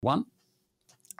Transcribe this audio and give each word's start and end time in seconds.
One. 0.00 0.24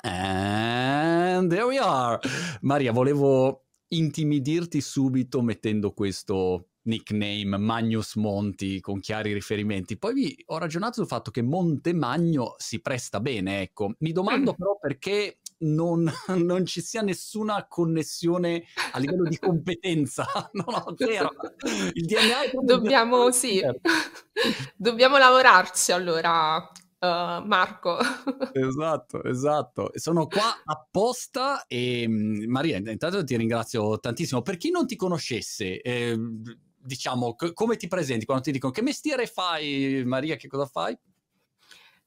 And 0.02 1.50
there 1.50 1.67
we 1.67 1.78
are. 1.78 2.21
Maria, 2.60 2.93
volevo 2.93 3.65
intimidirti 3.89 4.80
subito 4.80 5.43
mettendo 5.43 5.93
questo 5.93 6.69
nickname 6.83 7.56
Magnus 7.59 8.14
Monti 8.14 8.80
con 8.80 9.01
chiari 9.01 9.33
riferimenti. 9.33 9.99
Poi 9.99 10.14
vi 10.14 10.45
ho 10.46 10.59
ragionato 10.59 10.95
sul 10.95 11.06
fatto 11.06 11.30
che 11.30 11.43
Monte 11.43 11.93
Magno 11.93 12.54
si 12.59 12.80
presta 12.80 13.21
bene, 13.21 13.62
ecco. 13.62 13.95
Mi 13.99 14.12
domando 14.12 14.54
però 14.54 14.79
perché 14.81 15.40
non, 15.58 16.10
non, 16.36 16.64
ci 16.64 16.80
sia 16.80 17.02
nessuna 17.02 17.66
connessione 17.66 18.64
a 18.92 18.98
livello 18.98 19.29
di 19.29 19.38
competenza. 19.38 20.24
no, 20.52 20.64
no, 20.68 20.95
zero. 20.96 21.32
Il 21.92 22.06
DNA 22.06 22.42
è 22.42 22.50
Dobbiamo, 22.62 23.32
sì. 23.32 23.60
Dobbiamo 24.76 25.18
lavorarci 25.18 25.90
allora. 25.90 26.70
Uh, 27.00 27.46
Marco. 27.46 27.96
esatto, 28.52 29.22
esatto. 29.22 29.90
Sono 29.94 30.26
qua 30.26 30.60
apposta 30.64 31.64
e 31.66 32.06
Maria, 32.09 32.77
intanto 32.77 33.23
ti 33.23 33.36
ringrazio 33.36 34.00
tantissimo. 34.00 34.42
Per 34.42 34.56
chi 34.56 34.70
non 34.70 34.86
ti 34.86 34.96
conoscesse, 34.96 35.80
eh, 35.80 36.16
diciamo, 36.76 37.34
c- 37.34 37.52
come 37.52 37.76
ti 37.76 37.87
presenti 37.87 38.24
quando 38.24 38.45
ti 38.45 38.50
dicono 38.50 38.73
che 38.73 38.82
mestiere 38.82 39.26
fai, 39.26 40.02
Maria, 40.04 40.34
che 40.34 40.48
cosa 40.48 40.66
fai? 40.66 40.98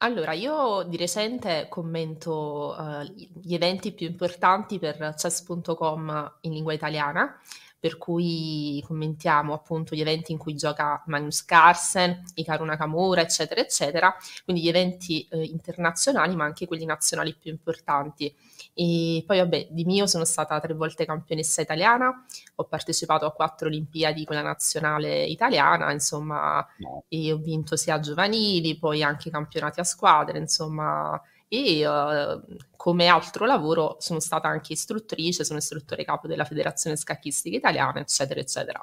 Allora, 0.04 0.34
io 0.34 0.84
di 0.84 0.98
recente 0.98 1.68
commento 1.70 2.76
uh, 2.76 3.04
gli 3.04 3.54
eventi 3.54 3.94
più 3.94 4.08
importanti 4.08 4.80
per 4.80 5.14
chess.com 5.16 6.38
in 6.42 6.54
lingua 6.54 6.74
italiana 6.74 7.40
per 7.82 7.98
cui 7.98 8.80
commentiamo 8.86 9.56
appunto 9.56 9.96
gli 9.96 10.02
eventi 10.02 10.32
in 10.32 10.38
cui 10.38 10.54
gioca 10.54 11.02
Magnus 11.08 11.44
Carlsen, 11.44 12.24
Hikaru 12.36 12.64
Nakamura, 12.64 13.22
eccetera, 13.22 13.60
eccetera, 13.60 14.16
quindi 14.44 14.62
gli 14.62 14.68
eventi 14.68 15.28
eh, 15.32 15.44
internazionali 15.46 16.36
ma 16.36 16.46
anche 16.46 16.68
quelli 16.68 16.86
nazionali 16.86 17.34
più 17.34 17.50
importanti. 17.50 18.32
E 18.76 19.24
poi 19.26 19.40
vabbè, 19.40 19.70
di 19.72 19.84
mio 19.84 20.06
sono 20.06 20.26
stata 20.26 20.60
tre 20.60 20.76
volte 20.76 21.06
campionessa 21.06 21.62
italiana, 21.62 22.24
ho 22.54 22.64
partecipato 22.66 23.26
a 23.26 23.32
quattro 23.32 23.68
Olimpiadi 23.68 24.26
con 24.26 24.36
la 24.36 24.44
nazionale 24.44 25.26
italiana, 25.26 25.92
insomma, 25.92 26.64
no. 26.78 27.06
e 27.08 27.32
ho 27.32 27.38
vinto 27.38 27.76
sia 27.76 28.00
giovanili, 28.00 28.78
poi 28.78 29.02
anche 29.02 29.32
campionati 29.32 29.80
a 29.80 29.84
squadre, 29.84 30.38
insomma, 30.38 31.20
e 31.54 31.86
uh, 31.86 32.42
come 32.78 33.08
altro 33.08 33.46
lavoro 33.46 33.98
sono 34.00 34.22
stata 34.22 34.48
anche 34.48 34.72
istruttrice, 34.72 35.44
sono 35.44 35.60
istruttore 35.60 36.06
capo 36.06 36.26
della 36.26 36.46
Federazione 36.46 36.96
Scacchistica 36.96 37.58
Italiana, 37.58 38.00
eccetera, 38.00 38.40
eccetera. 38.40 38.80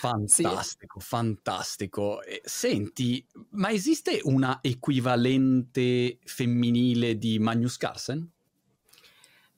Fantastico, 0.00 0.98
sì. 0.98 1.06
fantastico. 1.06 2.18
Senti, 2.42 3.24
ma 3.50 3.70
esiste 3.70 4.18
una 4.24 4.58
equivalente 4.60 6.18
femminile 6.24 7.16
di 7.16 7.38
Magnus 7.38 7.76
Carlsen? 7.76 8.28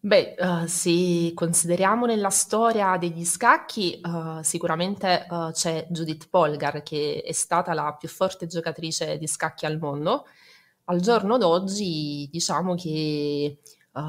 Beh, 0.03 0.35
uh, 0.39 0.67
se 0.67 1.33
consideriamo 1.33 2.05
nella 2.05 2.29
storia 2.29 2.99
degli 2.99 3.25
scacchi, 3.25 3.99
uh, 4.03 4.43
sicuramente 4.43 5.27
uh, 5.27 5.53
c'è 5.53 5.87
Judith 5.89 6.29
Polgar, 6.29 6.83
che 6.83 7.23
è 7.25 7.33
stata 7.33 7.73
la 7.73 7.97
più 7.99 8.09
forte 8.09 8.47
giocatrice 8.47 9.17
di 9.17 9.27
scacchi 9.27 9.65
al 9.65 9.79
mondo, 9.79 10.27
al 10.91 11.01
giorno 11.01 11.39
d'oggi 11.39 12.29
diciamo 12.31 12.75
che 12.75 13.59
uh, 13.93 14.01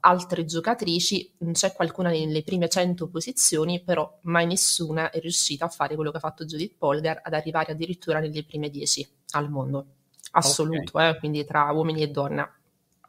altre 0.00 0.44
giocatrici, 0.44 1.32
c'è 1.52 1.72
qualcuna 1.72 2.10
nelle 2.10 2.42
prime 2.42 2.68
100 2.68 3.08
posizioni, 3.08 3.82
però 3.82 4.18
mai 4.22 4.46
nessuna 4.46 5.10
è 5.10 5.20
riuscita 5.20 5.66
a 5.66 5.68
fare 5.68 5.94
quello 5.94 6.10
che 6.10 6.16
ha 6.16 6.20
fatto 6.20 6.44
Judith 6.44 6.74
Polgar, 6.76 7.20
ad 7.22 7.32
arrivare 7.32 7.72
addirittura 7.72 8.18
nelle 8.18 8.44
prime 8.44 8.68
10 8.68 9.08
al 9.30 9.48
mondo, 9.50 9.86
assoluto, 10.32 10.90
okay. 10.94 11.10
eh, 11.10 11.18
quindi 11.18 11.44
tra 11.44 11.70
uomini 11.70 12.02
e 12.02 12.08
donne. 12.08 12.52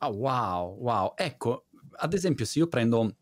Oh, 0.01 0.09
wow, 0.09 0.77
wow. 0.77 1.13
Ecco, 1.15 1.65
ad 1.93 2.13
esempio 2.13 2.45
se 2.45 2.59
io 2.59 2.67
prendo 2.67 3.15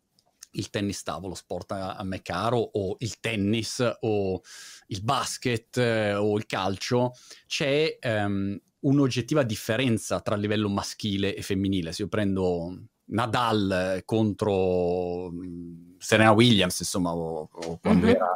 il 0.51 0.69
tennis 0.69 1.03
tavolo, 1.03 1.35
sport 1.35 1.71
a, 1.71 1.95
a 1.95 2.03
me 2.03 2.21
caro, 2.21 2.57
o 2.57 2.97
il 2.99 3.19
tennis, 3.21 3.81
o 4.01 4.41
il 4.87 5.03
basket, 5.03 5.77
eh, 5.77 6.15
o 6.15 6.37
il 6.37 6.45
calcio, 6.45 7.13
c'è 7.47 7.97
um, 8.03 8.59
un'oggettiva 8.85 9.43
differenza 9.43 10.21
tra 10.21 10.35
livello 10.35 10.69
maschile 10.69 11.35
e 11.35 11.41
femminile. 11.41 11.91
Se 11.91 12.03
io 12.03 12.07
prendo 12.07 12.87
Nadal 13.05 14.01
contro 14.05 15.29
mm, 15.31 15.95
Serena 15.97 16.31
Williams, 16.31 16.79
insomma, 16.79 17.13
o, 17.13 17.49
o 17.51 17.77
quando 17.79 18.05
mm-hmm. 18.05 18.15
era 18.15 18.27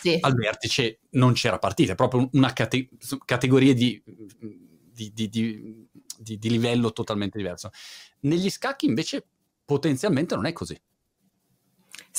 sì. 0.00 0.18
al 0.20 0.34
vertice, 0.34 1.00
non 1.10 1.32
c'era 1.32 1.58
partita, 1.58 1.92
è 1.92 1.96
proprio 1.96 2.28
una 2.32 2.52
cate- 2.52 2.88
categoria 3.24 3.74
di, 3.74 4.02
di, 4.04 5.12
di, 5.14 5.28
di, 6.18 6.50
livello 6.50 6.92
totalmente 6.92 7.38
diverso. 7.38 7.70
Negli 8.20 8.50
scacchi 8.50 8.86
invece 8.86 9.24
potenzialmente 9.64 10.34
non 10.34 10.46
è 10.46 10.52
così. 10.52 10.78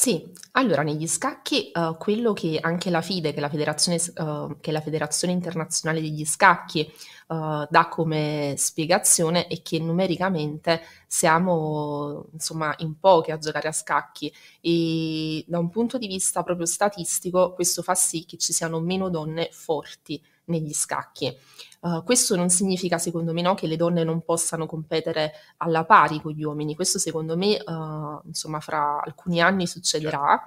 Sì, 0.02 0.32
allora 0.54 0.82
negli 0.82 1.08
scacchi 1.08 1.72
uh, 1.74 1.98
quello 1.98 2.32
che 2.32 2.58
anche 2.62 2.90
la 2.90 3.02
FIDE, 3.02 3.32
che 3.32 3.40
è 3.40 3.42
la 3.42 3.50
Federazione, 3.50 3.98
uh, 4.16 4.58
che 4.62 4.70
è 4.70 4.72
la 4.72 4.80
Federazione 4.80 5.34
Internazionale 5.34 6.00
degli 6.00 6.24
Scacchi, 6.24 6.90
uh, 7.28 7.68
dà 7.70 7.90
come 7.90 8.54
spiegazione 8.58 9.48
è 9.48 9.62
che 9.62 9.78
numericamente 9.80 10.84
siamo 11.06 12.28
insomma 12.32 12.74
in 12.78 12.98
pochi 12.98 13.32
a 13.32 13.38
giocare 13.40 13.68
a 13.68 13.74
scacchi 13.74 14.34
e 14.62 15.44
da 15.46 15.60
un 15.60 15.70
punto 15.70 15.98
di 15.98 16.08
vista 16.08 16.44
proprio 16.44 16.66
statistico 16.66 17.52
questo 17.54 17.82
fa 17.82 17.94
sì 17.94 18.24
che 18.24 18.38
ci 18.38 18.54
siano 18.54 18.80
meno 18.80 19.10
donne 19.10 19.50
forti 19.52 20.22
negli 20.46 20.72
scacchi. 20.74 21.36
Uh, 21.82 22.04
questo 22.04 22.36
non 22.36 22.50
significa, 22.50 22.98
secondo 22.98 23.32
me, 23.34 23.42
no, 23.42 23.54
che 23.56 23.68
le 23.68 23.78
donne 23.78 24.04
non 24.04 24.22
possano 24.22 24.66
competere 24.66 25.32
alla 25.58 25.86
pari 25.86 26.20
con 26.22 26.34
gli 26.34 26.44
uomini. 26.44 26.76
Questo, 26.76 27.00
secondo 27.00 27.38
me, 27.38 27.62
uh, 27.66 28.22
insomma, 28.26 28.60
fra 28.60 29.02
alcuni 29.02 29.42
anni 29.42 29.66
succederà. 29.66 30.42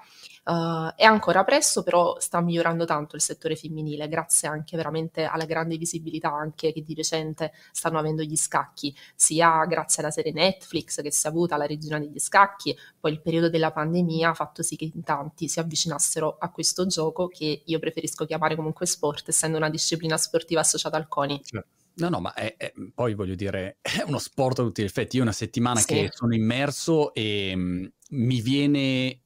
Uh, 0.45 0.93
è 0.97 1.05
ancora 1.05 1.45
presto, 1.45 1.85
però 1.85 2.19
sta 2.19 2.41
migliorando 2.41 2.85
tanto 2.85 3.15
il 3.15 3.23
settore 3.23 3.55
femminile, 3.55 4.09
grazie 4.09 4.49
anche 4.49 4.77
veramente 4.77 5.23
alla 5.23 5.45
grande 5.45 5.77
visibilità 5.77 6.33
anche 6.33 6.73
che 6.73 6.83
di 6.83 6.95
recente 6.95 7.53
stanno 7.71 8.01
avendo 8.01 8.23
gli 8.23 8.35
scacchi, 8.35 8.93
sia 9.15 9.65
grazie 9.67 10.03
alla 10.03 10.11
serie 10.11 10.33
Netflix 10.33 11.01
che 11.01 11.13
si 11.13 11.29
è 11.29 11.31
avuta 11.31 11.57
la 11.57 11.65
regina 11.65 12.01
degli 12.01 12.19
scacchi, 12.19 12.77
poi 12.99 13.13
il 13.13 13.21
periodo 13.21 13.51
della 13.51 13.71
pandemia 13.71 14.31
ha 14.31 14.35
fatto 14.35 14.65
sì 14.65 14.75
che 14.75 14.91
in 14.93 15.05
tanti 15.05 15.47
si 15.47 15.61
avvicinassero 15.61 16.37
a 16.41 16.51
questo 16.51 16.87
gioco 16.87 17.29
che 17.29 17.63
io 17.65 17.79
preferisco 17.79 18.25
chiamare 18.25 18.57
comunque 18.57 18.87
sport, 18.87 19.29
essendo 19.29 19.59
una 19.59 19.71
disciplina 19.71 20.17
sportiva 20.17 20.61
associata 20.61 20.97
al 20.97 21.07
Certo. 21.43 21.69
No, 21.95 22.09
no, 22.09 22.21
ma 22.21 22.33
è, 22.33 22.57
è, 22.57 22.73
poi 22.95 23.15
voglio 23.15 23.35
dire, 23.35 23.79
è 23.83 24.03
uno 24.07 24.19
sport 24.19 24.61
a 24.61 24.63
tutti 24.63 24.83
gli 24.83 24.87
effetti. 24.87 25.17
Io 25.17 25.23
una 25.23 25.33
settimana 25.33 25.81
sì. 25.81 25.87
che 25.87 26.09
sono 26.11 26.35
immerso 26.35 27.13
e 27.13 27.55
mh, 27.55 27.61
mm, 27.61 27.85
mi 28.11 28.41
viene 28.41 29.21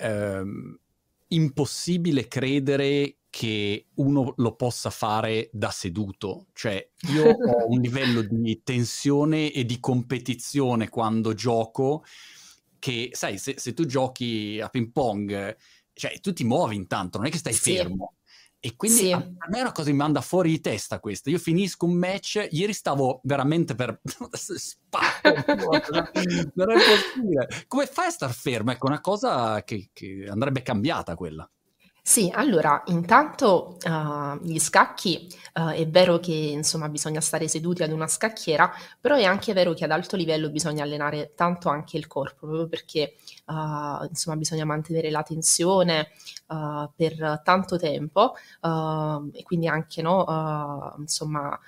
ehm, 0.00 0.78
impossibile 1.28 2.28
credere 2.28 3.16
che 3.28 3.86
uno 3.94 4.34
lo 4.36 4.54
possa 4.54 4.90
fare 4.90 5.50
da 5.52 5.70
seduto. 5.70 6.48
Cioè, 6.52 6.90
io 7.12 7.24
ho 7.32 7.68
un 7.68 7.80
livello 7.80 8.22
di 8.22 8.60
tensione 8.62 9.50
e 9.50 9.64
di 9.64 9.80
competizione 9.80 10.88
quando 10.88 11.34
gioco 11.34 12.04
che, 12.78 13.10
sai, 13.12 13.38
se, 13.38 13.54
se 13.58 13.74
tu 13.74 13.84
giochi 13.84 14.60
a 14.60 14.68
ping 14.68 14.92
pong, 14.92 15.56
cioè, 15.92 16.20
tu 16.20 16.32
ti 16.32 16.44
muovi 16.44 16.76
intanto, 16.76 17.18
non 17.18 17.26
è 17.26 17.30
che 17.30 17.38
stai 17.38 17.52
sì. 17.52 17.74
fermo. 17.74 18.14
E 18.64 18.76
quindi 18.76 18.98
sì. 18.98 19.12
a, 19.12 19.16
a, 19.16 19.48
me 19.48 19.58
è 19.58 19.60
una 19.60 19.72
cosa 19.72 19.86
che 19.86 19.90
mi 19.90 19.98
manda 19.98 20.20
fuori 20.20 20.50
di 20.50 20.60
testa 20.60 21.00
questa. 21.00 21.30
Io 21.30 21.38
finisco 21.38 21.84
un 21.84 21.94
match, 21.94 22.46
ieri 22.52 22.72
stavo 22.72 23.18
veramente 23.24 23.74
per 23.74 24.00
spacco, 24.30 25.30
non 26.54 26.70
è 26.70 26.76
possibile. 26.76 27.48
Come 27.66 27.86
fai 27.86 28.06
a 28.06 28.10
star 28.10 28.32
fermo? 28.32 28.70
Ecco, 28.70 28.86
una 28.86 29.00
cosa 29.00 29.64
che, 29.64 29.90
che 29.92 30.28
andrebbe 30.30 30.62
cambiata 30.62 31.16
quella. 31.16 31.50
Sì, 32.04 32.30
allora, 32.34 32.82
intanto 32.86 33.76
uh, 33.86 34.36
gli 34.42 34.58
scacchi 34.58 35.28
uh, 35.54 35.68
è 35.68 35.86
vero 35.88 36.18
che 36.18 36.32
insomma 36.32 36.88
bisogna 36.88 37.20
stare 37.20 37.46
seduti 37.46 37.84
ad 37.84 37.92
una 37.92 38.08
scacchiera, 38.08 38.72
però 39.00 39.14
è 39.14 39.22
anche 39.22 39.52
vero 39.52 39.72
che 39.72 39.84
ad 39.84 39.92
alto 39.92 40.16
livello 40.16 40.50
bisogna 40.50 40.82
allenare 40.82 41.32
tanto 41.36 41.68
anche 41.68 41.96
il 41.96 42.08
corpo, 42.08 42.46
proprio 42.46 42.66
perché 42.66 43.14
uh, 43.46 44.04
insomma 44.08 44.36
bisogna 44.36 44.64
mantenere 44.64 45.10
la 45.10 45.22
tensione 45.22 46.08
per 46.94 47.40
tanto 47.44 47.78
tempo 47.78 48.34
e 49.32 49.42
quindi 49.42 49.68
anche 49.68 50.02
no, 50.02 50.94
insomma 50.98 51.58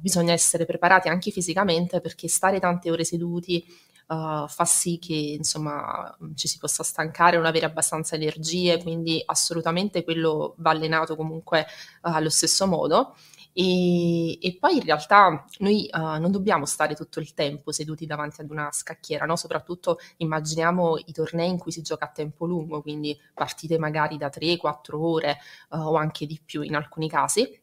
bisogna 0.00 0.32
essere 0.32 0.64
preparati 0.66 1.08
anche 1.08 1.30
fisicamente 1.30 2.00
perché 2.00 2.28
stare 2.28 2.58
tante 2.60 2.90
ore 2.90 3.04
seduti 3.04 3.64
uh, 4.06 4.46
fa 4.48 4.64
sì 4.64 4.98
che 4.98 5.14
insomma 5.14 6.16
ci 6.34 6.48
si 6.48 6.58
possa 6.58 6.82
stancare, 6.82 7.36
non 7.36 7.46
avere 7.46 7.66
abbastanza 7.66 8.14
energie, 8.14 8.82
quindi 8.82 9.22
assolutamente 9.24 10.04
quello 10.04 10.54
va 10.58 10.70
allenato 10.70 11.16
comunque 11.16 11.60
uh, 11.60 11.64
allo 12.02 12.30
stesso 12.30 12.66
modo. 12.66 13.14
E, 13.56 14.32
e, 14.44 14.56
poi 14.58 14.78
in 14.78 14.82
realtà 14.82 15.44
noi 15.58 15.88
uh, 15.92 16.18
non 16.18 16.32
dobbiamo 16.32 16.66
stare 16.66 16.96
tutto 16.96 17.20
il 17.20 17.34
tempo 17.34 17.70
seduti 17.70 18.04
davanti 18.04 18.40
ad 18.40 18.50
una 18.50 18.68
scacchiera, 18.72 19.26
no? 19.26 19.36
soprattutto 19.36 19.98
immaginiamo 20.16 20.96
i 20.98 21.12
tornei 21.12 21.50
in 21.50 21.58
cui 21.58 21.70
si 21.70 21.80
gioca 21.80 22.06
a 22.06 22.10
tempo 22.10 22.46
lungo, 22.46 22.82
quindi 22.82 23.16
partite 23.32 23.78
magari 23.78 24.16
da 24.16 24.28
3-4 24.28 24.96
ore 24.96 25.38
uh, 25.70 25.78
o 25.78 25.94
anche 25.94 26.26
di 26.26 26.40
più 26.44 26.62
in 26.62 26.74
alcuni 26.74 27.08
casi. 27.08 27.62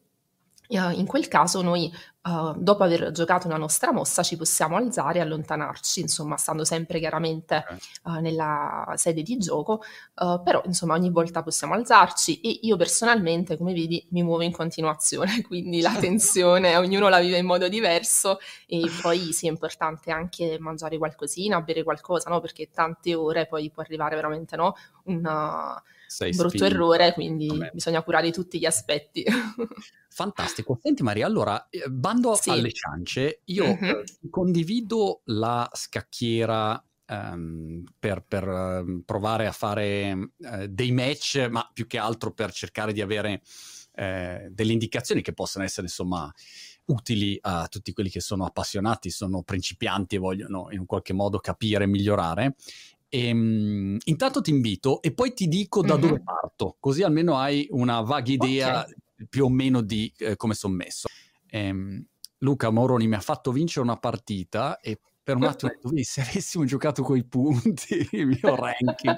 Uh, 0.72 0.90
in 0.98 1.06
quel 1.06 1.28
caso 1.28 1.60
noi 1.60 1.92
uh, 2.22 2.54
dopo 2.56 2.82
aver 2.82 3.10
giocato 3.10 3.46
una 3.46 3.56
nostra 3.56 3.92
mossa 3.92 4.22
ci 4.22 4.36
possiamo 4.36 4.76
alzare 4.76 5.18
e 5.18 5.22
allontanarci, 5.22 6.00
insomma, 6.00 6.36
stando 6.36 6.64
sempre 6.64 6.98
chiaramente 6.98 7.64
uh, 8.04 8.20
nella 8.20 8.92
sede 8.96 9.22
di 9.22 9.36
gioco, 9.38 9.82
uh, 10.16 10.42
però 10.42 10.62
insomma 10.64 10.94
ogni 10.94 11.10
volta 11.10 11.42
possiamo 11.42 11.74
alzarci 11.74 12.40
e 12.40 12.60
io 12.62 12.76
personalmente, 12.76 13.56
come 13.56 13.72
vedi, 13.72 14.04
mi 14.10 14.22
muovo 14.22 14.42
in 14.42 14.52
continuazione, 14.52 15.42
quindi 15.46 15.80
la 15.80 15.94
tensione 15.94 16.76
ognuno 16.76 17.08
la 17.08 17.20
vive 17.20 17.38
in 17.38 17.46
modo 17.46 17.68
diverso 17.68 18.38
e 18.66 18.80
poi 19.00 19.32
sì, 19.32 19.46
è 19.46 19.50
importante 19.50 20.10
anche 20.10 20.58
mangiare 20.58 20.98
qualcosina, 20.98 21.60
bere 21.60 21.82
qualcosa, 21.82 22.30
no? 22.30 22.40
Perché 22.40 22.70
tante 22.70 23.14
ore 23.14 23.46
poi 23.46 23.70
può 23.70 23.82
arrivare 23.82 24.14
veramente, 24.14 24.56
no? 24.56 24.74
Una 25.04 25.82
sei 26.12 26.30
brutto 26.32 26.58
spinto. 26.58 26.66
errore, 26.66 27.12
quindi 27.14 27.46
Vabbè. 27.46 27.70
bisogna 27.72 28.02
curare 28.02 28.30
tutti 28.30 28.58
gli 28.58 28.66
aspetti. 28.66 29.24
Fantastico. 30.10 30.78
Senti 30.82 31.02
Maria, 31.02 31.26
allora, 31.26 31.68
eh, 31.70 31.88
bando 31.88 32.34
sì. 32.34 32.50
alle 32.50 32.70
ciance, 32.70 33.40
io 33.46 33.66
mm-hmm. 33.66 34.00
condivido 34.28 35.22
la 35.24 35.68
scacchiera 35.72 36.84
um, 37.06 37.82
per, 37.98 38.24
per 38.28 38.46
uh, 38.46 39.02
provare 39.06 39.46
a 39.46 39.52
fare 39.52 40.12
uh, 40.12 40.66
dei 40.68 40.92
match, 40.92 41.48
ma 41.50 41.68
più 41.72 41.86
che 41.86 41.96
altro 41.96 42.32
per 42.32 42.52
cercare 42.52 42.92
di 42.92 43.00
avere 43.00 43.40
uh, 43.92 44.50
delle 44.50 44.72
indicazioni 44.72 45.22
che 45.22 45.32
possano 45.32 45.64
essere, 45.64 45.86
insomma, 45.86 46.30
utili 46.84 47.38
a 47.40 47.68
tutti 47.68 47.94
quelli 47.94 48.10
che 48.10 48.20
sono 48.20 48.44
appassionati, 48.44 49.08
sono 49.08 49.42
principianti 49.42 50.16
e 50.16 50.18
vogliono 50.18 50.68
in 50.72 50.80
un 50.80 50.86
qualche 50.86 51.14
modo 51.14 51.38
capire 51.38 51.84
e 51.84 51.86
migliorare. 51.86 52.54
E, 53.14 53.30
um, 53.30 53.98
intanto 54.04 54.40
ti 54.40 54.48
invito 54.48 55.02
e 55.02 55.12
poi 55.12 55.34
ti 55.34 55.46
dico 55.46 55.82
da 55.82 55.98
mm-hmm. 55.98 56.02
dove 56.02 56.22
parto, 56.22 56.76
così 56.80 57.02
almeno 57.02 57.36
hai 57.36 57.66
una 57.72 58.00
vaga 58.00 58.32
idea 58.32 58.80
okay. 58.80 58.94
più 59.28 59.44
o 59.44 59.50
meno 59.50 59.82
di 59.82 60.10
eh, 60.16 60.36
come 60.36 60.54
sono 60.54 60.72
messo. 60.72 61.08
Ehm, 61.50 62.02
Luca 62.38 62.70
Moroni 62.70 63.06
mi 63.06 63.14
ha 63.14 63.20
fatto 63.20 63.52
vincere 63.52 63.84
una 63.84 63.98
partita 63.98 64.80
e 64.80 64.98
per 65.22 65.36
un 65.36 65.44
attimo 65.44 65.72
se 66.00 66.22
avessimo 66.22 66.64
giocato 66.64 67.02
coi 67.02 67.22
punti, 67.24 68.08
il 68.12 68.28
mio 68.28 68.56
ranking. 68.56 69.14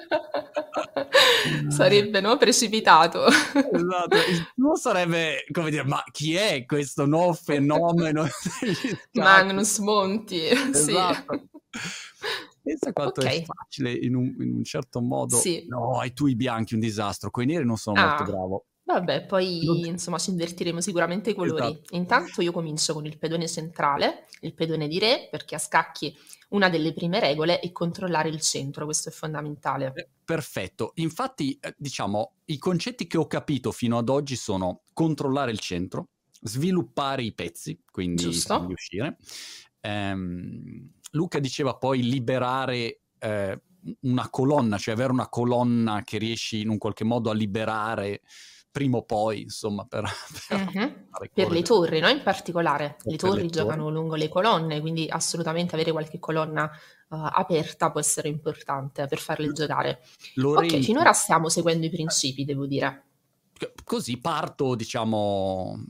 sarebbe 1.69 2.19
no? 2.19 2.35
precipitato. 2.35 3.25
Esatto, 3.25 4.15
il 4.29 4.51
tuo 4.55 4.75
sarebbe 4.75 5.45
come 5.53 5.69
dire, 5.69 5.85
ma 5.85 6.03
chi 6.11 6.35
è 6.35 6.65
questo 6.65 7.05
nuovo 7.05 7.31
fenomeno? 7.31 8.27
Magnus 9.13 9.77
Monti, 9.77 10.47
esatto. 10.47 11.47
sì. 11.71 12.53
Pensa 12.65 12.91
quanto 12.93 13.21
okay. 13.21 13.41
è 13.41 13.45
facile 13.45 13.91
in 13.91 14.15
un, 14.15 14.35
in 14.39 14.55
un 14.55 14.63
certo 14.63 14.99
modo. 15.01 15.37
Sì. 15.37 15.65
No, 15.67 15.99
hai 15.99 16.13
tu 16.13 16.25
i 16.25 16.35
bianchi 16.35 16.73
un 16.73 16.79
disastro, 16.79 17.29
coi 17.29 17.45
neri 17.45 17.63
non 17.63 17.77
sono 17.77 18.01
ah. 18.01 18.07
molto 18.07 18.23
bravo. 18.23 18.65
Vabbè, 18.85 19.25
poi 19.25 19.63
non... 19.63 19.77
insomma 19.77 20.17
ci 20.17 20.31
invertiremo 20.31 20.81
sicuramente 20.81 21.29
i 21.29 21.35
colori. 21.35 21.71
Esatto. 21.71 21.95
Intanto 21.95 22.41
io 22.41 22.51
comincio 22.51 22.93
con 22.93 23.05
il 23.05 23.17
pedone 23.17 23.47
centrale, 23.47 24.25
il 24.41 24.53
pedone 24.53 24.87
di 24.87 24.97
re, 24.97 25.27
perché 25.29 25.55
a 25.55 25.59
scacchi 25.59 26.15
una 26.49 26.69
delle 26.69 26.93
prime 26.93 27.19
regole 27.19 27.59
è 27.59 27.71
controllare 27.71 28.29
il 28.29 28.41
centro, 28.41 28.85
questo 28.85 29.09
è 29.09 29.11
fondamentale. 29.11 29.91
Eh, 29.95 30.07
perfetto, 30.23 30.91
infatti 30.95 31.57
eh, 31.59 31.73
diciamo 31.77 32.33
i 32.45 32.57
concetti 32.57 33.07
che 33.07 33.17
ho 33.17 33.27
capito 33.27 33.71
fino 33.71 33.97
ad 33.97 34.09
oggi 34.09 34.35
sono 34.35 34.81
controllare 34.93 35.51
il 35.51 35.59
centro, 35.59 36.09
sviluppare 36.41 37.23
i 37.23 37.33
pezzi, 37.33 37.81
quindi, 37.91 38.23
quindi 38.23 38.73
uscire, 38.73 39.17
ehm, 39.81 40.91
Luca 41.15 41.39
diceva 41.39 41.75
poi 41.75 42.03
liberare 42.03 42.99
eh, 43.19 43.61
una 44.01 44.29
colonna, 44.29 44.77
cioè 44.77 44.93
avere 44.93 45.11
una 45.11 45.29
colonna 45.29 46.03
che 46.03 46.17
riesci 46.17 46.61
in 46.61 46.69
un 46.69 46.77
qualche 46.77 47.03
modo 47.03 47.29
a 47.29 47.33
liberare 47.33 48.21
prima 48.69 48.97
o 48.97 49.03
poi, 49.03 49.43
insomma, 49.43 49.85
per, 49.85 50.03
per, 50.49 50.69
uh-huh. 50.73 51.29
per 51.33 51.49
le 51.49 51.61
torri, 51.61 51.99
no? 51.99 52.09
In 52.09 52.21
particolare, 52.21 52.97
le 53.03 53.15
torri 53.15 53.43
le 53.43 53.49
giocano 53.49 53.83
torri. 53.83 53.95
lungo 53.95 54.15
le 54.15 54.27
colonne, 54.27 54.81
quindi 54.81 55.07
assolutamente 55.09 55.75
avere 55.75 55.93
qualche 55.93 56.19
colonna 56.19 56.65
uh, 56.65 57.15
aperta 57.15 57.89
può 57.89 58.01
essere 58.01 58.27
importante 58.27 59.07
per 59.07 59.19
farle 59.19 59.53
giocare. 59.53 60.01
Lorenzo. 60.33 60.75
Ok, 60.75 60.83
finora 60.83 61.13
stiamo 61.13 61.47
seguendo 61.47 61.85
i 61.85 61.89
principi, 61.89 62.43
devo 62.43 62.65
dire. 62.65 63.03
Così 63.85 64.17
parto, 64.17 64.75
diciamo, 64.75 65.81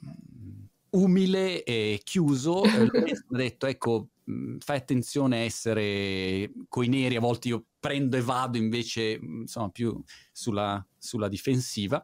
umile 0.91 1.63
e 1.63 2.01
chiuso. 2.03 2.61
Lorenzo 2.63 3.25
ha 3.33 3.35
detto, 3.35 3.65
ecco, 3.65 4.09
Mhmm, 4.25 4.57
fai 4.59 4.77
attenzione 4.77 5.37
a 5.37 5.41
essere 5.41 6.51
coi 6.67 6.87
neri, 6.87 7.15
a 7.15 7.19
volte 7.19 7.49
io 7.49 7.65
prendo 7.79 8.17
e 8.17 8.21
vado 8.21 8.57
invece 8.57 9.19
mhmm, 9.19 9.41
insomma 9.41 9.69
più 9.69 10.01
sulla, 10.31 10.85
sulla 10.97 11.27
difensiva 11.27 12.03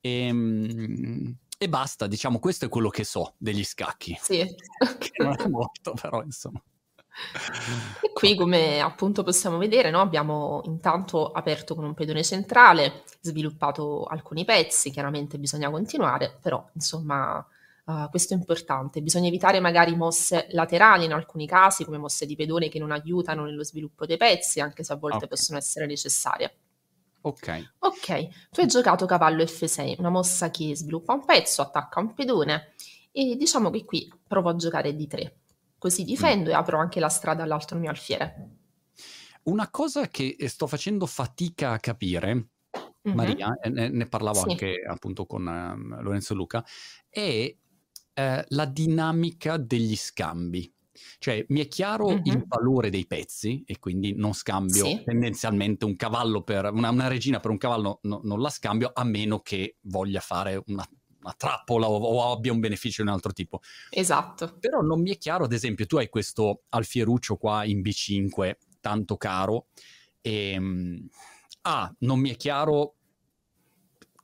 e, 0.00 0.26
ehm, 0.26 1.36
e, 1.58 1.68
basta, 1.68 2.06
diciamo 2.06 2.38
questo 2.38 2.64
è 2.64 2.68
quello 2.68 2.88
che 2.88 3.04
so 3.04 3.34
degli 3.36 3.64
scacchi. 3.64 4.16
Sì. 4.20 4.44
che 4.98 5.22
non 5.22 5.34
è 5.38 5.46
molto 5.46 5.92
però 5.92 6.22
insomma. 6.22 6.62
E 8.00 8.12
qui 8.14 8.34
come 8.34 8.80
appunto 8.80 9.22
possiamo 9.22 9.58
vedere 9.58 9.90
no? 9.90 10.00
abbiamo 10.00 10.62
intanto 10.64 11.30
aperto 11.30 11.74
con 11.74 11.84
un 11.84 11.94
pedone 11.94 12.24
centrale, 12.24 13.04
sviluppato 13.20 14.04
alcuni 14.04 14.44
pezzi, 14.44 14.90
chiaramente 14.90 15.38
bisogna 15.38 15.70
continuare, 15.70 16.38
però 16.40 16.66
insomma 16.74 17.44
Uh, 17.90 18.08
questo 18.08 18.34
è 18.34 18.36
importante. 18.36 19.02
Bisogna 19.02 19.26
evitare 19.26 19.58
magari 19.58 19.96
mosse 19.96 20.46
laterali 20.50 21.06
in 21.06 21.12
alcuni 21.12 21.44
casi, 21.44 21.84
come 21.84 21.98
mosse 21.98 22.24
di 22.24 22.36
pedone 22.36 22.68
che 22.68 22.78
non 22.78 22.92
aiutano 22.92 23.44
nello 23.44 23.64
sviluppo 23.64 24.06
dei 24.06 24.16
pezzi, 24.16 24.60
anche 24.60 24.84
se 24.84 24.92
a 24.92 24.96
volte 24.96 25.16
okay. 25.16 25.28
possono 25.28 25.58
essere 25.58 25.86
necessarie. 25.86 26.54
Ok. 27.22 27.72
Ok, 27.80 28.28
tu 28.50 28.60
hai 28.60 28.68
giocato 28.68 29.06
cavallo 29.06 29.42
F6, 29.42 29.96
una 29.98 30.08
mossa 30.08 30.50
che 30.50 30.76
sviluppa 30.76 31.14
un 31.14 31.24
pezzo, 31.24 31.62
attacca 31.62 31.98
un 31.98 32.14
pedone 32.14 32.74
e 33.10 33.34
diciamo 33.36 33.70
che 33.70 33.84
qui 33.84 34.10
provo 34.24 34.50
a 34.50 34.56
giocare 34.56 34.92
D3. 34.92 35.32
Così 35.76 36.04
difendo 36.04 36.50
mm. 36.50 36.52
e 36.52 36.54
apro 36.54 36.78
anche 36.78 37.00
la 37.00 37.08
strada 37.08 37.42
all'altro 37.42 37.76
mio 37.76 37.90
alfiere. 37.90 38.50
Una 39.44 39.68
cosa 39.68 40.06
che 40.06 40.36
sto 40.46 40.68
facendo 40.68 41.06
fatica 41.06 41.72
a 41.72 41.80
capire, 41.80 42.34
mm-hmm. 42.34 43.16
Maria, 43.16 43.48
ne, 43.68 43.88
ne 43.88 44.06
parlavo 44.06 44.42
sì. 44.42 44.50
anche 44.50 44.74
appunto 44.86 45.26
con 45.26 45.44
um, 45.46 46.00
Lorenzo 46.02 46.34
Luca, 46.34 46.64
è 47.08 47.54
eh, 48.14 48.44
la 48.48 48.64
dinamica 48.64 49.56
degli 49.56 49.96
scambi. 49.96 50.72
Cioè, 51.18 51.44
mi 51.48 51.60
è 51.60 51.68
chiaro 51.68 52.08
mm-hmm. 52.08 52.22
il 52.24 52.44
valore 52.46 52.90
dei 52.90 53.06
pezzi 53.06 53.62
e 53.66 53.78
quindi 53.78 54.14
non 54.14 54.34
scambio 54.34 54.84
sì. 54.84 55.02
tendenzialmente 55.04 55.84
un 55.84 55.96
cavallo 55.96 56.42
per 56.42 56.70
una, 56.72 56.90
una 56.90 57.08
regina 57.08 57.40
per 57.40 57.50
un 57.50 57.58
cavallo, 57.58 58.00
no, 58.02 58.20
non 58.24 58.40
la 58.40 58.50
scambio 58.50 58.90
a 58.92 59.04
meno 59.04 59.40
che 59.40 59.76
voglia 59.82 60.20
fare 60.20 60.62
una, 60.66 60.86
una 61.22 61.34
trappola 61.36 61.88
o, 61.88 61.96
o, 61.96 62.32
abbia 62.32 62.52
un 62.52 62.60
beneficio 62.60 63.02
di 63.02 63.08
un 63.08 63.14
altro 63.14 63.32
tipo. 63.32 63.60
Esatto. 63.90 64.56
Però 64.58 64.80
non 64.80 65.00
mi 65.00 65.10
è 65.10 65.18
chiaro, 65.18 65.44
ad 65.44 65.52
esempio, 65.52 65.86
tu 65.86 65.96
hai 65.96 66.08
questo 66.08 66.62
alfieruccio 66.68 67.36
qua 67.36 67.64
in 67.64 67.80
B5 67.80 68.56
tanto 68.80 69.16
caro 69.16 69.66
e 70.20 70.56
um, 70.58 71.08
ah, 71.62 71.94
non 72.00 72.18
mi 72.18 72.30
è 72.30 72.36
chiaro 72.36 72.96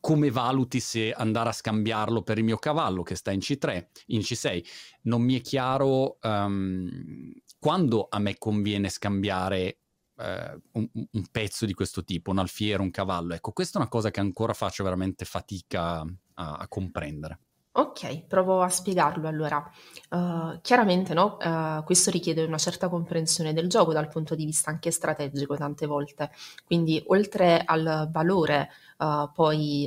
come 0.07 0.31
valuti 0.31 0.79
se 0.79 1.11
andare 1.11 1.49
a 1.49 1.53
scambiarlo 1.53 2.23
per 2.23 2.39
il 2.39 2.45
mio 2.45 2.59
cavallo 2.59 3.03
che 3.03 3.17
sta 3.17 3.33
in 3.33 3.41
C3, 3.41 3.87
in 4.07 4.21
C6. 4.21 4.65
Non 5.03 5.21
mi 5.21 5.37
è 5.37 5.41
chiaro 5.41 6.19
um, 6.23 7.33
quando 7.59 8.07
a 8.09 8.21
me 8.21 8.39
conviene 8.39 8.89
scambiare 8.89 9.81
uh, 10.15 10.61
un, 10.75 10.89
un, 10.93 11.27
pezzo 11.33 11.67
di 11.67 11.75
questo 11.75 12.05
tipo, 12.05 12.31
un 12.31 12.39
alfiere, 12.39 12.83
un 12.83 12.93
cavallo. 12.93 13.35
Ecco, 13.35 13.51
questa 13.51 13.79
è 13.79 13.81
una 13.81 13.91
cosa 13.91 14.13
che 14.13 14.21
ancora 14.21 14.53
faccio 14.53 14.85
veramente 14.85 15.25
fatica 15.25 16.03
a, 16.35 16.53
a 16.55 16.69
comprendere. 16.69 17.41
Ok, 17.79 18.23
provo 18.27 18.63
a 18.63 18.71
spiegarlo 18.71 19.29
allora. 19.29 19.63
Uh, 20.09 20.59
chiaramente 20.63 21.13
no, 21.13 21.37
uh, 21.39 21.85
questo 21.85 22.11
richiede 22.11 22.43
una 22.43 22.57
certa 22.57 22.89
comprensione 22.89 23.53
del 23.53 23.69
gioco 23.69 23.93
dal 23.93 24.09
punto 24.09 24.35
di 24.35 24.47
vista 24.47 24.71
anche 24.71 24.91
strategico 24.91 25.57
tante 25.57 25.85
volte. 25.85 26.31
Quindi 26.65 27.03
oltre 27.09 27.63
al 27.63 28.09
valore 28.11 28.71
uh, 28.97 29.31
poi 29.31 29.87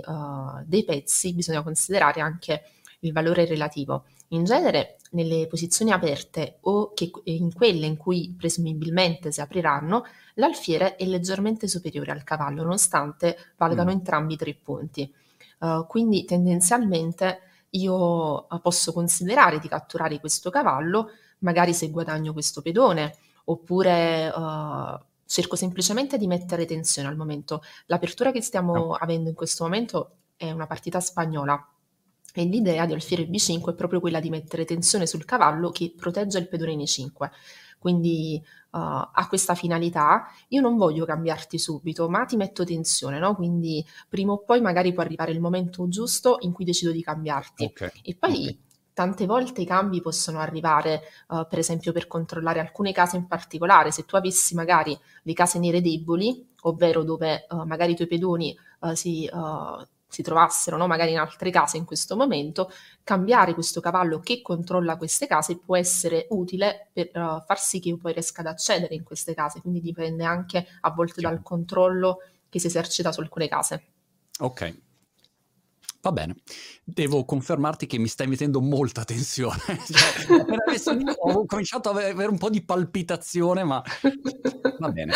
dei 0.65 0.83
pezzi 0.83 1.33
bisogna 1.33 1.63
considerare 1.63 2.21
anche 2.21 2.61
il 2.99 3.11
valore 3.11 3.45
relativo. 3.45 4.03
In 4.29 4.43
genere 4.43 4.97
nelle 5.11 5.47
posizioni 5.47 5.91
aperte 5.91 6.57
o 6.61 6.93
che, 6.93 7.09
in 7.23 7.51
quelle 7.51 7.87
in 7.87 7.97
cui 7.97 8.35
presumibilmente 8.37 9.31
si 9.31 9.41
apriranno, 9.41 10.03
l'alfiere 10.35 10.95
è 10.95 11.05
leggermente 11.05 11.67
superiore 11.67 12.11
al 12.11 12.23
cavallo, 12.23 12.61
nonostante 12.61 13.35
valgano 13.57 13.89
mm. 13.89 13.93
entrambi 13.93 14.35
tre 14.35 14.53
punti. 14.53 15.11
quindi 15.87 16.23
tendenzialmente 16.25 17.48
io 17.71 18.49
eh, 18.49 18.59
posso 18.61 18.93
considerare 18.93 19.59
di 19.59 19.67
catturare 19.67 20.19
questo 20.19 20.49
cavallo, 20.49 21.11
magari 21.39 21.73
se 21.73 21.89
guadagno 21.89 22.33
questo 22.33 22.61
pedone, 22.61 23.15
oppure 23.45 24.29
uh, 24.29 24.99
cerco 25.25 25.55
semplicemente 25.55 26.17
di 26.17 26.27
mettere 26.27 26.65
tensione 26.65 27.07
al 27.07 27.15
momento. 27.15 27.61
L'apertura 27.85 28.31
che 28.31 28.41
stiamo 28.41 28.73
no. 28.73 28.93
avendo 28.93 29.29
in 29.29 29.35
questo 29.35 29.63
momento 29.63 30.11
è 30.35 30.51
una 30.51 30.67
partita 30.67 30.99
spagnola 30.99 31.67
e 32.33 32.43
l'idea 32.43 32.85
di 32.85 32.93
alfiere 32.93 33.23
B5 33.23 33.71
è 33.71 33.73
proprio 33.73 33.99
quella 33.99 34.19
di 34.19 34.29
mettere 34.29 34.65
tensione 34.65 35.07
sul 35.07 35.25
cavallo 35.25 35.71
che 35.71 35.93
protegge 35.95 36.37
il 36.37 36.47
pedone 36.47 36.73
in 36.73 36.79
E5 36.79 37.29
quindi 37.79 38.39
uh, 38.71 38.77
ha 38.77 39.25
questa 39.27 39.55
finalità. 39.55 40.27
Io 40.49 40.61
non 40.61 40.77
voglio 40.77 41.05
cambiarti 41.05 41.57
subito, 41.57 42.09
ma 42.09 42.25
ti 42.25 42.35
metto 42.35 42.63
tensione, 42.63 43.17
no? 43.17 43.35
Quindi 43.35 43.83
prima 44.07 44.33
o 44.33 44.43
poi 44.43 44.61
magari 44.61 44.93
può 44.93 45.01
arrivare 45.01 45.31
il 45.31 45.39
momento 45.39 45.87
giusto 45.87 46.37
in 46.41 46.51
cui 46.51 46.65
decido 46.65 46.91
di 46.91 47.01
cambiarti. 47.01 47.63
Okay. 47.63 47.91
E 48.03 48.15
poi 48.15 48.41
okay. 48.43 48.59
tante 48.93 49.25
volte 49.25 49.61
i 49.61 49.65
cambi 49.65 50.01
possono 50.01 50.39
arrivare, 50.39 51.01
uh, 51.29 51.47
per 51.47 51.59
esempio, 51.59 51.91
per 51.91 52.07
controllare 52.07 52.59
alcune 52.59 52.91
case 52.91 53.15
in 53.15 53.25
particolare. 53.25 53.91
Se 53.91 54.05
tu 54.05 54.15
avessi 54.15 54.53
magari 54.53 54.95
le 55.23 55.33
case 55.33 55.57
nere 55.57 55.81
deboli, 55.81 56.47
ovvero 56.63 57.03
dove 57.03 57.45
uh, 57.49 57.63
magari 57.63 57.93
i 57.93 57.95
tuoi 57.95 58.07
pedoni 58.07 58.55
si, 58.93 59.29
si, 60.09 60.21
trovassero 60.23 60.75
no? 60.75 60.87
magari 60.87 61.11
in 61.11 61.19
altre 61.19 61.51
case 61.51 61.77
in 61.77 61.85
questo 61.85 62.15
momento, 62.15 62.71
cambiare 63.03 63.53
questo 63.53 63.79
cavallo 63.79 64.19
che 64.19 64.41
controlla 64.41 64.97
queste 64.97 65.27
case 65.27 65.57
può 65.57 65.77
essere 65.77 66.25
utile 66.29 66.89
per 66.91 67.11
far 67.45 67.59
sì 67.59 67.79
che 67.79 67.89
io 67.89 67.97
poi 67.97 68.13
riesca 68.13 68.41
ad 68.41 68.47
accedere 68.47 68.95
in 68.95 69.03
queste 69.03 69.33
case. 69.33 69.61
Quindi 69.61 69.81
dipende 69.81 70.23
anche 70.23 70.65
a 70.81 70.91
volte 70.91 71.21
dal 71.21 71.41
controllo 71.41 72.17
che 72.49 72.59
si 72.59 72.67
esercita 72.67 73.11
su 73.11 73.21
alcune 73.21 73.47
case. 73.47 73.83
Ok, 74.39 74.75
Va 76.01 76.13
bene, 76.13 76.35
devo 76.81 77.25
confermarti 77.25 77.85
che 77.85 77.97
mi 77.97 78.07
stai 78.07 78.27
mettendo 78.27 78.61
molta 78.61 79.03
tensione. 79.03 79.59
cioè, 79.85 80.95
ho 81.19 81.45
cominciato 81.45 81.89
ad 81.89 81.97
avere 81.97 82.29
un 82.29 82.37
po' 82.37 82.49
di 82.49 82.63
palpitazione, 82.63 83.65
ma 83.65 83.83
va 84.79 84.89
bene. 84.91 85.11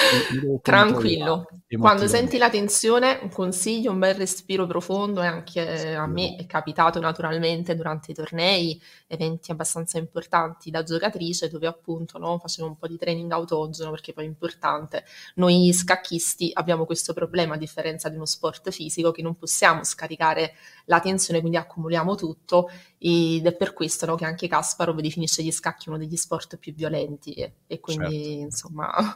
Tranquillo, 0.62 1.48
quando 1.80 2.08
senti 2.10 2.38
la 2.38 2.50
tensione, 2.50 3.20
un 3.22 3.30
consiglio, 3.30 3.92
un 3.92 4.00
bel 4.00 4.16
respiro 4.16 4.68
profondo 4.68 5.22
e 5.22 5.26
anche 5.26 5.96
a 5.96 6.06
me 6.06 6.36
è 6.36 6.46
capitato 6.46 7.00
naturalmente 7.00 7.76
durante 7.76 8.12
i 8.12 8.14
tornei, 8.14 8.82
eventi 9.08 9.52
abbastanza 9.52 9.98
importanti 9.98 10.70
da 10.70 10.84
giocatrice 10.84 11.48
dove 11.48 11.66
appunto 11.66 12.18
no, 12.18 12.40
facevo 12.40 12.68
un 12.68 12.76
po' 12.76 12.88
di 12.88 12.98
training 12.98 13.32
autogeno 13.32 13.90
perché 13.90 14.12
poi 14.12 14.26
è 14.26 14.28
importante. 14.28 15.06
Noi 15.36 15.72
scacchisti 15.72 16.52
abbiamo 16.54 16.86
questo 16.86 17.14
problema 17.14 17.54
a 17.54 17.58
differenza 17.58 18.10
di 18.10 18.16
uno 18.16 18.26
sport 18.26 18.70
fisico 18.70 19.12
che 19.12 19.22
non 19.22 19.36
possiamo 19.36 19.86
scaricare 19.86 20.56
la 20.86 21.00
tensione, 21.00 21.40
quindi 21.40 21.58
accumuliamo 21.58 22.16
tutto 22.16 22.70
ed 22.98 23.46
è 23.46 23.56
per 23.56 23.74
questo 23.74 24.06
no, 24.06 24.16
che 24.16 24.26
anche 24.26 24.48
Kasparov 24.48 25.00
definisce 25.00 25.44
gli 25.44 25.52
scacchi 25.52 25.90
uno 25.90 25.98
degli 25.98 26.18
sport 26.18 26.58
più 26.58 26.74
violenti 26.74 27.34
e, 27.34 27.54
e 27.68 27.80
quindi 27.80 28.24
certo. 28.24 28.42
insomma... 28.42 29.16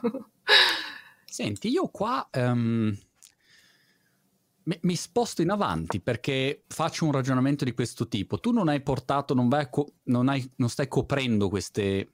Senti, 1.30 1.68
io 1.68 1.88
qua 1.88 2.26
um, 2.32 2.96
mi, 4.80 4.96
sposto 4.96 5.42
in 5.42 5.50
avanti 5.50 6.00
perché 6.00 6.64
faccio 6.66 7.04
un 7.04 7.12
ragionamento 7.12 7.64
di 7.64 7.72
questo 7.72 8.08
tipo. 8.08 8.38
Tu 8.38 8.50
non 8.50 8.68
hai 8.68 8.82
portato, 8.82 9.34
non, 9.34 9.48
co- 9.70 9.92
non, 10.04 10.28
hai, 10.28 10.50
non 10.56 10.68
stai 10.68 10.88
coprendo 10.88 11.48
queste... 11.48 12.12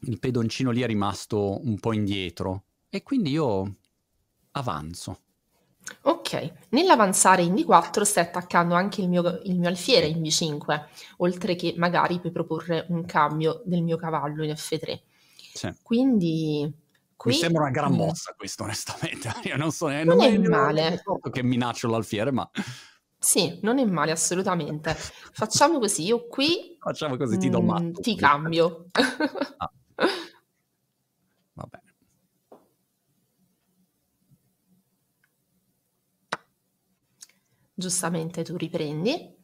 Il 0.00 0.18
pedoncino 0.18 0.70
lì 0.70 0.82
è 0.82 0.86
rimasto 0.86 1.58
un 1.66 1.80
po' 1.80 1.94
indietro 1.94 2.64
e 2.88 3.02
quindi 3.02 3.30
io 3.30 3.76
avanzo. 4.52 5.20
Ok, 6.02 6.52
nell'avanzare 6.70 7.42
in 7.42 7.54
D4 7.54 8.02
stai 8.02 8.24
attaccando 8.24 8.74
anche 8.74 9.00
il 9.00 9.08
mio, 9.08 9.40
il 9.44 9.58
mio 9.58 9.68
alfiere 9.68 10.06
in 10.06 10.20
B5, 10.20 10.84
oltre 11.18 11.56
che 11.56 11.74
magari 11.76 12.20
puoi 12.20 12.32
proporre 12.32 12.86
un 12.88 13.04
cambio 13.04 13.62
del 13.64 13.82
mio 13.82 13.96
cavallo 13.96 14.44
in 14.44 14.52
F3. 14.52 15.00
Sì. 15.52 15.74
Quindi 15.82 16.72
qui... 17.16 17.32
Mi 17.32 17.38
sembra 17.38 17.62
una 17.62 17.70
gran 17.70 17.94
mossa 17.94 18.34
questo, 18.36 18.64
onestamente. 18.64 19.32
Io 19.44 19.56
non 19.56 19.72
so, 19.72 19.88
non, 19.88 20.04
non 20.04 20.20
è, 20.20 20.38
male. 20.38 21.02
che 21.30 21.42
minaccio 21.42 21.88
l'alfiere, 21.88 22.30
ma... 22.30 22.48
Sì, 23.18 23.58
non 23.62 23.78
è 23.78 23.84
male 23.84 24.12
assolutamente. 24.12 24.94
Facciamo 25.32 25.78
così, 25.78 26.04
io 26.04 26.26
qui... 26.28 26.76
Facciamo 26.78 27.16
così, 27.16 27.38
ti 27.38 27.48
do 27.48 27.60
matto. 27.60 27.82
Mm, 27.82 27.92
ti 27.94 28.14
cambio. 28.14 28.86
ah. 29.56 29.72
giustamente 37.76 38.42
tu 38.42 38.56
riprendi 38.56 39.36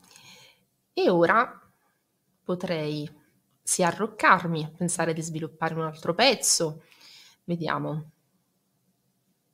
e 0.94 1.10
ora 1.10 1.60
potrei 2.42 3.08
sia 3.62 3.88
arroccarmi, 3.88 4.72
pensare 4.76 5.12
di 5.12 5.22
sviluppare 5.22 5.74
un 5.74 5.82
altro 5.82 6.14
pezzo, 6.14 6.82
vediamo. 7.44 8.10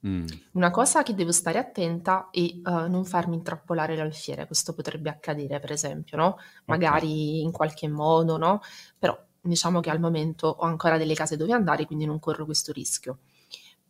Mm. 0.07 0.27
Una 0.53 0.71
cosa 0.71 1.03
che 1.03 1.15
devo 1.15 1.33
stare 1.33 1.59
attenta 1.59 2.29
è 2.31 2.41
uh, 2.41 2.89
non 2.89 3.05
farmi 3.05 3.35
intrappolare 3.35 3.97
l'alfiere, 3.97 4.47
questo 4.47 4.73
potrebbe 4.73 5.11
accadere 5.11 5.59
per 5.59 5.73
esempio, 5.73 6.17
no? 6.17 6.37
Magari 6.67 7.07
okay. 7.07 7.41
in 7.41 7.51
qualche 7.51 7.89
modo, 7.89 8.37
no? 8.39 8.61
Però 8.97 9.19
diciamo 9.41 9.81
che 9.81 9.91
al 9.91 9.99
momento 9.99 10.47
ho 10.47 10.65
ancora 10.65 10.99
delle 10.99 11.15
case 11.15 11.37
dove 11.37 11.53
andare, 11.53 11.85
quindi 11.85 12.07
non 12.07 12.21
corro 12.21 12.45
questo 12.45 12.73
rischio. 12.73 13.19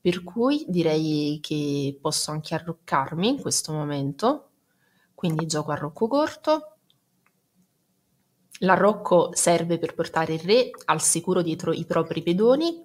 Per 0.01 0.23
cui 0.25 0.65
direi 0.69 1.39
che 1.43 1.99
posso 2.01 2.31
anche 2.31 2.55
arroccarmi 2.55 3.29
in 3.29 3.41
questo 3.41 3.73
momento, 3.73 4.48
quindi 5.19 5.47
gioco 5.47 5.73
a 5.73 5.75
rocco 5.75 6.07
corto. 6.07 6.77
L'arrocco 8.61 9.31
serve 9.33 9.77
per 9.77 9.97
portare 9.97 10.35
il 10.35 10.39
re 10.39 10.71
al 10.85 11.03
sicuro 11.03 11.43
dietro 11.43 11.73
i 11.73 11.85
propri 11.85 12.23
pedoni 12.23 12.81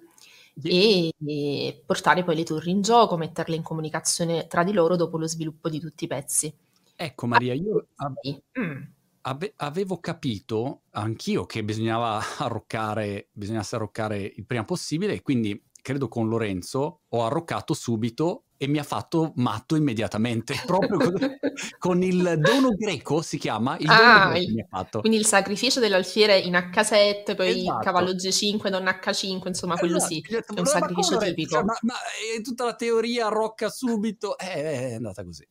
e, 0.60 1.12
e 1.24 1.82
portare 1.86 2.24
poi 2.24 2.34
le 2.34 2.42
torri 2.42 2.72
in 2.72 2.82
gioco, 2.82 3.16
metterle 3.16 3.54
in 3.54 3.62
comunicazione 3.62 4.48
tra 4.48 4.64
di 4.64 4.72
loro 4.72 4.96
dopo 4.96 5.16
lo 5.16 5.28
sviluppo 5.28 5.68
di 5.68 5.78
tutti 5.78 6.04
i 6.04 6.08
pezzi. 6.08 6.52
Ecco 6.96 7.28
Maria, 7.28 7.54
io 7.54 7.86
ave- 7.94 8.42
mm. 8.58 8.82
ave- 9.20 9.52
avevo 9.58 10.00
capito 10.00 10.82
anch'io 10.90 11.46
che 11.46 11.62
bisognava 11.62 12.20
arroccare, 12.38 13.28
bisognasse 13.30 13.76
arroccare 13.76 14.18
il 14.18 14.44
prima 14.44 14.64
possibile 14.64 15.12
e 15.12 15.22
quindi 15.22 15.62
credo 15.80 16.08
con 16.08 16.28
Lorenzo 16.28 17.02
ho 17.06 17.24
arroccato 17.24 17.74
subito 17.74 18.43
e 18.56 18.66
mi 18.68 18.78
ha 18.78 18.82
fatto 18.82 19.32
matto 19.36 19.76
immediatamente, 19.76 20.54
proprio 20.64 20.98
con, 20.98 21.36
con 21.78 22.02
il 22.02 22.38
dono 22.38 22.70
greco 22.70 23.20
si 23.22 23.38
chiama, 23.38 23.76
il 23.78 23.88
ah, 23.88 24.36
il, 24.36 24.66
Quindi 25.00 25.18
il 25.18 25.26
sacrificio 25.26 25.80
dell'alfiere 25.80 26.38
in 26.38 26.54
H7, 26.54 27.34
poi 27.34 27.60
esatto. 27.60 27.82
cavallo 27.82 28.12
G5, 28.12 28.68
donna 28.68 28.98
H5, 29.02 29.46
insomma 29.48 29.76
quello 29.76 29.96
esatto. 29.96 30.14
sì, 30.14 30.24
detto, 30.28 30.54
è 30.54 30.60
un 30.60 30.66
sacrificio 30.66 31.16
tipico. 31.16 31.54
Cioè, 31.54 31.64
ma, 31.64 31.76
ma 31.82 31.94
tutta 32.42 32.64
la 32.64 32.74
teoria 32.74 33.28
rocca 33.28 33.68
subito, 33.68 34.38
eh, 34.38 34.90
è 34.90 34.94
andata 34.94 35.24
così. 35.24 35.46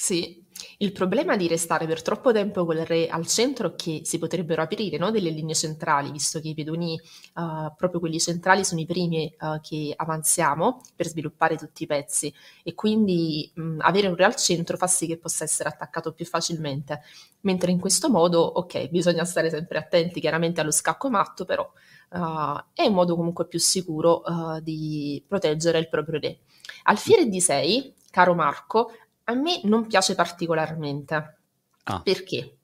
Sì, 0.00 0.44
il 0.78 0.92
problema 0.92 1.36
di 1.36 1.48
restare 1.48 1.84
per 1.86 2.02
troppo 2.02 2.30
tempo 2.32 2.64
con 2.64 2.76
il 2.76 2.86
re 2.86 3.08
al 3.08 3.26
centro 3.26 3.72
è 3.72 3.74
che 3.74 4.02
si 4.04 4.18
potrebbero 4.18 4.62
aprire 4.62 4.96
no, 4.96 5.10
delle 5.10 5.30
linee 5.30 5.56
centrali, 5.56 6.12
visto 6.12 6.38
che 6.40 6.48
i 6.48 6.54
pedoni, 6.54 6.98
uh, 7.34 7.74
proprio 7.76 7.98
quelli 7.98 8.20
centrali, 8.20 8.64
sono 8.64 8.80
i 8.80 8.86
primi 8.86 9.34
uh, 9.40 9.60
che 9.60 9.92
avanziamo 9.96 10.80
per 10.94 11.08
sviluppare 11.08 11.56
tutti 11.56 11.82
i 11.82 11.86
pezzi 11.86 12.32
e 12.62 12.74
quindi 12.74 13.50
mh, 13.52 13.78
avere 13.80 14.06
un 14.06 14.14
re 14.14 14.24
al 14.24 14.36
centro 14.36 14.76
fa 14.76 14.86
sì 14.86 15.08
che 15.08 15.18
possa 15.18 15.42
essere 15.42 15.68
attaccato 15.68 16.12
più 16.12 16.24
facilmente. 16.24 17.00
Mentre 17.40 17.72
in 17.72 17.80
questo 17.80 18.08
modo, 18.08 18.40
ok, 18.40 18.88
bisogna 18.90 19.24
stare 19.24 19.50
sempre 19.50 19.78
attenti 19.78 20.20
chiaramente 20.20 20.60
allo 20.60 20.70
scacco 20.70 21.10
matto, 21.10 21.44
però 21.44 21.68
uh, 22.10 22.64
è 22.72 22.86
un 22.86 22.94
modo 22.94 23.16
comunque 23.16 23.48
più 23.48 23.58
sicuro 23.58 24.22
di 24.62 25.22
proteggere 25.26 25.78
il 25.80 25.88
proprio 25.88 26.20
re. 26.20 26.38
Alfiere 26.84 27.26
di 27.26 27.40
6, 27.40 27.94
caro 28.10 28.34
Marco, 28.34 28.90
a 29.28 29.34
me 29.34 29.60
non 29.64 29.86
piace 29.86 30.14
particolarmente. 30.14 31.36
Ah. 31.84 32.00
Perché? 32.00 32.56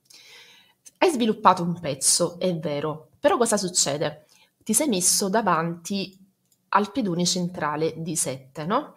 Hai 0.97 1.11
sviluppato 1.11 1.63
un 1.63 1.79
pezzo, 1.79 2.39
è 2.39 2.55
vero, 2.57 3.09
però 3.19 3.37
cosa 3.37 3.57
succede? 3.57 4.25
Ti 4.63 4.73
sei 4.73 4.87
messo 4.87 5.29
davanti 5.29 6.17
al 6.69 6.91
pedone 6.91 7.25
centrale 7.25 7.93
di 7.97 8.15
7, 8.15 8.65
no? 8.65 8.95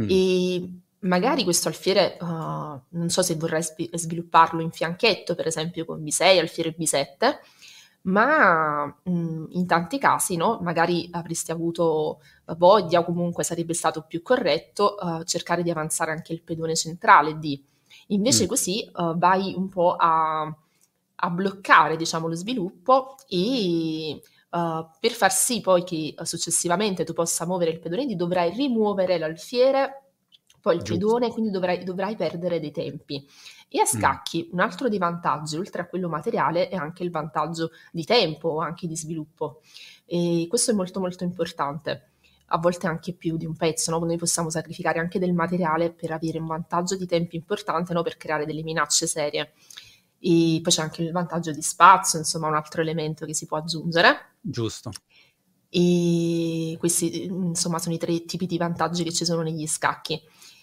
Mm. 0.00 0.06
E 0.08 0.70
magari 1.00 1.42
questo 1.42 1.68
alfiere, 1.68 2.16
uh, 2.20 2.26
non 2.26 3.08
so 3.08 3.22
se 3.22 3.34
vorrai 3.34 3.62
spi- 3.62 3.90
svilupparlo 3.92 4.60
in 4.60 4.70
fianchetto, 4.70 5.34
per 5.34 5.46
esempio 5.46 5.84
con 5.84 6.02
B6, 6.02 6.38
alfiere 6.38 6.76
B7, 6.78 7.38
ma 8.02 8.86
mh, 8.86 9.10
mhmm, 9.10 9.46
in 9.50 9.66
tanti 9.66 9.98
casi 9.98 10.36
no, 10.36 10.58
magari 10.62 11.08
avresti 11.12 11.50
avuto 11.50 12.20
voglia 12.56 13.00
o 13.00 13.04
comunque 13.04 13.44
sarebbe 13.44 13.74
stato 13.74 14.04
più 14.06 14.22
corretto 14.22 14.96
uh, 14.98 15.22
cercare 15.24 15.62
di 15.62 15.70
avanzare 15.70 16.10
anche 16.10 16.32
il 16.32 16.42
pedone 16.42 16.74
centrale 16.74 17.38
D. 17.38 17.60
Invece 18.08 18.44
mm. 18.44 18.46
così 18.48 18.90
uh, 18.92 19.16
vai 19.16 19.54
un 19.56 19.68
po' 19.68 19.94
a, 19.96 20.42
a 20.42 21.30
bloccare 21.30 21.96
diciamo, 21.96 22.28
lo 22.28 22.34
sviluppo 22.34 23.16
e 23.28 24.20
Uh, 24.50 24.84
per 24.98 25.12
far 25.12 25.30
sì 25.30 25.60
poi 25.60 25.84
che 25.84 26.12
successivamente 26.22 27.04
tu 27.04 27.12
possa 27.12 27.46
muovere 27.46 27.70
il 27.70 27.78
pedone 27.78 28.04
D 28.04 28.16
dovrai 28.16 28.52
rimuovere 28.52 29.16
l'alfiere, 29.16 30.09
poi 30.60 30.76
il 30.76 30.82
Giusto. 30.82 30.94
pedone, 30.94 31.30
quindi 31.30 31.50
dovrai, 31.50 31.82
dovrai, 31.84 32.16
perdere 32.16 32.60
dei 32.60 32.70
tempi. 32.70 33.26
E 33.68 33.80
a 33.80 33.86
scacchi 33.86 34.46
mm. 34.48 34.52
un 34.52 34.60
altro 34.60 34.88
dei 34.88 34.98
vantaggi, 34.98 35.56
oltre 35.56 35.82
a 35.82 35.86
quello 35.86 36.08
materiale, 36.08 36.68
è 36.68 36.76
anche 36.76 37.02
il 37.02 37.10
vantaggio 37.10 37.70
di 37.92 38.04
tempo 38.04 38.48
o 38.48 38.60
anche 38.60 38.86
di 38.86 38.96
sviluppo. 38.96 39.60
E 40.04 40.46
questo 40.48 40.70
è 40.70 40.74
molto 40.74 41.00
molto 41.00 41.24
importante. 41.24 42.08
A 42.52 42.58
volte 42.58 42.88
anche 42.88 43.14
più 43.14 43.36
di 43.36 43.46
un 43.46 43.56
pezzo, 43.56 43.90
no? 43.92 44.04
noi 44.04 44.16
possiamo 44.16 44.50
sacrificare 44.50 44.98
anche 44.98 45.18
del 45.20 45.32
materiale 45.32 45.92
per 45.92 46.10
avere 46.10 46.38
un 46.38 46.46
vantaggio 46.46 46.96
di 46.96 47.06
tempo 47.06 47.36
importante, 47.36 47.92
no? 47.92 48.02
per 48.02 48.16
creare 48.16 48.44
delle 48.44 48.62
minacce 48.62 49.06
serie. 49.06 49.52
E 50.18 50.60
poi 50.62 50.72
c'è 50.72 50.82
anche 50.82 51.02
il 51.02 51.12
vantaggio 51.12 51.50
di 51.50 51.62
spazio, 51.62 52.18
insomma, 52.18 52.48
un 52.48 52.54
altro 52.54 52.82
elemento 52.82 53.24
che 53.24 53.34
si 53.34 53.46
può 53.46 53.56
aggiungere. 53.56 54.32
Giusto. 54.40 54.90
E 55.70 56.76
questi, 56.78 57.24
insomma, 57.24 57.78
sono 57.78 57.94
i 57.94 57.98
tre 57.98 58.24
tipi 58.24 58.46
di 58.46 58.58
vantaggi 58.58 59.04
che 59.04 59.12
ci 59.12 59.24
sono 59.24 59.42
negli 59.42 59.66
scacchi. 59.66 60.20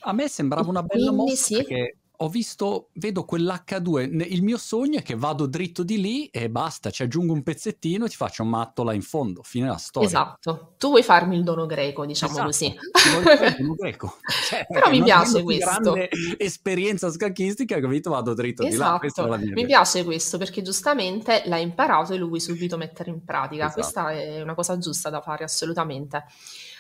A 0.08 0.14
me 0.14 0.30
sembrava 0.30 0.70
una 0.70 0.84
bella 0.84 1.12
mossa 1.12 1.36
sì. 1.36 1.56
perché 1.56 1.98
ho 2.20 2.30
visto, 2.30 2.90
vedo 2.94 3.26
quell'H2, 3.26 4.32
il 4.32 4.42
mio 4.42 4.58
sogno 4.58 5.00
è 5.00 5.04
che 5.04 5.16
vado 5.16 5.46
dritto 5.46 5.84
di 5.84 6.02
lì 6.02 6.26
e 6.28 6.50
basta, 6.50 6.90
ci 6.90 7.04
aggiungo 7.04 7.34
un 7.34 7.44
pezzettino 7.44 8.06
e 8.06 8.10
ti 8.10 8.16
faccio 8.16 8.42
un 8.42 8.50
matto 8.50 8.84
là 8.84 8.94
in 8.94 9.04
fondo, 9.04 9.44
fine 9.44 9.68
la 9.68 9.78
storia. 9.78 10.08
Esatto, 10.08 10.74
tu 10.78 10.90
vuoi 10.90 11.04
farmi 11.04 11.36
il 11.36 11.44
dono 11.44 11.68
greco, 11.68 12.06
diciamo 12.06 12.32
esatto. 12.32 12.48
così. 12.48 12.66
il 12.66 13.62
dono 13.62 13.76
greco. 13.78 14.18
Cioè, 14.50 14.66
Però 14.68 14.90
mi 14.90 15.04
piace 15.04 15.44
questo. 15.44 15.96
esperienza 16.38 17.12
scacchistica, 17.12 17.80
capito? 17.80 18.10
Vado 18.10 18.34
dritto 18.34 18.64
esatto. 18.64 19.06
di 19.06 19.14
là. 19.14 19.36
Esatto, 19.36 19.52
mi 19.54 19.66
piace 19.66 20.04
questo 20.04 20.40
perché 20.40 20.64
giustamente 20.64 21.44
l'hai 21.46 21.62
imparato 21.62 22.14
e 22.14 22.18
lo 22.18 22.28
vuoi 22.28 22.40
subito 22.40 22.78
mettere 22.78 23.12
in 23.12 23.24
pratica. 23.24 23.66
Esatto. 23.66 23.82
Questa 23.82 24.12
è 24.12 24.42
una 24.42 24.56
cosa 24.56 24.78
giusta 24.80 25.12
da 25.12 25.22
fare 25.22 25.44
assolutamente. 25.44 26.24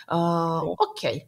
Uh, 0.07 0.73
ok, 0.75 1.25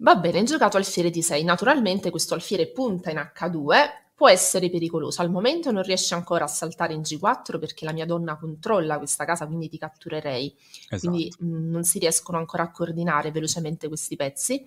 Va 0.00 0.14
bene, 0.14 0.44
giocato 0.44 0.76
alfiere 0.76 1.10
di 1.10 1.22
6. 1.22 1.42
Naturalmente 1.42 2.10
questo 2.10 2.34
alfiere 2.34 2.68
punta 2.68 3.10
in 3.10 3.16
H2, 3.16 4.06
può 4.14 4.28
essere 4.28 4.70
pericoloso. 4.70 5.22
Al 5.22 5.30
momento 5.30 5.70
non 5.72 5.82
riesce 5.82 6.14
ancora 6.14 6.44
a 6.44 6.48
saltare 6.48 6.92
in 6.92 7.00
G4 7.00 7.58
perché 7.58 7.84
la 7.84 7.92
mia 7.92 8.06
donna 8.06 8.36
controlla 8.36 8.98
questa 8.98 9.24
casa, 9.24 9.46
quindi 9.46 9.68
ti 9.68 9.78
catturerei. 9.78 10.54
Esatto. 10.88 10.98
Quindi 10.98 11.32
mh, 11.38 11.46
mm, 11.46 11.70
non 11.70 11.84
si 11.84 11.98
riescono 11.98 12.38
ancora 12.38 12.64
a 12.64 12.70
coordinare 12.70 13.30
velocemente 13.32 13.88
questi 13.88 14.16
pezzi. 14.16 14.66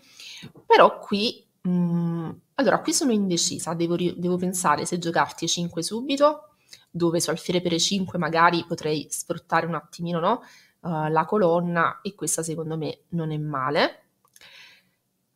Però 0.66 1.00
qui... 1.00 1.46
Mh, 1.62 1.70
mm, 1.70 2.30
allora, 2.56 2.80
qui 2.80 2.94
sono 2.94 3.12
indecisa, 3.12 3.74
devo, 3.74 3.96
devo 3.96 4.38
pensare 4.38 4.86
se 4.86 5.00
giocarti 5.00 5.48
5 5.48 5.82
subito, 5.82 6.56
dove 6.90 7.20
su 7.22 7.30
alfiere 7.30 7.62
per 7.62 7.78
5 7.80 8.18
magari 8.20 8.66
potrei 8.68 9.08
sfruttare 9.10 9.66
un 9.66 9.76
attimino 9.76 10.20
no? 10.20 10.42
uh, 10.82 11.10
la 11.10 11.26
colonna 11.26 12.02
e 12.02 12.16
questa 12.16 12.44
secondo 12.44 12.78
me 12.78 13.04
non 13.10 13.32
è 13.32 13.38
male 13.38 14.11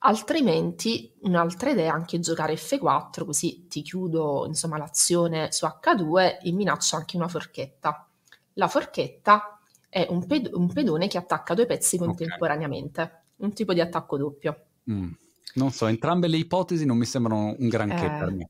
Altrimenti 0.08 1.12
un'altra 1.22 1.72
idea 1.72 1.86
è 1.86 1.96
anche 1.96 2.20
giocare 2.20 2.54
F4, 2.54 3.26
così 3.26 3.66
ti 3.68 3.82
chiudo 3.82 4.46
insomma, 4.46 4.78
l'azione 4.78 5.52
su 5.52 5.66
H2 5.66 6.38
e 6.44 6.52
minaccio 6.52 6.96
anche 6.96 7.18
una 7.18 7.28
forchetta. 7.28 8.08
La 8.54 8.68
forchetta 8.68 9.60
è 9.90 10.06
un, 10.08 10.28
ped- 10.28 10.52
un 10.54 10.72
pedone 10.72 11.08
che 11.08 11.18
attacca 11.18 11.56
due 11.56 11.66
pezzi 11.66 11.98
contemporaneamente, 11.98 13.02
okay. 13.02 13.18
un 13.38 13.54
tipo 13.54 13.74
di 13.74 13.82
attacco 13.82 14.18
doppio. 14.18 14.66
Mm. 14.92 15.12
Non 15.56 15.72
so, 15.72 15.88
entrambe 15.88 16.28
le 16.28 16.38
ipotesi 16.38 16.86
non 16.86 16.98
mi 16.98 17.06
sembrano 17.06 17.56
un 17.58 17.68
granché 17.68 18.06
eh... 18.06 18.10
per 18.10 18.32
me. 18.32 18.50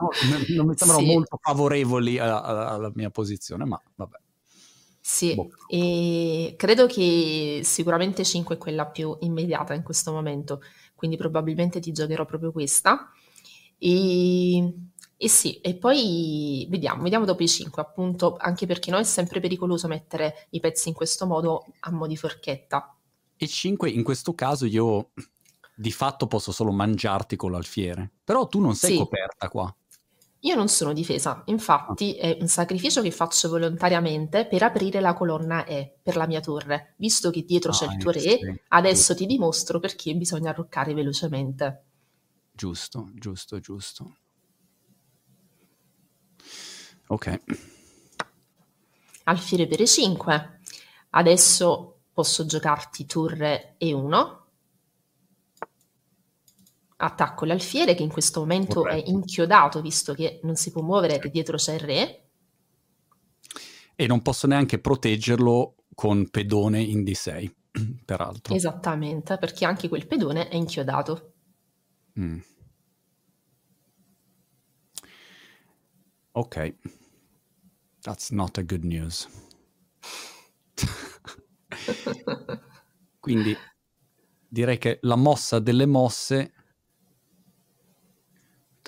No, 0.00 0.08
non 0.56 0.66
mi 0.66 0.76
sembrano 0.76 0.98
sì. 1.06 1.12
molto 1.12 1.38
favorevoli 1.40 2.18
alla 2.18 2.90
mia 2.94 3.10
posizione, 3.10 3.64
ma 3.64 3.80
vabbè. 3.94 4.16
Sì, 5.00 5.34
boh. 5.34 5.48
e 5.66 6.54
credo 6.56 6.86
che 6.86 7.60
sicuramente 7.64 8.24
5 8.24 8.56
è 8.56 8.58
quella 8.58 8.86
più 8.86 9.16
immediata 9.20 9.74
in 9.74 9.82
questo 9.82 10.12
momento, 10.12 10.62
quindi 10.94 11.16
probabilmente 11.16 11.80
ti 11.80 11.92
giocherò 11.92 12.24
proprio 12.24 12.52
questa. 12.52 13.10
E, 13.78 14.74
e 15.16 15.28
sì, 15.28 15.60
e 15.60 15.74
poi 15.74 16.66
vediamo, 16.68 17.02
vediamo 17.02 17.24
dopo 17.24 17.42
i 17.42 17.48
5, 17.48 17.80
appunto, 17.80 18.36
anche 18.38 18.66
perché 18.66 18.90
no 18.90 18.98
è 18.98 19.04
sempre 19.04 19.40
pericoloso 19.40 19.88
mettere 19.88 20.46
i 20.50 20.60
pezzi 20.60 20.88
in 20.88 20.94
questo 20.94 21.26
modo 21.26 21.64
a 21.80 21.90
mo' 21.90 22.06
di 22.06 22.16
forchetta. 22.16 22.94
E 23.36 23.46
5 23.46 23.88
in 23.88 24.02
questo 24.02 24.34
caso 24.34 24.66
io 24.66 25.12
di 25.74 25.90
fatto 25.90 26.26
posso 26.26 26.52
solo 26.52 26.72
mangiarti 26.72 27.36
con 27.36 27.52
l'alfiere, 27.52 28.10
però 28.22 28.46
tu 28.46 28.60
non 28.60 28.74
sei 28.74 28.92
sì. 28.92 28.98
coperta 28.98 29.48
qua. 29.48 29.74
Io 30.44 30.54
non 30.54 30.68
sono 30.68 30.94
difesa, 30.94 31.42
infatti 31.46 32.14
è 32.14 32.38
un 32.40 32.48
sacrificio 32.48 33.02
che 33.02 33.10
faccio 33.10 33.50
volontariamente 33.50 34.46
per 34.46 34.62
aprire 34.62 35.00
la 35.00 35.12
colonna 35.12 35.66
E 35.66 35.98
per 36.02 36.16
la 36.16 36.26
mia 36.26 36.40
torre. 36.40 36.94
Visto 36.96 37.30
che 37.30 37.44
dietro 37.44 37.72
c'è 37.72 37.84
il 37.84 37.98
tuo 37.98 38.10
re, 38.10 38.62
adesso 38.68 39.14
ti 39.14 39.26
dimostro 39.26 39.78
perché 39.80 40.14
bisogna 40.14 40.50
arroccare 40.50 40.94
velocemente. 40.94 41.84
Giusto, 42.52 43.10
giusto, 43.12 43.60
giusto. 43.60 44.16
Ok. 47.08 47.40
Alfiere 49.24 49.66
per 49.66 49.80
E5. 49.80 50.58
Adesso 51.10 52.00
posso 52.14 52.46
giocarti 52.46 53.04
torre 53.04 53.76
E1 53.78 54.39
attacco 57.00 57.44
l'alfiere 57.44 57.94
che 57.94 58.02
in 58.02 58.10
questo 58.10 58.40
momento 58.40 58.82
Corretto. 58.82 59.06
è 59.06 59.08
inchiodato 59.08 59.80
visto 59.80 60.14
che 60.14 60.40
non 60.42 60.56
si 60.56 60.70
può 60.70 60.82
muovere 60.82 61.18
e 61.18 61.30
dietro 61.30 61.56
c'è 61.56 61.74
il 61.74 61.80
re. 61.80 62.24
E 63.94 64.06
non 64.06 64.22
posso 64.22 64.46
neanche 64.46 64.78
proteggerlo 64.78 65.74
con 65.94 66.28
pedone 66.30 66.80
in 66.80 67.02
D6, 67.02 67.50
peraltro. 68.04 68.54
Esattamente, 68.54 69.38
perché 69.38 69.64
anche 69.64 69.88
quel 69.88 70.06
pedone 70.06 70.48
è 70.48 70.56
inchiodato. 70.56 71.32
Mm. 72.18 72.38
Ok. 76.32 76.74
That's 78.00 78.30
not 78.30 78.56
a 78.58 78.62
good 78.62 78.84
news. 78.84 79.28
Quindi 83.20 83.54
direi 84.48 84.78
che 84.78 84.98
la 85.02 85.16
mossa 85.16 85.58
delle 85.58 85.84
mosse 85.86 86.52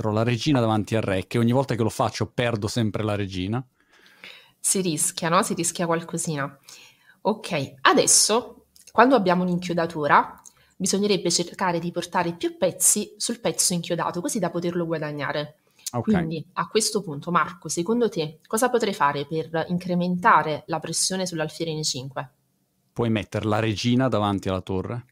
metterò 0.02 0.10
la 0.10 0.24
regina 0.24 0.58
davanti 0.58 0.96
al 0.96 1.02
re, 1.02 1.26
che 1.26 1.38
ogni 1.38 1.52
volta 1.52 1.76
che 1.76 1.82
lo 1.82 1.88
faccio 1.88 2.26
perdo 2.26 2.66
sempre 2.66 3.04
la 3.04 3.14
regina. 3.14 3.64
Si 4.58 4.80
rischia, 4.80 5.28
no? 5.28 5.42
Si 5.42 5.54
rischia 5.54 5.86
qualcosina. 5.86 6.58
Ok, 7.22 7.74
adesso, 7.82 8.66
quando 8.90 9.14
abbiamo 9.14 9.42
un'inchiodatura, 9.42 10.40
bisognerebbe 10.76 11.30
cercare 11.30 11.78
di 11.78 11.92
portare 11.92 12.34
più 12.34 12.56
pezzi 12.56 13.14
sul 13.16 13.40
pezzo 13.40 13.72
inchiodato, 13.74 14.20
così 14.20 14.40
da 14.40 14.50
poterlo 14.50 14.86
guadagnare. 14.86 15.58
Okay. 15.92 16.14
Quindi 16.14 16.44
a 16.54 16.66
questo 16.68 17.02
punto, 17.02 17.30
Marco, 17.30 17.68
secondo 17.68 18.08
te 18.08 18.40
cosa 18.46 18.70
potrei 18.70 18.94
fare 18.94 19.26
per 19.26 19.66
incrementare 19.68 20.64
la 20.66 20.80
pressione 20.80 21.26
sull'alfiere 21.26 21.70
in 21.70 21.82
5? 21.82 22.30
Puoi 22.92 23.10
mettere 23.10 23.46
la 23.46 23.58
regina 23.58 24.08
davanti 24.08 24.48
alla 24.48 24.62
torre, 24.62 25.04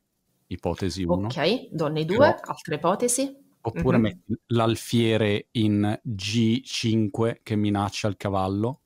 ipotesi 0.47 1.05
1. 1.05 1.27
Ok, 1.27 1.69
donne 1.71 2.05
2, 2.05 2.17
Però... 2.17 2.39
altre 2.43 2.75
ipotesi? 2.77 3.49
Oppure 3.63 3.99
mm-hmm. 3.99 4.03
metti 4.03 4.41
l'alfiere 4.47 5.49
in 5.53 6.01
G5 6.07 7.41
che 7.43 7.57
minaccia 7.57 8.09
il 8.09 8.17
cavallo. 8.17 8.81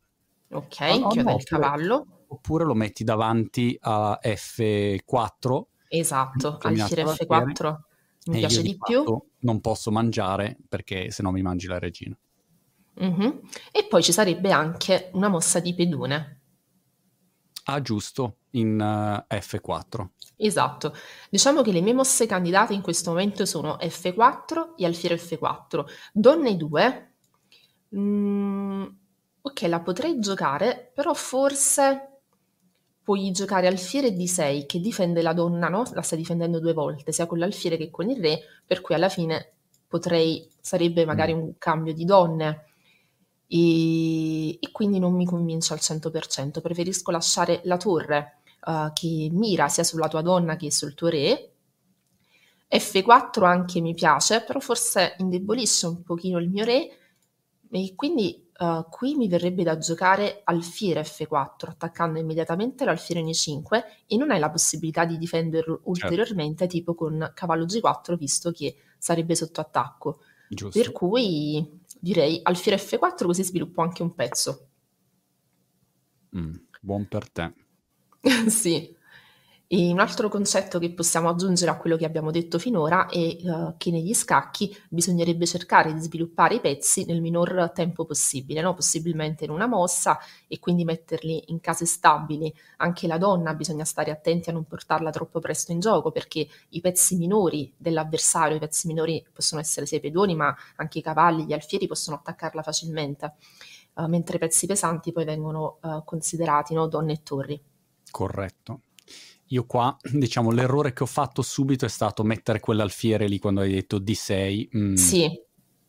Ok, 0.50 0.80
ah, 0.80 0.98
no, 0.98 1.08
chiude 1.08 1.30
no, 1.30 1.36
il 1.36 1.44
cavallo. 1.44 2.06
Oppure 2.26 2.64
lo 2.64 2.74
metti 2.74 3.04
davanti 3.04 3.76
a 3.80 4.18
F4. 4.22 5.62
Esatto, 5.88 6.58
alfiere 6.60 7.04
F4 7.04 7.76
mi 8.26 8.38
piace 8.38 8.62
di, 8.62 8.70
di 8.70 8.78
più. 8.78 9.04
Non 9.40 9.60
posso 9.60 9.90
mangiare 9.90 10.56
perché 10.68 11.10
se 11.10 11.22
no 11.22 11.30
mi 11.30 11.42
mangi 11.42 11.66
la 11.66 11.78
regina. 11.78 12.16
Mm-hmm. 13.02 13.30
E 13.72 13.86
poi 13.88 14.02
ci 14.02 14.12
sarebbe 14.12 14.50
anche 14.50 15.10
una 15.12 15.28
mossa 15.28 15.60
di 15.60 15.74
pedone. 15.74 16.40
Ah, 17.64 17.80
giusto, 17.80 18.36
in 18.50 18.78
uh, 18.78 19.34
F4. 19.34 20.06
Esatto. 20.36 20.94
Diciamo 21.30 21.62
che 21.62 21.72
le 21.72 21.80
mie 21.80 21.94
mosse 21.94 22.26
candidate 22.26 22.74
in 22.74 22.82
questo 22.82 23.10
momento 23.10 23.46
sono 23.46 23.78
F4 23.80 24.74
e 24.76 24.84
alfiere 24.84 25.16
F4. 25.16 25.84
Donne 26.12 26.56
2. 26.56 27.12
Mm, 27.96 28.84
ok, 29.40 29.62
la 29.62 29.80
potrei 29.80 30.18
giocare, 30.18 30.90
però 30.94 31.14
forse 31.14 32.14
puoi 33.02 33.30
giocare 33.32 33.66
alfiere 33.66 34.10
D6 34.10 34.66
che 34.66 34.80
difende 34.80 35.22
la 35.22 35.32
donna, 35.32 35.68
no? 35.68 35.84
La 35.92 36.02
stai 36.02 36.18
difendendo 36.18 36.58
due 36.58 36.72
volte, 36.72 37.12
sia 37.12 37.26
con 37.26 37.38
l'alfiere 37.38 37.76
che 37.76 37.90
con 37.90 38.08
il 38.08 38.20
re, 38.20 38.40
per 38.66 38.80
cui 38.80 38.94
alla 38.94 39.10
fine 39.10 39.52
potrei, 39.86 40.48
sarebbe 40.60 41.04
magari 41.04 41.34
mm. 41.34 41.38
un 41.38 41.52
cambio 41.58 41.92
di 41.92 42.04
donne. 42.04 42.64
E, 43.54 44.50
e 44.54 44.70
quindi 44.72 44.98
non 44.98 45.14
mi 45.14 45.24
convince 45.24 45.74
al 45.74 45.78
100%, 45.80 46.60
preferisco 46.60 47.12
lasciare 47.12 47.60
la 47.64 47.76
torre 47.76 48.40
uh, 48.64 48.92
che 48.92 49.28
mira 49.30 49.68
sia 49.68 49.84
sulla 49.84 50.08
tua 50.08 50.22
donna 50.22 50.56
che 50.56 50.72
sul 50.72 50.94
tuo 50.94 51.06
re. 51.06 51.52
F4 52.68 53.44
anche 53.44 53.80
mi 53.80 53.94
piace, 53.94 54.42
però 54.42 54.58
forse 54.58 55.14
indebolisce 55.18 55.86
un 55.86 56.02
pochino 56.02 56.40
il 56.40 56.50
mio 56.50 56.64
re 56.64 56.88
e 57.70 57.92
quindi 57.94 58.44
uh, 58.58 58.88
qui 58.90 59.14
mi 59.14 59.28
verrebbe 59.28 59.62
da 59.62 59.78
giocare 59.78 60.40
alfiere 60.42 61.02
F4 61.02 61.68
attaccando 61.68 62.18
immediatamente 62.18 62.84
l'alfiere 62.84 63.20
in 63.20 63.28
E5 63.28 63.84
e 64.08 64.16
non 64.16 64.32
hai 64.32 64.40
la 64.40 64.50
possibilità 64.50 65.04
di 65.04 65.16
difenderlo 65.16 65.74
certo. 65.76 65.90
ulteriormente 65.90 66.64
certo. 66.64 66.74
tipo 66.74 66.94
con 66.94 67.30
cavallo 67.34 67.66
G4 67.66 68.16
visto 68.16 68.50
che 68.50 68.74
sarebbe 68.98 69.36
sotto 69.36 69.60
attacco. 69.60 70.18
Giusto. 70.48 70.78
Per 70.78 70.92
cui 70.92 71.82
direi 72.04 72.40
alfiere 72.42 72.76
F4 72.76 73.24
così 73.24 73.42
sviluppo 73.42 73.80
anche 73.80 74.02
un 74.02 74.14
pezzo. 74.14 74.68
Mm, 76.36 76.54
buon 76.82 77.08
per 77.08 77.30
te. 77.30 77.52
sì. 78.48 78.94
Un 79.66 79.98
altro 79.98 80.28
concetto 80.28 80.78
che 80.78 80.92
possiamo 80.92 81.30
aggiungere 81.30 81.70
a 81.70 81.78
quello 81.78 81.96
che 81.96 82.04
abbiamo 82.04 82.30
detto 82.30 82.58
finora 82.58 83.08
è 83.08 83.18
uh, 83.18 83.74
che 83.78 83.90
negli 83.90 84.12
scacchi 84.12 84.76
bisognerebbe 84.90 85.46
cercare 85.46 85.92
di 85.94 86.00
sviluppare 86.00 86.56
i 86.56 86.60
pezzi 86.60 87.06
nel 87.06 87.22
minor 87.22 87.72
tempo 87.74 88.04
possibile, 88.04 88.60
no? 88.60 88.74
possibilmente 88.74 89.44
in 89.44 89.50
una 89.50 89.66
mossa 89.66 90.18
e 90.46 90.58
quindi 90.60 90.84
metterli 90.84 91.44
in 91.46 91.60
case 91.60 91.86
stabili. 91.86 92.54
Anche 92.76 93.06
la 93.06 93.16
donna 93.16 93.54
bisogna 93.54 93.84
stare 93.84 94.10
attenti 94.10 94.50
a 94.50 94.52
non 94.52 94.64
portarla 94.64 95.10
troppo 95.10 95.40
presto 95.40 95.72
in 95.72 95.80
gioco 95.80 96.12
perché 96.12 96.46
i 96.68 96.80
pezzi 96.82 97.16
minori 97.16 97.72
dell'avversario, 97.76 98.56
i 98.56 98.60
pezzi 98.60 98.86
minori 98.86 99.26
possono 99.32 99.62
essere 99.62 99.86
sia 99.86 99.96
i 99.96 100.00
pedoni 100.00 100.36
ma 100.36 100.54
anche 100.76 100.98
i 100.98 101.02
cavalli, 101.02 101.46
gli 101.46 101.54
alfieri 101.54 101.86
possono 101.86 102.16
attaccarla 102.18 102.62
facilmente, 102.62 103.32
uh, 103.94 104.06
mentre 104.08 104.36
i 104.36 104.38
pezzi 104.38 104.66
pesanti 104.66 105.10
poi 105.10 105.24
vengono 105.24 105.78
uh, 105.80 106.04
considerati 106.04 106.74
no? 106.74 106.86
donne 106.86 107.14
e 107.14 107.22
torri. 107.22 107.60
Corretto. 108.10 108.80
Io 109.48 109.64
qua, 109.66 109.96
diciamo, 110.12 110.50
l'errore 110.50 110.92
che 110.92 111.02
ho 111.02 111.06
fatto 111.06 111.42
subito 111.42 111.84
è 111.84 111.88
stato 111.88 112.22
mettere 112.22 112.60
quell'alfiere 112.60 113.28
lì 113.28 113.38
quando 113.38 113.60
hai 113.60 113.72
detto 113.72 113.98
D6. 113.98 114.68
Mm. 114.76 114.94
Sì, 114.94 115.40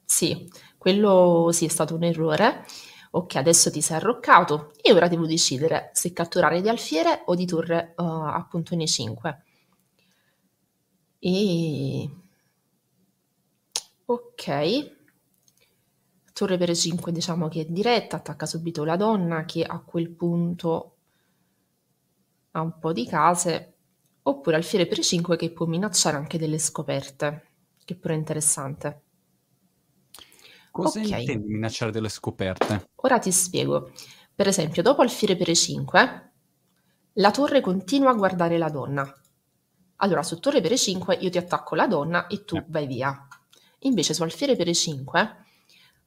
sì, 0.03 0.49
quello 0.77 1.49
sì 1.51 1.65
è 1.65 1.69
stato 1.69 1.95
un 1.95 2.03
errore. 2.03 2.65
Ok, 3.11 3.37
adesso 3.37 3.71
ti 3.71 3.81
sei 3.81 3.97
arroccato 3.97 4.71
e 4.81 4.91
ora 4.91 5.07
devo 5.07 5.25
decidere 5.25 5.89
se 5.93 6.11
catturare 6.11 6.61
di 6.61 6.67
alfiere 6.67 7.23
o 7.25 7.35
di 7.35 7.45
torre 7.45 7.93
uh, 7.95 8.03
appunto 8.03 8.75
nei 8.75 8.87
5. 8.87 9.43
E... 11.19 12.09
Ok. 14.05 14.93
Torre 16.33 16.57
per 16.57 16.75
5 16.75 17.11
diciamo 17.13 17.47
che 17.47 17.61
è 17.61 17.65
diretta, 17.65 18.17
attacca 18.17 18.45
subito 18.45 18.83
la 18.83 18.97
donna 18.97 19.45
che 19.45 19.63
a 19.63 19.79
quel 19.79 20.09
punto 20.09 20.94
a 22.55 22.61
un 22.61 22.79
po' 22.79 22.93
di 22.93 23.05
case, 23.05 23.73
oppure 24.23 24.55
alfiere 24.55 24.87
per 24.87 24.99
5 24.99 25.35
che 25.35 25.51
può 25.51 25.65
minacciare 25.65 26.15
anche 26.17 26.37
delle 26.37 26.57
scoperte, 26.57 27.47
che 27.83 27.95
pure 27.95 28.13
è 28.13 28.17
interessante. 28.17 29.01
Cosa 30.71 30.99
okay. 30.99 31.21
intendi 31.21 31.53
minacciare 31.53 31.91
delle 31.91 32.09
scoperte? 32.09 32.89
Ora 32.95 33.19
ti 33.19 33.31
spiego. 33.31 33.91
Per 34.33 34.47
esempio, 34.47 34.81
dopo 34.81 35.01
alfiere 35.01 35.35
per 35.35 35.53
5, 35.55 36.31
la 37.13 37.31
torre 37.31 37.61
continua 37.61 38.11
a 38.11 38.15
guardare 38.15 38.57
la 38.57 38.69
donna. 38.69 39.13
Allora, 39.97 40.23
su 40.23 40.39
torre 40.39 40.61
per 40.61 40.77
5 40.77 41.15
io 41.15 41.29
ti 41.29 41.37
attacco 41.37 41.75
la 41.75 41.87
donna 41.87 42.27
e 42.27 42.43
tu 42.45 42.55
eh. 42.55 42.65
vai 42.67 42.87
via. 42.87 43.27
Invece 43.79 44.13
su 44.13 44.23
alfiere 44.23 44.55
per 44.55 44.73
5 44.73 45.35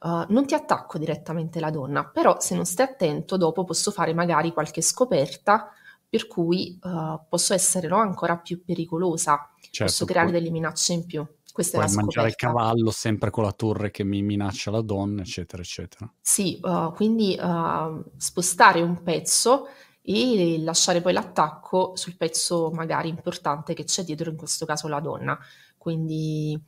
uh, 0.01 0.09
non 0.29 0.47
ti 0.47 0.55
attacco 0.55 0.99
direttamente 0.99 1.61
la 1.61 1.71
donna, 1.71 2.05
però 2.05 2.41
se 2.41 2.55
non 2.55 2.65
stai 2.67 2.87
attento 2.87 3.37
dopo 3.37 3.65
posso 3.65 3.91
fare 3.91 4.13
magari 4.13 4.53
qualche 4.53 4.83
scoperta 4.83 5.73
per 6.09 6.27
cui 6.27 6.79
uh, 6.83 7.21
posso 7.29 7.53
essere 7.55 7.89
no, 7.89 7.99
ancora 7.99 8.39
più 8.39 8.65
pericolosa, 8.65 9.51
certo, 9.61 9.85
posso 9.85 10.05
creare 10.05 10.31
delle 10.31 10.51
minacce 10.51 10.93
in 10.95 11.05
più. 11.05 11.27
Questa 11.53 11.79
puoi 11.79 11.89
è 11.89 11.95
la 11.95 12.03
mangiare 12.03 12.29
il 12.29 12.37
cavallo 12.37 12.91
sempre 12.91 13.31
con 13.31 13.43
la 13.43 13.53
torre 13.53 13.91
che 13.91 14.05
mi 14.05 14.23
minaccia 14.23 14.71
la 14.71 14.81
donna, 14.81 15.23
eccetera, 15.23 15.61
eccetera. 15.61 16.11
Sì, 16.21 16.59
uh, 16.63 16.93
quindi 16.93 17.37
uh, 17.39 18.05
spostare 18.17 18.81
un 18.81 19.03
pezzo 19.03 19.67
e 20.01 20.59
lasciare 20.61 21.03
poi 21.03 21.13
l'attacco 21.13 21.93
sul 21.97 22.17
pezzo 22.17 22.71
magari 22.71 23.09
importante 23.09 23.75
che 23.75 23.85
c'è 23.85 24.05
dietro, 24.05 24.31
in 24.31 24.37
questo 24.37 24.65
caso 24.65 24.89
la 24.89 25.01
donna. 25.01 25.39
Quindi 25.77 26.59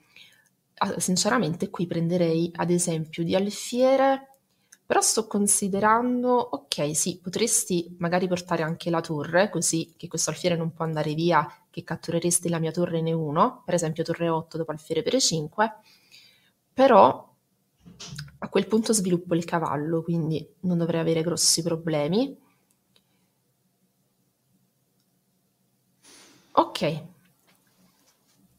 sinceramente 0.96 1.68
qui 1.68 1.86
prenderei 1.86 2.50
ad 2.56 2.70
esempio 2.70 3.22
di 3.22 3.34
alfiere 3.34 4.39
però 4.90 5.02
sto 5.02 5.28
considerando, 5.28 6.32
ok, 6.32 6.96
sì, 6.96 7.20
potresti 7.22 7.94
magari 8.00 8.26
portare 8.26 8.64
anche 8.64 8.90
la 8.90 9.00
torre, 9.00 9.48
così 9.48 9.94
che 9.96 10.08
questo 10.08 10.30
alfiere 10.30 10.56
non 10.56 10.72
può 10.72 10.84
andare 10.84 11.14
via, 11.14 11.48
che 11.70 11.84
cattureresti 11.84 12.48
la 12.48 12.58
mia 12.58 12.72
torre 12.72 12.98
in 12.98 13.14
1, 13.14 13.62
per 13.64 13.74
esempio 13.74 14.02
torre 14.02 14.28
8 14.28 14.56
dopo 14.56 14.72
alfiere 14.72 15.02
per 15.04 15.20
5, 15.20 15.74
però 16.74 17.32
a 18.38 18.48
quel 18.48 18.66
punto 18.66 18.92
sviluppo 18.92 19.36
il 19.36 19.44
cavallo, 19.44 20.02
quindi 20.02 20.44
non 20.62 20.78
dovrei 20.78 20.98
avere 20.98 21.22
grossi 21.22 21.62
problemi. 21.62 22.36
Ok. 26.52 26.82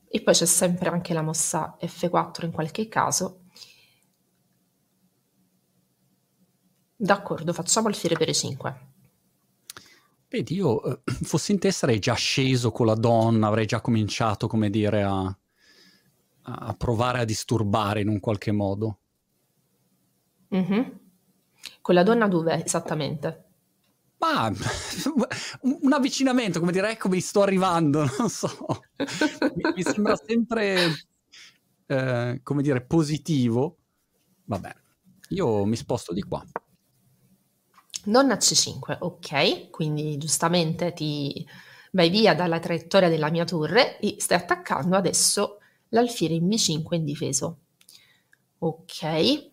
E 0.08 0.22
poi 0.22 0.34
c'è 0.34 0.46
sempre 0.46 0.88
anche 0.88 1.14
la 1.14 1.24
mossa 1.24 1.76
F4 1.78 2.46
in 2.46 2.54
qualche 2.54 2.88
caso, 2.88 3.41
D'accordo, 7.02 7.52
facciamo 7.52 7.88
alfiere 7.88 8.16
per 8.16 8.32
5. 8.32 8.80
Vedi, 10.30 10.54
io 10.54 10.84
eh, 10.84 11.00
fossi 11.24 11.52
in 11.52 11.58
te 11.58 11.72
sarei 11.72 11.98
già 11.98 12.14
sceso 12.14 12.72
con 12.72 12.86
la 12.86 12.94
donna, 12.94 13.48
avrei 13.48 13.66
già 13.66 13.82
cominciato, 13.82 14.46
come 14.46 14.70
dire, 14.70 15.02
a, 15.02 15.38
a 16.44 16.76
provare 16.76 17.22
a 17.22 17.26
disturbare 17.26 18.02
in 18.02 18.08
un 18.08 18.20
qualche 18.20 18.52
modo. 18.52 19.00
Mm-hmm. 20.56 20.82
Con 21.82 21.96
la 21.96 22.04
donna 22.04 22.28
dove 22.28 22.64
esattamente? 22.64 23.46
Ma 24.20 24.54
un 25.82 25.94
avvicinamento, 25.94 26.60
come 26.60 26.72
dire, 26.72 26.92
ecco 26.92 27.10
mi 27.10 27.20
sto 27.20 27.42
arrivando, 27.42 28.06
non 28.20 28.30
so. 28.30 28.84
mi, 29.56 29.74
mi 29.76 29.82
sembra 29.82 30.16
sempre, 30.16 30.94
eh, 31.88 32.42
come 32.44 32.62
dire, 32.62 32.82
positivo. 32.86 33.78
Vabbè, 34.46 34.72
io 35.30 35.66
mi 35.66 35.76
sposto 35.76 36.14
di 36.14 36.22
qua. 36.22 36.46
Donna 38.04 38.36
C5, 38.36 38.98
ok, 39.00 39.70
quindi 39.70 40.18
giustamente 40.18 40.94
ti 40.94 41.48
vai 41.92 42.10
via 42.10 42.34
dalla 42.34 42.60
traiettoria 42.60 43.10
della 43.10 43.30
mia 43.30 43.46
torre 43.46 44.00
e 44.00 44.16
stai 44.20 44.38
attaccando 44.38 44.96
adesso 44.96 45.60
l'alfiere 45.90 46.34
in 46.34 46.48
B5 46.48 46.96
indifeso. 46.96 47.60
Ok. 48.60 49.50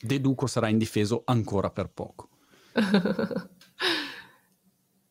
Deduco 0.00 0.46
sarà 0.46 0.68
indifeso 0.68 1.22
ancora 1.24 1.70
per 1.70 1.90
poco. 1.90 2.28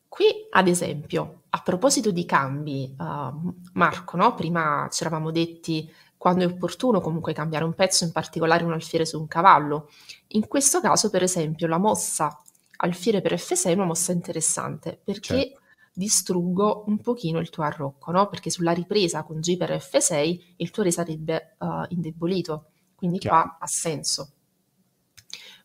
Qui, 0.07 0.47
ad 0.49 0.67
esempio, 0.67 1.43
a 1.49 1.61
proposito 1.61 2.11
di 2.11 2.25
cambi, 2.25 2.95
uh, 2.97 3.55
Marco, 3.73 4.17
no? 4.17 4.33
prima 4.33 4.87
ci 4.91 5.03
eravamo 5.03 5.29
detti 5.29 5.91
quando 6.17 6.43
è 6.43 6.47
opportuno 6.47 6.99
comunque 6.99 7.33
cambiare 7.33 7.63
un 7.63 7.73
pezzo, 7.73 8.03
in 8.03 8.11
particolare 8.11 8.63
un 8.63 8.73
alfiere 8.73 9.05
su 9.05 9.19
un 9.19 9.27
cavallo. 9.27 9.89
In 10.29 10.47
questo 10.47 10.81
caso, 10.81 11.09
per 11.09 11.23
esempio, 11.23 11.67
la 11.67 11.77
mossa 11.77 12.41
alfiere 12.77 13.21
per 13.21 13.33
F6 13.33 13.63
è 13.69 13.73
una 13.73 13.85
mossa 13.85 14.11
interessante 14.11 14.99
perché 15.03 15.35
certo. 15.35 15.61
distruggo 15.93 16.83
un 16.87 16.99
pochino 16.99 17.39
il 17.39 17.49
tuo 17.49 17.63
arrocco, 17.63 18.11
no? 18.11 18.27
Perché 18.27 18.49
sulla 18.49 18.71
ripresa 18.71 19.23
con 19.23 19.39
G 19.39 19.57
per 19.57 19.71
F6 19.71 20.53
il 20.57 20.71
tuo 20.71 20.83
re 20.83 20.91
sarebbe 20.91 21.55
uh, 21.59 21.85
indebolito, 21.89 22.71
quindi 22.95 23.19
Chiaro. 23.19 23.41
qua 23.41 23.57
ha 23.59 23.67
senso. 23.67 24.31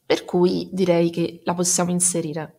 Per 0.05 0.25
cui 0.25 0.69
direi 0.73 1.11
che 1.11 1.41
la 1.45 1.55
possiamo 1.55 1.91
inserire. 1.91 2.59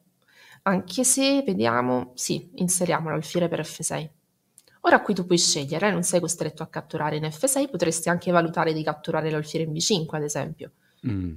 Anche 0.64 1.04
se 1.04 1.44
vediamo, 1.44 2.14
sì, 2.16 2.52
inseriamo 2.56 3.10
l'alfiere 3.10 3.48
per 3.48 3.62
F6. 3.62 4.10
Ora 4.86 5.02
qui 5.02 5.14
tu 5.14 5.26
puoi 5.26 5.38
scegliere, 5.38 5.92
non 5.92 6.04
sei 6.04 6.20
costretto 6.20 6.62
a 6.62 6.68
catturare 6.68 7.16
in 7.16 7.24
F6, 7.24 7.70
potresti 7.70 8.10
anche 8.10 8.32
valutare 8.32 8.74
di 8.74 8.84
catturare 8.84 9.30
l'alfiere 9.30 9.66
in 9.66 9.72
B5, 9.72 10.08
ad 10.10 10.24
esempio. 10.24 10.72
Mm. 11.08 11.36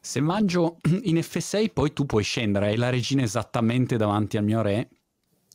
Se 0.00 0.20
mangio 0.20 0.76
in 1.02 1.16
F6, 1.16 1.72
poi 1.72 1.92
tu 1.92 2.06
puoi 2.06 2.22
scendere, 2.22 2.68
hai 2.68 2.76
la 2.76 2.90
regina 2.90 3.22
esattamente 3.22 3.96
davanti 3.96 4.36
al 4.36 4.44
mio 4.44 4.62
re, 4.62 4.88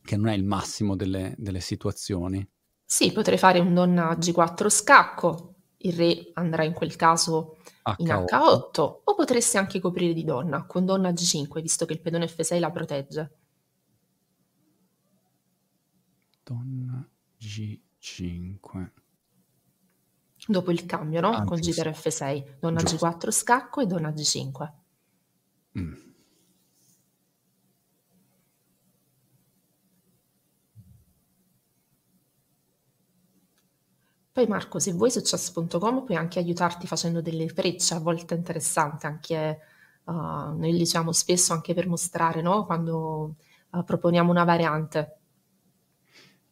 che 0.04 0.18
non 0.18 0.28
è 0.28 0.34
il 0.34 0.44
massimo 0.44 0.98
delle, 0.98 1.34
delle 1.38 1.62
situazioni. 1.62 2.46
Sì, 2.84 3.14
potrei 3.14 3.38
fare 3.38 3.60
un 3.60 3.74
donna 3.74 4.12
G4 4.12 4.68
scacco, 4.68 5.54
il 5.78 5.94
re 5.94 6.32
andrà 6.34 6.66
in 6.66 6.74
quel 6.74 6.98
caso 6.98 7.60
H8. 7.86 7.96
in 8.00 8.08
H8, 8.08 8.80
o 9.06 9.16
potresti 9.16 9.56
anche 9.56 9.80
coprire 9.80 10.12
di 10.12 10.26
donna 10.26 10.66
con 10.66 10.84
donna 10.84 11.12
G5, 11.12 11.62
visto 11.62 11.86
che 11.86 11.94
il 11.94 12.02
pedone 12.02 12.26
F6 12.26 12.60
la 12.60 12.72
protegge. 12.72 13.36
Donna 16.52 17.08
G5. 17.40 18.90
Dopo 20.48 20.72
il 20.72 20.86
cambio, 20.86 21.22
no? 21.22 21.44
Con 21.46 21.60
per 21.62 21.90
F6. 21.90 22.58
Donna 22.60 22.82
giusto. 22.84 23.08
G4 23.08 23.32
scacco 23.32 23.80
e 23.80 23.86
donna 23.86 24.10
G5. 24.10 24.72
Mm. 25.80 25.94
Poi 34.34 34.48
Marco, 34.48 34.80
se 34.80 34.94
vuoi 34.94 35.12
su 35.12 35.22
chess.com 35.22 36.04
puoi 36.04 36.18
anche 36.18 36.40
aiutarti 36.40 36.88
facendo 36.88 37.22
delle 37.22 37.48
frecce, 37.48 37.94
a 37.94 38.00
volte 38.00 38.34
interessanti, 38.34 39.06
anche 39.06 39.60
uh, 40.06 40.12
noi 40.12 40.74
li 40.74 40.82
usiamo 40.82 41.12
spesso 41.12 41.54
anche 41.54 41.74
per 41.74 41.88
mostrare, 41.88 42.42
no? 42.42 42.66
Quando 42.66 43.36
uh, 43.70 43.84
proponiamo 43.84 44.32
una 44.32 44.44
variante. 44.44 45.21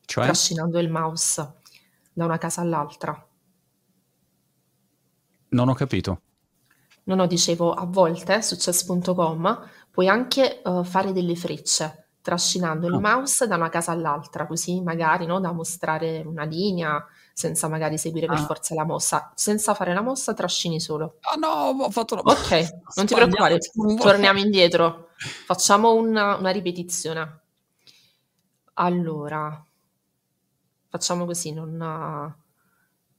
Cioè? 0.10 0.24
Trascinando 0.26 0.80
il 0.80 0.90
mouse 0.90 1.54
da 2.12 2.26
una 2.26 2.40
casa 2.40 2.62
all'altra. 2.62 3.28
Non 5.50 5.70
ho 5.70 5.76
capito. 5.76 6.22
No, 7.04 7.14
no, 7.14 7.28
dicevo, 7.28 7.74
a 7.74 7.86
volte 7.86 8.42
su 8.42 8.56
chess.com 8.56 9.68
Puoi 9.92 10.08
anche 10.08 10.62
uh, 10.64 10.84
fare 10.84 11.12
delle 11.14 11.36
frecce 11.36 12.06
trascinando 12.22 12.88
il 12.88 12.94
Ah. 12.96 13.00
mouse 13.00 13.46
da 13.48 13.56
una 13.56 13.70
casa 13.70 13.92
all'altra, 13.92 14.46
così 14.48 14.82
magari 14.82 15.26
no, 15.28 15.40
da 15.40 15.52
mostrare 15.52 16.22
una 16.26 16.44
linea 16.44 17.04
senza 17.34 17.68
magari 17.68 17.98
seguire 17.98 18.26
per 18.28 18.38
Ah. 18.38 18.46
forza 18.46 18.74
la 18.74 18.86
mossa. 18.86 19.32
Senza 19.36 19.74
fare 19.76 19.94
la 19.94 20.02
mossa, 20.02 20.34
trascini 20.34 20.80
solo. 20.80 21.18
Ah 21.22 21.36
no, 21.36 21.84
ho 21.84 21.92
fatto 21.92 22.16
la 22.16 22.22
Ok, 22.22 22.68
non 22.96 23.06
ti 23.06 23.14
preoccupare, 23.14 23.58
torniamo 24.00 24.40
indietro. 24.40 25.10
Facciamo 25.46 25.94
una, 25.94 26.36
una 26.38 26.50
ripetizione. 26.50 27.42
Allora, 28.76 29.64
facciamo 30.90 31.26
così, 31.26 31.54
non, 31.54 31.76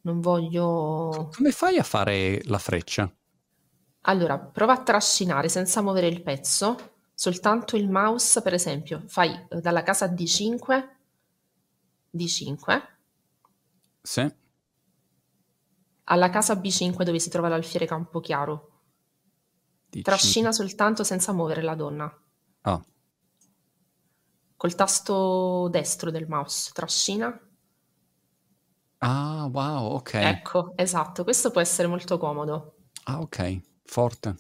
non 0.03 0.21
voglio... 0.21 1.31
Come 1.35 1.51
fai 1.53 1.79
a 1.79 1.83
fare 1.83 2.41
la 2.45 2.59
freccia? 2.59 3.11
Allora, 4.03 4.39
prova 4.39 4.75
a 4.75 4.83
trascinare 4.83 5.49
senza 5.49 5.81
muovere 5.83 6.07
il 6.09 6.23
pezzo, 6.23 6.77
soltanto 7.15 7.77
il 7.77 7.89
mouse, 7.91 8.43
per 8.43 8.53
esempio, 8.55 9.05
fai 9.07 9.47
eh, 9.49 9.61
dalla 9.61 9.83
casa 9.83 10.07
D5, 10.07 10.97
D5, 12.11 12.83
Sì. 14.05 14.31
alla 16.05 16.29
casa 16.29 16.57
B5 16.57 17.05
dove 17.05 17.19
si 17.19 17.31
trova 17.31 17.49
l'alfiere 17.49 17.87
campochiaro. 17.87 18.69
Dici- 19.91 20.03
Trascina 20.03 20.53
soltanto 20.53 21.05
senza 21.05 21.33
muovere 21.33 21.63
la 21.63 21.75
donna. 21.75 22.23
Ah, 22.65 22.83
Col 24.57 24.75
tasto 24.77 25.69
destro 25.71 26.11
del 26.13 26.29
mouse, 26.29 26.71
trascina. 26.73 27.37
Ah, 29.03 29.49
wow, 29.51 29.95
ok. 29.95 30.15
Ecco, 30.15 30.73
esatto, 30.77 31.25
questo 31.25 31.51
può 31.51 31.61
essere 31.61 31.89
molto 31.89 32.19
comodo. 32.19 32.75
Ah, 33.05 33.21
ok, 33.21 33.61
forte. 33.85 34.35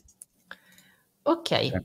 Ok, 1.22 1.82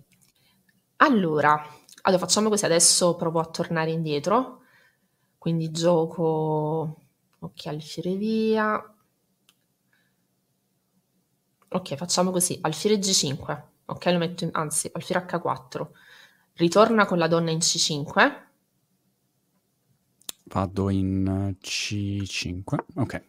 allora, 0.97 1.61
allora 2.03 2.21
facciamo 2.21 2.49
così, 2.49 2.65
adesso 2.65 3.15
provo 3.15 3.39
a 3.39 3.45
tornare 3.45 3.91
indietro, 3.91 4.61
quindi 5.37 5.71
gioco, 5.71 7.01
ok, 7.39 7.65
alfiere 7.67 8.15
via, 8.15 8.95
ok, 11.67 11.95
facciamo 11.95 12.31
così, 12.31 12.57
alfiere 12.61 12.97
G5, 12.97 13.63
ok, 13.85 14.05
lo 14.05 14.17
metto 14.17 14.43
in, 14.45 14.51
anzi, 14.53 14.89
alfiere 14.93 15.25
H4, 15.25 15.89
ritorna 16.53 17.05
con 17.05 17.17
la 17.17 17.27
donna 17.27 17.51
in 17.51 17.59
C5, 17.59 18.44
Vado 20.47 20.89
in 20.89 21.25
eh, 21.27 21.57
C5. 21.59 22.85
Ok, 22.95 23.23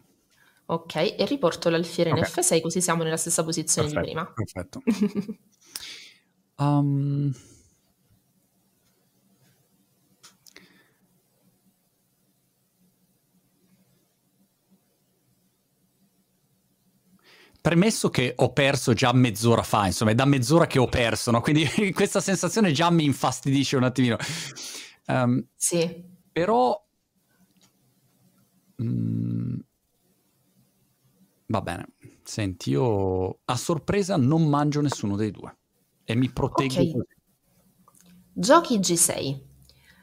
ok, 0.65 0.95
e 1.17 1.25
riporto 1.25 1.69
l'alfiere 1.69 2.11
in 2.11 2.17
Ok. 2.17 2.25
F6 2.27 2.61
così 2.61 2.81
siamo 2.81 3.03
nella 3.03 3.17
stessa 3.17 3.43
posizione 3.43 3.89
perfetto. 3.89 4.05
di 4.05 4.13
prima. 4.13 4.33
Perfetto. 4.33 4.81
Um, 6.59 7.33
Premesso 17.67 18.09
che 18.09 18.31
ho 18.37 18.53
perso 18.53 18.93
già 18.93 19.11
mezz'ora 19.11 19.61
fa, 19.61 19.87
insomma, 19.87 20.11
è 20.11 20.15
da 20.15 20.23
mezz'ora 20.23 20.67
che 20.67 20.79
ho 20.79 20.87
perso, 20.87 21.31
no? 21.31 21.41
Quindi 21.41 21.67
questa 21.93 22.21
sensazione 22.21 22.71
già 22.71 22.89
mi 22.89 23.03
infastidisce 23.03 23.75
un 23.75 23.83
attimino. 23.83 24.15
Um, 25.07 25.45
Sì, 25.53 26.01
però... 26.31 26.86
mm, 28.83 29.59
va 31.47 31.61
bene. 31.61 31.87
Senti, 32.23 32.71
io 32.71 33.39
a 33.45 33.55
sorpresa 33.55 34.17
non 34.17 34.47
mangio 34.47 34.81
nessuno 34.81 35.15
dei 35.15 35.31
due 35.31 35.55
e 36.03 36.15
mi 36.15 36.29
proteggo 36.29 36.81
Ok. 36.81 36.91
così. 36.91 37.15
Giochi 38.33 38.79
G6. 38.79 39.39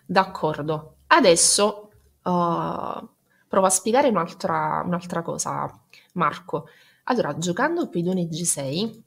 D'accordo. 0.07 0.97
Adesso 1.07 1.91
uh, 2.23 3.09
provo 3.49 3.67
a 3.67 3.71
spiegare 3.71 4.09
un'altra, 4.09 4.83
un'altra 4.85 5.23
cosa, 5.23 5.71
Marco. 6.15 6.67
Allora, 7.05 7.37
giocando 7.39 7.89
pedone 7.89 8.27
G6, 8.27 9.01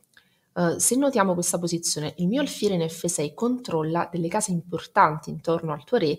uh, 0.54 0.78
se 0.78 0.96
notiamo 0.96 1.34
questa 1.34 1.60
posizione, 1.60 2.14
il 2.18 2.28
mio 2.28 2.42
alfiere 2.42 2.76
in 2.76 2.82
F6 2.82 3.34
controlla 3.34 4.08
delle 4.12 4.28
case 4.28 4.52
importanti 4.52 5.30
intorno 5.30 5.74
al 5.74 5.84
tuo 5.84 5.98
re, 5.98 6.18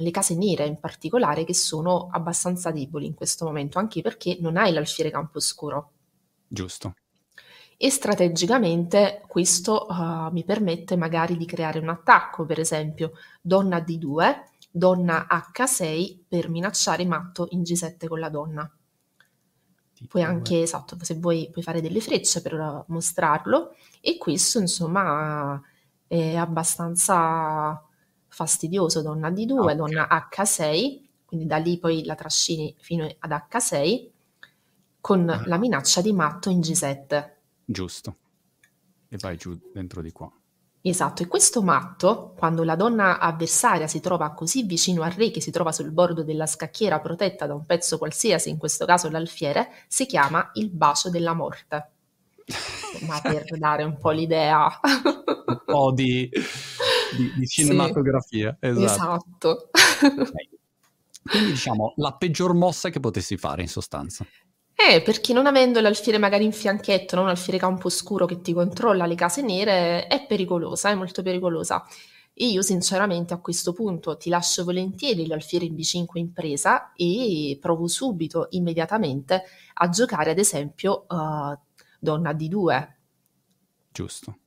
le 0.00 0.10
case 0.10 0.36
nere 0.36 0.66
in 0.66 0.78
particolare, 0.78 1.44
che 1.44 1.54
sono 1.54 2.08
abbastanza 2.10 2.70
deboli 2.70 3.06
in 3.06 3.14
questo 3.14 3.44
momento, 3.44 3.78
anche 3.78 4.00
perché 4.00 4.38
non 4.40 4.56
hai 4.56 4.72
l'alfiere 4.72 5.10
camposcuro. 5.10 5.90
Giusto. 6.46 6.94
E 7.76 7.90
strategicamente 7.90 9.22
questo 9.26 9.86
uh, 9.88 10.32
mi 10.32 10.44
permette 10.44 10.96
magari 10.96 11.36
di 11.36 11.46
creare 11.46 11.78
un 11.78 11.88
attacco, 11.88 12.44
per 12.44 12.60
esempio 12.60 13.12
donna 13.40 13.78
D2, 13.78 14.36
donna 14.70 15.26
H6 15.28 16.18
per 16.28 16.48
minacciare 16.48 17.04
matto 17.04 17.46
in 17.50 17.62
G7 17.62 18.06
con 18.06 18.20
la 18.20 18.28
donna. 18.28 18.70
Puoi 20.06 20.22
anche, 20.22 20.62
esatto, 20.62 20.96
se 21.00 21.14
vuoi 21.14 21.50
puoi 21.50 21.64
fare 21.64 21.80
delle 21.80 22.00
frecce 22.00 22.40
per 22.40 22.54
uh, 22.54 22.84
mostrarlo 22.86 23.74
e 24.00 24.16
questo 24.16 24.60
insomma 24.60 25.60
è 26.06 26.36
abbastanza 26.36 27.82
fastidioso, 28.38 29.02
donna 29.02 29.30
D2, 29.30 29.58
Ok. 29.58 29.72
donna 29.72 30.06
H6, 30.30 31.00
quindi 31.24 31.46
da 31.46 31.56
lì 31.56 31.76
poi 31.78 32.04
la 32.04 32.14
trascini 32.14 32.72
fino 32.78 33.04
ad 33.18 33.30
H6 33.32 34.10
con 35.00 35.28
Ah. 35.28 35.42
la 35.46 35.58
minaccia 35.58 36.00
di 36.00 36.12
matto 36.12 36.48
in 36.48 36.60
G7. 36.60 37.30
Giusto. 37.64 38.16
E 39.08 39.16
vai 39.18 39.36
giù 39.36 39.58
dentro 39.72 40.02
di 40.02 40.12
qua. 40.12 40.30
Esatto, 40.80 41.22
e 41.24 41.26
questo 41.26 41.60
matto, 41.62 42.34
quando 42.38 42.62
la 42.62 42.76
donna 42.76 43.18
avversaria 43.18 43.88
si 43.88 43.98
trova 44.00 44.30
così 44.30 44.62
vicino 44.62 45.02
al 45.02 45.10
re 45.10 45.32
che 45.32 45.40
si 45.40 45.50
trova 45.50 45.72
sul 45.72 45.90
bordo 45.90 46.22
della 46.22 46.46
scacchiera 46.46 47.00
protetta 47.00 47.46
da 47.46 47.54
un 47.54 47.66
pezzo 47.66 47.98
qualsiasi, 47.98 48.48
in 48.50 48.56
questo 48.58 48.86
caso 48.86 49.10
l'alfiere, 49.10 49.68
si 49.88 50.06
chiama 50.06 50.50
il 50.54 50.70
bacio 50.70 51.10
della 51.10 51.34
morte. 51.34 51.90
Ma 53.06 53.20
per 53.20 53.44
dare 53.58 53.82
un 53.82 53.98
po' 53.98 54.10
l'idea. 54.10 54.68
Un 55.48 55.62
po' 55.64 55.92
di, 55.92 56.30
di- 57.16 57.32
di 57.36 57.46
Sì. 57.46 57.62
cinematografia. 57.62 58.56
Esatto. 58.60 59.70
Esatto. 59.70 59.70
Quindi 61.22 61.50
diciamo 61.50 61.92
la 61.96 62.14
peggior 62.14 62.54
mossa 62.54 62.88
che 62.90 63.00
potessi 63.00 63.36
fare 63.36 63.62
in 63.62 63.68
sostanza. 63.68 64.24
Eh, 64.74 65.02
perché 65.02 65.32
non 65.32 65.46
avendo 65.46 65.80
l'alfiere 65.80 66.18
magari 66.18 66.44
in 66.44 66.52
fianchetto, 66.52 67.16
non 67.16 67.24
un 67.24 67.30
alfiere 67.30 67.58
camposcuro 67.58 68.26
che 68.26 68.40
ti 68.40 68.52
controlla 68.52 69.06
le 69.06 69.16
case 69.16 69.42
nere, 69.42 70.06
è 70.06 70.24
pericolosa, 70.26 70.90
è 70.90 70.94
molto 70.94 71.22
pericolosa. 71.22 71.84
Io 72.40 72.62
sinceramente 72.62 73.34
a 73.34 73.38
questo 73.40 73.72
punto 73.72 74.16
ti 74.16 74.30
lascio 74.30 74.62
volentieri 74.62 75.26
l'alfiere 75.26 75.64
in 75.64 75.74
B5 75.74 76.18
in 76.18 76.32
presa 76.32 76.92
e 76.94 77.58
provo 77.60 77.88
subito, 77.88 78.46
immediatamente, 78.50 79.42
a 79.74 79.88
giocare 79.88 80.30
ad 80.30 80.38
esempio 80.38 81.02
eh, 81.08 81.58
donna 81.98 82.32
D2. 82.32 82.88
Giusto. 83.90 84.38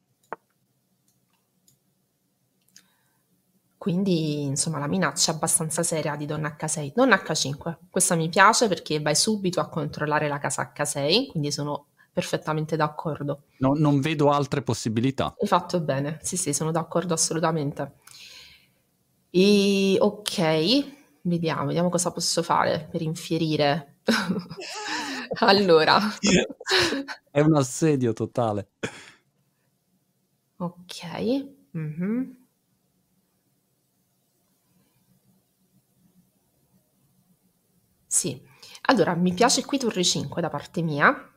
Quindi, 3.82 4.44
insomma, 4.44 4.78
la 4.78 4.86
minaccia 4.86 5.32
è 5.32 5.34
abbastanza 5.34 5.82
seria 5.82 6.16
di 6.16 6.28
donna 6.28 6.56
H6. 6.56 6.92
Donna 6.94 7.20
H5, 7.20 7.78
questa 7.90 8.14
mi 8.14 8.30
piace 8.30 8.68
perché 8.68 9.02
vai 9.02 9.16
subito 9.16 9.60
a 9.60 9.70
controllare 9.70 10.28
la 10.28 10.38
casa 10.38 10.72
H6, 10.72 11.26
quindi 11.32 11.52
sono 11.52 11.88
perfettamente 12.14 12.76
d'accordo. 12.76 13.46
No- 13.58 13.74
non 13.74 14.00
vedo 14.00 14.30
altre 14.30 14.62
possibilità. 14.62 15.34
Hai 15.36 15.48
fatto 15.48 15.80
bene, 15.82 16.20
sì, 16.22 16.38
sì, 16.38 16.54
sono 16.54 16.70
d'accordo 16.70 17.16
assolutamente. 17.16 17.94
E 19.32 19.98
ok, 20.00 21.22
vediamo, 21.24 21.66
vediamo 21.66 21.90
cosa 21.90 22.12
posso 22.12 22.44
fare 22.44 22.88
per 22.92 23.02
infierire. 23.02 23.96
Allora, 25.40 25.98
È 27.32 27.40
un 27.40 27.56
assedio 27.56 28.14
totale. 28.14 28.72
ok. 30.60 30.92
mhm. 31.74 32.41
Sì, 38.14 38.46
allora 38.88 39.16
mi 39.16 39.34
piace 39.34 39.64
qui 39.64 39.78
torre 39.78 40.04
5 40.04 40.42
da 40.42 40.50
parte 40.50 40.82
mia. 40.82 41.32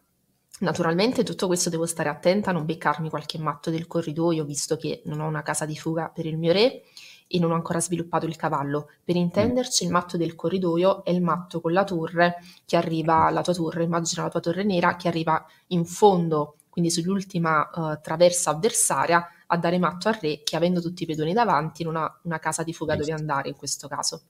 Naturalmente 0.59 1.23
tutto 1.23 1.47
questo 1.47 1.71
devo 1.71 1.87
stare 1.87 2.09
attenta 2.09 2.51
a 2.51 2.53
non 2.53 2.65
beccarmi 2.65 3.09
qualche 3.09 3.39
matto 3.39 3.71
del 3.71 3.87
corridoio, 3.87 4.45
visto 4.45 4.77
che 4.77 5.01
non 5.05 5.21
ho 5.21 5.29
una 5.29 5.43
casa 5.43 5.67
di 5.67 5.77
fuga 5.77 6.09
per 6.09 6.27
il 6.27 6.37
mio 6.37 6.53
re 6.53 6.83
e 7.29 7.39
non 7.39 7.53
ho 7.53 7.55
ancora 7.55 7.79
sviluppato 7.79 8.27
il 8.27 8.35
cavallo. 8.35 8.91
Per 9.05 9.15
intenderci, 9.15 9.85
il 9.85 9.93
matto 9.93 10.17
del 10.17 10.35
corridoio 10.35 11.05
è 11.05 11.11
il 11.11 11.23
matto 11.23 11.61
con 11.61 11.73
la 11.73 11.85
torre 11.85 12.39
che 12.67 12.77
arriva 12.77 13.27
alla 13.27 13.43
tua 13.43 13.55
torre, 13.55 13.85
immagina 13.85 14.25
la 14.25 14.31
tua 14.31 14.41
torre 14.41 14.65
nera 14.65 14.97
che 14.97 15.07
arriva 15.07 15.47
in 15.69 15.85
fondo, 15.85 16.57
quindi 16.71 16.91
sull'ultima 16.91 17.71
eh, 17.71 18.01
traversa 18.01 18.51
avversaria, 18.51 19.25
a 19.47 19.57
dare 19.57 19.79
matto 19.79 20.09
al 20.09 20.19
re 20.21 20.43
che 20.43 20.57
avendo 20.57 20.81
tutti 20.81 21.05
i 21.05 21.07
pedoni 21.07 21.35
davanti 21.35 21.85
non 21.85 21.95
ha 21.95 22.21
una 22.25 22.41
casa 22.41 22.65
di 22.65 22.75
fuga 22.75 22.97
dove 22.97 23.13
andare 23.13 23.49
in 23.49 23.55
questo 23.55 23.87
caso. 23.87 24.23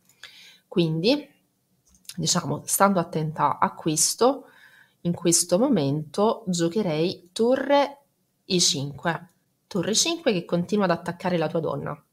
Quindi, 0.68 1.32
diciamo, 2.16 2.62
stando 2.64 3.00
attenta 3.00 3.58
a 3.58 3.74
questo, 3.74 4.46
in 5.02 5.12
questo 5.12 5.58
momento 5.58 6.44
giocherei 6.46 7.30
torre 7.32 8.02
E5. 8.48 9.26
torre 9.66 9.94
5 9.94 10.32
che 10.32 10.44
continua 10.44 10.84
ad 10.84 10.90
attaccare 10.90 11.36
la 11.36 11.48
tua 11.48 11.60
donna. 11.60 12.04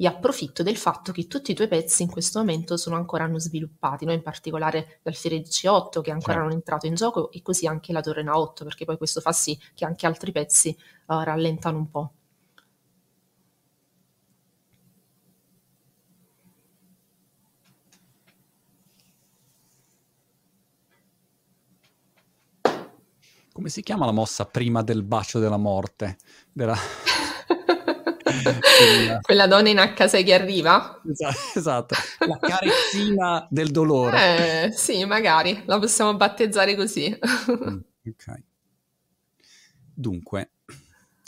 E 0.00 0.06
approfitto 0.06 0.62
del 0.62 0.76
fatto 0.76 1.10
che 1.10 1.26
tutti 1.26 1.50
i 1.50 1.54
tuoi 1.54 1.66
pezzi 1.66 2.02
in 2.04 2.10
questo 2.10 2.38
momento 2.38 2.76
sono 2.76 2.94
ancora 2.94 3.26
non 3.26 3.40
sviluppati, 3.40 4.04
no? 4.04 4.12
in 4.12 4.22
particolare 4.22 5.00
l'alfiere 5.02 5.40
C8 5.40 6.00
che 6.00 6.12
ancora 6.12 6.34
certo. 6.34 6.38
non 6.38 6.50
è 6.50 6.54
entrato 6.54 6.86
in 6.86 6.94
gioco 6.94 7.32
e 7.32 7.42
così 7.42 7.66
anche 7.66 7.92
la 7.92 8.00
torre 8.00 8.22
Na8, 8.22 8.62
perché 8.62 8.84
poi 8.84 8.96
questo 8.96 9.20
fa 9.20 9.32
sì 9.32 9.58
che 9.74 9.84
anche 9.84 10.06
altri 10.06 10.30
pezzi 10.30 10.76
uh, 11.06 11.20
rallentano 11.22 11.78
un 11.78 11.90
po'. 11.90 12.12
Come 23.58 23.70
si 23.70 23.82
chiama 23.82 24.06
la 24.06 24.12
mossa 24.12 24.44
prima 24.44 24.84
del 24.84 25.02
bacio 25.02 25.40
della 25.40 25.56
morte? 25.56 26.18
Della... 26.52 26.76
Quella 29.20 29.48
donna 29.48 29.68
in 29.68 29.78
H6 29.78 30.24
che 30.24 30.32
arriva? 30.32 31.02
Esatto, 31.56 31.96
la 32.24 32.38
carezzina 32.38 33.48
del 33.50 33.72
dolore. 33.72 34.66
Eh, 34.66 34.70
sì, 34.70 35.04
magari, 35.06 35.60
la 35.66 35.80
possiamo 35.80 36.14
battezzare 36.14 36.76
così. 36.76 37.18
Mm, 37.50 37.78
ok. 38.06 38.42
Dunque, 39.92 40.52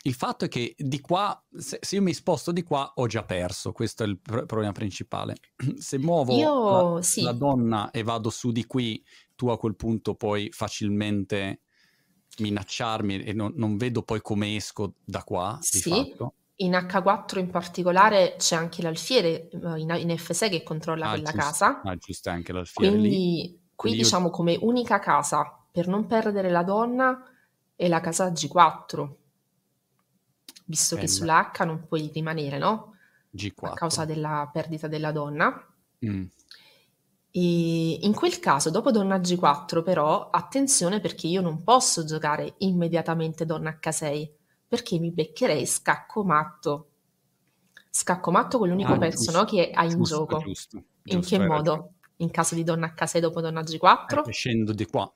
il 0.03 0.15
fatto 0.15 0.45
è 0.45 0.49
che 0.49 0.77
di 0.79 1.01
qua, 1.01 1.37
se, 1.53 1.81
se, 1.83 1.97
io 1.97 2.03
mi 2.03 2.15
sposto 2.15 2.53
di 2.53 2.63
qua, 2.63 2.93
ho 2.95 3.09
già 3.09 3.25
perso, 3.25 3.73
questo 3.73 4.05
è 4.05 4.07
il 4.07 4.21
pr- 4.21 4.47
problema 4.47 4.71
principale. 4.71 5.35
Se 5.79 5.99
muovo 5.99 6.37
io, 6.37 6.95
la, 6.95 7.03
sì. 7.03 7.23
la, 7.23 7.33
donna 7.33 7.91
e 7.91 8.05
vado 8.05 8.31
su 8.31 8.53
di 8.53 8.67
qui, 8.67 9.05
tu 9.35 9.49
a 9.49 9.59
quel 9.59 9.75
punto 9.75 10.15
puoi 10.15 10.49
facilmente 10.53 11.63
minacciarmi 12.41 13.23
e 13.23 13.33
non, 13.33 13.53
non 13.57 13.77
vedo 13.77 14.03
poi 14.03 14.21
come 14.21 14.57
esco 14.57 14.95
da 15.05 15.23
qua. 15.23 15.59
Sì, 15.61 16.15
in 16.61 16.73
H4 16.73 17.39
in 17.39 17.51
particolare 17.51 18.35
c'è 18.37 18.57
anche 18.57 18.83
l'alfiere 18.83 19.49
eh, 19.49 19.79
in, 19.79 19.95
in 19.99 20.09
F6 20.09 20.51
che 20.51 20.63
controlla 20.63 21.07
ah, 21.07 21.11
quella 21.11 21.31
giusto. 21.31 21.39
casa. 21.39 21.81
Ah, 21.83 21.97
giusto, 21.97 22.31
anche 22.31 22.53
l'alfiere 22.53 22.91
Quindi 22.91 23.09
lì. 23.09 23.49
qui 23.49 23.61
Quindi 23.75 23.99
diciamo 24.03 24.27
io... 24.27 24.33
come 24.33 24.59
unica 24.61 24.99
casa 24.99 25.59
per 25.71 25.87
non 25.87 26.07
perdere 26.07 26.51
la 26.51 26.63
donna 26.63 27.25
è 27.75 27.89
la 27.89 28.01
casa 28.01 28.29
G4, 28.29 29.11
visto 30.67 30.95
Bella. 30.97 31.07
che 31.07 31.13
sulla 31.13 31.51
H 31.51 31.65
non 31.65 31.87
puoi 31.87 32.11
rimanere, 32.13 32.59
no? 32.59 32.97
G4. 33.35 33.67
A 33.67 33.73
causa 33.73 34.05
della 34.05 34.51
perdita 34.53 34.87
della 34.87 35.13
donna. 35.13 35.67
Mm. 36.05 36.25
E 37.33 37.99
in 38.03 38.13
quel 38.13 38.41
caso, 38.41 38.71
dopo 38.71 38.91
donna 38.91 39.19
G4, 39.19 39.83
però, 39.83 40.31
attenzione 40.31 41.01
perché 41.01 41.29
io 41.29 41.41
non 41.41 41.63
posso 41.63 42.05
giocare 42.05 42.55
immediatamente 42.59 43.45
donna 43.45 43.79
H6, 43.81 44.29
perché 44.67 44.99
mi 44.99 45.11
beccherei 45.13 45.67
scacco 45.67 46.25
matto. 46.25 46.87
Scacco 47.89 48.31
matto 48.31 48.59
con 48.59 48.69
l'unico 48.69 48.93
ah, 48.93 48.99
pezzo 48.99 49.25
giusto, 49.25 49.39
no, 49.39 49.45
che 49.45 49.71
hai 49.73 49.91
in 49.91 50.03
gioco. 50.03 50.39
Giusto, 50.39 50.83
in 51.05 51.21
che 51.21 51.39
modo? 51.39 51.71
Ragione. 51.71 51.95
In 52.21 52.31
caso 52.31 52.55
di 52.55 52.65
donna 52.65 52.95
H6 52.95 53.19
dopo 53.19 53.41
donna 53.41 53.63
G4? 53.63 54.29
Eh, 54.29 54.33
scendo 54.33 54.73
di 54.73 54.87
qua. 54.87 55.11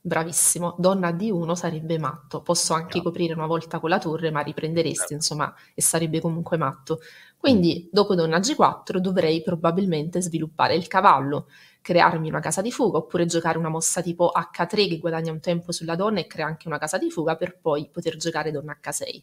Bravissimo, 0.00 0.76
donna 0.78 1.10
D1 1.10 1.52
sarebbe 1.54 1.98
matto. 1.98 2.40
Posso 2.40 2.72
anche 2.72 2.98
yeah. 2.98 3.02
coprire 3.02 3.34
una 3.34 3.46
volta 3.46 3.80
con 3.80 3.90
la 3.90 3.98
torre, 3.98 4.30
ma 4.30 4.40
riprenderesti, 4.40 5.06
yeah. 5.08 5.16
insomma, 5.16 5.54
e 5.74 5.82
sarebbe 5.82 6.20
comunque 6.20 6.56
matto. 6.56 7.00
Quindi, 7.36 7.88
dopo 7.92 8.14
donna 8.14 8.38
G4 8.38 8.98
dovrei 8.98 9.42
probabilmente 9.42 10.20
sviluppare 10.20 10.74
il 10.74 10.86
cavallo, 10.86 11.48
crearmi 11.82 12.28
una 12.28 12.40
casa 12.40 12.62
di 12.62 12.70
fuga, 12.70 12.98
oppure 12.98 13.26
giocare 13.26 13.58
una 13.58 13.68
mossa 13.68 14.00
tipo 14.00 14.32
H3 14.34 14.88
che 14.88 14.98
guadagna 14.98 15.32
un 15.32 15.40
tempo 15.40 15.72
sulla 15.72 15.96
donna 15.96 16.20
e 16.20 16.26
crea 16.26 16.46
anche 16.46 16.68
una 16.68 16.78
casa 16.78 16.98
di 16.98 17.10
fuga 17.10 17.36
per 17.36 17.58
poi 17.60 17.88
poter 17.90 18.16
giocare 18.16 18.50
donna 18.50 18.78
H6. 18.80 19.22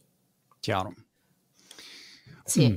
Chiaro. 0.60 0.94
Sì. 2.44 2.70
Mm, 2.70 2.76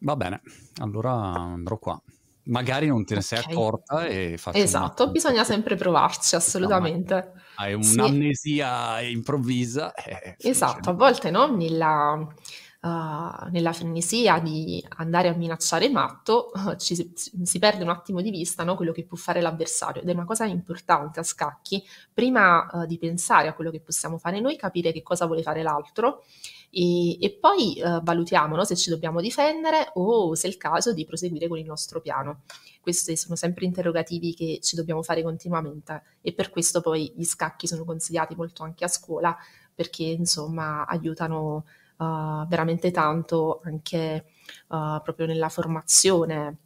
va 0.00 0.16
bene, 0.16 0.40
allora 0.78 1.12
andrò 1.12 1.78
qua 1.78 2.00
magari 2.44 2.86
non 2.86 3.04
te 3.04 3.14
ne 3.14 3.22
sei 3.22 3.38
okay. 3.38 3.52
accorta 3.52 4.06
e 4.06 4.36
faccio 4.38 4.58
Esatto, 4.58 5.10
bisogna 5.10 5.44
sempre 5.44 5.76
provarci, 5.76 6.34
assolutamente. 6.34 7.32
Hai 7.56 7.74
un'amnesia 7.74 8.98
sì. 8.98 9.10
improvvisa. 9.10 9.92
Eh, 9.94 10.36
esatto, 10.38 10.90
a 10.90 10.92
volte 10.92 11.30
no, 11.30 11.54
nella, 11.54 12.12
uh, 12.14 13.50
nella 13.50 13.72
frenesia 13.72 14.38
di 14.38 14.84
andare 14.96 15.28
a 15.28 15.34
minacciare 15.34 15.90
matto 15.90 16.50
uh, 16.54 16.76
ci, 16.80 17.12
si 17.14 17.58
perde 17.58 17.82
un 17.82 17.90
attimo 17.90 18.20
di 18.20 18.30
vista 18.30 18.64
no, 18.64 18.76
quello 18.76 18.92
che 18.92 19.04
può 19.04 19.16
fare 19.16 19.40
l'avversario 19.40 20.02
ed 20.02 20.08
è 20.08 20.12
una 20.12 20.24
cosa 20.24 20.44
importante 20.44 21.20
a 21.20 21.22
scacchi, 21.22 21.82
prima 22.12 22.68
uh, 22.72 22.86
di 22.86 22.98
pensare 22.98 23.48
a 23.48 23.54
quello 23.54 23.70
che 23.70 23.80
possiamo 23.80 24.18
fare 24.18 24.40
noi, 24.40 24.56
capire 24.56 24.92
che 24.92 25.02
cosa 25.02 25.26
vuole 25.26 25.42
fare 25.42 25.62
l'altro 25.62 26.22
e, 26.70 27.22
e 27.22 27.36
poi 27.38 27.80
uh, 27.82 28.00
valutiamo 28.02 28.54
no, 28.54 28.64
se 28.64 28.76
ci 28.76 28.90
dobbiamo 28.90 29.20
difendere 29.20 29.90
o 29.94 30.34
se 30.36 30.46
è 30.46 30.50
il 30.50 30.56
caso 30.56 30.92
di 30.92 31.04
proseguire 31.04 31.48
con 31.48 31.58
il 31.58 31.66
nostro 31.66 32.00
piano. 32.00 32.42
Questi 32.80 33.16
sono 33.16 33.34
sempre 33.34 33.64
interrogativi 33.64 34.34
che 34.34 34.60
ci 34.62 34.76
dobbiamo 34.76 35.02
fare 35.02 35.22
continuamente 35.22 36.02
e 36.20 36.32
per 36.32 36.50
questo 36.50 36.80
poi 36.80 37.12
gli 37.16 37.24
scacchi 37.24 37.66
sono 37.66 37.84
consigliati 37.84 38.36
molto 38.36 38.62
anche 38.62 38.84
a 38.84 38.88
scuola 38.88 39.36
perché 39.74 40.04
insomma 40.04 40.86
aiutano 40.86 41.64
uh, 41.96 42.46
veramente 42.46 42.90
tanto 42.92 43.60
anche 43.64 44.26
uh, 44.68 45.02
proprio 45.02 45.26
nella 45.26 45.48
formazione 45.48 46.58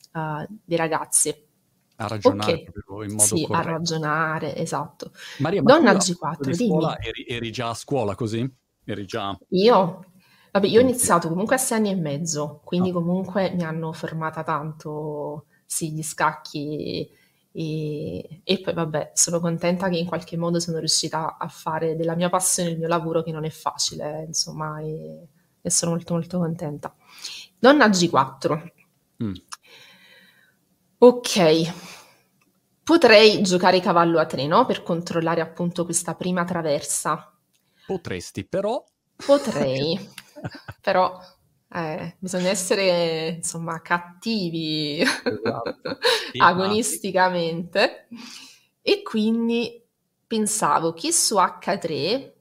dei 0.65 0.77
ragazzi. 0.77 1.35
A 1.97 2.07
ragionare 2.07 2.53
okay. 2.53 3.09
in 3.09 3.15
modo 3.15 3.23
sì, 3.23 3.45
corretto. 3.45 3.69
a 3.69 3.73
ragionare, 3.73 4.57
esatto. 4.57 5.11
Maria, 5.39 5.61
ma 5.61 5.73
Donna 5.75 5.93
G4, 5.95 6.55
dimmi. 6.55 6.85
Eri, 7.01 7.27
eri 7.27 7.51
già 7.51 7.71
a 7.71 7.75
scuola 7.75 8.15
così? 8.15 8.49
Eri 8.85 9.07
già... 9.07 9.37
Io? 9.51 10.05
Vabbè, 10.53 10.67
io 10.67 10.79
ho 10.79 10.83
iniziato 10.83 11.29
comunque 11.29 11.57
a 11.57 11.59
sei 11.59 11.79
anni 11.79 11.91
e 11.91 11.97
mezzo, 11.97 12.61
quindi 12.65 12.91
oh. 12.91 12.93
comunque 12.93 13.51
mi 13.55 13.65
hanno 13.65 13.93
formata 13.93 14.43
tanto, 14.45 15.47
sì, 15.67 15.93
gli 15.93 16.03
scacchi 16.03 17.11
e, 17.57 18.41
e, 18.43 18.61
poi 18.61 18.75
vabbè, 18.75 19.13
sono 19.15 19.39
contenta 19.39 19.89
che 19.89 19.97
in 19.97 20.07
qualche 20.07 20.37
modo 20.37 20.59
sono 20.59 20.79
riuscita 20.79 21.37
a 21.39 21.47
fare 21.47 21.95
della 21.95 22.17
mia 22.17 22.29
passione 22.29 22.71
il 22.71 22.79
mio 22.79 22.89
lavoro 22.89 23.23
che 23.23 23.31
non 23.31 23.45
è 23.45 23.51
facile, 23.51 24.25
insomma, 24.27 24.81
e, 24.81 25.29
e 25.61 25.71
sono 25.71 25.93
molto 25.93 26.15
molto 26.15 26.39
contenta. 26.39 26.93
Donna 27.57 27.87
G4. 27.87 28.73
Mm. 29.23 29.35
Ok, 30.99 31.73
potrei 32.83 33.41
giocare 33.43 33.79
cavallo 33.81 34.19
a 34.19 34.27
3, 34.27 34.49
no? 34.49 34.67
Per 34.67 34.83
controllare 34.83 35.41
appunto 35.41 35.85
questa 35.85 36.15
prima 36.17 36.45
traversa. 36.45 37.34
Potresti, 37.87 38.45
però... 38.45 38.83
Potrei, 39.17 39.99
però 40.81 41.19
eh, 41.73 42.17
bisogna 42.19 42.51
essere, 42.51 43.29
insomma, 43.37 43.81
cattivi 43.81 45.01
esatto. 45.01 45.99
agonisticamente. 46.39 48.09
E 48.81 49.03
quindi 49.03 49.83
pensavo 50.27 50.93
che 50.93 51.13
su 51.13 51.37
H3 51.37 52.33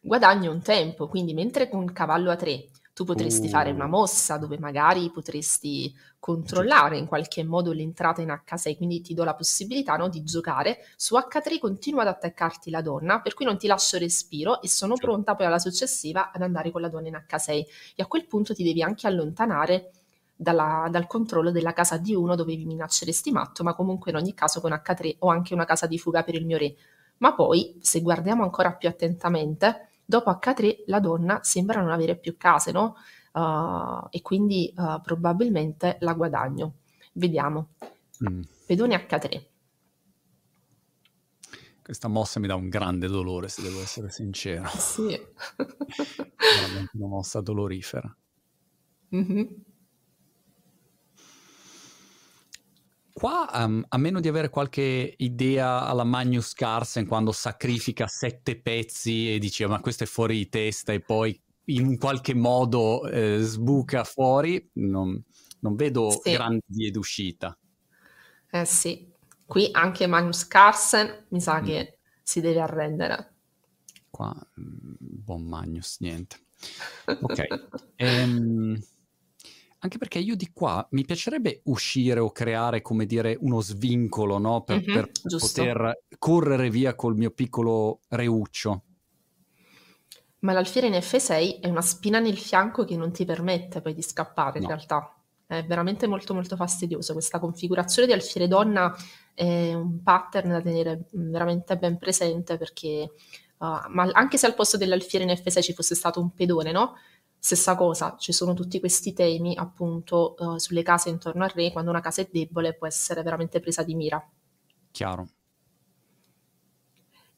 guadagno 0.00 0.50
un 0.50 0.62
tempo, 0.62 1.08
quindi 1.08 1.34
mentre 1.34 1.68
con 1.68 1.92
cavallo 1.92 2.32
A3 2.32 2.71
tu 2.94 3.04
potresti 3.04 3.46
uh. 3.46 3.50
fare 3.50 3.70
una 3.70 3.86
uh. 3.86 3.88
mossa 3.88 4.36
dove 4.36 4.58
magari 4.58 5.10
potresti 5.10 5.94
controllare 6.18 6.98
in 6.98 7.06
qualche 7.06 7.42
modo 7.42 7.72
l'entrata 7.72 8.20
in 8.20 8.28
H6, 8.28 8.76
quindi 8.76 9.00
ti 9.00 9.12
do 9.12 9.24
la 9.24 9.34
possibilità 9.34 9.96
no, 9.96 10.08
di 10.08 10.22
giocare. 10.22 10.78
Su 10.96 11.16
H3 11.16 11.58
continua 11.58 12.02
ad 12.02 12.08
attaccarti 12.08 12.70
la 12.70 12.80
donna, 12.80 13.20
per 13.20 13.34
cui 13.34 13.44
non 13.44 13.58
ti 13.58 13.66
lascio 13.66 13.98
respiro 13.98 14.62
e 14.62 14.68
sono 14.68 14.94
certo. 14.94 15.10
pronta 15.10 15.34
poi 15.34 15.46
alla 15.46 15.58
successiva 15.58 16.30
ad 16.30 16.42
andare 16.42 16.70
con 16.70 16.80
la 16.80 16.88
donna 16.88 17.08
in 17.08 17.24
H6. 17.28 17.64
E 17.96 18.02
a 18.02 18.06
quel 18.06 18.26
punto 18.26 18.54
ti 18.54 18.62
devi 18.62 18.82
anche 18.82 19.06
allontanare 19.06 19.90
dalla, 20.36 20.86
dal 20.90 21.06
controllo 21.06 21.50
della 21.50 21.72
casa 21.72 21.96
di 21.96 22.14
uno 22.14 22.34
dove 22.34 22.54
vi 22.54 22.66
minacceresti 22.66 23.32
matto, 23.32 23.64
ma 23.64 23.74
comunque 23.74 24.10
in 24.10 24.16
ogni 24.16 24.34
caso 24.34 24.60
con 24.60 24.70
H3 24.70 25.16
ho 25.20 25.28
anche 25.28 25.54
una 25.54 25.64
casa 25.64 25.86
di 25.86 25.98
fuga 25.98 26.22
per 26.22 26.34
il 26.34 26.46
mio 26.46 26.58
re. 26.58 26.74
Ma 27.18 27.34
poi, 27.34 27.78
se 27.80 28.00
guardiamo 28.00 28.42
ancora 28.42 28.72
più 28.74 28.88
attentamente, 28.88 29.88
dopo 30.18 30.30
H3 30.30 30.84
la 30.86 31.00
donna 31.00 31.40
sembra 31.42 31.80
non 31.80 31.90
avere 31.90 32.16
più 32.16 32.36
case, 32.36 32.70
no? 32.72 32.96
uh, 33.32 34.06
e 34.10 34.20
quindi 34.22 34.72
uh, 34.76 35.00
probabilmente 35.00 35.96
la 36.00 36.14
guadagno. 36.14 36.74
Vediamo. 37.12 37.70
Mm. 38.28 38.42
Pedone 38.66 39.06
H3. 39.06 39.46
Questa 41.82 42.08
mossa 42.08 42.38
mi 42.40 42.46
dà 42.46 42.54
un 42.54 42.68
grande 42.68 43.08
dolore, 43.08 43.48
se 43.48 43.62
devo 43.62 43.80
essere 43.80 44.10
sincero. 44.10 44.68
Sì. 44.68 45.08
Veramente 45.56 46.90
una 46.92 47.08
mossa 47.08 47.40
dolorifera. 47.40 48.16
Mm-hmm. 49.14 49.46
Qua, 53.22 53.48
um, 53.54 53.84
a 53.88 53.98
meno 53.98 54.18
di 54.18 54.26
avere 54.26 54.48
qualche 54.48 55.14
idea 55.16 55.86
alla 55.86 56.02
Magnus 56.02 56.54
Carlsen, 56.54 57.06
quando 57.06 57.30
sacrifica 57.30 58.08
sette 58.08 58.60
pezzi 58.60 59.32
e 59.32 59.38
dice 59.38 59.64
ma 59.68 59.80
questo 59.80 60.02
è 60.02 60.08
fuori 60.08 60.38
di 60.38 60.48
testa 60.48 60.92
e 60.92 60.98
poi 60.98 61.40
in 61.66 61.98
qualche 61.98 62.34
modo 62.34 63.06
eh, 63.06 63.38
sbuca 63.38 64.02
fuori, 64.02 64.68
non, 64.72 65.22
non 65.60 65.76
vedo 65.76 66.10
sì. 66.10 66.32
grandi 66.32 66.64
vie 66.66 66.90
d'uscita. 66.90 67.56
Eh 68.50 68.64
sì, 68.64 69.08
qui 69.46 69.68
anche 69.70 70.08
Magnus 70.08 70.48
Carlsen 70.48 71.26
mi 71.28 71.40
sa 71.40 71.60
mm. 71.60 71.64
che 71.64 71.98
si 72.24 72.40
deve 72.40 72.60
arrendere. 72.60 73.34
Qua, 74.10 74.34
mm, 74.34 74.94
buon 74.98 75.44
Magnus, 75.44 75.98
niente. 76.00 76.38
Ok. 77.06 77.44
Ehm, 77.94 78.82
anche 79.82 79.98
perché 79.98 80.18
io 80.18 80.36
di 80.36 80.50
qua 80.52 80.86
mi 80.92 81.04
piacerebbe 81.04 81.60
uscire 81.64 82.20
o 82.20 82.30
creare, 82.32 82.82
come 82.82 83.04
dire, 83.06 83.36
uno 83.40 83.60
svincolo, 83.60 84.38
no? 84.38 84.62
Per, 84.62 84.84
Mhm, 84.84 84.88
per 84.88 85.10
poter 85.36 86.04
correre 86.18 86.70
via 86.70 86.94
col 86.94 87.16
mio 87.16 87.30
piccolo 87.30 88.00
reuccio. 88.08 88.84
Ma 90.40 90.52
l'alfiere 90.52 90.88
in 90.88 91.00
F6 91.00 91.60
è 91.60 91.68
una 91.68 91.82
spina 91.82 92.18
nel 92.18 92.36
fianco 92.36 92.84
che 92.84 92.96
non 92.96 93.12
ti 93.12 93.24
permette 93.24 93.80
poi 93.80 93.94
di 93.94 94.02
scappare 94.02 94.58
in 94.58 94.64
No. 94.64 94.66
realtà. 94.66 95.14
È 95.46 95.64
veramente 95.64 96.06
molto 96.08 96.34
molto 96.34 96.56
fastidioso. 96.56 97.12
Questa 97.12 97.38
configurazione 97.38 98.08
di 98.08 98.14
alfiere 98.14 98.48
donna 98.48 98.92
è 99.34 99.72
un 99.74 100.02
pattern 100.02 100.50
da 100.50 100.60
tenere 100.60 101.04
veramente 101.12 101.76
ben 101.76 101.96
presente 101.98 102.56
perché, 102.56 103.12
uh, 103.58 103.66
ma 103.90 104.08
anche 104.12 104.36
se 104.36 104.46
al 104.46 104.54
posto 104.54 104.76
dell'alfiere 104.76 105.24
in 105.24 105.36
F6 105.36 105.62
ci 105.62 105.74
fosse 105.74 105.94
stato 105.94 106.20
un 106.20 106.32
pedone, 106.34 106.72
no? 106.72 106.94
Stessa 107.44 107.74
cosa, 107.74 108.14
ci 108.20 108.32
sono 108.32 108.54
tutti 108.54 108.78
questi 108.78 109.12
temi 109.12 109.56
appunto 109.56 110.36
uh, 110.38 110.58
sulle 110.58 110.84
case 110.84 111.08
intorno 111.08 111.42
al 111.42 111.50
re, 111.50 111.72
quando 111.72 111.90
una 111.90 111.98
casa 112.00 112.22
è 112.22 112.28
debole 112.30 112.72
può 112.72 112.86
essere 112.86 113.20
veramente 113.24 113.58
presa 113.58 113.82
di 113.82 113.96
mira. 113.96 114.24
Chiaro. 114.92 115.26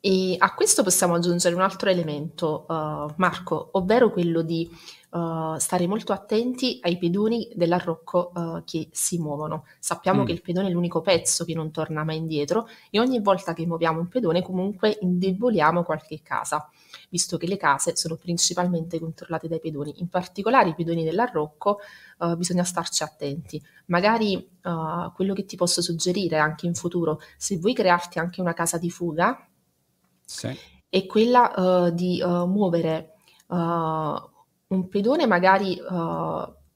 E 0.01 0.35
a 0.39 0.55
questo 0.55 0.83
possiamo 0.83 1.15
aggiungere 1.15 1.55
un 1.55 1.63
altro 1.63 1.89
elemento, 1.89 2.67
uh, 2.69 3.15
Marco, 3.17 3.71
ovvero 3.73 4.11
quello 4.11 4.43
di 4.43 4.69
uh, 5.13 5.57
stare 5.57 5.87
molto 5.87 6.13
attenti 6.13 6.79
ai 6.83 6.99
pedoni 6.99 7.49
dell'arrocco 7.55 8.31
uh, 8.35 8.63
che 8.65 8.91
si 8.93 9.17
muovono. 9.17 9.65
Sappiamo 9.79 10.21
Mm. 10.21 10.27
che 10.27 10.33
il 10.33 10.43
pedone 10.43 10.69
è 10.69 10.71
l'unico 10.71 11.01
pezzo 11.01 11.47
che 11.47 11.55
non 11.55 11.71
torna 11.71 12.05
mai 12.05 12.19
indietro 12.19 12.69
e 12.91 13.01
ogni 13.01 13.21
volta 13.23 13.55
che 13.55 13.65
muoviamo 13.65 14.01
un 14.01 14.09
pedone 14.09 14.43
comunque 14.43 14.99
indeboliamo 15.01 15.83
qualche 15.83 16.21
casa, 16.23 16.69
visto 17.15 17.37
che 17.37 17.47
le 17.47 17.57
case 17.57 17.95
sono 17.95 18.17
principalmente 18.17 18.99
controllate 18.99 19.47
dai 19.47 19.61
pedoni. 19.61 20.01
In 20.01 20.09
particolare 20.09 20.71
i 20.71 20.75
pedoni 20.75 21.05
dell'arrocco 21.05 21.79
uh, 22.19 22.35
bisogna 22.35 22.65
starci 22.65 23.05
attenti. 23.05 23.63
Magari 23.87 24.35
uh, 24.35 25.13
quello 25.15 25.33
che 25.33 25.45
ti 25.45 25.55
posso 25.55 25.81
suggerire 25.81 26.39
anche 26.39 26.67
in 26.67 26.75
futuro, 26.75 27.21
se 27.37 27.57
vuoi 27.59 27.73
crearti 27.73 28.19
anche 28.19 28.41
una 28.41 28.53
casa 28.53 28.79
di 28.79 28.91
fuga, 28.91 29.49
Sì. 30.25 30.59
è 30.89 31.07
quella 31.07 31.53
uh, 31.55 31.91
di 31.93 32.21
uh, 32.21 32.47
muovere 32.47 33.13
uh, 33.47 33.57
un 33.57 34.89
pedone 34.89 35.27
magari 35.29 35.79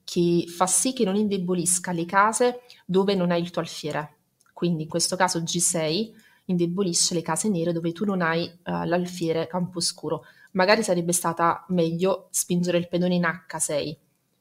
che 0.05 0.45
fa 0.47 0.67
sì 0.69 0.93
che 0.93 1.05
non 1.05 1.17
indebolisca 1.17 1.91
le 1.91 2.05
case 2.05 2.61
dove 2.87 3.17
non 3.17 3.33
hai 3.33 3.43
il 3.43 3.51
tuo 3.51 3.61
alfiere. 3.61 4.19
Quindi 4.53 4.85
in 4.85 4.89
questo 4.89 5.17
caso 5.17 5.41
G6 5.41 6.13
indebolisce 6.49 7.15
le 7.15 7.23
case 7.23 7.49
nere 7.49 7.73
dove 7.73 7.93
tu 7.93 8.05
non 8.05 8.21
hai 8.21 8.45
uh, 8.45 8.85
l'alfiere 8.85 9.47
camposcuro. 9.47 10.25
Magari 10.53 10.83
sarebbe 10.83 11.13
stata 11.13 11.65
meglio 11.69 12.29
spingere 12.31 12.79
il 12.79 12.89
pedone 12.89 13.15
in 13.15 13.23
H6, 13.23 13.97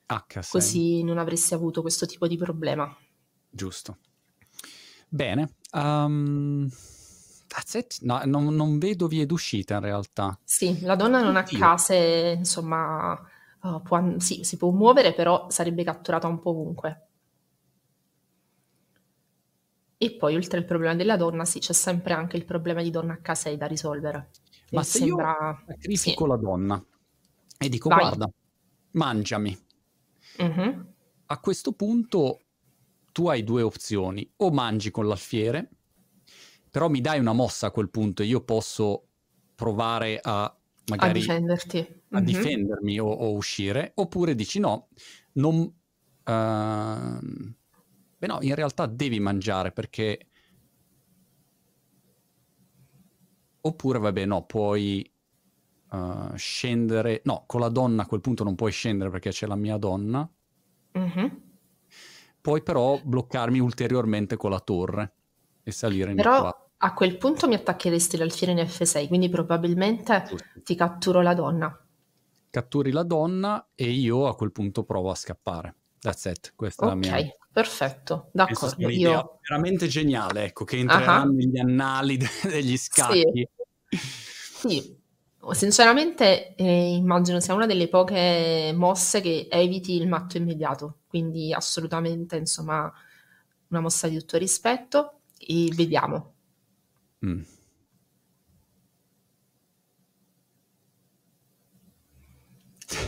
H6. 0.08 0.50
così 0.50 1.04
non 1.04 1.18
avresti 1.18 1.54
avuto 1.54 1.82
questo 1.82 2.06
tipo 2.06 2.28
di 2.28 2.38
problema. 2.38 2.96
Giusto. 3.50 3.98
Bene. 5.08 5.56
Um. 5.72 6.70
No, 8.02 8.22
non, 8.26 8.54
non 8.54 8.78
vedo 8.78 9.08
vie 9.08 9.26
d'uscita 9.26 9.76
in 9.76 9.82
realtà. 9.82 10.38
Sì, 10.44 10.82
la 10.82 10.96
donna 10.96 11.24
non 11.24 11.38
ha 11.38 11.44
case, 11.44 12.36
insomma, 12.38 13.20
uh, 13.62 13.82
può 13.82 14.20
sì, 14.20 14.44
si 14.44 14.58
può 14.58 14.70
muovere, 14.70 15.14
però 15.14 15.50
sarebbe 15.50 15.84
catturata 15.84 16.28
un 16.28 16.40
po' 16.40 16.52
ovunque. 16.52 17.07
E 20.02 20.16
poi, 20.16 20.36
oltre 20.36 20.60
al 20.60 20.66
problema 20.66 20.94
della 20.94 21.18
donna, 21.18 21.44
sì, 21.44 21.58
c'è 21.58 21.74
sempre 21.74 22.14
anche 22.14 22.38
il 22.38 22.46
problema 22.46 22.84
di 22.84 22.92
donna 22.92 23.20
H6 23.20 23.58
da 23.58 23.66
risolvere. 23.66 24.30
Ma 24.74 24.82
E 24.82 24.84
se 24.84 24.98
io 25.00 25.16
sembra... 25.16 25.66
sacrifico 25.66 26.24
sì. 26.24 26.30
la 26.30 26.38
donna 26.38 26.86
e 27.58 27.70
dico 27.70 27.90
Vai. 27.90 28.00
guarda, 28.00 28.30
mangiami. 28.92 29.58
Mhm. 30.40 30.94
A 31.30 31.40
questo 31.40 31.74
punto 31.74 32.42
tu 33.12 33.28
hai 33.28 33.44
due 33.44 33.64
opzioni, 33.64 34.32
o 34.38 34.52
mangi 34.52 34.92
con 34.92 35.08
l'alfiere, 35.08 35.70
però 36.70 36.90
mi 36.90 37.02
dai 37.02 37.20
una 37.20 37.34
mossa 37.34 37.68
a 37.68 37.72
quel 37.72 37.90
punto 37.90 38.22
e 38.22 38.28
io 38.28 38.44
posso 38.44 39.08
provare 39.56 40.20
a 40.22 40.44
A 40.46 40.54
magari 40.86 41.12
difenderti. 41.12 41.80
a 42.12 42.20
Mhm. 42.20 42.22
difendermi 42.22 43.00
o, 43.00 43.08
o 43.08 43.34
uscire, 43.34 43.92
oppure 43.96 44.36
dici 44.36 44.60
no, 44.60 44.90
non... 45.34 45.74
ehm, 46.24 47.56
beh 48.18 48.28
no, 48.28 48.40
in 48.42 48.56
realtà 48.56 48.86
devi 48.86 49.20
mangiare 49.20 49.72
perché... 49.72 50.28
Oppure 53.62 54.00
vabbè 54.00 54.26
no, 54.26 54.46
puoi 54.46 55.10
eh, 55.92 56.32
scendere... 56.36 57.22
No, 57.26 57.44
con 57.46 57.60
la 57.60 57.70
donna 57.70 58.04
a 58.04 58.06
quel 58.06 58.22
punto 58.22 58.44
non 58.44 58.56
puoi 58.56 58.72
scendere 58.72 59.10
perché 59.10 59.32
c'è 59.32 59.46
la 59.46 59.56
mia 59.56 59.78
donna. 59.78 60.30
Mhm. 60.94 61.42
Puoi 62.42 62.64
però 62.64 63.00
bloccarmi 63.04 63.60
ulteriormente 63.60 64.38
con 64.38 64.52
la 64.52 64.60
torre 64.60 65.14
e 65.64 65.72
salire 65.72 66.12
in 66.12 66.16
Però 66.16 66.50
a 66.80 66.94
quel 66.94 67.18
punto 67.18 67.48
mi 67.48 67.56
attaccheresti 67.56 68.18
l'alfiere 68.18 68.54
in 68.54 68.60
F6, 68.60 69.08
quindi 69.08 69.30
probabilmente 69.30 70.26
Giusto. 70.28 70.62
ti 70.64 70.76
catturo 70.76 71.22
la 71.22 71.34
donna. 71.34 71.86
Catturi 72.50 72.92
la 72.92 73.04
donna 73.04 73.70
e 73.76 73.90
io 73.90 74.28
a 74.28 74.36
quel 74.36 74.52
punto 74.52 74.84
provo 74.84 75.10
a 75.10 75.16
scappare. 75.16 75.76
That's 76.00 76.26
it, 76.26 76.54
questa 76.56 76.86
è 76.86 76.90
la 76.90 76.96
mia... 76.96 77.16
Perfetto, 77.52 78.30
d'accordo. 78.34 78.90
Io... 78.90 79.40
veramente 79.48 79.88
geniale, 79.88 80.46
ecco, 80.46 80.64
che 80.64 80.78
entrerà 80.78 81.22
Ah. 81.22 81.26
negli 81.26 81.58
annali 81.58 82.18
de- 82.18 82.28
degli 82.44 82.78
scacchi. 82.78 83.48
Sì, 83.90 84.96
sinceramente 85.52 86.56
eh, 86.56 86.96
immagino 86.96 87.40
sia 87.40 87.54
una 87.54 87.66
delle 87.66 87.88
poche 87.88 88.74
mosse 88.76 89.22
che 89.22 89.48
eviti 89.50 89.96
il 89.96 90.08
matto 90.08 90.38
immediato, 90.38 91.00
quindi 91.08 91.54
assolutamente, 91.54 92.36
insomma, 92.38 92.92
una 93.70 93.80
mossa 93.82 94.08
di 94.08 94.18
tutto 94.20 94.38
rispetto 94.38 95.22
e 95.40 95.72
vediamo. 95.74 96.34
Mm. 97.26 97.42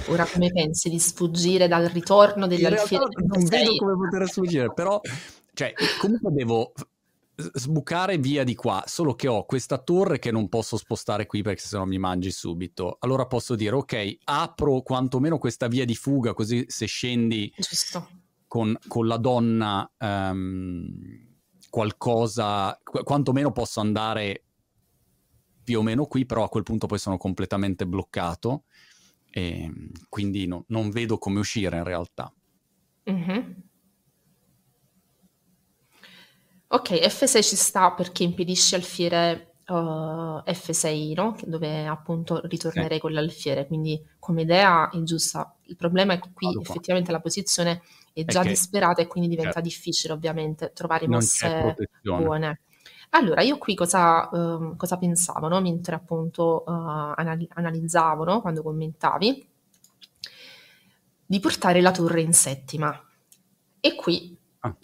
Ora 0.08 0.26
come 0.26 0.52
pensi 0.52 0.90
di 0.90 1.00
sfuggire 1.00 1.68
dal 1.68 1.86
ritorno 1.86 2.44
In 2.46 2.50
dell'alfiere 2.50 3.06
non 3.26 3.44
F6? 3.44 3.50
vedo 3.50 3.76
come 3.78 3.94
poter 3.94 4.28
sfuggire, 4.28 4.74
però 4.74 5.00
cioè, 5.54 5.74
comunque 6.00 6.32
devo 6.32 6.74
sbucare 7.54 8.18
via 8.18 8.44
di 8.44 8.56
qua, 8.56 8.84
solo 8.86 9.16
che 9.16 9.28
ho 9.28 9.46
questa 9.46 9.78
torre 9.78 10.20
che 10.20 10.32
non 10.32 10.50
posso 10.50 10.78
spostare 10.78 11.26
qui 11.26 11.42
perché 11.42 11.62
sennò 11.62 11.86
mi 11.86 11.98
mangi 11.98 12.32
subito. 12.32 12.98
Allora 13.00 13.26
posso 13.26 13.56
dire, 13.56 13.76
ok, 13.76 14.18
apro 14.26 14.82
quantomeno 14.82 15.38
questa 15.38 15.68
via 15.68 15.86
di 15.86 15.96
fuga, 15.96 16.34
così 16.34 16.66
se 16.68 16.86
scendi 16.86 17.54
con, 18.48 18.78
con 18.88 19.08
la 19.08 19.18
donna 19.18 19.90
ehm, 19.98 20.88
qualcosa, 21.70 22.78
qu- 22.84 23.04
quantomeno 23.04 23.52
posso 23.52 23.80
andare 23.80 24.44
più 25.64 25.80
o 25.80 25.84
meno 25.84 26.06
qui, 26.06 26.26
però 26.26 26.44
a 26.44 26.50
quel 26.50 26.64
punto 26.64 26.88
poi 26.88 26.98
sono 26.98 27.18
completamente 27.18 27.86
bloccato 27.86 28.64
e 29.32 29.72
quindi 30.10 30.48
no- 30.48 30.64
non 30.68 30.90
vedo 30.92 31.18
come 31.18 31.40
uscire 31.40 31.78
in 31.78 31.84
realtà. 31.84 32.34
Mhm. 33.08 33.64
Ok, 36.72 36.92
F6 37.10 37.42
ci 37.42 37.56
sta 37.56 37.92
perché 37.94 38.24
impedisce 38.24 38.76
alfiere 38.76 39.56
uh, 39.68 40.42
F6, 40.46 41.14
no? 41.16 41.36
Dove 41.46 41.88
appunto 41.88 42.42
ritornerei 42.46 43.00
con 43.00 43.12
l'alfiere, 43.12 43.66
quindi 43.66 44.00
come 44.20 44.44
idea 44.44 44.90
è 44.90 45.02
giusta. 45.02 45.56
Il 45.64 45.76
problema 45.76 46.14
è 46.14 46.20
che 46.20 46.30
qui 46.32 46.46
Vado 46.48 46.62
qua. 46.62 46.70
effettivamente 46.70 47.12
la 47.12 47.22
posizione 47.22 47.82
è 48.14 48.24
già 48.26 48.42
che- 48.44 48.50
disperata 48.50 49.02
e 49.02 49.08
quindi 49.08 49.30
diventa 49.30 49.54
certo. 49.54 49.68
difficile 49.68 50.14
ovviamente 50.14 50.72
trovare 50.74 51.08
Non 51.08 51.16
mosse 51.16 51.76
buone. 52.02 52.62
Allora, 53.12 53.42
io 53.42 53.58
qui 53.58 53.74
cosa, 53.76 54.30
ehm, 54.30 54.76
cosa 54.76 54.98
pensavo, 54.98 55.48
no? 55.48 55.60
Mentre 55.62 55.96
appunto 55.96 56.64
eh, 56.66 56.72
anali- 57.16 57.48
analizzavo, 57.54 58.24
no? 58.24 58.42
Quando 58.42 58.62
commentavi, 58.62 59.48
di 61.26 61.40
portare 61.40 61.82
la 61.82 61.92
torre 61.92 62.22
in 62.22 62.34
settima. 62.34 62.92
E 63.80 63.96
qui 63.96 64.38
Ah. 64.62 64.76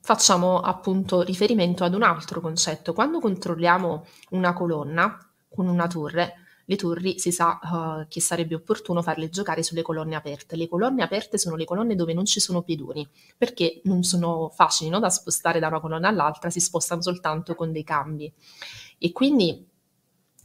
facciamo 0.00 0.60
appunto 0.60 1.22
riferimento 1.22 1.84
ad 1.84 1.94
un 1.94 2.02
altro 2.02 2.40
concetto. 2.40 2.92
Quando 2.92 3.20
controlliamo 3.20 4.06
una 4.30 4.52
colonna 4.52 5.18
con 5.48 5.68
una 5.68 5.86
torre, 5.86 6.34
le 6.68 6.76
torri 6.76 7.18
si 7.18 7.32
sa 7.32 7.58
eh, 7.58 8.06
che 8.08 8.20
sarebbe 8.20 8.56
opportuno 8.56 9.00
farle 9.00 9.28
giocare 9.28 9.62
sulle 9.62 9.82
colonne 9.82 10.16
aperte. 10.16 10.56
Le 10.56 10.68
colonne 10.68 11.02
aperte 11.02 11.38
sono 11.38 11.56
le 11.56 11.64
colonne 11.64 11.94
dove 11.94 12.12
non 12.12 12.24
ci 12.24 12.40
sono 12.40 12.62
pedoni, 12.62 13.08
perché 13.36 13.80
non 13.84 14.02
sono 14.02 14.50
facili 14.52 14.90
no, 14.90 14.98
da 14.98 15.08
spostare 15.08 15.60
da 15.60 15.68
una 15.68 15.80
colonna 15.80 16.08
all'altra, 16.08 16.50
si 16.50 16.60
spostano 16.60 17.02
soltanto 17.02 17.54
con 17.54 17.72
dei 17.72 17.84
cambi. 17.84 18.32
E 18.98 19.12
quindi 19.12 19.50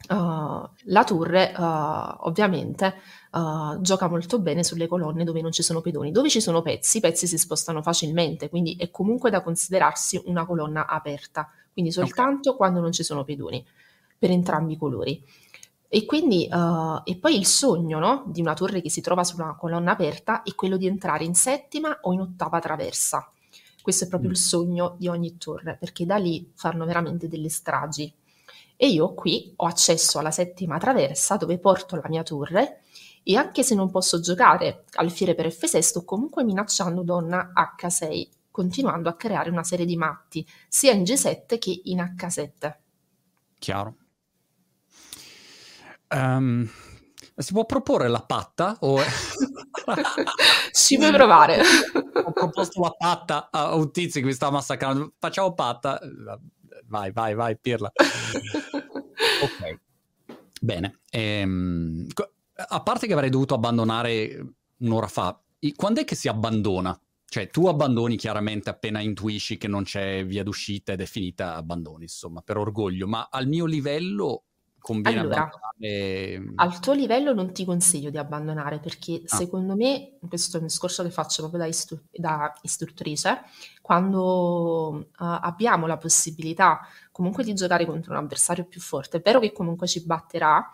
eh, 0.08 0.70
la 0.84 1.04
torre 1.04 1.50
eh, 1.50 1.56
ovviamente 1.58 2.94
eh, 3.32 3.78
gioca 3.80 4.08
molto 4.08 4.38
bene 4.38 4.62
sulle 4.62 4.86
colonne 4.86 5.24
dove 5.24 5.40
non 5.40 5.50
ci 5.50 5.62
sono 5.64 5.80
pedoni. 5.80 6.12
Dove 6.12 6.28
ci 6.28 6.40
sono 6.40 6.62
pezzi, 6.62 6.98
i 6.98 7.00
pezzi 7.00 7.26
si 7.26 7.36
spostano 7.36 7.82
facilmente, 7.82 8.48
quindi 8.48 8.76
è 8.78 8.90
comunque 8.92 9.30
da 9.30 9.42
considerarsi 9.42 10.22
una 10.26 10.46
colonna 10.46 10.86
aperta, 10.86 11.50
quindi 11.72 11.90
soltanto 11.90 12.54
quando 12.54 12.80
non 12.80 12.92
ci 12.92 13.02
sono 13.02 13.24
pedoni, 13.24 13.64
per 14.16 14.30
entrambi 14.30 14.74
i 14.74 14.76
colori. 14.76 15.24
E 15.94 16.06
quindi, 16.06 16.48
uh, 16.50 17.02
e 17.04 17.18
poi 17.18 17.36
il 17.36 17.44
sogno 17.44 17.98
no? 17.98 18.24
di 18.26 18.40
una 18.40 18.54
torre 18.54 18.80
che 18.80 18.88
si 18.88 19.02
trova 19.02 19.24
su 19.24 19.36
una 19.36 19.54
colonna 19.56 19.92
aperta 19.92 20.42
è 20.42 20.54
quello 20.54 20.78
di 20.78 20.86
entrare 20.86 21.22
in 21.22 21.34
settima 21.34 21.98
o 22.00 22.14
in 22.14 22.22
ottava 22.22 22.60
traversa. 22.60 23.30
Questo 23.82 24.04
è 24.04 24.08
proprio 24.08 24.30
mm. 24.30 24.32
il 24.32 24.38
sogno 24.38 24.94
di 24.96 25.08
ogni 25.08 25.36
torre, 25.36 25.76
perché 25.78 26.06
da 26.06 26.16
lì 26.16 26.50
fanno 26.54 26.86
veramente 26.86 27.28
delle 27.28 27.50
stragi. 27.50 28.10
E 28.74 28.88
io 28.88 29.12
qui 29.12 29.52
ho 29.54 29.66
accesso 29.66 30.18
alla 30.18 30.30
settima 30.30 30.78
traversa 30.78 31.36
dove 31.36 31.58
porto 31.58 31.96
la 31.96 32.08
mia 32.08 32.22
torre 32.22 32.80
e 33.22 33.36
anche 33.36 33.62
se 33.62 33.74
non 33.74 33.90
posso 33.90 34.18
giocare 34.18 34.84
alfiere 34.94 35.34
per 35.34 35.48
F6 35.48 35.78
sto 35.80 36.04
comunque 36.06 36.42
minacciando 36.42 37.02
donna 37.02 37.52
H6, 37.54 38.28
continuando 38.50 39.10
a 39.10 39.14
creare 39.14 39.50
una 39.50 39.62
serie 39.62 39.84
di 39.84 39.96
matti, 39.96 40.48
sia 40.68 40.92
in 40.92 41.02
G7 41.02 41.58
che 41.58 41.80
in 41.84 41.98
H7. 41.98 42.76
Chiaro. 43.58 43.96
Um, 46.14 46.68
si 47.36 47.52
può 47.52 47.64
proporre 47.64 48.08
la 48.08 48.22
patta? 48.22 48.76
O... 48.80 48.98
si 50.70 50.98
può 50.98 51.10
provare. 51.10 51.62
Ho 52.24 52.32
proposto 52.32 52.80
la 52.80 52.94
patta 52.96 53.48
a 53.50 53.74
un 53.74 53.90
tizio 53.90 54.20
che 54.20 54.26
mi 54.26 54.32
sta 54.32 54.50
massacrando. 54.50 55.14
Facciamo 55.18 55.54
patta. 55.54 55.98
Vai, 56.86 57.12
vai, 57.12 57.34
vai, 57.34 57.58
pirla. 57.58 57.90
ok. 59.42 59.80
Bene. 60.60 61.00
Ehm, 61.10 62.06
a 62.54 62.82
parte 62.82 63.06
che 63.06 63.12
avrei 63.12 63.30
dovuto 63.30 63.54
abbandonare 63.54 64.54
un'ora 64.78 65.08
fa, 65.08 65.40
quando 65.74 66.00
è 66.00 66.04
che 66.04 66.14
si 66.14 66.28
abbandona? 66.28 66.98
Cioè, 67.24 67.48
tu 67.48 67.66
abbandoni 67.66 68.16
chiaramente 68.16 68.68
appena 68.68 69.00
intuisci 69.00 69.56
che 69.56 69.66
non 69.66 69.84
c'è 69.84 70.24
via 70.26 70.42
d'uscita 70.42 70.92
ed 70.92 71.00
è 71.00 71.06
finita, 71.06 71.54
abbandoni, 71.54 72.02
insomma, 72.02 72.42
per 72.42 72.58
orgoglio, 72.58 73.06
ma 73.06 73.28
al 73.30 73.46
mio 73.46 73.64
livello 73.64 74.44
conviene 74.82 75.20
allora, 75.20 75.50
abbandonare... 75.50 76.52
Al 76.56 76.80
tuo 76.80 76.92
livello 76.92 77.32
non 77.32 77.52
ti 77.52 77.64
consiglio 77.64 78.10
di 78.10 78.18
abbandonare 78.18 78.80
perché 78.80 79.22
ah. 79.24 79.36
secondo 79.36 79.74
me, 79.74 80.18
questo 80.28 80.56
è 80.56 80.60
un 80.60 80.66
discorso 80.66 81.02
che 81.02 81.10
faccio 81.10 81.40
proprio 81.42 81.60
da, 81.60 81.66
istu- 81.66 82.02
da 82.10 82.52
istruttrice, 82.62 83.42
quando 83.80 84.90
uh, 84.96 85.06
abbiamo 85.16 85.86
la 85.86 85.96
possibilità 85.96 86.80
comunque 87.10 87.44
di 87.44 87.54
giocare 87.54 87.86
contro 87.86 88.12
un 88.12 88.18
avversario 88.18 88.64
più 88.64 88.80
forte, 88.80 89.18
è 89.18 89.22
vero 89.22 89.38
che 89.40 89.52
comunque 89.52 89.86
ci 89.86 90.04
batterà, 90.04 90.70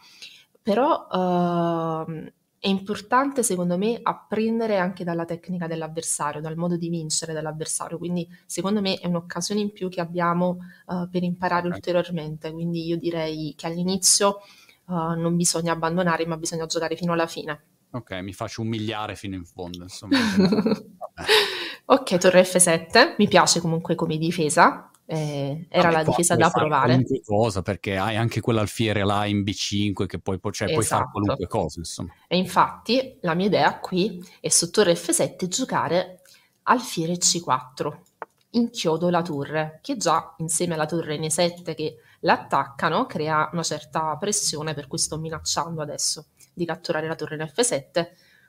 però 0.62 1.06
uh, 1.06 2.32
è 2.60 2.68
importante 2.68 3.42
secondo 3.42 3.78
me 3.78 3.98
apprendere 4.02 4.78
anche 4.78 5.04
dalla 5.04 5.24
tecnica 5.24 5.66
dell'avversario, 5.66 6.40
dal 6.40 6.56
modo 6.56 6.76
di 6.76 6.88
vincere 6.88 7.32
dell'avversario, 7.32 7.98
quindi 7.98 8.28
secondo 8.46 8.80
me 8.80 8.96
è 8.96 9.06
un'occasione 9.06 9.60
in 9.60 9.72
più 9.72 9.88
che 9.88 10.00
abbiamo 10.00 10.58
uh, 10.86 11.08
per 11.08 11.22
imparare 11.22 11.68
ulteriormente, 11.68 12.50
quindi 12.52 12.84
io 12.84 12.96
direi 12.96 13.54
che 13.56 13.66
all'inizio 13.66 14.40
uh, 14.86 15.14
non 15.14 15.36
bisogna 15.36 15.72
abbandonare 15.72 16.26
ma 16.26 16.36
bisogna 16.36 16.66
giocare 16.66 16.96
fino 16.96 17.12
alla 17.12 17.28
fine. 17.28 17.62
Ok, 17.90 18.12
mi 18.20 18.34
faccio 18.34 18.62
umiliare 18.62 19.14
fino 19.14 19.34
in 19.34 19.44
fondo, 19.44 19.84
insomma. 19.84 20.18
ok, 21.86 22.18
torre 22.18 22.42
F7, 22.42 23.14
mi 23.18 23.28
piace 23.28 23.60
comunque 23.60 23.94
come 23.94 24.18
difesa, 24.18 24.87
eh, 25.10 25.66
era 25.70 25.90
la 25.90 26.04
difesa 26.04 26.36
da 26.36 26.50
provare. 26.50 27.02
cosa 27.24 27.62
perché 27.62 27.96
hai 27.96 28.16
anche 28.16 28.42
quell'alfiere 28.42 29.06
là 29.06 29.24
in 29.24 29.40
B5 29.40 30.04
che 30.04 30.18
poi, 30.18 30.38
cioè, 30.38 30.50
esatto. 30.50 30.72
puoi 30.72 30.84
fare 30.84 31.08
qualunque 31.10 31.46
cosa. 31.46 31.78
Insomma. 31.78 32.12
E 32.28 32.36
infatti 32.36 33.16
la 33.22 33.32
mia 33.32 33.46
idea 33.46 33.78
qui 33.78 34.22
è 34.38 34.50
su 34.50 34.70
torre 34.70 34.92
F7 34.92 35.46
giocare 35.46 36.20
alfiere 36.64 37.14
C4. 37.14 38.00
Inchiodo 38.50 39.08
la 39.08 39.22
torre, 39.22 39.78
che 39.82 39.96
già 39.96 40.34
insieme 40.38 40.74
alla 40.74 40.86
torre 40.86 41.18
N7 41.18 41.74
che 41.74 41.96
l'attaccano 42.20 43.06
crea 43.06 43.48
una 43.52 43.62
certa 43.62 44.14
pressione, 44.18 44.74
per 44.74 44.88
cui 44.88 44.98
sto 44.98 45.16
minacciando 45.16 45.80
adesso 45.80 46.26
di 46.52 46.66
catturare 46.66 47.06
la 47.06 47.14
torre 47.14 47.36
in 47.36 47.50
F7 47.50 48.08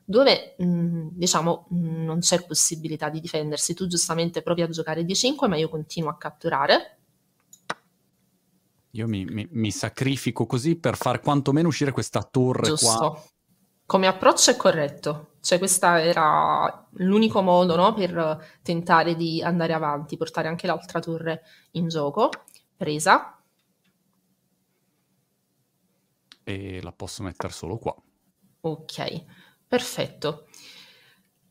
dove 0.09 0.55
mh, 0.57 0.65
mm, 0.65 1.07
diciamo 1.11 1.67
mh, 1.69 1.77
mm, 1.77 2.03
non 2.03 2.19
c'è 2.19 2.43
possibilità 2.43 3.09
di 3.09 3.19
difendersi. 3.19 3.75
Tu 3.75 3.85
giustamente 3.85 4.41
provi 4.41 4.63
a 4.63 4.67
giocare 4.67 5.03
D5, 5.03 5.47
ma 5.47 5.55
io 5.55 5.69
continuo 5.69 6.09
a 6.09 6.17
catturare. 6.17 6.97
Io 8.93 9.07
mi, 9.07 9.23
mi, 9.25 9.47
mi 9.51 9.69
sacrifico 9.69 10.47
così 10.47 10.77
per 10.77 10.97
far 10.97 11.19
quantomeno 11.19 11.67
uscire 11.67 11.91
questa 11.91 12.23
torre 12.23 12.69
Giusto. 12.69 12.87
qua. 12.87 13.23
Come 13.85 14.07
approccio 14.07 14.49
è 14.49 14.57
corretto, 14.57 15.33
cioè 15.41 15.59
questo 15.59 15.85
era 15.85 16.87
l'unico 16.93 17.41
modo 17.41 17.75
no, 17.75 17.93
per 17.93 18.59
tentare 18.63 19.15
di 19.15 19.43
andare 19.43 19.73
avanti, 19.73 20.17
portare 20.17 20.47
anche 20.47 20.65
l'altra 20.65 20.99
torre 20.99 21.43
in 21.71 21.87
gioco. 21.87 22.29
Presa. 22.75 23.39
E 26.43 26.81
la 26.81 26.91
posso 26.91 27.21
mettere 27.21 27.53
solo 27.53 27.77
qua. 27.77 27.95
Ok. 28.61 29.25
Perfetto. 29.69 30.47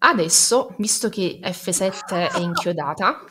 Adesso, 0.01 0.75
visto 0.77 1.09
che 1.09 1.41
F7 1.43 2.33
è 2.33 2.39
inchiodata, 2.39 3.25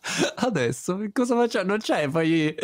Adesso 0.36 0.98
cosa 1.12 1.34
facciamo? 1.34 1.68
Non 1.68 1.78
c'è, 1.78 2.08
poi 2.08 2.54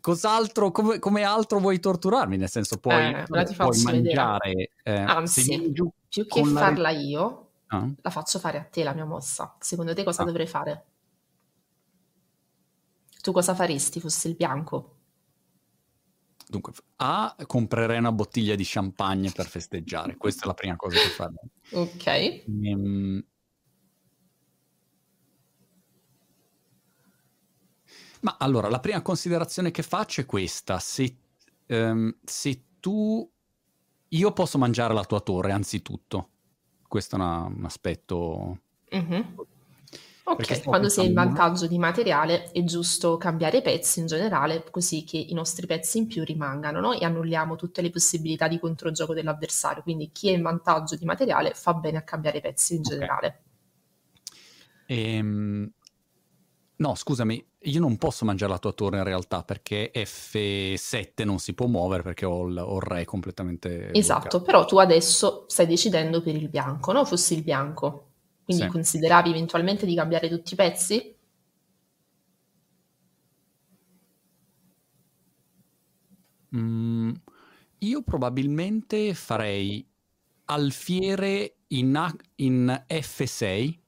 cos'altro, 0.00 0.70
come, 0.70 0.98
come, 0.98 1.22
altro 1.22 1.58
vuoi 1.58 1.80
torturarmi? 1.80 2.36
Nel 2.36 2.48
senso, 2.48 2.78
puoi, 2.78 3.12
eh, 3.12 3.24
puoi 3.26 3.82
mangiare. 3.82 4.70
Eh, 4.82 4.92
Anzi, 4.92 5.72
più 5.72 6.26
che 6.26 6.44
farla 6.44 6.90
la... 6.90 6.98
io, 6.98 7.50
ah. 7.68 7.88
la 8.00 8.10
faccio 8.10 8.38
fare 8.38 8.58
a 8.58 8.64
te 8.64 8.82
la 8.82 8.94
mia 8.94 9.04
mossa. 9.04 9.56
Secondo 9.58 9.94
te 9.94 10.04
cosa 10.04 10.22
ah. 10.22 10.26
dovrei 10.26 10.46
fare? 10.46 10.84
Tu 13.20 13.32
cosa 13.32 13.54
faresti 13.54 14.00
fosse 14.00 14.28
il 14.28 14.36
bianco? 14.36 14.97
Dunque, 16.48 16.72
A, 16.96 17.36
comprerei 17.46 17.98
una 17.98 18.12
bottiglia 18.12 18.54
di 18.54 18.64
champagne 18.64 19.30
per 19.30 19.46
festeggiare. 19.46 20.16
Questa 20.16 20.44
è 20.44 20.46
la 20.46 20.54
prima 20.54 20.76
cosa 20.76 20.98
che 20.98 21.08
farei. 21.08 21.50
Ok. 21.72 22.06
Ehm... 22.06 23.24
Ma 28.20 28.36
allora, 28.38 28.68
la 28.68 28.80
prima 28.80 29.02
considerazione 29.02 29.70
che 29.70 29.82
faccio 29.82 30.22
è 30.22 30.26
questa. 30.26 30.78
Se, 30.78 31.16
um, 31.66 32.16
se 32.24 32.64
tu... 32.80 33.30
Io 34.08 34.32
posso 34.32 34.56
mangiare 34.56 34.94
la 34.94 35.04
tua 35.04 35.20
torre, 35.20 35.52
anzitutto. 35.52 36.30
Questo 36.88 37.16
è 37.16 37.18
una, 37.18 37.42
un 37.42 37.64
aspetto... 37.66 38.60
Mm-hmm. 38.94 39.22
Ok, 40.30 40.62
quando 40.64 40.90
si 40.90 41.00
è 41.00 41.04
in 41.04 41.14
vantaggio 41.14 41.66
di 41.66 41.78
materiale 41.78 42.50
è 42.50 42.62
giusto 42.64 43.16
cambiare 43.16 43.58
i 43.58 43.62
pezzi 43.62 44.00
in 44.00 44.06
generale, 44.06 44.64
così 44.70 45.02
che 45.04 45.16
i 45.16 45.32
nostri 45.32 45.66
pezzi 45.66 45.98
in 45.98 46.06
più 46.06 46.22
rimangano 46.22 46.80
no? 46.80 46.92
e 46.92 47.04
annulliamo 47.04 47.56
tutte 47.56 47.80
le 47.80 47.90
possibilità 47.90 48.46
di 48.46 48.58
controgioco 48.58 49.14
dell'avversario. 49.14 49.82
Quindi 49.82 50.10
chi 50.12 50.28
è 50.28 50.32
in 50.32 50.42
vantaggio 50.42 50.96
di 50.96 51.06
materiale 51.06 51.52
fa 51.54 51.72
bene 51.72 51.96
a 51.96 52.02
cambiare 52.02 52.40
pezzi 52.40 52.74
in 52.74 52.80
okay. 52.80 52.92
generale. 52.92 53.42
Ehm... 54.86 55.72
No, 56.80 56.94
scusami, 56.94 57.44
io 57.62 57.80
non 57.80 57.96
posso 57.96 58.24
mangiare 58.24 58.52
la 58.52 58.58
tua 58.58 58.72
torre 58.72 58.98
in 58.98 59.04
realtà 59.04 59.42
perché 59.42 59.90
F7 59.92 61.24
non 61.24 61.40
si 61.40 61.52
può 61.52 61.66
muovere 61.66 62.04
perché 62.04 62.24
ho 62.24 62.46
il, 62.46 62.56
ho 62.56 62.76
il 62.76 62.82
re 62.82 63.04
completamente... 63.04 63.90
Esatto, 63.92 64.38
bloccato. 64.38 64.42
però 64.42 64.64
tu 64.64 64.78
adesso 64.78 65.44
stai 65.48 65.66
decidendo 65.66 66.22
per 66.22 66.36
il 66.36 66.48
bianco, 66.48 66.92
no? 66.92 67.04
Fossi 67.04 67.34
il 67.34 67.42
bianco. 67.42 68.07
Quindi 68.48 68.64
sì. 68.64 68.70
consideravi 68.70 69.28
eventualmente 69.28 69.84
di 69.84 69.94
cambiare 69.94 70.26
tutti 70.30 70.54
i 70.54 70.56
pezzi? 70.56 71.14
Mm, 76.56 77.12
io 77.80 78.02
probabilmente 78.02 79.12
farei 79.12 79.86
alfiere 80.46 81.56
in, 81.66 81.94
A- 81.94 82.16
in 82.36 82.84
F6. 82.88 83.78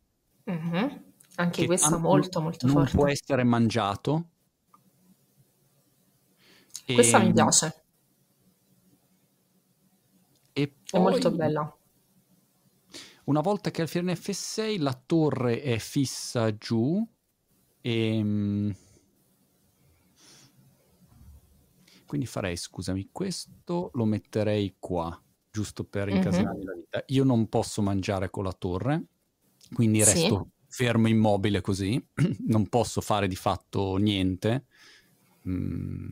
Mm-hmm. 0.51 0.89
Anche 1.37 1.65
questo 1.65 1.99
molto 1.99 2.43
molto 2.43 2.67
non 2.67 2.75
forte. 2.75 2.91
Non 2.91 3.03
può 3.03 3.09
essere 3.09 3.43
mangiato. 3.45 4.29
Questa 6.85 7.19
e... 7.19 7.25
mi 7.25 7.33
piace. 7.33 7.83
E 10.53 10.75
poi... 10.91 11.01
È 11.01 11.03
molto 11.03 11.31
bella. 11.31 11.75
Una 13.31 13.43
volta 13.43 13.71
che 13.71 13.83
alfiere 13.83 14.11
in 14.11 14.17
F6 14.17 14.83
la 14.83 15.01
torre 15.07 15.63
è 15.63 15.79
fissa 15.79 16.57
giù 16.57 17.07
e... 17.81 18.17
Ehm, 18.17 18.75
quindi 22.07 22.27
farei, 22.27 22.57
scusami, 22.57 23.11
questo 23.13 23.91
lo 23.95 24.05
metterei 24.05 24.75
qua, 24.81 25.17
giusto 25.49 25.85
per 25.85 26.09
incasinare 26.09 26.57
mm-hmm. 26.57 26.67
la 26.67 26.75
vita. 26.75 27.05
Io 27.07 27.23
non 27.23 27.49
posso 27.49 27.83
mangiare 27.83 28.31
con 28.31 28.43
la 28.43 28.53
torre, 28.53 29.05
quindi 29.75 30.03
sì. 30.03 30.13
resto 30.13 30.49
fermo 30.67 31.07
immobile 31.07 31.61
così, 31.61 32.05
non 32.49 32.69
posso 32.69 33.01
fare 33.01 33.29
di 33.29 33.37
fatto 33.37 33.95
niente. 33.95 34.65
Mm, 35.49 36.11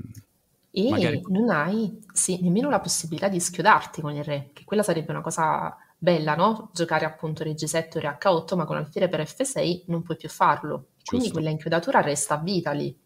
e 0.70 0.88
magari... 0.88 1.20
non 1.26 1.50
hai 1.50 1.98
sì, 2.12 2.40
nemmeno 2.42 2.70
la 2.70 2.78
possibilità 2.78 3.26
di 3.26 3.40
schiodarti 3.40 4.02
con 4.02 4.14
il 4.14 4.22
re, 4.22 4.50
che 4.52 4.62
quella 4.62 4.84
sarebbe 4.84 5.10
una 5.10 5.20
cosa 5.20 5.76
bella, 5.98 6.34
no? 6.34 6.70
Giocare 6.72 7.04
appunto 7.04 7.42
Re 7.44 7.54
G7 7.54 7.98
o 7.98 8.00
Re 8.00 8.08
H8, 8.08 8.56
ma 8.56 8.64
con 8.64 8.76
alfiere 8.76 9.08
per 9.08 9.26
F6 9.26 9.84
non 9.88 10.02
puoi 10.02 10.16
più 10.16 10.28
farlo. 10.28 10.88
Quindi 11.04 11.30
quella 11.30 11.50
inchiodatura 11.50 12.00
resta 12.00 12.34
a 12.38 12.42
vita 12.42 12.72
lì. 12.72 12.96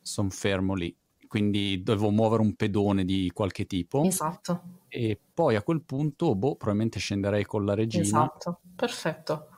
Sono 0.00 0.30
fermo 0.30 0.74
lì. 0.74 0.96
quindi 1.26 1.82
dovevo 1.82 2.10
muovere 2.10 2.40
un 2.42 2.54
pedone 2.54 3.04
di 3.04 3.30
qualche 3.34 3.66
tipo. 3.66 4.02
Esatto. 4.06 4.62
E 4.88 5.20
poi 5.34 5.56
a 5.56 5.62
quel 5.62 5.82
punto, 5.82 6.34
boh, 6.34 6.54
probabilmente 6.56 6.98
scenderei 6.98 7.44
con 7.44 7.64
la 7.64 7.74
regina. 7.74 8.22
Esatto, 8.22 8.60
perfetto. 8.76 9.48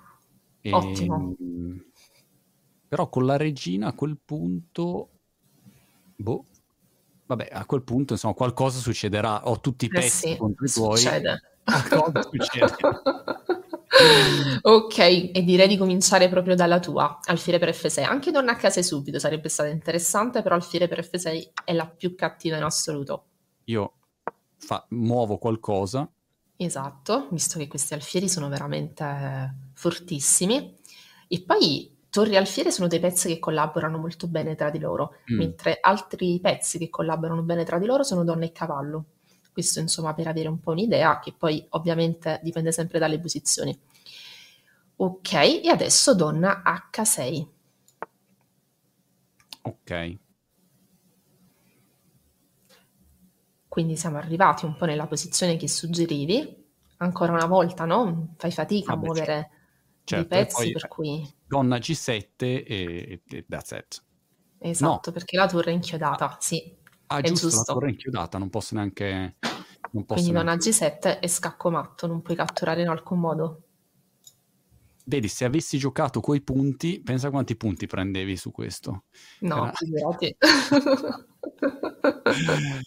E, 0.65 0.75
Ottimo. 0.77 1.37
Però 2.89 3.09
con 3.09 3.25
la 3.27 3.37
regina 3.37 3.89
a 3.89 3.93
quel 3.95 4.19
punto, 4.25 5.11
boh, 6.17 6.45
vabbè, 7.27 7.49
a 7.53 7.65
quel 7.67 7.83
punto 7.83 8.15
insomma 8.15 8.35
qualcosa 8.35 8.79
succederà. 8.81 9.49
Ho 9.49 9.61
tutti 9.61 9.85
i 9.87 9.89
Eh 9.91 9.93
pezzi 9.93 10.09
sì, 10.09 10.37
contro 10.37 10.65
i 10.67 10.71
tuoi. 10.71 11.01
succede. 11.01 11.41
Qualcosa 11.69 12.23
succede. 12.23 12.77
Ok, 14.63 14.99
e 14.99 15.43
direi 15.45 15.67
di 15.67 15.77
cominciare 15.77 16.29
proprio 16.29 16.55
dalla 16.55 16.79
tua, 16.79 17.19
Alfiere 17.25 17.59
per 17.59 17.71
F6. 17.71 18.05
Anche 18.05 18.31
Donna 18.31 18.57
H6 18.57 18.81
subito 18.81 19.19
sarebbe 19.19 19.49
stata 19.49 19.71
interessante, 19.71 20.43
però 20.43 20.55
Alfiere 20.55 20.89
per 20.89 21.01
F6 21.05 21.51
è 21.65 21.73
la 21.73 21.87
più 21.87 22.15
cattiva 22.15 22.57
in 22.59 22.63
assoluto. 22.63 23.25
Io 23.65 23.95
fa- 24.59 24.85
muovo 24.91 25.39
qualcosa. 25.39 26.09
Esatto, 26.57 27.29
visto 27.31 27.59
che 27.59 27.67
questi 27.67 27.95
alfieri 27.95 28.29
sono 28.29 28.49
veramente 28.49 29.55
fortissimi. 29.75 30.77
E 31.27 31.43
poi 31.45 31.97
torri 32.11 32.37
alfiere 32.37 32.71
sono 32.71 32.89
dei 32.89 33.01
pezzi 33.01 33.29
che 33.29 33.39
collaborano 33.39 33.99
molto 33.99 34.27
bene 34.29 34.55
tra 34.55 34.71
di 34.71 34.79
loro, 34.79 35.15
Mm, 35.33 35.39
mentre 35.39 35.79
altri 35.81 36.39
pezzi 36.41 36.79
che 36.79 36.91
collaborano 36.91 37.43
bene 37.43 37.65
tra 37.65 37.79
di 37.79 37.87
loro 37.87 38.03
sono 38.03 38.23
donna 38.23 38.45
e 38.45 38.53
cavallo. 38.53 39.05
Questo 39.59 39.81
insomma 39.81 40.15
per 40.15 40.29
avere 40.29 40.47
un 40.47 40.61
po' 40.61 40.71
un'idea, 40.71 41.19
che 41.19 41.33
poi 41.33 41.67
ovviamente 41.71 42.39
dipende 42.45 42.71
sempre 42.71 43.01
dalle 43.01 43.19
posizioni. 43.19 43.77
Ok, 44.95 45.33
e 45.33 45.69
adesso 45.69 46.15
donna 46.15 46.63
H6. 46.65 47.47
ok. 49.63 50.17
Quindi 53.67 53.97
siamo 53.97 54.19
arrivati 54.19 54.65
un 54.65 54.77
po' 54.77 54.85
nella 54.85 55.09
posizione 55.09 55.57
che 55.57 55.67
suggerivi. 55.67 56.67
Ancora 56.99 57.33
una 57.33 57.47
volta, 57.47 57.85
no? 57.85 58.35
Fai 58.37 58.53
fatica 58.53 58.93
a 58.93 58.95
Vabbè, 58.95 59.07
muovere 59.07 59.51
certo. 60.05 60.35
E 60.35 60.39
pezzi, 60.39 60.71
per 60.71 60.87
cui... 60.87 61.35
donna 61.49 61.79
G7 61.79 62.25
e, 62.39 63.23
e 63.27 63.45
that's 63.49 63.73
it. 63.73 64.03
No, 64.61 64.69
Esatto, 64.71 65.11
perché 65.11 65.37
la 65.37 65.49
torre 65.49 65.71
è 65.71 65.73
ah, 65.73 65.77
inchiodata, 65.77 66.37
sì, 66.39 66.77
ah, 67.09 67.19
è 67.19 67.23
giusto, 67.23 67.47
la 67.47 67.53
giusto. 67.53 67.73
torre 67.73 67.87
è 67.87 67.91
inchiodata, 67.91 68.39
non 68.39 68.51
posso 68.51 68.75
neanche... 68.75 69.37
Non 69.91 70.05
Quindi 70.05 70.33
donna 70.33 70.43
neanche... 70.43 70.71
G7 70.71 71.21
e 71.21 71.29
scacco 71.29 71.71
matto, 71.71 72.07
non 72.07 72.23
puoi 72.23 72.37
catturare 72.37 72.83
in 72.83 72.89
alcun 72.89 73.21
modo. 73.21 73.63
Vedi, 75.05 75.29
se 75.29 75.47
avessi 75.47 75.79
giocato 75.79 76.21
coi 76.21 76.43
punti, 76.43 77.01
pensa 77.01 77.31
quanti 77.31 77.57
punti 77.57 77.87
prendevi 77.87 78.37
su 78.37 78.51
questo. 78.51 79.05
No, 79.41 79.57
Era... 79.57 79.73
figurati. 79.75 80.37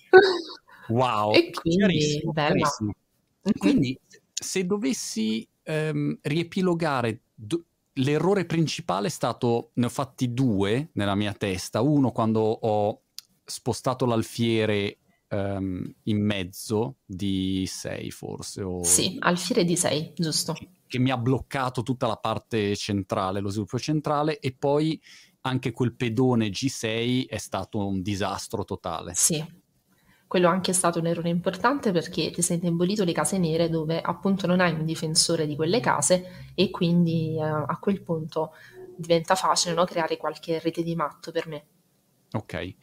Wow, 0.92 1.34
E 1.34 1.52
quindi, 1.52 1.78
chiarissimo, 1.78 2.34
chiarissimo. 2.34 2.92
Quindi, 3.58 3.98
se 4.34 4.66
dovessi 4.66 5.48
ehm, 5.64 6.20
riepilogare, 6.22 7.22
do- 7.34 7.64
l'errore 7.94 8.46
principale 8.46 9.08
è 9.08 9.10
stato, 9.10 9.72
ne 9.76 9.86
ho 9.86 9.90
fatti 9.90 10.34
due 10.34 10.90
nella 10.94 11.16
mia 11.16 11.34
testa. 11.34 11.82
Uno 11.82 12.12
quando 12.12 12.42
ho 12.42 13.02
spostato 13.44 14.06
l'alfiere 14.06 14.98
ehm, 15.32 15.94
in 16.04 16.24
mezzo 16.24 16.98
di 17.06 17.66
6 17.68 18.12
forse, 18.12 18.62
o 18.62 18.84
Sì, 18.84 19.18
alfiere 19.20 19.64
di 19.64 19.76
6, 19.76 20.12
giusto. 20.16 20.54
che, 20.54 20.70
che 20.88 21.00
mi 21.00 21.10
ha 21.12 21.18
bloccato 21.18 21.82
tutta 21.82 22.08
la 22.08 22.18
parte 22.18 22.76
centrale, 22.76 23.40
lo 23.40 23.50
sviluppo 23.50 23.80
centrale, 23.80 24.40
e 24.40 24.54
poi 24.58 25.02
anche 25.42 25.72
quel 25.72 25.96
pedone 25.96 26.50
G6 26.50 27.26
è 27.26 27.38
stato 27.38 27.86
un 27.86 28.02
disastro 28.02 28.64
totale. 28.64 29.14
Sì, 29.16 29.44
quello 30.28 30.48
è 30.48 30.52
anche 30.52 30.74
stato 30.74 31.00
un 31.00 31.08
errore 31.08 31.30
importante 31.30 31.92
perché 31.92 32.32
ti 32.32 32.42
sei 32.42 32.58
indebolito 32.58 33.04
le 33.04 33.12
case 33.12 33.38
nere 33.38 33.70
dove 33.70 34.00
appunto 34.02 34.48
non 34.48 34.60
hai 34.60 34.72
un 34.74 34.86
difensore 34.86 35.46
di 35.48 35.56
quelle 35.56 35.80
case 35.80 36.52
e 36.56 36.70
quindi 36.70 37.36
eh, 37.36 37.42
a 37.42 37.78
quel 37.80 38.02
punto 38.02 38.52
diventa 38.96 39.36
facile, 39.36 39.74
no, 39.74 39.84
creare 39.86 40.18
qualche 40.18 40.60
rete 40.60 40.84
di 40.84 40.96
matto 40.96 41.32
per 41.32 41.48
me. 41.48 41.66
Ok. 42.34 42.76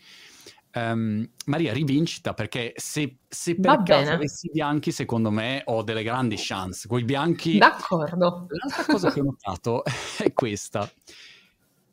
Ehm, 0.73 1.29
Maria, 1.47 1.73
rivincita 1.73 2.35
perché 2.35 2.73
se, 2.77 3.19
se 3.27 3.59
per 3.59 3.83
caso 3.83 4.13
avessi 4.13 4.47
i 4.47 4.51
bianchi, 4.53 4.93
secondo 4.93 5.31
me 5.31 5.63
ho 5.67 5.83
delle 5.83 6.03
grandi 6.03 6.37
chance. 6.39 6.87
Con 6.87 7.01
i 7.01 7.05
bianchi, 7.05 7.59
d'accordo. 7.59 8.47
l'altra 8.49 8.85
cosa 8.85 9.11
che 9.11 9.21
ho 9.21 9.25
notato 9.25 9.83
è 10.19 10.33
questa. 10.33 10.91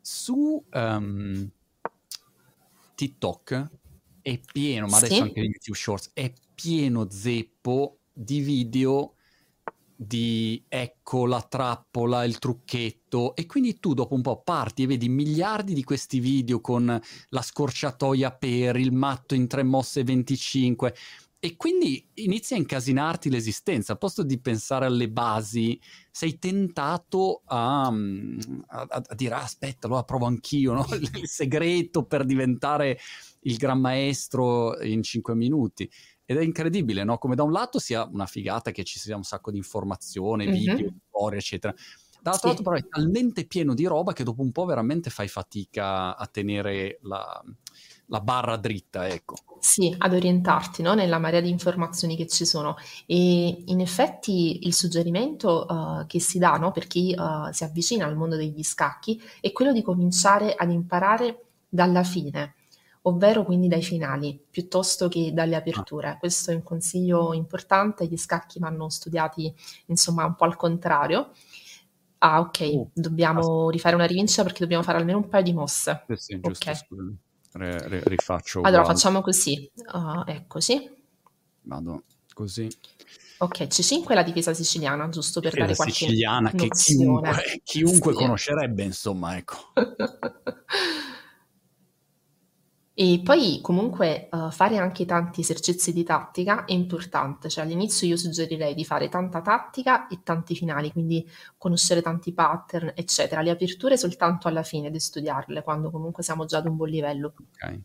Su 0.00 0.62
ehm, 0.70 1.50
TikTok 2.94 3.70
è 4.22 4.40
pieno, 4.52 4.86
ma 4.86 4.98
adesso 4.98 5.14
Sì, 5.14 5.20
anche 5.20 5.40
in 5.40 5.46
YouTube 5.46 5.76
Shorts, 5.76 6.10
è 6.12 6.32
pieno 6.54 7.08
zeppo 7.10 7.98
di 8.12 8.40
video 8.40 9.15
di 9.96 10.62
ecco 10.68 11.26
la 11.26 11.40
trappola, 11.40 12.24
il 12.24 12.38
trucchetto 12.38 13.34
e 13.34 13.46
quindi 13.46 13.80
tu 13.80 13.94
dopo 13.94 14.14
un 14.14 14.20
po' 14.22 14.42
parti 14.42 14.82
e 14.82 14.86
vedi 14.86 15.08
miliardi 15.08 15.72
di 15.72 15.82
questi 15.84 16.20
video 16.20 16.60
con 16.60 17.00
la 17.30 17.42
scorciatoia 17.42 18.30
per 18.32 18.76
il 18.76 18.92
matto 18.92 19.34
in 19.34 19.46
3 19.46 19.62
mosse 19.62 20.04
25 20.04 20.94
e 21.38 21.56
quindi 21.56 22.04
inizi 22.14 22.54
a 22.54 22.56
incasinarti 22.56 23.30
l'esistenza, 23.30 23.92
al 23.92 23.98
posto 23.98 24.22
di 24.22 24.38
pensare 24.40 24.86
alle 24.86 25.08
basi 25.08 25.78
sei 26.10 26.38
tentato 26.38 27.42
a, 27.44 27.90
mm, 27.90 28.38
a- 28.68 28.86
a- 28.88 29.02
a 29.06 29.14
dire 29.14 29.34
"Ah, 29.34 29.42
aspetta, 29.42 29.86
allora 29.86 30.02
provo 30.02 30.26
anch'io, 30.26 30.72
no? 30.72 30.86
il 31.20 31.28
segreto 31.28 32.04
per 32.04 32.24
diventare 32.24 32.98
il 33.42 33.56
gran 33.56 33.78
maestro 33.80 34.80
in 34.82 35.02
5 35.02 35.34
minuti. 35.34 35.88
Ed 36.26 36.36
è 36.38 36.42
incredibile, 36.42 37.04
no? 37.04 37.18
Come 37.18 37.34
da 37.36 37.44
un 37.44 37.52
lato 37.52 37.78
sia 37.78 38.04
una 38.04 38.26
figata 38.26 38.72
che 38.72 38.84
ci 38.84 38.98
sia 38.98 39.16
un 39.16 39.22
sacco 39.22 39.50
di 39.50 39.58
informazione, 39.58 40.48
video, 40.48 40.90
Mhm. 40.90 40.98
storie, 41.08 41.38
eccetera. 41.38 41.72
Dall'altro 42.20 42.48
lato 42.50 42.62
Sì, 42.62 42.62
però 42.62 42.76
è 42.76 42.84
talmente 42.88 43.46
pieno 43.46 43.74
di 43.74 43.84
roba 43.86 44.12
che 44.12 44.24
dopo 44.24 44.42
un 44.42 44.50
po' 44.52 44.64
veramente 44.64 45.10
fai 45.10 45.28
fatica 45.28 46.16
a 46.16 46.26
tenere 46.26 46.98
la, 47.02 47.42
la 48.06 48.20
barra 48.20 48.56
dritta, 48.56 49.08
ecco. 49.08 49.42
sì, 49.58 49.92
ad 49.98 50.12
orientarti, 50.12 50.82
no, 50.82 50.94
nella 50.94 51.18
marea 51.18 51.40
di 51.40 51.48
informazioni 51.48 52.14
che 52.16 52.28
ci 52.28 52.44
sono. 52.44 52.76
E 53.06 53.64
in 53.66 53.80
effetti 53.80 54.64
il 54.66 54.72
suggerimento 54.74 55.66
eh, 56.02 56.06
che 56.06 56.20
si 56.20 56.38
dà, 56.38 56.52
no, 56.56 56.70
per 56.70 56.86
chi 56.86 57.12
eh, 57.12 57.52
si 57.52 57.64
avvicina 57.64 58.06
al 58.06 58.16
mondo 58.16 58.36
degli 58.36 58.62
scacchi 58.62 59.20
è 59.40 59.50
quello 59.52 59.72
di 59.72 59.82
cominciare 59.82 60.54
ad 60.54 60.70
imparare 60.70 61.46
dalla 61.68 62.04
fine, 62.04 62.54
ovvero 63.06 63.44
quindi 63.44 63.68
dai 63.68 63.82
finali, 63.82 64.38
piuttosto 64.50 65.08
che 65.08 65.32
dalle 65.32 65.56
Ah, 65.56 65.58
aperture. 65.58 66.16
Questo 66.18 66.50
è 66.50 66.54
un 66.54 66.62
consiglio 66.62 67.32
importante, 67.32 68.06
gli 68.06 68.16
scacchi 68.16 68.58
vanno 68.58 68.88
studiati, 68.88 69.52
insomma, 69.86 70.24
un 70.24 70.34
po' 70.34 70.44
al 70.44 70.56
contrario. 70.56 71.32
Ah, 72.18 72.40
ok, 72.40 72.60
oh, 72.74 72.90
dobbiamo 72.92 73.70
rifare 73.70 73.94
una 73.94 74.06
rivincita 74.06 74.42
perché 74.42 74.60
dobbiamo 74.60 74.82
fare 74.82 74.98
almeno 74.98 75.18
un 75.18 75.28
paio 75.28 75.42
di 75.44 75.52
mosse. 75.52 76.06
sì, 76.08 76.16
sì, 76.16 76.40
giusto, 76.40 76.70
Ok. 76.70 76.74
scusami. 76.74 77.16
Re- 77.52 77.88
re- 77.88 78.02
rifaccio 78.04 78.60
Allora 78.60 78.82
uguale. 78.82 78.94
facciamo 78.94 79.20
così, 79.22 79.70
uh, 79.92 80.22
eccoci. 80.26 80.94
Vado 81.64 82.04
così. 82.34 82.68
Ok, 83.38 83.66
C5 83.68 84.14
è 84.14 84.14
la 84.14 84.22
difesa 84.22 84.54
siciliana, 84.54 85.08
giusto 85.10 85.40
per 85.40 85.56
dare 85.56 85.74
qualche 85.74 85.94
siciliana 85.94 86.54
che 86.54 86.66
nozione. 86.68 87.32
chiunque, 87.32 87.60
chiunque 87.64 88.12
Sì. 88.12 88.18
conoscerebbe, 88.18 88.82
insomma, 88.82 89.36
ecco. 89.36 89.56
E 92.98 93.20
poi 93.22 93.58
comunque 93.60 94.30
uh, 94.32 94.50
fare 94.50 94.78
anche 94.78 95.04
tanti 95.04 95.42
esercizi 95.42 95.92
di 95.92 96.02
tattica 96.02 96.64
è 96.64 96.72
importante, 96.72 97.50
cioè 97.50 97.64
all'inizio 97.64 98.06
io 98.06 98.16
suggerirei 98.16 98.72
di 98.72 98.86
fare 98.86 99.10
tanta 99.10 99.42
tattica 99.42 100.06
e 100.06 100.20
tanti 100.22 100.54
finali, 100.54 100.90
quindi 100.92 101.28
conoscere 101.58 102.00
tanti 102.00 102.32
pattern, 102.32 102.92
eccetera. 102.94 103.42
Le 103.42 103.50
aperture 103.50 103.98
soltanto 103.98 104.48
alla 104.48 104.62
fine 104.62 104.90
di 104.90 104.98
studiarle, 104.98 105.62
quando 105.62 105.90
comunque 105.90 106.22
siamo 106.22 106.46
già 106.46 106.56
ad 106.56 106.68
un 106.68 106.76
buon 106.76 106.88
livello. 106.88 107.34
Ok. 107.36 107.80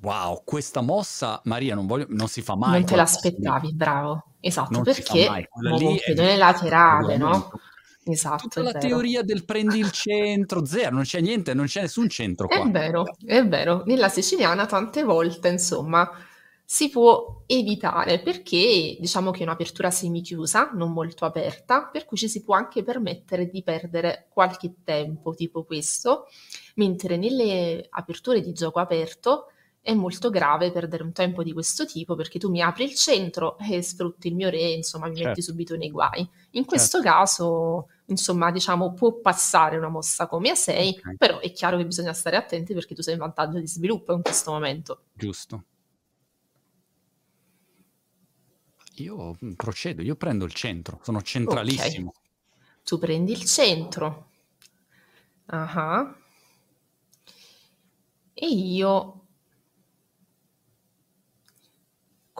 Wow, 0.00 0.42
questa 0.44 0.80
mossa, 0.80 1.40
Maria, 1.46 1.74
non, 1.74 1.88
voglio, 1.88 2.06
non 2.10 2.28
si 2.28 2.42
fa 2.42 2.54
mai 2.54 2.70
Non 2.70 2.84
te 2.84 2.94
l'aspettavi, 2.94 3.74
bravo. 3.74 4.34
Esatto, 4.38 4.70
Non 4.70 4.82
mai. 4.84 4.94
perché 4.94 5.48
lì 5.78 5.96
è 5.96 6.02
pedone 6.04 6.36
laterale, 6.36 7.16
no? 7.16 7.50
Esatto, 8.10 8.48
Tutta 8.48 8.60
è 8.60 8.62
la 8.62 8.72
vero. 8.72 8.86
teoria 8.86 9.22
del 9.22 9.44
prendi 9.44 9.78
il 9.78 9.90
centro, 9.90 10.64
zero, 10.64 10.94
non 10.94 11.02
c'è 11.02 11.20
niente, 11.20 11.52
non 11.54 11.66
c'è 11.66 11.82
nessun 11.82 12.08
centro 12.08 12.48
È 12.48 12.54
qua. 12.54 12.68
vero, 12.70 13.04
è 13.24 13.46
vero. 13.46 13.82
Nella 13.84 14.08
siciliana 14.08 14.64
tante 14.66 15.02
volte, 15.02 15.48
insomma, 15.48 16.10
si 16.64 16.88
può 16.90 17.42
evitare 17.46 18.20
perché 18.20 18.96
diciamo 18.98 19.30
che 19.30 19.40
è 19.40 19.42
un'apertura 19.42 19.90
semichiusa, 19.90 20.70
non 20.74 20.92
molto 20.92 21.24
aperta, 21.26 21.84
per 21.92 22.04
cui 22.06 22.16
ci 22.16 22.28
si 22.28 22.42
può 22.42 22.54
anche 22.54 22.82
permettere 22.82 23.48
di 23.48 23.62
perdere 23.62 24.26
qualche 24.30 24.76
tempo, 24.84 25.34
tipo 25.34 25.64
questo, 25.64 26.26
mentre 26.76 27.16
nelle 27.16 27.86
aperture 27.90 28.40
di 28.40 28.52
gioco 28.52 28.78
aperto 28.80 29.46
è 29.80 29.94
molto 29.94 30.28
grave 30.30 30.70
perdere 30.70 31.02
un 31.02 31.12
tempo 31.12 31.42
di 31.42 31.52
questo 31.52 31.86
tipo 31.86 32.14
perché 32.14 32.38
tu 32.38 32.50
mi 32.50 32.60
apri 32.60 32.84
il 32.84 32.94
centro 32.94 33.56
e 33.58 33.82
sfrutti 33.82 34.28
il 34.28 34.34
mio 34.34 34.50
re, 34.50 34.72
insomma, 34.72 35.06
mi 35.08 35.14
certo. 35.14 35.28
metti 35.28 35.42
subito 35.42 35.76
nei 35.76 35.90
guai. 35.90 36.28
In 36.52 36.64
questo 36.64 37.00
certo. 37.00 37.16
caso, 37.16 37.88
insomma, 38.06 38.50
diciamo, 38.50 38.92
può 38.92 39.18
passare 39.20 39.76
una 39.76 39.88
mossa 39.88 40.26
come 40.26 40.50
A6, 40.50 40.88
okay. 40.98 41.16
però 41.16 41.38
è 41.38 41.50
chiaro 41.52 41.78
che 41.78 41.86
bisogna 41.86 42.12
stare 42.12 42.36
attenti 42.36 42.74
perché 42.74 42.94
tu 42.94 43.02
sei 43.02 43.14
in 43.14 43.20
vantaggio 43.20 43.58
di 43.58 43.66
sviluppo 43.66 44.12
in 44.12 44.22
questo 44.22 44.50
momento. 44.50 45.04
Giusto. 45.14 45.64
Io 48.96 49.36
mm, 49.42 49.52
procedo, 49.52 50.02
io 50.02 50.16
prendo 50.16 50.44
il 50.44 50.52
centro, 50.52 51.00
sono 51.02 51.22
centralissimo. 51.22 52.12
Okay. 52.14 52.22
Tu 52.84 52.98
prendi 52.98 53.32
il 53.32 53.44
centro. 53.44 54.30
Uh-huh. 55.50 56.14
E 58.34 58.46
io 58.46 59.27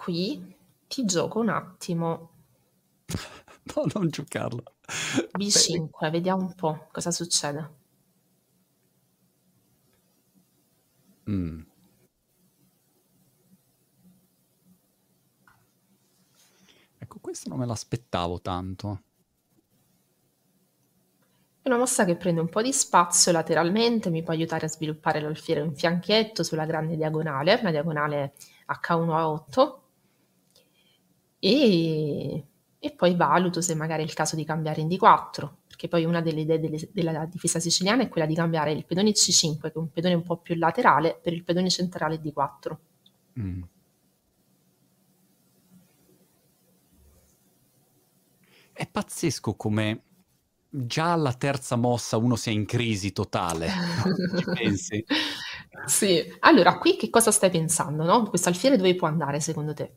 qui 0.09 0.57
ti 0.87 1.05
gioco 1.05 1.41
un 1.41 1.51
attimo. 1.51 2.31
no, 3.77 3.85
non 3.93 4.09
giocarlo. 4.09 4.63
B5, 5.37 6.11
vediamo 6.11 6.47
un 6.47 6.55
po' 6.55 6.89
cosa 6.91 7.11
succede. 7.11 7.77
Mm. 11.29 11.61
Ecco, 16.97 17.19
questo 17.21 17.51
non 17.51 17.59
me 17.59 17.67
l'aspettavo 17.67 18.41
tanto. 18.41 19.03
È 21.61 21.69
una 21.69 21.77
mossa 21.77 22.07
che 22.07 22.17
prende 22.17 22.41
un 22.41 22.49
po' 22.49 22.63
di 22.63 22.73
spazio 22.73 23.31
lateralmente, 23.31 24.09
mi 24.09 24.23
può 24.23 24.33
aiutare 24.33 24.65
a 24.65 24.71
sviluppare 24.71 25.21
l'alfiere 25.21 25.61
in 25.61 25.75
fianchetto 25.75 26.43
sulla 26.43 26.65
grande 26.65 26.97
diagonale, 26.97 27.59
una 27.61 27.71
diagonale 27.71 28.33
H1 28.67 29.11
a 29.11 29.29
8 29.29 29.83
e, 31.39 32.45
e 32.79 32.91
poi 32.93 33.15
valuto 33.17 33.61
se 33.61 33.75
magari 33.75 34.03
è 34.03 34.05
il 34.05 34.15
caso 34.15 34.37
di 34.37 34.45
cambiare 34.45 34.81
in 34.81 34.89
D4, 34.89 35.49
perché 35.67 35.89
poi 35.89 36.05
una 36.05 36.21
delle 36.21 36.41
idee 36.41 36.61
delle, 36.61 36.89
della 36.93 37.27
difesa 37.27 37.61
siciliana 37.61 38.03
è 38.03 38.09
quella 38.09 38.27
di 38.27 38.35
cambiare 38.35 38.73
il 38.73 38.85
pedone 38.85 39.13
C5, 39.13 39.71
che 39.71 39.75
è 39.75 39.79
un 39.79 39.91
pedone 39.91 40.15
un 40.15 40.23
po' 40.23 40.39
più 40.39 40.55
laterale, 40.57 41.19
per 41.21 41.33
il 41.33 41.45
pedone 41.45 41.71
centrale 41.71 42.21
D4. 42.21 42.77
Mm. 43.41 43.63
È 48.73 48.87
pazzesco 48.87 49.55
come 49.55 50.03
già 50.71 51.13
alla 51.13 51.33
terza 51.33 51.77
mossa 51.77 52.17
uno 52.17 52.37
sia 52.37 52.53
in 52.53 52.65
crisi 52.65 53.13
totale. 53.13 53.69
Sì, 55.87 56.23
allora 56.41 56.77
qui 56.79 56.97
che 56.97 57.09
cosa 57.09 57.31
stai 57.31 57.51
pensando? 57.51 58.05
No? 58.05 58.29
Questo 58.29 58.49
alfiere 58.49 58.77
dove 58.77 58.95
può 58.95 59.07
andare 59.07 59.41
secondo 59.41 59.73
te? 59.75 59.95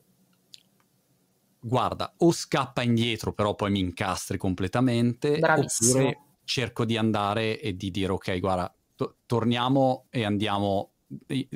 Guarda, 1.61 2.13
o 2.17 2.31
scappa 2.31 2.81
indietro, 2.81 3.33
però 3.33 3.55
poi 3.55 3.71
mi 3.71 3.79
incastri 3.79 4.37
completamente, 4.37 5.37
Bravissimo. 5.37 5.91
oppure 5.91 6.17
cerco 6.43 6.85
di 6.85 6.97
andare 6.97 7.59
e 7.59 7.75
di 7.75 7.91
dire, 7.91 8.11
ok, 8.11 8.39
guarda, 8.39 8.73
to- 8.95 9.17
torniamo 9.25 10.07
e 10.09 10.25
andiamo 10.25 10.91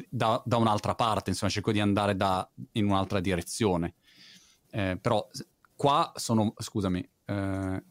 da, 0.09 0.41
da, 0.45 0.57
un'altra 0.57 0.95
parte, 0.95 1.29
insomma, 1.31 1.51
cerco 1.51 1.71
di 1.71 1.79
andare 1.79 2.15
da, 2.15 2.47
in 2.73 2.85
un'altra 2.85 3.19
direzione. 3.19 3.95
Eh, 4.69 4.97
però 5.01 5.27
qua 5.75 6.11
sono, 6.15 6.53
scusami, 6.57 7.09
eh, 7.25 7.83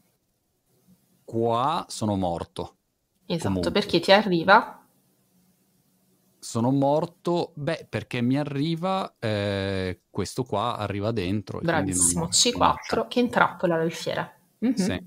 qua 1.23 1.85
sono 1.89 2.15
morto. 2.15 2.77
Esatto, 3.25 3.47
comunque. 3.47 3.71
perché 3.71 3.99
ti 3.99 4.11
arriva 4.11 4.84
sono 6.45 6.69
morto, 6.69 7.53
beh, 7.55 7.87
perché 7.89 8.21
mi 8.21 8.37
arriva 8.37 9.15
eh, 9.17 10.01
questo 10.11 10.43
qua, 10.43 10.77
arriva 10.77 11.11
dentro. 11.11 11.59
Bravissimo, 11.59 12.27
C4 12.27 13.07
che 13.07 13.19
intrappola 13.19 13.75
l'alfiere. 13.77 14.41
Mm-hmm. 14.63 14.75
Sì. 14.75 15.03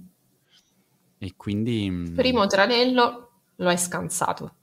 E 1.19 1.35
quindi... 1.37 1.89
Mm, 1.89 2.15
Primo 2.17 2.45
tranello 2.49 3.31
lo 3.55 3.69
hai 3.69 3.79
scansato. 3.79 4.55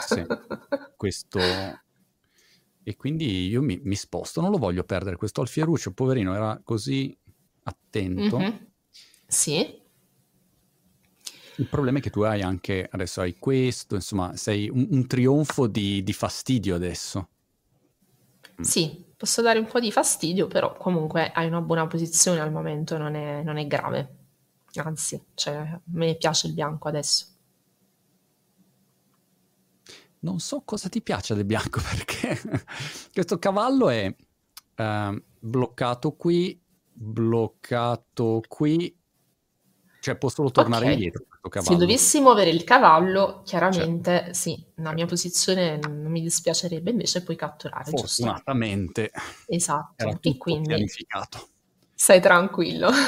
Sì, 0.00 0.26
questo... 0.96 1.38
E 2.82 2.96
quindi 2.96 3.46
io 3.46 3.62
mi, 3.62 3.80
mi, 3.84 3.94
sposto, 3.94 4.40
non 4.40 4.50
lo 4.50 4.58
voglio 4.58 4.82
perdere, 4.82 5.16
questo 5.16 5.42
alfieruccio, 5.42 5.92
poverino, 5.92 6.34
era 6.34 6.60
così 6.62 7.16
attento. 7.62 8.38
Mm-hmm. 8.38 8.56
Sì. 9.28 9.80
Il 11.58 11.66
problema 11.68 11.98
è 11.98 12.00
che 12.00 12.10
tu 12.10 12.20
hai 12.22 12.42
anche, 12.42 12.86
adesso 12.90 13.20
hai 13.20 13.36
questo, 13.38 13.94
insomma, 13.94 14.36
sei 14.36 14.68
un, 14.68 14.86
un 14.90 15.06
trionfo 15.06 15.66
di, 15.66 16.02
di, 16.02 16.12
fastidio 16.12 16.74
adesso. 16.74 17.28
Mm. 18.60 18.62
Sì, 18.62 19.04
posso 19.16 19.40
dare 19.40 19.58
un 19.58 19.66
po' 19.66 19.80
di 19.80 19.90
fastidio, 19.90 20.48
però 20.48 20.76
comunque 20.76 21.32
hai 21.32 21.46
una 21.46 21.62
buona 21.62 21.86
posizione 21.86 22.40
al 22.40 22.52
momento, 22.52 22.98
non 22.98 23.14
è, 23.14 23.42
non 23.42 23.56
è 23.56 23.66
grave. 23.66 24.14
Anzi, 24.74 25.22
cioè, 25.34 25.80
me 25.84 26.16
piace 26.16 26.48
il 26.48 26.52
bianco 26.52 26.88
adesso. 26.88 27.26
Non 30.18 30.38
so 30.40 30.62
cosa 30.62 30.88
ti 30.88 31.00
piace 31.00 31.34
del 31.34 31.44
bianco 31.46 31.80
perché 31.88 32.38
questo 33.12 33.38
cavallo 33.38 33.88
è 33.88 34.14
uh, 34.76 35.22
bloccato 35.38 36.12
qui, 36.12 36.60
bloccato 36.92 38.42
qui, 38.46 38.94
cioè 40.00 40.16
può 40.16 40.28
solo 40.28 40.50
tornare 40.50 40.84
okay. 40.84 40.94
indietro. 40.94 41.24
Se 41.50 41.76
dovessi 41.76 42.20
muovere 42.20 42.50
il 42.50 42.64
cavallo, 42.64 43.42
chiaramente 43.44 44.22
cioè. 44.24 44.32
sì, 44.32 44.64
la 44.76 44.92
mia 44.92 45.06
posizione 45.06 45.78
non 45.78 46.10
mi 46.10 46.20
dispiacerebbe, 46.20 46.90
invece 46.90 47.22
puoi 47.22 47.36
catturare. 47.36 47.90
Fortunatamente. 47.90 49.10
Esatto. 49.46 49.94
Era 49.96 50.18
e 50.20 50.36
quindi 50.36 50.68
pianificato. 50.68 51.48
Stai 51.94 52.20
tranquillo. 52.20 52.90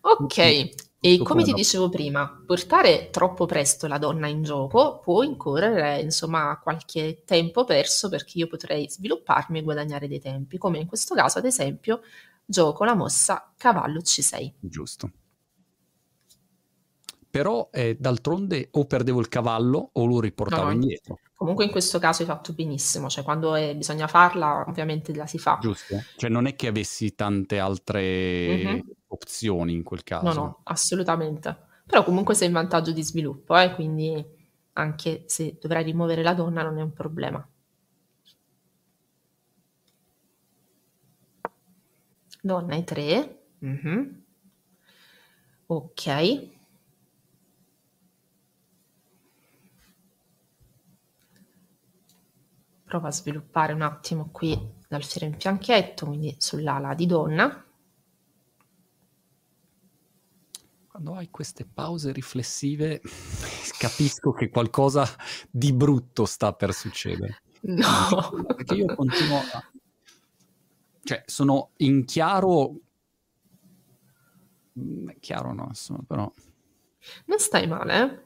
ok. 0.00 0.70
E 1.02 1.18
come 1.22 1.44
ti 1.44 1.54
dicevo 1.54 1.88
prima, 1.88 2.42
portare 2.44 3.08
troppo 3.10 3.46
presto 3.46 3.86
la 3.86 3.96
donna 3.96 4.26
in 4.26 4.42
gioco 4.42 4.98
può 4.98 5.22
incorrere, 5.22 6.00
insomma, 6.00 6.60
qualche 6.62 7.22
tempo 7.24 7.64
perso 7.64 8.10
perché 8.10 8.36
io 8.36 8.46
potrei 8.46 8.86
svilupparmi 8.86 9.60
e 9.60 9.62
guadagnare 9.62 10.08
dei 10.08 10.20
tempi, 10.20 10.58
come 10.58 10.78
in 10.78 10.86
questo 10.86 11.14
caso, 11.14 11.38
ad 11.38 11.46
esempio, 11.46 12.02
gioco 12.44 12.84
la 12.84 12.94
mossa 12.94 13.50
cavallo 13.56 14.00
C6. 14.00 14.52
Giusto 14.60 15.10
però 17.30 17.68
eh, 17.72 17.96
d'altronde 17.98 18.68
o 18.72 18.86
perdevo 18.86 19.20
il 19.20 19.28
cavallo 19.28 19.90
o 19.92 20.04
lo 20.04 20.20
riportavo 20.20 20.64
no, 20.64 20.72
indietro. 20.72 21.18
Comunque 21.34 21.64
in 21.64 21.70
questo 21.70 21.98
caso 21.98 22.22
hai 22.22 22.28
fatto 22.28 22.52
benissimo, 22.52 23.08
cioè 23.08 23.24
quando 23.24 23.54
è, 23.54 23.74
bisogna 23.74 24.08
farla 24.08 24.64
ovviamente 24.66 25.14
la 25.14 25.26
si 25.26 25.38
fa. 25.38 25.58
Giusto, 25.60 26.02
cioè 26.16 26.28
non 26.28 26.46
è 26.46 26.56
che 26.56 26.66
avessi 26.66 27.14
tante 27.14 27.58
altre 27.58 28.02
mm-hmm. 28.02 28.80
opzioni 29.08 29.72
in 29.72 29.82
quel 29.82 30.02
caso. 30.02 30.26
No, 30.26 30.32
no, 30.32 30.60
assolutamente. 30.64 31.68
Però 31.86 32.04
comunque 32.04 32.34
sei 32.34 32.48
in 32.48 32.52
vantaggio 32.52 32.92
di 32.92 33.02
sviluppo, 33.02 33.56
eh, 33.56 33.74
quindi 33.74 34.24
anche 34.74 35.24
se 35.26 35.56
dovrai 35.60 35.84
rimuovere 35.84 36.22
la 36.22 36.34
donna 36.34 36.62
non 36.62 36.78
è 36.78 36.82
un 36.82 36.92
problema. 36.92 37.48
Donna 42.42 42.74
è 42.74 42.84
3. 42.84 43.42
Mm-hmm. 43.64 44.08
Ok. 45.66 46.58
Prova 52.90 53.06
a 53.06 53.12
sviluppare 53.12 53.72
un 53.72 53.82
attimo 53.82 54.30
qui 54.32 54.58
l'alfiere 54.88 55.26
in 55.26 55.38
fianchetto, 55.38 56.06
quindi 56.06 56.34
sull'ala 56.36 56.92
di 56.94 57.06
donna. 57.06 57.64
Quando 60.88 61.14
hai 61.14 61.30
queste 61.30 61.64
pause 61.72 62.10
riflessive 62.10 63.00
capisco 63.78 64.32
che 64.32 64.50
qualcosa 64.50 65.06
di 65.48 65.72
brutto 65.72 66.24
sta 66.24 66.52
per 66.52 66.72
succedere. 66.72 67.42
No. 67.60 68.42
Perché 68.56 68.74
io 68.74 68.92
continuo 68.96 69.38
a... 69.38 69.70
Cioè, 71.04 71.22
sono 71.26 71.70
in 71.76 72.04
chiaro... 72.04 72.74
Mm, 74.80 75.10
chiaro 75.20 75.52
no, 75.52 75.66
insomma, 75.68 76.02
però... 76.04 76.32
Non 77.26 77.38
stai 77.38 77.68
male, 77.68 78.02
eh? 78.02 78.24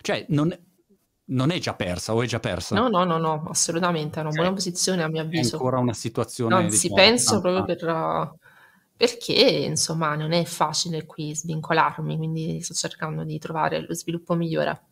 Cioè, 0.00 0.24
non, 0.30 0.56
non 1.30 1.50
è 1.50 1.58
già 1.58 1.74
persa 1.74 2.14
o 2.14 2.22
è 2.22 2.26
già 2.26 2.40
persa? 2.40 2.74
No, 2.74 2.88
no, 2.88 3.04
no, 3.04 3.18
no, 3.18 3.44
assolutamente, 3.48 4.18
è 4.18 4.22
una 4.22 4.32
buona 4.32 4.52
posizione 4.52 5.02
a 5.02 5.08
mio 5.08 5.22
avviso. 5.22 5.50
È 5.50 5.52
ancora 5.54 5.78
una 5.78 5.94
situazione... 5.94 6.54
Anzi, 6.54 6.88
diciamo, 6.88 6.94
penso 6.94 7.36
ah, 7.36 7.40
proprio 7.40 7.64
per... 7.64 8.36
Perché, 8.96 9.32
insomma, 9.32 10.16
non 10.16 10.32
è 10.32 10.44
facile 10.44 11.06
qui 11.06 11.34
svincolarmi, 11.34 12.16
quindi 12.16 12.60
sto 12.62 12.74
cercando 12.74 13.24
di 13.24 13.38
trovare 13.38 13.86
lo 13.86 13.94
sviluppo 13.94 14.34
migliore. 14.34 14.82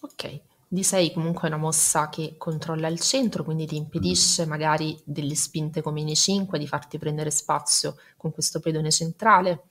Ok, 0.00 0.40
D6 0.74 1.12
comunque 1.12 1.42
è 1.48 1.52
una 1.52 1.60
mossa 1.60 2.08
che 2.08 2.34
controlla 2.36 2.88
il 2.88 2.98
centro, 3.00 3.44
quindi 3.44 3.66
ti 3.66 3.76
impedisce 3.76 4.44
magari 4.46 5.00
delle 5.04 5.34
spinte 5.34 5.82
come 5.82 6.00
in 6.00 6.08
E5 6.08 6.56
di 6.56 6.66
farti 6.66 6.98
prendere 6.98 7.30
spazio 7.30 7.96
con 8.16 8.32
questo 8.32 8.60
pedone 8.60 8.90
centrale. 8.90 9.64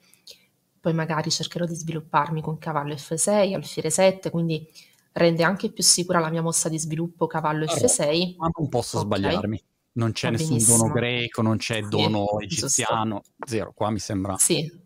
Poi 0.80 0.94
magari 0.94 1.30
cercherò 1.30 1.66
di 1.66 1.76
svilupparmi 1.76 2.42
con 2.42 2.58
cavallo 2.58 2.94
F6, 2.94 3.54
alfiere 3.54 3.90
7, 3.90 4.30
quindi 4.30 4.68
rende 5.14 5.44
anche 5.44 5.72
più 5.72 5.84
sicura 5.84 6.20
la 6.20 6.30
mia 6.30 6.42
mossa 6.42 6.70
di 6.70 6.80
sviluppo 6.80 7.28
cavallo 7.28 7.66
allora, 7.66 7.88
F6. 7.88 8.36
Ma 8.38 8.50
non 8.58 8.70
posso 8.70 8.98
okay. 8.98 9.08
sbagliarmi. 9.08 9.64
Non 9.94 10.12
c'è 10.12 10.28
Va 10.28 10.38
nessun 10.38 10.50
benissimo. 10.50 10.78
dono 10.78 10.92
greco, 10.92 11.42
non 11.42 11.58
c'è 11.58 11.82
sì, 11.84 11.88
dono 11.88 12.40
egiziano, 12.40 13.22
giusto. 13.24 13.46
zero. 13.46 13.72
Qua 13.76 13.92
mi 13.92 14.00
sembra. 14.00 14.38
Sì, 14.38 14.83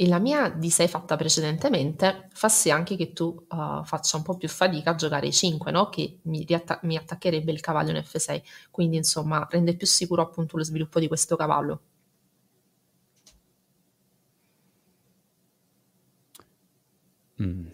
e 0.00 0.06
la 0.06 0.20
mia 0.20 0.48
di 0.48 0.70
6 0.70 0.86
fatta 0.86 1.16
precedentemente 1.16 2.28
fa 2.32 2.48
sì 2.48 2.70
anche 2.70 2.94
che 2.94 3.12
tu 3.12 3.34
uh, 3.48 3.82
faccia 3.82 4.16
un 4.16 4.22
po' 4.22 4.36
più 4.36 4.48
fatica 4.48 4.90
a 4.90 4.94
giocare 4.94 5.26
i 5.26 5.32
5, 5.32 5.72
no? 5.72 5.88
che 5.88 6.20
mi, 6.22 6.44
riatta- 6.44 6.78
mi 6.84 6.96
attaccherebbe 6.96 7.50
il 7.50 7.58
cavallo 7.60 7.90
in 7.90 7.96
F6, 7.96 8.42
quindi 8.70 8.96
insomma 8.96 9.44
rende 9.50 9.74
più 9.74 9.88
sicuro 9.88 10.22
appunto 10.22 10.56
lo 10.56 10.62
sviluppo 10.62 11.00
di 11.00 11.08
questo 11.08 11.34
cavallo. 11.34 11.80
Mm. 17.42 17.66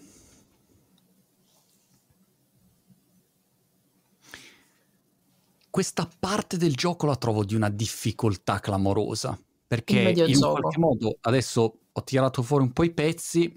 Questa 5.69 6.09
parte 6.19 6.57
del 6.57 6.75
gioco 6.75 7.05
la 7.05 7.17
trovo 7.17 7.45
di 7.45 7.55
una 7.55 7.69
difficoltà 7.69 8.61
clamorosa, 8.61 9.39
perché 9.67 10.13
in 10.27 10.39
qualche 10.39 10.79
modo 10.79 11.17
adesso 11.23 11.79
ho 11.93 12.03
tirato 12.05 12.43
fuori 12.43 12.65
un 12.65 12.73
po' 12.73 12.85
i 12.85 12.93
pezzi 12.93 13.55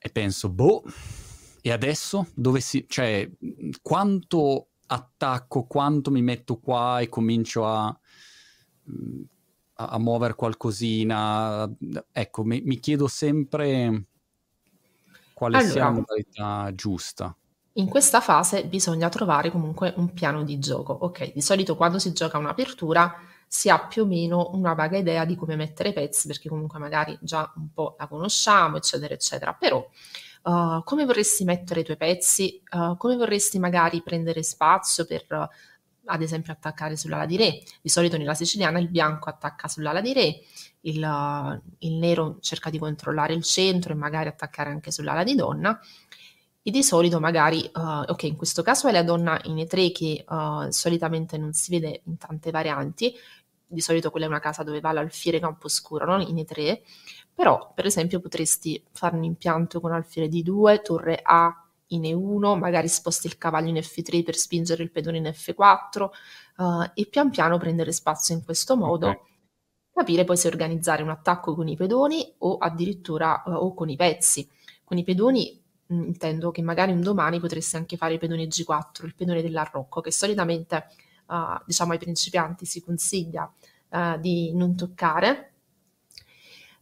e 0.00 0.10
penso, 0.10 0.48
boh, 0.48 0.82
e 1.60 1.72
adesso 1.72 2.26
dove 2.34 2.60
si... 2.60 2.84
cioè, 2.88 3.28
quanto 3.82 4.68
attacco, 4.86 5.64
quanto 5.64 6.10
mi 6.10 6.22
metto 6.22 6.58
qua 6.58 7.00
e 7.00 7.08
comincio 7.08 7.66
a, 7.66 7.86
a, 7.86 7.96
a 9.86 9.98
muovere 9.98 10.34
qualcosina. 10.34 11.70
Ecco, 12.12 12.44
mi, 12.44 12.60
mi 12.62 12.78
chiedo 12.78 13.08
sempre 13.08 14.04
quale 15.32 15.56
allora, 15.56 15.72
sia 15.72 15.84
la 15.84 15.90
modalità 15.90 16.70
giusta. 16.74 17.36
In 17.72 17.88
questa 17.88 18.20
fase 18.20 18.66
bisogna 18.66 19.08
trovare 19.08 19.50
comunque 19.50 19.92
un 19.96 20.12
piano 20.12 20.44
di 20.44 20.58
gioco. 20.58 20.92
Ok, 20.92 21.32
di 21.32 21.40
solito 21.40 21.76
quando 21.76 21.98
si 21.98 22.12
gioca 22.12 22.38
un'apertura 22.38 23.12
si 23.54 23.70
ha 23.70 23.78
più 23.78 24.02
o 24.02 24.06
meno 24.06 24.50
una 24.54 24.74
vaga 24.74 24.98
idea 24.98 25.24
di 25.24 25.36
come 25.36 25.54
mettere 25.54 25.90
i 25.90 25.92
pezzi, 25.92 26.26
perché 26.26 26.48
comunque 26.48 26.80
magari 26.80 27.16
già 27.20 27.52
un 27.54 27.72
po' 27.72 27.94
la 27.96 28.08
conosciamo, 28.08 28.78
eccetera, 28.78 29.14
eccetera. 29.14 29.54
Però 29.54 29.88
uh, 30.42 30.82
come 30.82 31.04
vorresti 31.04 31.44
mettere 31.44 31.80
i 31.80 31.84
tuoi 31.84 31.96
pezzi? 31.96 32.60
Uh, 32.72 32.96
come 32.96 33.14
vorresti 33.14 33.60
magari 33.60 34.02
prendere 34.02 34.42
spazio 34.42 35.06
per, 35.06 35.24
uh, 35.28 35.46
ad 36.06 36.20
esempio, 36.20 36.52
attaccare 36.52 36.96
sull'ala 36.96 37.26
di 37.26 37.36
re? 37.36 37.62
Di 37.80 37.88
solito 37.88 38.16
nella 38.16 38.34
siciliana 38.34 38.80
il 38.80 38.90
bianco 38.90 39.30
attacca 39.30 39.68
sull'ala 39.68 40.00
di 40.00 40.12
re, 40.12 40.40
il, 40.80 41.62
il 41.78 41.92
nero 41.92 42.38
cerca 42.40 42.70
di 42.70 42.78
controllare 42.80 43.34
il 43.34 43.44
centro 43.44 43.92
e 43.92 43.96
magari 43.96 44.28
attaccare 44.28 44.70
anche 44.70 44.90
sull'ala 44.90 45.22
di 45.22 45.36
donna 45.36 45.78
e 46.66 46.70
di 46.70 46.82
solito 46.82 47.20
magari, 47.20 47.70
uh, 47.74 48.10
ok, 48.10 48.22
in 48.22 48.36
questo 48.36 48.62
caso 48.62 48.88
è 48.88 48.90
la 48.90 49.02
donna 49.02 49.38
in 49.44 49.56
E3 49.56 49.92
che 49.92 50.24
uh, 50.26 50.70
solitamente 50.70 51.36
non 51.36 51.52
si 51.52 51.70
vede 51.70 52.00
in 52.06 52.16
tante 52.16 52.50
varianti, 52.50 53.14
di 53.66 53.80
solito 53.80 54.10
quella 54.10 54.26
è 54.26 54.28
una 54.28 54.40
casa 54.40 54.62
dove 54.62 54.80
va 54.80 54.92
l'alfiere 54.92 55.40
camposcuro, 55.40 56.04
non 56.04 56.20
in 56.20 56.36
E3, 56.36 56.80
però 57.34 57.72
per 57.74 57.86
esempio 57.86 58.20
potresti 58.20 58.82
fare 58.92 59.16
un 59.16 59.24
impianto 59.24 59.80
con 59.80 59.92
alfiere 59.92 60.28
di 60.28 60.42
2, 60.42 60.82
torre 60.82 61.20
A 61.22 61.64
in 61.88 62.02
E1, 62.02 62.58
magari 62.58 62.88
sposti 62.88 63.26
il 63.26 63.38
cavallo 63.38 63.68
in 63.68 63.76
F3 63.76 64.22
per 64.22 64.36
spingere 64.36 64.82
il 64.82 64.90
pedone 64.90 65.18
in 65.18 65.24
F4 65.24 66.02
uh, 66.56 66.90
e 66.94 67.06
pian 67.06 67.30
piano 67.30 67.58
prendere 67.58 67.92
spazio 67.92 68.34
in 68.34 68.44
questo 68.44 68.76
modo. 68.76 69.08
Okay. 69.08 69.22
Capire 69.92 70.24
poi 70.24 70.36
se 70.36 70.48
organizzare 70.48 71.02
un 71.02 71.10
attacco 71.10 71.54
con 71.54 71.68
i 71.68 71.76
pedoni 71.76 72.34
o 72.38 72.56
addirittura 72.56 73.42
uh, 73.46 73.50
o 73.52 73.74
con 73.74 73.88
i 73.88 73.96
pezzi. 73.96 74.48
Con 74.82 74.98
i 74.98 75.04
pedoni 75.04 75.60
mh, 75.86 76.02
intendo 76.06 76.50
che 76.50 76.62
magari 76.62 76.92
un 76.92 77.00
domani 77.00 77.40
potresti 77.40 77.76
anche 77.76 77.96
fare 77.96 78.14
il 78.14 78.18
pedone 78.18 78.46
G4, 78.46 79.04
il 79.04 79.14
pedone 79.14 79.42
dell'arrocco, 79.42 80.00
che 80.00 80.10
solitamente 80.10 80.86
uh, 81.26 81.62
diciamo 81.66 81.92
ai 81.92 81.98
principianti 81.98 82.64
si 82.64 82.82
consiglia 82.82 83.50
uh, 83.90 84.18
di 84.18 84.52
non 84.54 84.76
toccare. 84.76 85.50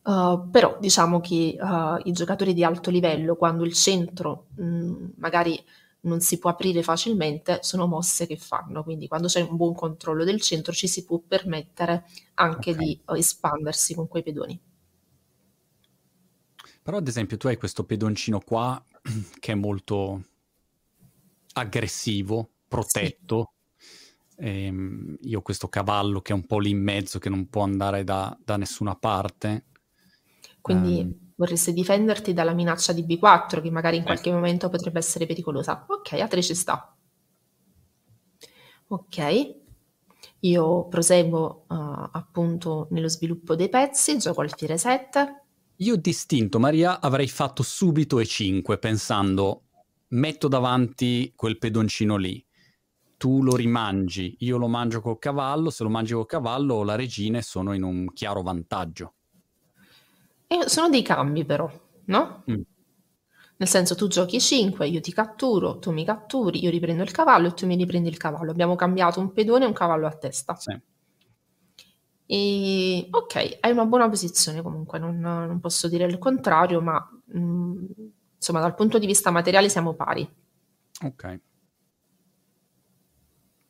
Uh, 0.03 0.51
però 0.51 0.79
diciamo 0.81 1.21
che 1.21 1.57
i 2.05 2.13
giocatori 2.13 2.55
di 2.55 2.65
alto 2.65 2.91
livello, 2.91 3.37
quando 3.37 3.65
il 3.65 3.73
centro 3.73 4.47
mh, 4.57 5.13
magari 5.17 5.63
non 6.03 6.21
si 6.21 6.39
può 6.39 6.51
aprire 6.51 6.83
facilmente, 6.83 7.61
sono 7.63 7.87
mosse 7.87 8.27
che 8.27 8.37
fanno. 8.37 8.83
Quindi 8.83 9.07
quando 9.07 9.29
c'è 9.29 9.41
un 9.41 9.57
buon 9.57 9.75
controllo 9.75 10.25
del 10.25 10.41
centro 10.41 10.73
ci 10.73 10.89
si 10.89 11.05
può 11.05 11.19
permettere 11.19 12.05
anche 12.35 12.71
okay. 12.73 12.85
di 12.85 13.01
espandersi 13.17 13.95
con 13.95 14.09
quei 14.09 14.23
pedoni. 14.23 14.61
Però 16.83 16.97
ad 16.97 17.07
esempio 17.07 17.37
tu 17.37 17.47
hai 17.47 17.57
questo 17.57 17.85
pedoncino 17.85 18.41
qua 18.41 18.83
che 19.39 19.53
è 19.53 19.55
molto 19.55 20.21
aggressivo, 21.53 22.51
protetto, 22.67 23.52
Ehm, 24.37 25.17
io 25.23 25.39
ho 25.39 25.43
questo 25.43 25.69
cavallo 25.69 26.21
che 26.21 26.33
è 26.33 26.35
un 26.35 26.47
po' 26.47 26.59
lì 26.59 26.71
in 26.71 26.83
mezzo, 26.83 27.19
che 27.19 27.29
non 27.29 27.49
può 27.49 27.63
andare 27.63 28.05
da, 28.05 28.37
da 28.43 28.57
nessuna 28.57 28.95
parte. 28.97 29.67
Quindi 30.61 31.01
um, 31.01 31.33
vorresti 31.37 31.73
difenderti 31.73 32.33
dalla 32.33 32.53
minaccia 32.53 32.93
di 32.93 33.05
B4, 33.05 33.61
che 33.61 33.71
magari 33.71 33.97
in 33.97 34.05
qualche 34.05 34.33
momento 34.33 34.69
potrebbe 34.69 34.99
essere 34.99 35.27
pericolosa. 35.27 35.85
Ok, 35.89 36.13
a 36.13 36.29
3 36.29 36.43
ci 36.43 36.55
sta. 36.55 36.97
Ok, 38.89 39.55
io 40.41 40.89
proseguo 40.89 41.65
uh, 41.69 42.09
appunto 42.13 42.89
nello 42.91 43.09
sviluppo 43.09 43.55
dei 43.55 43.69
pezzi, 43.69 44.19
gioco 44.19 44.41
al 44.41 44.53
fiere 44.55 44.79
7. 44.79 45.41
Io 45.77 45.97
distinto, 45.97 46.59
Maria, 46.59 47.01
avrei 47.01 47.29
fatto 47.29 47.63
subito 47.63 48.21
E5, 48.21 48.79
pensando 48.79 49.63
metto 50.09 50.47
davanti 50.47 51.33
quel 51.35 51.59
pedoncino 51.59 52.17
lì 52.17 52.45
tu 53.23 53.41
lo 53.41 53.55
rimangi, 53.55 54.35
io 54.41 54.57
lo 54.57 54.67
mangio 54.67 55.01
col 55.01 55.21
cavallo, 55.21 55.71
se 55.71 55.85
lo 55.85 55.89
mangi 55.89 56.13
col 56.13 56.27
cavallo 56.27 56.83
la 56.83 56.97
regina 56.97 57.41
sono 57.41 57.73
in 57.73 57.85
un 57.85 58.13
chiaro 58.13 58.43
vantaggio. 58.43 59.15
E 60.49 60.69
sono 60.69 60.89
dei 60.89 61.03
cambi 61.03 61.45
però, 61.45 61.71
no? 62.07 62.43
Mm. 62.51 62.61
Nel 63.59 63.69
senso 63.69 63.95
tu 63.95 64.09
giochi 64.09 64.41
5, 64.41 64.89
io 64.89 65.01
ti 65.01 65.13
catturo, 65.13 65.79
tu 65.79 65.93
mi 65.93 66.05
catturi, 66.05 66.65
io 66.65 66.71
riprendo 66.71 67.05
il 67.05 67.13
cavallo 67.13 67.47
e 67.47 67.55
tu 67.55 67.65
mi 67.65 67.77
riprendi 67.77 68.09
il 68.09 68.17
cavallo. 68.17 68.51
Abbiamo 68.51 68.75
cambiato 68.75 69.21
un 69.21 69.33
pedone 69.33 69.63
e 69.63 69.69
un 69.69 69.73
cavallo 69.73 70.09
a 70.09 70.17
testa. 70.17 70.57
Sì. 70.57 70.77
E 72.27 73.07
ok, 73.09 73.59
hai 73.61 73.71
una 73.71 73.87
buona 73.87 74.09
posizione 74.09 74.63
comunque, 74.63 74.99
non, 74.99 75.21
non 75.21 75.61
posso 75.61 75.87
dire 75.87 76.07
il 76.07 76.19
contrario, 76.19 76.81
ma 76.81 77.09
mh, 77.27 77.39
mm, 77.39 77.87
insomma 78.35 78.59
dal 78.59 78.75
punto 78.75 78.99
di 78.99 79.07
vista 79.07 79.31
materiale 79.31 79.69
siamo 79.69 79.95
pari. 79.95 80.29
Ok. 81.05 81.41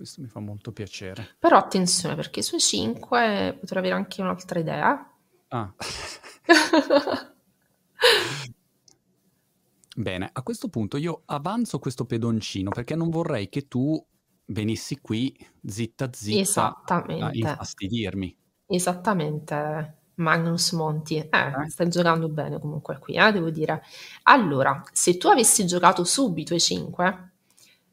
Questo 0.02 0.20
mi 0.20 0.26
fa 0.26 0.40
molto 0.40 0.72
piacere. 0.72 1.36
Però 1.38 1.56
attenzione, 1.56 2.16
perché 2.16 2.42
sui 2.42 2.58
5 2.58 3.58
potrei 3.60 3.78
avere 3.78 3.94
anche 3.94 4.20
un'altra 4.20 4.58
idea. 4.58 5.12
Ah. 5.46 5.72
Bene, 9.94 10.28
a 10.32 10.42
questo 10.42 10.68
punto 10.68 10.96
io 10.96 11.22
avanzo 11.26 11.78
questo 11.78 12.04
pedoncino 12.04 12.70
perché 12.70 12.96
non 12.96 13.10
vorrei 13.10 13.48
che 13.48 13.68
tu 13.68 14.04
venissi 14.46 14.98
qui 15.00 15.32
zitta 15.64 16.10
zitta 16.12 16.40
Esattamente. 16.40 17.24
a 17.24 17.30
infastidirmi. 17.32 18.36
Esattamente, 18.66 19.98
Magnus 20.16 20.72
Monti. 20.72 21.18
Eh, 21.18 21.28
eh, 21.30 21.68
stai 21.68 21.88
giocando 21.88 22.28
bene 22.28 22.58
comunque 22.58 22.98
qui, 22.98 23.14
eh, 23.14 23.30
devo 23.30 23.50
dire. 23.50 23.84
Allora, 24.24 24.82
se 24.90 25.16
tu 25.16 25.28
avessi 25.28 25.64
giocato 25.64 26.02
subito 26.02 26.56
i 26.56 26.60
5, 26.60 27.31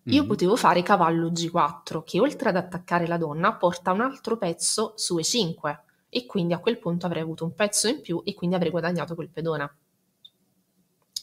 io 0.04 0.24
mm. 0.24 0.28
potevo 0.28 0.56
fare 0.56 0.82
cavallo 0.82 1.30
G4, 1.30 2.04
che 2.04 2.20
oltre 2.20 2.50
ad 2.50 2.56
attaccare 2.56 3.08
la 3.08 3.18
donna 3.18 3.56
porta 3.56 3.92
un 3.92 4.02
altro 4.02 4.38
pezzo 4.38 4.94
su 4.96 5.18
E5 5.18 5.80
e 6.10 6.26
quindi 6.26 6.54
a 6.54 6.60
quel 6.60 6.80
punto 6.80 7.06
avrei 7.06 7.22
avuto 7.22 7.44
un 7.44 7.54
pezzo 7.54 7.88
in 7.88 8.02
più 8.02 8.22
e 8.24 8.34
quindi 8.34 8.56
avrei 8.56 8.72
guadagnato 8.72 9.14
quel 9.14 9.30
pedone 9.30 9.76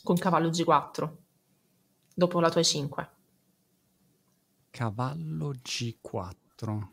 con 0.05 0.17
cavallo 0.17 0.51
G4 0.51 1.11
dopo 2.15 2.41
la 2.41 2.51
tua 2.51 2.61
E5. 2.61 3.09
Cavallo 4.71 5.53
G4. 5.53 6.87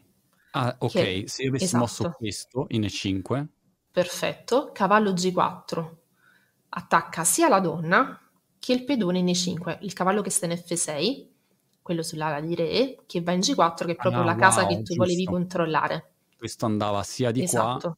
Ah, 0.51 0.75
ok, 0.79 0.91
che, 0.91 1.23
se 1.27 1.43
io 1.43 1.49
avessi 1.49 1.65
esatto. 1.65 1.83
mosso 1.83 2.11
questo 2.11 2.65
in 2.69 2.81
E5. 2.81 3.45
Perfetto, 3.91 4.71
cavallo 4.71 5.11
G4 5.11 6.01
attacca 6.75 7.23
sia 7.23 7.47
la 7.47 7.59
donna 7.59 8.19
che 8.57 8.73
il 8.73 8.83
pedone 8.83 9.19
in 9.19 9.27
E5, 9.27 9.79
il 9.81 9.93
cavallo 9.93 10.21
che 10.21 10.29
sta 10.29 10.45
in 10.45 10.53
F6 10.53 11.32
quello 11.83 12.01
sull'ala 12.01 12.39
di 12.39 12.55
re, 12.55 12.97
che 13.05 13.21
va 13.21 13.33
in 13.33 13.41
G4, 13.41 13.85
che 13.85 13.91
è 13.91 13.95
proprio 13.95 14.21
ah, 14.21 14.25
la 14.25 14.35
casa 14.35 14.61
wow, 14.61 14.69
che 14.69 14.75
tu 14.77 14.81
giusto. 14.81 15.03
volevi 15.03 15.25
controllare. 15.25 16.13
Questo 16.35 16.65
andava 16.65 17.03
sia 17.03 17.29
di 17.29 17.43
esatto. 17.43 17.79
qua, 17.79 17.97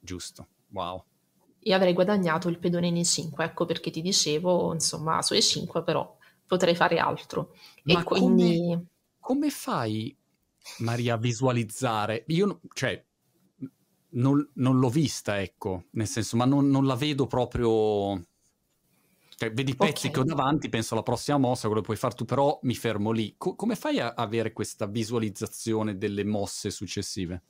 giusto, 0.00 0.48
wow. 0.70 1.04
E 1.60 1.72
avrei 1.72 1.92
guadagnato 1.92 2.48
il 2.48 2.58
pedone 2.58 2.88
in 2.88 2.96
E5, 2.96 3.40
ecco 3.42 3.66
perché 3.66 3.90
ti 3.90 4.02
dicevo, 4.02 4.72
insomma, 4.72 5.22
su 5.22 5.34
E5 5.34 5.84
però 5.84 6.16
potrei 6.46 6.74
fare 6.74 6.98
altro. 6.98 7.54
Ma 7.84 8.00
e 8.00 8.02
quindi... 8.02 8.58
Come, 8.58 8.86
come 9.20 9.50
fai, 9.50 10.16
Maria, 10.78 11.14
a 11.14 11.18
visualizzare? 11.18 12.24
Io, 12.28 12.60
cioè, 12.72 13.02
non, 14.10 14.50
non 14.54 14.78
l'ho 14.78 14.88
vista, 14.88 15.40
ecco, 15.40 15.84
nel 15.92 16.08
senso, 16.08 16.36
ma 16.36 16.44
non, 16.44 16.68
non 16.68 16.86
la 16.86 16.96
vedo 16.96 17.26
proprio... 17.26 18.20
Cioè, 19.42 19.52
vedi 19.52 19.72
i 19.72 19.76
pezzi 19.76 20.06
okay. 20.06 20.10
che 20.12 20.20
ho 20.20 20.22
davanti, 20.22 20.68
penso 20.68 20.94
alla 20.94 21.02
prossima 21.02 21.36
mossa, 21.36 21.66
quello 21.66 21.80
che 21.80 21.86
puoi 21.86 21.96
fare 21.96 22.14
tu, 22.14 22.24
però 22.24 22.60
mi 22.62 22.76
fermo 22.76 23.10
lì. 23.10 23.34
Co- 23.36 23.56
come 23.56 23.74
fai 23.74 23.98
a 23.98 24.14
avere 24.16 24.52
questa 24.52 24.86
visualizzazione 24.86 25.98
delle 25.98 26.22
mosse 26.22 26.70
successive? 26.70 27.42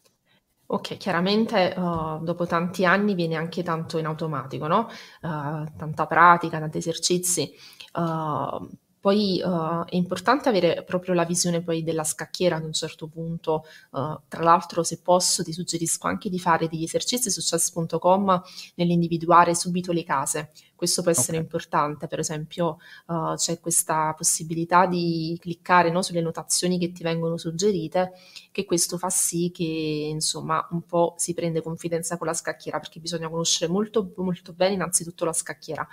Ok, 0.69 0.97
chiaramente 0.97 1.75
uh, 1.77 2.25
dopo 2.25 2.47
tanti 2.47 2.87
anni 2.87 3.15
viene 3.15 3.37
anche 3.37 3.63
tanto 3.63 3.99
in 3.99 4.07
automatico, 4.07 4.67
no? 4.69 4.89
Uh, 5.21 5.67
tanta 5.77 6.07
pratica, 6.07 6.59
tanti 6.59 6.79
esercizi. 6.79 7.53
Uh, 7.93 8.67
poi 9.03 9.43
uh, 9.45 9.85
è 9.85 9.97
importante 9.97 10.49
avere 10.49 10.85
proprio 10.85 11.13
la 11.13 11.25
visione 11.25 11.61
poi 11.61 11.83
della 11.83 12.05
scacchiera 12.05 12.55
ad 12.55 12.63
un 12.63 12.73
certo 12.73 13.09
punto. 13.09 13.65
Uh, 13.91 14.17
tra 14.29 14.45
l'altro, 14.45 14.85
se 14.85 15.01
posso, 15.03 15.43
ti 15.43 15.53
suggerisco 15.53 16.07
anche 16.07 16.31
di 16.31 16.39
fare 16.39 16.69
degli 16.69 16.85
esercizi 16.85 17.29
su 17.29 17.41
chess.com 17.41 18.43
nell'individuare 18.77 19.57
subito 19.57 19.91
le 19.91 20.05
case. 20.05 20.53
Questo 20.77 21.03
può 21.03 21.11
essere 21.11 21.39
okay. 21.39 21.43
importante, 21.43 22.07
per 22.07 22.21
esempio 22.21 22.79
uh, 23.07 23.35
c'è 23.35 23.59
questa 23.59 24.15
possibilità 24.17 24.87
di 24.87 25.37
cliccare 25.41 25.91
no, 25.91 26.03
sulle 26.03 26.21
notazioni 26.21 26.79
che 26.79 26.93
ti 26.93 27.03
vengono 27.03 27.37
suggerite, 27.37 28.13
che 28.53 28.65
questo 28.65 28.99
fa 28.99 29.11
sì 29.11 29.51
che 29.53 29.65
insomma 29.65 30.65
un 30.71 30.83
po' 30.83 31.15
si 31.17 31.35
prende 31.35 31.61
confidenza 31.61 32.19
con 32.19 32.29
la 32.29 32.35
scacchiera, 32.35 32.79
perché 32.79 33.01
bisogna 33.01 33.29
conoscere 33.29 33.71
molto, 33.71 34.13
molto 34.17 34.53
bene 34.53 34.75
innanzitutto 34.75 35.25
la 35.25 35.33
scacchiera 35.33 35.87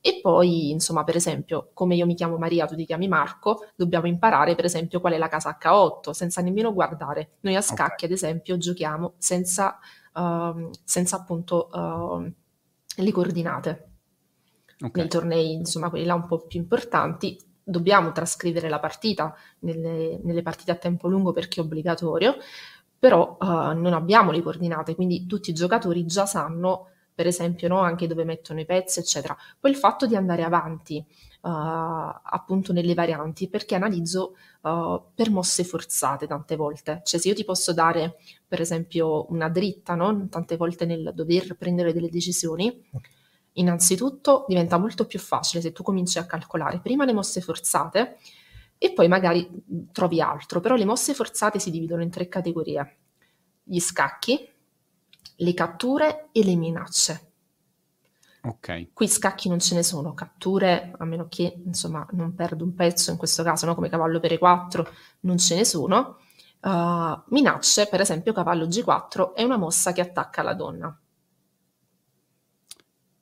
e 0.00 0.20
poi, 0.22 0.70
insomma, 0.70 1.02
per 1.02 1.16
esempio, 1.16 1.70
come 1.72 1.96
io 1.96 2.06
mi 2.06 2.14
chiamo 2.14 2.36
Maria, 2.36 2.66
tu 2.66 2.76
ti 2.76 2.84
chiami 2.84 3.08
Marco, 3.08 3.66
dobbiamo 3.74 4.06
imparare, 4.06 4.54
per 4.54 4.64
esempio, 4.64 5.00
qual 5.00 5.14
è 5.14 5.18
la 5.18 5.28
casa 5.28 5.58
H8, 5.60 6.10
senza 6.10 6.40
nemmeno 6.42 6.72
guardare. 6.72 7.38
Noi 7.40 7.56
a 7.56 7.60
scacchi, 7.60 8.04
okay. 8.04 8.08
ad 8.08 8.12
esempio, 8.12 8.56
giochiamo 8.56 9.14
senza, 9.18 9.78
uh, 10.14 10.70
senza 10.84 11.16
appunto 11.16 11.68
uh, 11.72 12.32
le 13.02 13.12
coordinate. 13.12 13.90
Okay. 14.78 14.90
Nei 14.94 15.08
tornei, 15.08 15.52
insomma, 15.54 15.90
quelli 15.90 16.04
là 16.04 16.14
un 16.14 16.26
po' 16.26 16.46
più 16.46 16.60
importanti, 16.60 17.36
dobbiamo 17.64 18.12
trascrivere 18.12 18.68
la 18.68 18.78
partita 18.78 19.34
nelle, 19.60 20.20
nelle 20.22 20.42
partite 20.42 20.70
a 20.70 20.76
tempo 20.76 21.08
lungo 21.08 21.32
perché 21.32 21.60
è 21.60 21.64
obbligatorio, 21.64 22.36
però 22.96 23.36
uh, 23.40 23.46
non 23.76 23.92
abbiamo 23.92 24.30
le 24.30 24.40
coordinate, 24.40 24.94
quindi 24.94 25.26
tutti 25.26 25.50
i 25.50 25.54
giocatori 25.54 26.06
già 26.06 26.26
sanno 26.26 26.90
per 27.16 27.26
esempio, 27.26 27.66
no? 27.66 27.80
anche 27.80 28.06
dove 28.06 28.24
mettono 28.24 28.60
i 28.60 28.66
pezzi, 28.66 29.00
eccetera. 29.00 29.34
Poi 29.58 29.70
il 29.70 29.76
fatto 29.78 30.06
di 30.06 30.14
andare 30.14 30.42
avanti, 30.42 30.98
uh, 30.98 31.48
appunto 31.48 32.74
nelle 32.74 32.92
varianti, 32.92 33.48
perché 33.48 33.74
analizzo 33.74 34.36
uh, 34.60 35.02
per 35.14 35.30
mosse 35.30 35.64
forzate 35.64 36.26
tante 36.26 36.56
volte. 36.56 37.00
Cioè, 37.02 37.18
se 37.18 37.28
io 37.28 37.34
ti 37.34 37.42
posso 37.42 37.72
dare, 37.72 38.18
per 38.46 38.60
esempio, 38.60 39.32
una 39.32 39.48
dritta, 39.48 39.94
no? 39.94 40.28
tante 40.28 40.58
volte 40.58 40.84
nel 40.84 41.12
dover 41.14 41.56
prendere 41.56 41.94
delle 41.94 42.10
decisioni, 42.10 42.84
innanzitutto 43.52 44.44
diventa 44.46 44.76
molto 44.76 45.06
più 45.06 45.18
facile 45.18 45.62
se 45.62 45.72
tu 45.72 45.82
cominci 45.82 46.18
a 46.18 46.26
calcolare 46.26 46.80
prima 46.80 47.06
le 47.06 47.14
mosse 47.14 47.40
forzate 47.40 48.18
e 48.76 48.92
poi 48.92 49.08
magari 49.08 49.48
trovi 49.90 50.20
altro. 50.20 50.60
Però 50.60 50.74
le 50.74 50.84
mosse 50.84 51.14
forzate 51.14 51.58
si 51.58 51.70
dividono 51.70 52.02
in 52.02 52.10
tre 52.10 52.28
categorie. 52.28 52.98
Gli 53.62 53.80
scacchi, 53.80 54.46
le 55.36 55.54
catture 55.54 56.28
e 56.32 56.44
le 56.44 56.54
minacce. 56.54 57.30
Ok. 58.42 58.92
Qui 58.92 59.08
scacchi 59.08 59.48
non 59.48 59.58
ce 59.58 59.74
ne 59.74 59.82
sono, 59.82 60.14
catture, 60.14 60.92
a 60.96 61.04
meno 61.04 61.26
che 61.28 61.62
insomma 61.64 62.06
non 62.12 62.34
perdo 62.34 62.62
un 62.62 62.74
pezzo, 62.74 63.10
in 63.10 63.16
questo 63.16 63.42
caso 63.42 63.66
no, 63.66 63.74
come 63.74 63.88
cavallo 63.88 64.20
per 64.20 64.32
E4 64.32 64.86
non 65.20 65.38
ce 65.38 65.56
ne 65.56 65.64
sono. 65.64 66.18
Uh, 66.60 67.22
minacce, 67.28 67.86
per 67.88 68.00
esempio 68.00 68.32
cavallo 68.32 68.66
G4 68.66 69.34
è 69.34 69.42
una 69.42 69.56
mossa 69.56 69.92
che 69.92 70.00
attacca 70.00 70.42
la 70.42 70.54
donna. 70.54 70.96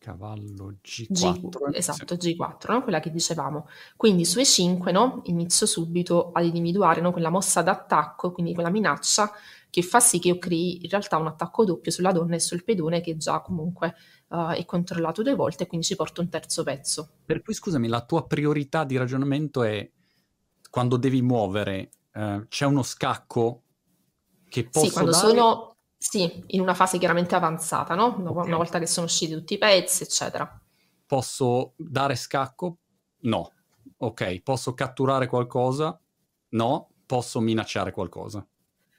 Cavallo 0.05 0.75
G4. 0.85 1.71
G, 1.71 1.75
esatto, 1.77 2.21
sì. 2.21 2.37
G4, 2.37 2.73
no? 2.73 2.83
quella 2.83 3.01
che 3.01 3.11
dicevamo. 3.11 3.67
Quindi 3.97 4.27
su 4.27 4.39
E5 4.39 4.93
no? 4.93 5.23
inizio 5.25 5.65
subito 5.65 6.31
ad 6.33 6.45
individuare 6.45 7.01
no? 7.01 7.11
quella 7.11 7.31
mossa 7.31 7.63
d'attacco, 7.63 8.31
quindi 8.31 8.53
quella 8.53 8.69
minaccia 8.69 9.33
che 9.71 9.81
fa 9.81 10.01
sì 10.01 10.19
che 10.19 10.29
io 10.29 10.39
crei 10.39 10.83
in 10.83 10.91
realtà 10.91 11.17
un 11.17 11.29
attacco 11.29 11.65
doppio 11.65 11.91
sulla 11.91 12.13
donna 12.13 12.35
e 12.35 12.39
sul 12.39 12.65
pedone 12.65 13.01
che 13.01 13.17
già 13.17 13.41
comunque 13.41 13.95
uh, 14.29 14.51
è 14.51 14.65
controllato 14.67 15.23
due 15.23 15.35
volte 15.35 15.65
e 15.65 15.67
quindi 15.67 15.87
ci 15.87 15.97
porto 15.97 16.21
un 16.21 16.29
terzo 16.29 16.63
pezzo. 16.63 17.09
Per 17.25 17.41
cui 17.41 17.55
scusami, 17.55 17.89
la 17.89 18.05
tua 18.05 18.27
priorità 18.27 18.85
di 18.85 18.99
ragionamento 18.99 19.63
è 19.63 19.91
quando 20.69 20.99
devi 20.99 21.23
muovere, 21.23 21.89
uh, 22.13 22.47
c'è 22.47 22.67
uno 22.67 22.83
scacco 22.83 23.63
che 24.51 24.69
posso 24.69 24.85
Sì, 24.85 24.93
quando 24.93 25.13
dare... 25.13 25.29
sono 25.29 25.74
sì, 26.07 26.45
in 26.49 26.61
una 26.61 26.75
fase 26.75 26.99
chiaramente 26.99 27.35
avanzata, 27.35 27.95
no? 27.95 28.15
Una, 28.19 28.31
okay. 28.31 28.47
una 28.47 28.57
volta 28.59 28.79
che 28.79 28.87
sono 28.87 29.07
usciti 29.07 29.33
tutti 29.33 29.55
i 29.55 29.59
pezzi, 29.59 30.03
eccetera. 30.03 30.61
Posso 31.07 31.73
dare 31.79 32.15
scacco? 32.15 32.77
No. 33.21 33.51
Ok, 33.97 34.43
posso 34.43 34.75
catturare 34.75 35.27
qualcosa? 35.27 35.99
No. 36.51 36.91
Posso 37.07 37.41
minacciare 37.41 37.91
qualcosa? 37.91 38.47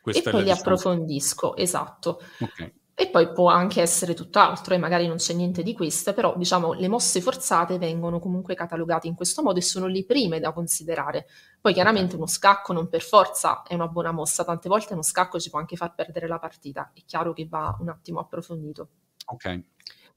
Questa 0.01 0.29
e 0.29 0.31
poi 0.33 0.43
li 0.45 0.49
approfondisco, 0.49 1.55
esatto. 1.55 2.21
Okay. 2.39 2.73
E 2.97 3.09
poi 3.09 3.29
può 3.33 3.49
anche 3.49 3.81
essere 3.81 4.13
tutt'altro 4.13 4.73
e 4.73 4.77
magari 4.77 5.05
non 5.05 5.17
c'è 5.17 5.33
niente 5.33 5.63
di 5.63 5.73
questo, 5.73 6.13
però 6.13 6.33
diciamo 6.37 6.71
le 6.71 6.87
mosse 6.87 7.19
forzate 7.19 7.77
vengono 7.77 8.19
comunque 8.19 8.55
catalogate 8.55 9.07
in 9.07 9.15
questo 9.15 9.43
modo 9.43 9.59
e 9.59 9.61
sono 9.61 9.87
le 9.87 10.05
prime 10.05 10.39
da 10.39 10.53
considerare. 10.53 11.27
Poi 11.59 11.73
chiaramente 11.73 12.15
uno 12.15 12.25
scacco 12.25 12.71
non 12.71 12.87
per 12.87 13.01
forza 13.01 13.63
è 13.63 13.73
una 13.73 13.89
buona 13.89 14.13
mossa, 14.13 14.45
tante 14.45 14.69
volte 14.69 14.93
uno 14.93 15.01
scacco 15.01 15.41
ci 15.41 15.49
può 15.49 15.59
anche 15.59 15.75
far 15.75 15.93
perdere 15.93 16.25
la 16.25 16.39
partita, 16.39 16.91
è 16.93 17.01
chiaro 17.05 17.33
che 17.33 17.45
va 17.49 17.75
un 17.81 17.89
attimo 17.89 18.21
approfondito. 18.21 18.87
Ok. 19.25 19.61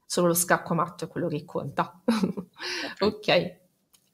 Solo 0.06 0.28
lo 0.28 0.34
scacco 0.34 0.74
matto 0.74 1.04
è 1.04 1.08
quello 1.08 1.26
che 1.26 1.44
conta. 1.44 2.00
ok. 2.06 3.02
okay. 3.02 3.58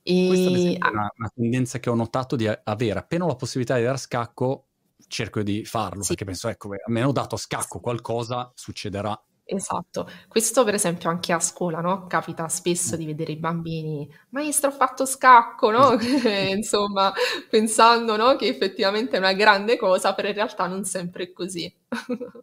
E... 0.02 0.26
Questa 0.26 0.50
è 0.50 0.90
una, 0.90 1.12
una 1.16 1.30
tendenza 1.34 1.78
che 1.80 1.90
ho 1.90 1.94
notato 1.94 2.34
di 2.34 2.46
avere 2.46 2.98
appena 2.98 3.26
la 3.26 3.36
possibilità 3.36 3.76
di 3.76 3.82
dare 3.82 3.98
scacco 3.98 4.68
cerco 5.08 5.42
di 5.42 5.64
farlo 5.64 6.02
sì. 6.02 6.08
perché 6.08 6.24
penso, 6.24 6.48
ecco, 6.48 6.70
almeno 6.86 7.12
dato 7.12 7.34
a 7.34 7.38
scacco 7.38 7.80
qualcosa 7.80 8.50
succederà. 8.54 9.20
Esatto, 9.46 10.08
questo 10.26 10.64
per 10.64 10.72
esempio 10.72 11.10
anche 11.10 11.32
a 11.34 11.38
scuola, 11.38 11.80
no? 11.80 12.06
Capita 12.06 12.48
spesso 12.48 12.94
mm. 12.94 12.98
di 12.98 13.04
vedere 13.04 13.32
i 13.32 13.36
bambini, 13.36 14.10
maestro 14.30 14.70
ho 14.70 14.72
fatto 14.72 15.04
scacco, 15.04 15.70
no? 15.70 15.92
Esatto. 15.98 16.28
Insomma, 16.54 17.12
pensando 17.50 18.16
no? 18.16 18.36
che 18.36 18.46
effettivamente 18.46 19.16
è 19.16 19.18
una 19.18 19.34
grande 19.34 19.76
cosa, 19.76 20.14
però 20.14 20.28
in 20.28 20.34
realtà 20.34 20.66
non 20.66 20.84
sempre 20.84 21.24
è 21.24 21.32
così. 21.32 21.72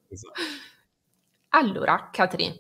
esatto. 0.10 0.34
Allora, 1.54 2.10
H3. 2.14 2.60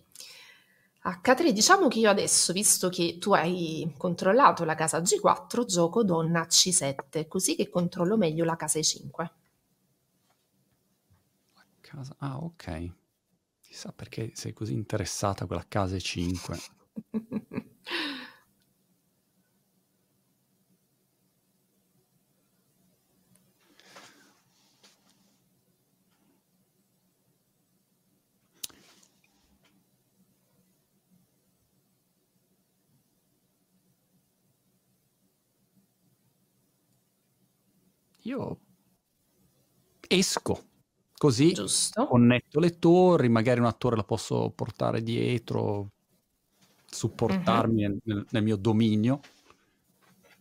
H3, 1.03 1.49
diciamo 1.51 1.87
che 1.87 1.99
io 1.99 2.09
adesso, 2.09 2.51
visto 2.51 2.89
che 2.89 3.17
tu 3.19 3.31
hai 3.31 3.93
controllato 3.97 4.65
la 4.65 4.75
casa 4.75 4.99
G4, 4.99 5.63
gioco 5.63 6.03
donna 6.03 6.41
C7, 6.41 7.27
così 7.29 7.55
che 7.55 7.69
controllo 7.69 8.17
meglio 8.17 8.43
la 8.43 8.57
casa 8.57 8.79
E5 8.79 9.29
casa. 11.91 12.15
Ah, 12.19 12.37
ok. 12.37 12.93
Chissà 13.61 13.91
perché 13.91 14.31
sei 14.33 14.53
così 14.53 14.73
interessata 14.73 15.43
a 15.43 15.47
quella 15.47 15.65
casa 15.67 15.95
5. 15.99 16.57
Io 38.23 38.59
esco 40.09 40.69
Così 41.21 41.51
Giusto. 41.51 42.07
connetto 42.07 42.59
le 42.59 42.79
torri, 42.79 43.29
magari 43.29 43.59
un 43.59 43.67
attore 43.67 43.95
la 43.95 44.03
posso 44.03 44.49
portare 44.55 45.03
dietro, 45.03 45.91
supportarmi 46.83 47.83
mm-hmm. 47.83 47.97
nel, 48.05 48.25
nel, 48.27 48.43
mio 48.43 48.55
dominio. 48.55 49.19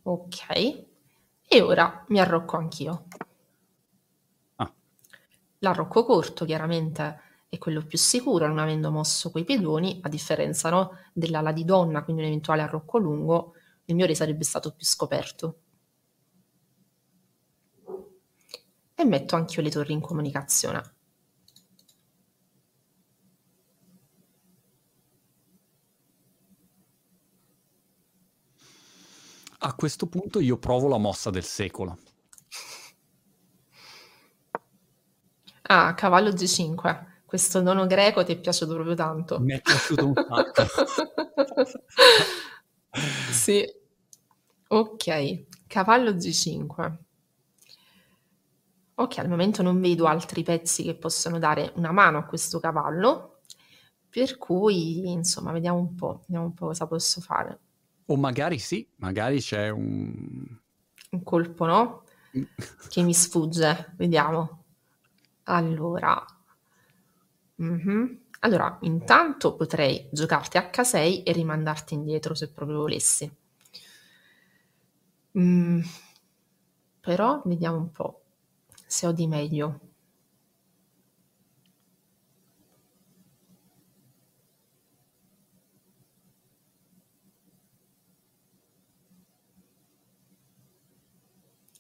Ok. 0.05 0.85
E 1.47 1.61
ora 1.61 2.03
mi 2.09 2.19
arrocco 2.19 2.57
anch'io. 2.57 3.05
Ah. 4.57 4.73
L'arrocco 5.59 6.07
corto, 6.07 6.47
chiaramente, 6.47 7.21
è 7.51 7.59
quello 7.59 7.85
più 7.85 7.99
sicuro, 7.99 8.47
non 8.47 8.59
avendo 8.59 8.91
mosso 8.91 9.31
quei 9.31 9.45
pedoni, 9.45 10.01
a 10.01 10.09
differenza 10.09 10.71
no, 10.71 10.93
dell'ala 11.13 11.53
di 11.53 11.67
donna, 11.67 12.03
quindi 12.03 12.23
un 12.23 12.29
eventuale 12.29 12.63
arrocco 12.63 12.97
lungo, 12.97 13.53
il 13.85 13.95
mio 13.95 14.07
re 14.07 14.15
sarebbe 14.15 14.45
stato 14.45 14.73
più 14.75 14.87
scoperto. 14.87 15.57
E 19.01 19.05
metto 19.05 19.37
anche 19.37 19.57
io 19.57 19.63
le 19.63 19.71
torri 19.71 19.93
in 19.93 20.01
comunicazione. 20.01 20.95
A 29.63 29.75
questo 29.75 30.07
punto 30.07 30.41
io 30.41 30.57
provo 30.59 30.89
la 30.89 30.97
mossa 30.97 31.29
del 31.31 31.45
secolo. 31.45 31.99
Ah, 35.63 35.95
cavallo 35.95 36.31
G5. 36.31 37.09
Questo 37.27 37.61
dono 37.61 37.87
greco 37.87 38.25
ti 38.25 38.33
è 38.33 38.41
piaciuto 38.41 38.73
proprio 38.75 38.95
tanto. 38.95 39.39
Mi 39.39 39.53
è 39.53 39.61
piaciuto 39.61 40.07
un 40.07 40.15
sacco. 40.15 40.65
sì. 43.31 43.65
Ok, 44.69 45.45
cavallo 45.67 46.13
G5. 46.13 46.97
Ok, 49.01 49.17
al 49.17 49.31
momento 49.31 49.63
non 49.63 49.81
vedo 49.81 50.05
altri 50.05 50.43
pezzi 50.43 50.83
che 50.83 50.95
possono 50.95 51.39
dare 51.39 51.73
una 51.77 51.91
mano 51.91 52.19
a 52.19 52.25
questo 52.27 52.61
cavallo, 52.61 53.41
per 54.11 54.37
cui 54.37 55.11
insomma 55.11 55.53
vediamo 55.53 55.79
un 55.79 55.95
po', 55.95 56.19
vediamo 56.27 56.45
un 56.45 56.53
po' 56.53 56.67
cosa 56.67 56.87
posso 56.87 57.23
fare. 57.23 57.59
O 58.05 58.17
magari 58.17 58.59
sì, 58.59 58.87
magari 58.97 59.41
c'è 59.41 59.71
un... 59.71 60.45
Un 61.13 61.23
colpo, 61.23 61.65
no? 61.65 62.05
Mm. 62.37 62.43
che 62.91 63.03
mi 63.03 63.15
sfugge, 63.15 63.95
vediamo. 63.97 64.65
Allora, 65.45 66.23
mm-hmm. 67.63 68.15
allora, 68.41 68.77
intanto 68.83 69.57
potrei 69.57 70.11
giocarti 70.13 70.59
H6 70.59 71.23
e 71.25 71.33
rimandarti 71.33 71.95
indietro 71.95 72.35
se 72.35 72.53
proprio 72.53 72.81
volessi. 72.81 73.35
Mm. 75.39 75.81
Però 77.01 77.41
vediamo 77.47 77.79
un 77.79 77.91
po' 77.91 78.20
se 78.91 79.07
ho 79.07 79.13
di 79.13 79.27
meglio. 79.27 79.79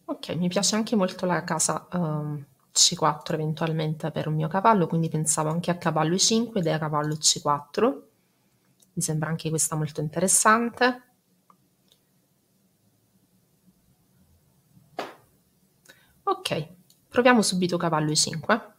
Ok, 0.06 0.30
mi 0.36 0.48
piace 0.48 0.74
anche 0.74 0.94
molto 0.96 1.24
la 1.24 1.42
casa 1.44 1.86
um, 1.92 2.44
C4 2.72 3.34
eventualmente 3.36 4.11
per 4.11 4.26
un 4.28 4.34
mio 4.34 4.48
cavallo, 4.48 4.86
quindi 4.86 5.08
pensavo 5.08 5.48
anche 5.50 5.70
a 5.70 5.76
cavallo 5.78 6.14
I5 6.14 6.61
ed 6.61 6.66
a 6.66 6.78
cavallo 6.78 7.16
C4. 7.16 8.08
Mi 8.94 9.02
sembra 9.02 9.28
anche 9.30 9.48
questa 9.50 9.76
molto 9.76 10.00
interessante. 10.00 11.02
Ok, 16.24 16.50
proviamo 17.11 17.42
subito 17.42 17.76
cavallo 17.76 18.12
I5. 18.12 18.72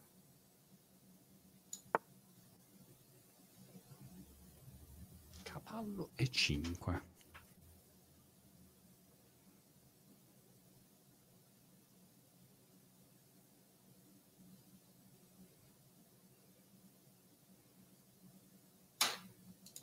Cavallo 5.44 6.10
E5. 6.16 7.02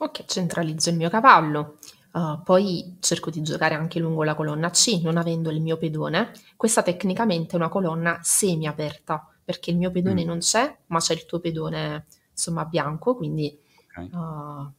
Ok, 0.01 0.23
centralizzo 0.25 0.89
il 0.89 0.95
mio 0.95 1.09
cavallo, 1.09 1.77
uh, 2.19 2.43
poi 2.43 2.97
cerco 2.99 3.29
di 3.29 3.41
giocare 3.41 3.75
anche 3.75 3.99
lungo 3.99 4.23
la 4.23 4.35
colonna 4.35 4.69
C, 4.69 4.99
non 5.01 5.17
avendo 5.17 5.49
il 5.49 5.61
mio 5.61 5.77
pedone. 5.77 6.31
Questa 6.55 6.81
tecnicamente 6.81 7.53
è 7.53 7.55
una 7.55 7.69
colonna 7.69 8.19
semi-aperta, 8.21 9.27
perché 9.43 9.71
il 9.71 9.77
mio 9.77 9.91
pedone 9.91 10.23
mm. 10.23 10.27
non 10.27 10.39
c'è, 10.39 10.77
ma 10.87 10.99
c'è 10.99 11.13
il 11.13 11.25
tuo 11.25 11.39
pedone, 11.39 12.05
insomma, 12.31 12.65
bianco, 12.65 13.15
quindi 13.15 13.57
okay. 13.87 14.09
uh, 14.11 14.71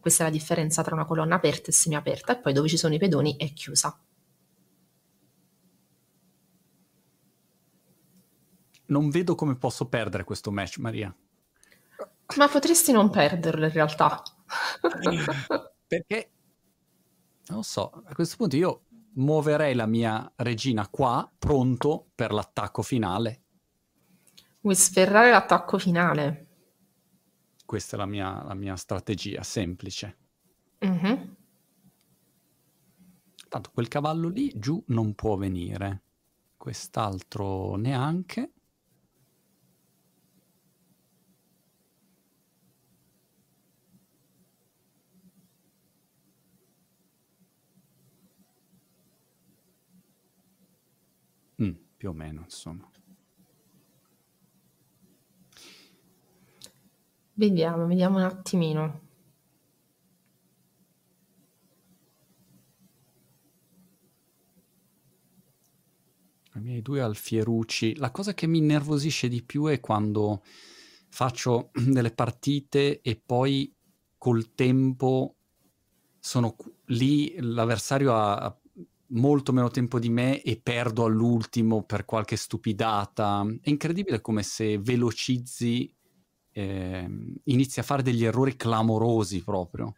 questa 0.00 0.22
è 0.24 0.26
la 0.26 0.32
differenza 0.32 0.82
tra 0.82 0.94
una 0.94 1.04
colonna 1.04 1.34
aperta 1.36 1.68
e 1.68 1.72
semi-aperta, 1.72 2.36
e 2.36 2.40
poi 2.40 2.52
dove 2.52 2.68
ci 2.68 2.76
sono 2.76 2.94
i 2.94 2.98
pedoni 2.98 3.36
è 3.36 3.52
chiusa. 3.52 3.98
Non 8.88 9.10
vedo 9.10 9.34
come 9.34 9.56
posso 9.56 9.88
perdere 9.88 10.22
questo 10.22 10.52
match, 10.52 10.78
Maria. 10.78 11.12
Ma 12.36 12.48
potresti 12.48 12.92
non 12.92 13.10
perderlo 13.10 13.66
in 13.66 13.72
realtà. 13.72 14.22
Perché, 15.88 16.30
non 17.48 17.62
so, 17.62 17.90
a 17.90 18.14
questo 18.14 18.36
punto 18.36 18.56
io 18.56 18.84
muoverei 19.14 19.74
la 19.74 19.86
mia 19.86 20.30
regina 20.36 20.88
qua, 20.88 21.30
pronto 21.38 22.10
per 22.14 22.32
l'attacco 22.32 22.82
finale. 22.82 23.42
Vuoi 24.60 24.74
sferrare 24.74 25.30
l'attacco 25.30 25.78
finale? 25.78 26.46
Questa 27.64 27.96
è 27.96 27.98
la 27.98 28.06
mia, 28.06 28.42
la 28.44 28.54
mia 28.54 28.76
strategia, 28.76 29.42
semplice. 29.42 30.18
Mm-hmm. 30.84 31.22
Tanto 33.48 33.70
quel 33.72 33.88
cavallo 33.88 34.28
lì 34.28 34.52
giù 34.56 34.82
non 34.88 35.14
può 35.14 35.36
venire, 35.36 36.02
quest'altro 36.56 37.76
neanche. 37.76 38.52
Più 51.96 52.10
o 52.10 52.12
meno, 52.12 52.42
insomma. 52.42 52.88
Vediamo, 57.32 57.86
vediamo 57.86 58.16
un 58.16 58.24
attimino. 58.24 59.00
I 66.54 66.60
miei 66.60 66.80
due 66.80 67.02
alfierucci. 67.02 67.96
La 67.96 68.10
cosa 68.10 68.32
che 68.32 68.46
mi 68.46 68.58
innervosisce 68.58 69.28
di 69.28 69.42
più 69.42 69.66
è 69.66 69.80
quando 69.80 70.42
faccio 71.10 71.70
delle 71.86 72.12
partite 72.12 73.00
e 73.02 73.20
poi 73.24 73.70
col 74.16 74.54
tempo 74.54 75.36
sono 76.18 76.56
lì, 76.86 77.36
l'avversario 77.38 78.14
ha 78.14 78.58
molto 79.08 79.52
meno 79.52 79.70
tempo 79.70 79.98
di 79.98 80.08
me 80.08 80.42
e 80.42 80.60
perdo 80.62 81.04
all'ultimo 81.04 81.82
per 81.82 82.04
qualche 82.04 82.36
stupidata. 82.36 83.46
È 83.60 83.68
incredibile 83.68 84.20
come 84.20 84.42
se 84.42 84.78
velocizzi, 84.78 85.92
eh, 86.52 87.08
inizi 87.44 87.80
a 87.80 87.82
fare 87.82 88.02
degli 88.02 88.24
errori 88.24 88.56
clamorosi 88.56 89.42
proprio. 89.44 89.94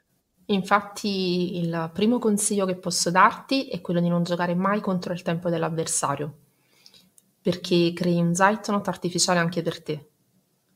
Infatti 0.46 1.58
il 1.58 1.90
primo 1.92 2.18
consiglio 2.18 2.64
che 2.64 2.76
posso 2.76 3.10
darti 3.10 3.68
è 3.68 3.80
quello 3.80 4.00
di 4.00 4.08
non 4.08 4.22
giocare 4.22 4.54
mai 4.54 4.80
contro 4.80 5.12
il 5.12 5.20
tempo 5.22 5.50
dell'avversario, 5.50 6.38
perché 7.42 7.92
crei 7.94 8.18
un 8.18 8.34
Zeitnot 8.34 8.88
artificiale 8.88 9.40
anche 9.40 9.60
per 9.60 9.82
te. 9.82 10.10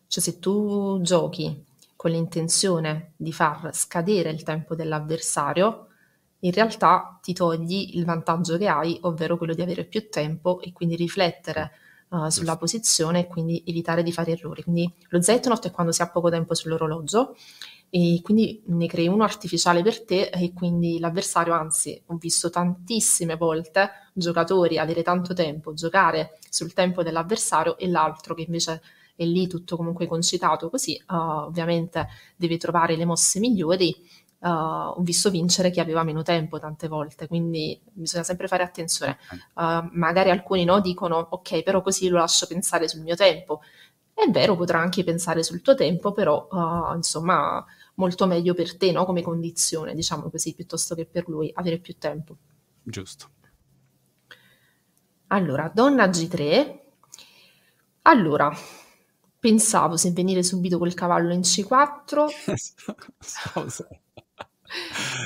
Cioè 0.06 0.22
se 0.22 0.38
tu 0.38 1.00
giochi 1.00 1.64
con 1.96 2.10
l'intenzione 2.10 3.14
di 3.16 3.32
far 3.32 3.74
scadere 3.74 4.30
il 4.30 4.42
tempo 4.42 4.74
dell'avversario, 4.74 5.86
in 6.44 6.52
realtà 6.52 7.18
ti 7.22 7.32
togli 7.32 7.96
il 7.96 8.04
vantaggio 8.04 8.56
che 8.56 8.66
hai, 8.66 8.98
ovvero 9.02 9.36
quello 9.36 9.54
di 9.54 9.62
avere 9.62 9.84
più 9.84 10.08
tempo 10.08 10.60
e 10.60 10.72
quindi 10.72 10.96
riflettere 10.96 11.72
uh, 12.08 12.28
sulla 12.28 12.56
posizione 12.56 13.20
e 13.20 13.26
quindi 13.26 13.62
evitare 13.66 14.02
di 14.02 14.12
fare 14.12 14.32
errori. 14.32 14.62
Quindi 14.62 14.92
lo 15.08 15.22
Z-Note 15.22 15.68
è 15.68 15.70
quando 15.70 15.92
si 15.92 16.02
ha 16.02 16.10
poco 16.10 16.30
tempo 16.30 16.54
sull'orologio 16.54 17.36
e 17.90 18.20
quindi 18.22 18.62
ne 18.66 18.86
crei 18.86 19.06
uno 19.06 19.22
artificiale 19.22 19.82
per 19.82 20.04
te 20.04 20.30
e 20.30 20.52
quindi 20.52 20.98
l'avversario, 20.98 21.52
anzi 21.52 22.00
ho 22.06 22.16
visto 22.16 22.50
tantissime 22.50 23.36
volte 23.36 23.90
giocatori 24.12 24.78
avere 24.78 25.02
tanto 25.02 25.34
tempo, 25.34 25.74
giocare 25.74 26.38
sul 26.48 26.72
tempo 26.72 27.02
dell'avversario 27.02 27.76
e 27.78 27.88
l'altro 27.88 28.34
che 28.34 28.42
invece 28.42 28.82
è 29.14 29.24
lì 29.24 29.46
tutto 29.46 29.76
comunque 29.76 30.06
concitato 30.06 30.70
così, 30.70 31.00
uh, 31.06 31.14
ovviamente 31.14 32.08
deve 32.34 32.56
trovare 32.56 32.96
le 32.96 33.04
mosse 33.04 33.38
migliori 33.38 33.94
uh, 34.42 34.48
ho 34.48 35.00
visto 35.00 35.30
vincere 35.30 35.70
chi 35.70 35.80
aveva 35.80 36.02
meno 36.02 36.22
tempo 36.22 36.58
tante 36.58 36.88
volte, 36.88 37.26
quindi 37.26 37.80
bisogna 37.84 38.24
sempre 38.24 38.48
fare 38.48 38.62
attenzione. 38.62 39.18
Uh, 39.54 39.88
magari 39.92 40.30
alcuni 40.30 40.64
no, 40.64 40.80
dicono 40.80 41.26
ok, 41.30 41.62
però 41.62 41.80
così 41.82 42.08
lo 42.08 42.18
lascio 42.18 42.46
pensare 42.46 42.88
sul 42.88 43.02
mio 43.02 43.14
tempo. 43.14 43.60
È 44.12 44.28
vero, 44.30 44.56
potrà 44.56 44.78
anche 44.80 45.04
pensare 45.04 45.42
sul 45.42 45.62
tuo 45.62 45.74
tempo, 45.74 46.12
però 46.12 46.48
uh, 46.50 46.94
insomma 46.94 47.64
molto 47.94 48.26
meglio 48.26 48.54
per 48.54 48.76
te 48.76 48.92
no? 48.92 49.04
come 49.04 49.22
condizione, 49.22 49.94
diciamo 49.94 50.28
così, 50.28 50.54
piuttosto 50.54 50.94
che 50.94 51.06
per 51.06 51.28
lui 51.28 51.50
avere 51.54 51.78
più 51.78 51.96
tempo. 51.98 52.36
Giusto. 52.82 53.30
Allora, 55.28 55.70
donna 55.72 56.06
G3. 56.06 56.80
Allora, 58.02 58.52
pensavo 59.38 59.96
se 59.96 60.10
venire 60.10 60.42
subito 60.42 60.78
col 60.78 60.94
cavallo 60.94 61.32
in 61.32 61.40
C4 61.40 62.26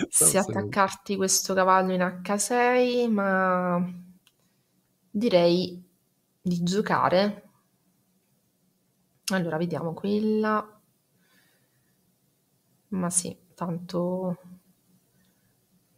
se 0.09 0.39
attaccarti 0.39 1.17
questo 1.17 1.55
cavallo 1.55 1.93
in 1.93 2.01
H6, 2.01 3.11
ma 3.11 3.85
direi 5.11 5.83
di 6.41 6.63
giocare. 6.63 7.51
Allora, 9.33 9.57
vediamo 9.57 9.93
quella. 9.93 10.81
Ma 12.89 13.11
sì, 13.11 13.37
tanto 13.55 14.39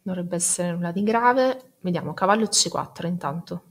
dovrebbe 0.01 0.35
essere 0.35 0.71
nulla 0.71 0.91
di 0.91 1.03
grave. 1.03 1.75
Vediamo, 1.81 2.13
cavallo 2.13 2.45
C4 2.45 3.05
intanto. 3.05 3.63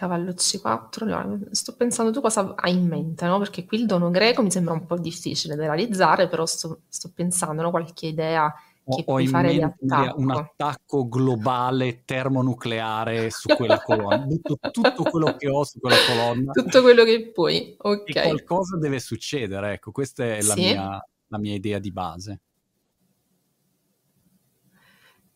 Cavallo 0.00 0.32
C4, 0.32 1.48
sto 1.50 1.76
pensando 1.76 2.10
tu 2.10 2.22
cosa 2.22 2.54
hai 2.56 2.72
in 2.72 2.86
mente, 2.86 3.26
no? 3.26 3.36
Perché 3.38 3.66
qui 3.66 3.80
il 3.80 3.84
dono 3.84 4.08
greco 4.10 4.40
mi 4.42 4.50
sembra 4.50 4.72
un 4.72 4.86
po' 4.86 4.96
difficile 4.96 5.56
da 5.56 5.64
realizzare, 5.64 6.26
però 6.26 6.46
sto, 6.46 6.80
sto 6.88 7.10
pensando, 7.14 7.60
no? 7.60 7.68
Qualche 7.68 8.06
idea 8.06 8.50
che 8.88 9.02
ho, 9.02 9.04
puoi 9.04 9.24
in 9.24 9.30
mente 9.32 9.76
un 10.16 10.30
attacco. 10.30 10.52
attacco 10.54 11.06
globale 11.06 12.04
termonucleare 12.06 13.28
su 13.28 13.48
quella 13.52 13.78
colonna. 13.82 14.24
Butto 14.24 14.56
tutto 14.70 15.04
quello 15.04 15.34
che 15.36 15.50
ho 15.50 15.64
su 15.64 15.78
quella 15.78 15.96
colonna 16.06 16.50
Tutto 16.54 16.80
quello 16.80 17.04
che 17.04 17.30
puoi, 17.30 17.72
e 17.72 17.76
ok. 17.76 18.22
qualcosa 18.22 18.78
deve 18.78 19.00
succedere. 19.00 19.74
Ecco, 19.74 19.90
questa 19.92 20.24
è 20.24 20.40
la 20.40 20.54
Sì. 20.54 20.62
mia, 20.62 21.06
la 21.26 21.38
mia 21.38 21.54
idea 21.54 21.78
di 21.78 21.92
base. 21.92 22.40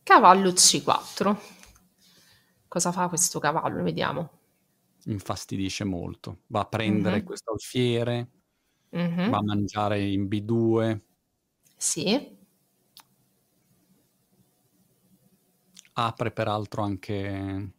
Cavallo 0.03 0.53
C4. 0.53 1.39
Cosa 2.67 2.93
fa 2.93 3.09
questo 3.09 3.39
cavallo? 3.39 3.83
Vediamo. 3.83 4.31
Infastidisce 5.07 5.85
molto. 5.85 6.43
Va 6.49 6.61
a 6.61 6.67
prendere 6.67 7.19
Mhm, 7.19 7.25
questo 7.25 7.53
alfiere, 7.53 8.31
mhm. 8.93 9.31
va 9.31 9.39
a 9.39 9.43
mangiare 9.43 10.01
in 10.03 10.27
B2, 10.29 11.05
Sì, 11.79 12.37
apre 15.95 16.31
peraltro 16.31 16.83
anche 16.83 17.73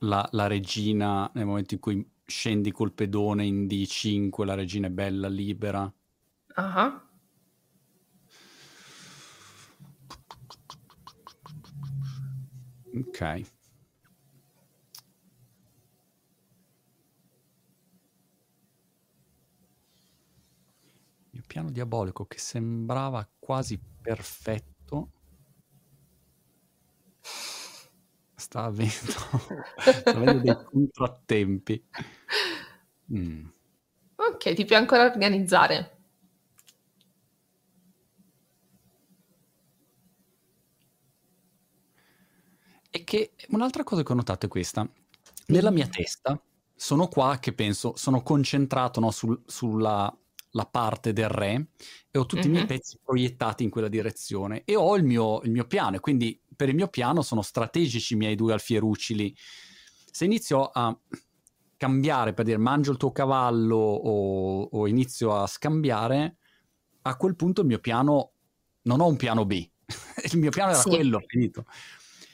la, 0.00 0.26
la 0.32 0.46
regina 0.46 1.30
nel 1.34 1.46
momento 1.46 1.74
in 1.74 1.80
cui 1.80 2.10
scendi 2.24 2.72
col 2.72 2.92
pedone 2.92 3.44
in 3.46 3.66
D5, 3.66 4.44
la 4.44 4.54
regina 4.54 4.86
è 4.88 4.90
bella, 4.90 5.28
libera. 5.28 5.92
ah, 6.56 7.02
Ok. 12.96 13.22
Piano 21.48 21.72
diabolico 21.72 22.26
che 22.26 22.38
sembrava 22.38 23.28
quasi 23.40 23.80
perfetto 24.00 25.10
sta 28.38 28.64
avendo, 28.64 28.92
sta 29.76 30.10
avendo 30.10 30.38
dei 30.38 30.56
contrattempi. 30.64 31.84
Mm. 33.12 33.46
Ok, 34.16 34.54
ti 34.54 34.64
puoi 34.64 34.78
ancora 34.78 35.04
organizzare. 35.04 35.96
E 42.90 43.04
che 43.04 43.32
un'altra 43.48 43.84
cosa 43.84 44.02
che 44.02 44.12
ho 44.12 44.14
notato 44.14 44.46
è 44.46 44.48
questa. 44.48 44.88
Nella 45.46 45.70
mia 45.70 45.84
Dimmi. 45.84 45.96
testa 45.96 46.40
sono 46.74 47.08
qua 47.08 47.38
che 47.38 47.52
penso, 47.52 47.96
sono 47.96 48.22
concentrato 48.22 49.00
no, 49.00 49.10
sul- 49.10 49.42
sulla 49.46 50.14
la 50.52 50.64
parte 50.66 51.12
del 51.12 51.28
re 51.28 51.68
e 52.10 52.18
ho 52.18 52.26
tutti 52.26 52.46
i 52.46 52.50
miei 52.50 52.66
pezzi 52.66 52.98
proiettati 53.02 53.64
in 53.64 53.70
quella 53.70 53.88
direzione 53.88 54.62
e 54.64 54.76
ho 54.76 54.96
il 54.96 55.04
mio, 55.04 55.40
il 55.42 55.50
mio 55.50 55.66
piano 55.66 55.96
e 55.96 56.00
quindi 56.00 56.40
per 56.56 56.68
il 56.68 56.74
mio 56.74 56.88
piano 56.88 57.22
sono 57.22 57.42
strategici 57.42 58.14
i 58.14 58.16
miei 58.16 58.34
due 58.34 58.52
alfierucili. 58.52 59.34
Se 60.10 60.24
inizio 60.24 60.64
a 60.66 60.96
cambiare 61.76 62.34
per 62.34 62.44
dire 62.44 62.58
mangio 62.58 62.90
il 62.90 62.96
tuo 62.96 63.12
cavallo 63.12 63.76
o, 63.76 64.62
o 64.62 64.86
inizio 64.88 65.34
a 65.36 65.46
scambiare, 65.46 66.36
a 67.02 67.16
quel 67.16 67.36
punto 67.36 67.60
il 67.60 67.68
mio 67.68 67.78
piano 67.78 68.32
non 68.82 69.00
ho 69.00 69.06
un 69.06 69.16
piano 69.16 69.44
B. 69.44 69.52
il 70.32 70.38
mio 70.38 70.50
piano 70.50 70.72
era 70.72 70.80
Sì. 70.80 70.88
quello, 70.88 71.22
finito. 71.26 71.64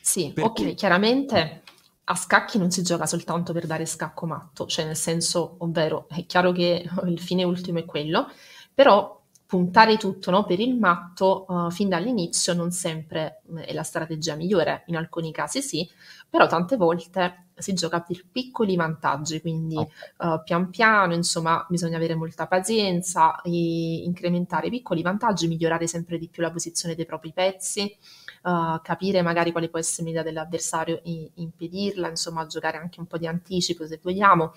Sì, 0.01 0.33
ok, 0.37 0.53
cui 0.55 0.75
chiaramente 0.75 1.63
a 2.05 2.15
scacchi 2.15 2.59
non 2.59 2.71
si 2.71 2.83
gioca 2.83 3.07
soltanto 3.07 3.53
per 3.53 3.67
dare 3.67 3.87
scacco 3.87 4.27
matto, 4.27 4.67
cioè 4.67 4.85
nel 4.85 4.97
senso, 4.97 5.57
ovvero 5.59 6.07
è 6.09 6.27
chiaro 6.27 6.53
che 6.53 6.89
il 7.07 7.21
fine 7.21 7.45
ultimo 7.45 7.79
è 7.79 7.85
quello, 7.85 8.29
però 8.73 9.23
puntare 9.47 9.97
tutto, 9.97 10.31
no, 10.31 10.45
per 10.45 10.61
il 10.61 10.77
matto 10.77 11.47
eh, 11.49 11.71
fin 11.71 11.89
dall'inizio 11.89 12.55
non 12.55 12.73
sempre 12.73 13.43
eh, 13.57 13.65
è 13.67 13.73
la 13.73 13.83
strategia 13.83 14.35
migliore, 14.35 14.85
in 14.87 14.97
alcuni 14.97 15.33
casi 15.33 15.63
sì, 15.63 15.89
però 16.29 16.47
tante 16.47 16.77
volte 16.77 17.44
si 17.57 17.73
gioca 17.75 18.01
per 18.01 18.25
piccoli 18.31 18.77
vantaggi, 18.77 19.41
quindi 19.41 19.77
ok, 19.77 19.89
eh, 20.19 20.41
pian 20.45 20.71
piano, 20.71 21.15
insomma, 21.15 21.65
bisogna 21.69 21.97
avere 21.97 22.15
molta 22.15 22.47
pazienza, 22.47 23.41
incrementare 23.45 24.69
i 24.69 24.71
piccoli 24.71 25.03
vantaggi, 25.03 25.49
migliorare 25.49 25.87
sempre 25.87 26.19
di 26.19 26.29
più 26.29 26.43
la 26.43 26.51
posizione 26.51 26.95
dei 26.95 27.07
propri 27.07 27.33
pezzi 27.33 27.97
uh, 28.45 28.81
capire 28.83 29.23
magari 29.23 29.53
quale 29.53 29.69
può 29.69 29.79
essere 29.79 30.03
un'idea 30.03 30.23
dell'avversario 30.23 31.01
e 31.03 31.31
impedirla, 31.35 32.09
insomma, 32.09 32.47
giocare 32.47 32.79
anche 32.79 33.01
un 33.01 33.07
po' 33.07 33.19
di 33.19 33.27
anticipo 33.27 33.87
se 33.87 33.99
vogliamo. 34.03 34.53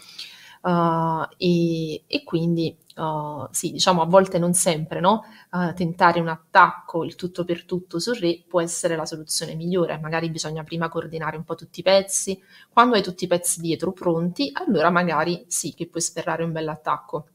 Uh, 0.61 1.27
e, 1.37 2.03
e 2.07 2.23
quindi 2.23 2.75
uh, 2.95 3.47
sì, 3.51 3.71
diciamo 3.71 4.01
a 4.01 4.05
volte 4.05 4.39
non 4.39 4.53
sempre, 4.53 4.99
no? 4.99 5.23
Uh, 5.51 5.73
tentare 5.73 6.19
un 6.19 6.27
attacco, 6.27 7.03
il 7.03 7.15
tutto 7.15 7.45
per 7.45 7.65
tutto 7.65 7.99
sul 7.99 8.15
re 8.17 8.43
può 8.47 8.61
essere 8.61 8.95
la 8.95 9.05
soluzione 9.05 9.55
migliore. 9.55 9.97
Magari 9.99 10.29
bisogna 10.29 10.63
prima 10.63 10.89
coordinare 10.89 11.37
un 11.37 11.43
po' 11.43 11.55
tutti 11.55 11.79
i 11.79 11.83
pezzi. 11.83 12.41
Quando 12.69 12.95
hai 12.95 13.03
tutti 13.03 13.23
i 13.25 13.27
pezzi 13.27 13.61
dietro 13.61 13.91
pronti, 13.91 14.49
allora 14.53 14.89
magari 14.89 15.45
sì 15.47 15.73
che 15.73 15.87
puoi 15.87 16.01
sferrare 16.01 16.43
un 16.43 16.51
bel 16.51 16.67
attacco. 16.67 17.27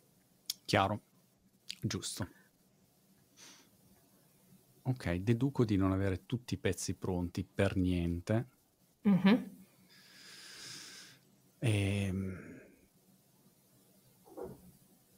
chiaro, 0.65 1.01
giusto. 1.81 2.29
Ok, 4.85 5.15
deduco 5.15 5.65
di 5.65 5.77
non 5.77 5.93
avere 5.93 6.27
tutti 6.27 6.55
i 6.55 6.59
pezzi 6.59 6.95
pronti 6.95 7.45
per 7.45 7.77
niente. 7.77 8.47
Mhm. 9.03 9.51
Ehm, 11.61 12.52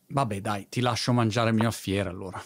Vabbè, 0.08 0.40
dai, 0.40 0.68
ti 0.68 0.80
lascio 0.80 1.12
mangiare 1.12 1.50
il 1.50 1.56
mio 1.56 1.66
alfiere 1.66 2.08
allora. 2.08 2.42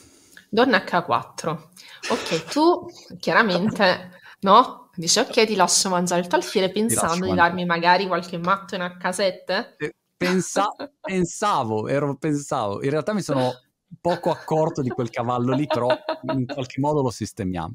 Donna 0.51 0.85
H4. 0.85 1.71
Ok, 2.11 2.45
tu 2.45 2.87
chiaramente, 3.19 4.21
no? 4.41 4.91
Dici 4.95 5.19
ok, 5.19 5.45
ti 5.47 5.55
lascio 5.55 5.89
mangiare 5.91 6.23
il 6.23 6.27
tuo 6.27 6.39
alfiere 6.39 6.71
pensando 6.71 7.27
di 7.27 7.35
darmi 7.35 7.65
magari 7.67 8.07
qualche 8.07 8.39
matto 8.39 8.75
in 8.75 8.81
H7? 8.83 9.77
Eh, 9.79 9.95
pensa- 10.17 10.75
pensavo, 11.01 11.87
ero, 11.89 12.17
pensavo, 12.17 12.83
in 12.83 12.91
realtà 12.91 13.13
mi 13.13 13.23
sono 13.23 13.55
poco 14.01 14.31
accorto 14.31 14.83
di 14.83 14.91
quel 14.91 15.11
cavallo 15.11 15.53
lì, 15.53 15.67
però 15.67 15.95
in 16.23 16.47
qualche 16.47 16.81
modo 16.81 17.03
lo 17.03 17.11
sistemiamo. 17.11 17.75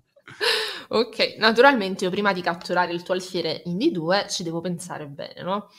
Ok, 0.89 1.35
naturalmente 1.37 2.03
io 2.03 2.09
prima 2.09 2.33
di 2.33 2.41
catturare 2.41 2.93
il 2.93 3.03
tuo 3.03 3.13
alfiere 3.13 3.61
in 3.65 3.77
D2 3.77 4.27
ci 4.29 4.43
devo 4.43 4.61
pensare 4.61 5.07
bene, 5.07 5.41
no? 5.41 5.69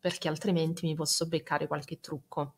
Perché 0.00 0.28
altrimenti 0.28 0.86
mi 0.86 0.94
posso 0.94 1.26
beccare 1.26 1.66
qualche 1.66 2.00
trucco. 2.00 2.54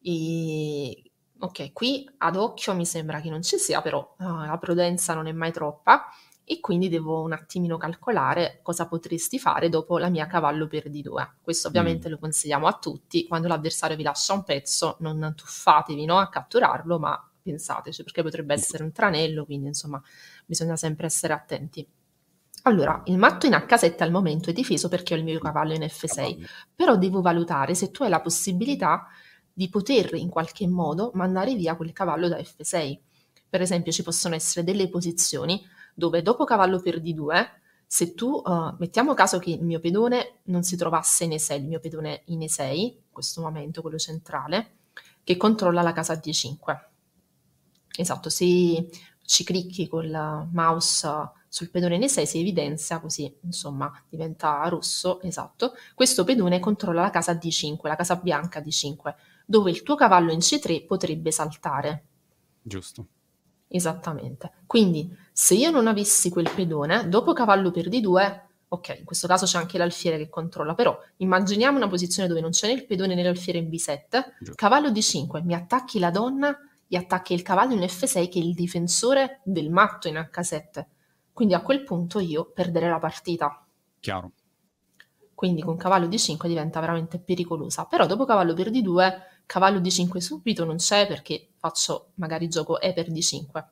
E... 0.00 1.02
Ok, 1.40 1.72
qui 1.72 2.08
ad 2.18 2.36
occhio 2.36 2.74
mi 2.74 2.84
sembra 2.84 3.20
che 3.20 3.30
non 3.30 3.42
ci 3.42 3.58
sia, 3.58 3.80
però 3.80 4.14
ah, 4.18 4.46
la 4.46 4.58
prudenza 4.58 5.14
non 5.14 5.28
è 5.28 5.32
mai 5.32 5.52
troppa 5.52 6.06
e 6.50 6.60
quindi 6.60 6.88
devo 6.88 7.20
un 7.22 7.32
attimino 7.32 7.76
calcolare 7.76 8.60
cosa 8.62 8.88
potresti 8.88 9.38
fare 9.38 9.68
dopo 9.68 9.98
la 9.98 10.08
mia 10.08 10.26
cavallo 10.26 10.66
per 10.66 10.88
D2. 10.90 11.28
Questo 11.42 11.68
Mm, 11.68 11.70
ovviamente 11.70 12.08
lo 12.08 12.18
consigliamo 12.18 12.66
a 12.66 12.72
tutti, 12.72 13.26
quando 13.26 13.48
l'avversario 13.48 13.96
vi 13.96 14.02
lascia 14.02 14.32
un 14.32 14.44
pezzo 14.44 14.96
non 15.00 15.34
tuffatevi, 15.36 16.04
no, 16.06 16.18
a 16.18 16.28
catturarlo, 16.28 16.98
ma 16.98 17.30
pensateci 17.42 18.02
perché 18.02 18.22
potrebbe 18.22 18.54
essere 18.54 18.82
un 18.82 18.92
tranello, 18.92 19.44
quindi 19.44 19.68
insomma 19.68 20.02
bisogna 20.46 20.76
sempre 20.76 21.06
essere 21.06 21.34
attenti. 21.34 21.86
Allora, 22.62 23.02
il 23.06 23.18
matto 23.18 23.46
in 23.46 23.52
H7 23.52 24.02
al 24.02 24.10
momento 24.10 24.50
è 24.50 24.52
difeso 24.52 24.88
perché 24.88 25.14
ho 25.14 25.16
il 25.16 25.24
mio 25.24 25.38
cavallo 25.38 25.74
in 25.74 25.82
F6, 25.82 26.14
cavallo. 26.14 26.46
però 26.74 26.96
devo 26.96 27.20
valutare 27.20 27.74
se 27.74 27.90
tu 27.90 28.02
hai 28.02 28.08
la 28.10 28.20
possibilità 28.20 29.06
di 29.06 29.08
poter 29.68 30.14
in 30.14 30.28
qualche 30.28 30.68
modo 30.68 31.10
mandare 31.14 31.54
via 31.56 31.74
quel 31.74 31.92
cavallo 31.92 32.28
da 32.28 32.38
F6. 32.38 32.98
Per 33.48 33.60
esempio, 33.60 33.90
ci 33.90 34.04
possono 34.04 34.36
essere 34.36 34.64
delle 34.64 34.88
posizioni 34.88 35.60
dove 35.94 36.22
dopo 36.22 36.44
cavallo 36.44 36.80
per 36.80 37.00
D2, 37.00 37.48
se 37.84 38.14
tu, 38.14 38.40
eh, 38.46 38.74
mettiamo 38.78 39.14
caso 39.14 39.38
che 39.38 39.50
il 39.50 39.64
mio 39.64 39.80
pedone 39.80 40.40
non 40.44 40.62
si 40.62 40.76
trovasse 40.76 41.24
in 41.24 41.30
E6, 41.30 41.54
il 41.56 41.66
mio 41.66 41.80
pedone 41.80 42.22
in 42.26 42.40
E6, 42.40 42.76
in 42.76 42.94
questo 43.10 43.40
momento 43.40 43.80
quello 43.80 43.98
centrale, 43.98 44.76
che 45.24 45.36
controlla 45.36 45.82
la 45.82 45.92
casa 45.92 46.14
D5. 46.14 46.78
Esatto, 47.96 48.28
se 48.28 48.90
ci 49.24 49.44
clicchi 49.44 49.88
col 49.88 50.48
mouse 50.52 51.32
sul 51.48 51.70
pedone 51.70 51.96
in 51.96 52.02
E6 52.02 52.22
si 52.24 52.38
evidenzia 52.38 53.00
così, 53.00 53.34
insomma, 53.42 53.90
diventa 54.08 54.68
rosso, 54.68 55.20
esatto. 55.22 55.72
Questo 55.94 56.24
pedone 56.24 56.60
controlla 56.60 57.00
la 57.00 57.10
casa 57.10 57.32
D5, 57.32 57.88
la 57.88 57.96
casa 57.96 58.16
bianca 58.16 58.60
D5, 58.60 59.14
dove 59.50 59.70
il 59.70 59.82
tuo 59.82 59.94
cavallo 59.94 60.30
in 60.30 60.40
C3 60.40 60.84
potrebbe 60.84 61.32
saltare. 61.32 62.04
Giusto. 62.60 63.06
Esattamente. 63.66 64.52
Quindi, 64.66 65.10
se 65.32 65.54
io 65.54 65.70
non 65.70 65.86
avessi 65.86 66.28
quel 66.28 66.50
pedone, 66.54 67.08
dopo 67.08 67.32
cavallo 67.32 67.70
per 67.70 67.88
D2, 67.88 68.40
ok, 68.68 68.96
in 68.98 69.04
questo 69.06 69.26
caso 69.26 69.46
c'è 69.46 69.56
anche 69.56 69.78
l'alfiere 69.78 70.18
che 70.18 70.28
controlla, 70.28 70.74
però 70.74 70.98
immaginiamo 71.16 71.78
una 71.78 71.88
posizione 71.88 72.28
dove 72.28 72.42
non 72.42 72.50
c'è 72.50 72.66
né 72.66 72.74
il 72.74 72.84
pedone 72.84 73.14
né 73.14 73.22
l'alfiere 73.22 73.58
in 73.58 73.70
B7, 73.70 74.34
Giusto. 74.38 74.54
cavallo 74.54 74.90
D5, 74.90 75.42
mi 75.42 75.54
attacchi 75.54 75.98
la 75.98 76.10
donna 76.10 76.54
e 76.86 76.98
attacchi 76.98 77.32
il 77.32 77.40
cavallo 77.40 77.72
in 77.72 77.80
F6 77.80 78.28
che 78.28 78.38
è 78.38 78.42
il 78.42 78.52
difensore 78.52 79.40
del 79.44 79.70
matto 79.70 80.08
in 80.08 80.16
H7. 80.30 80.84
Quindi 81.32 81.54
a 81.54 81.62
quel 81.62 81.84
punto 81.84 82.18
io 82.18 82.50
perderei 82.52 82.90
la 82.90 82.98
partita. 82.98 83.64
Chiaro. 83.98 84.32
Quindi 85.34 85.62
con 85.62 85.76
cavallo 85.76 86.08
D5 86.08 86.48
diventa 86.48 86.80
veramente 86.80 87.20
pericolosa. 87.20 87.84
Però 87.84 88.06
dopo 88.06 88.24
cavallo 88.24 88.54
per 88.54 88.70
D2, 88.70 89.20
cavallo 89.48 89.80
D5 89.80 90.18
subito 90.18 90.66
non 90.66 90.76
c'è 90.76 91.06
perché 91.06 91.48
faccio 91.56 92.10
magari 92.16 92.48
gioco 92.48 92.78
E 92.80 92.92
per 92.92 93.10
D5. 93.10 93.64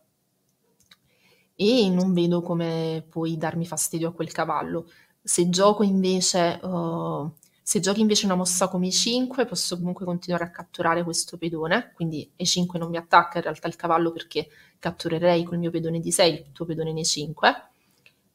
E 1.54 1.90
non 1.90 2.14
vedo 2.14 2.40
come 2.40 3.04
puoi 3.08 3.36
darmi 3.36 3.66
fastidio 3.66 4.08
a 4.08 4.12
quel 4.12 4.32
cavallo. 4.32 4.90
Se 5.22 5.48
gioco 5.50 5.82
invece... 5.82 6.58
Uh, 6.62 7.30
se 7.62 7.80
giochi 7.80 8.00
invece 8.00 8.26
una 8.26 8.36
mossa 8.36 8.68
come 8.68 8.86
i5, 8.86 9.44
posso 9.44 9.76
comunque 9.76 10.04
continuare 10.04 10.44
a 10.44 10.50
catturare 10.50 11.02
questo 11.02 11.36
pedone, 11.36 11.90
quindi 11.94 12.30
e5 12.38 12.78
non 12.78 12.90
mi 12.90 12.96
attacca 12.96 13.38
in 13.38 13.42
realtà 13.42 13.66
il 13.66 13.74
cavallo 13.74 14.12
perché 14.12 14.46
catturerei 14.78 15.42
col 15.42 15.58
mio 15.58 15.72
pedone 15.72 15.98
di 15.98 16.12
6 16.12 16.32
il 16.32 16.52
tuo 16.52 16.64
pedone 16.64 16.90
in 16.90 16.96
e5 16.98 17.54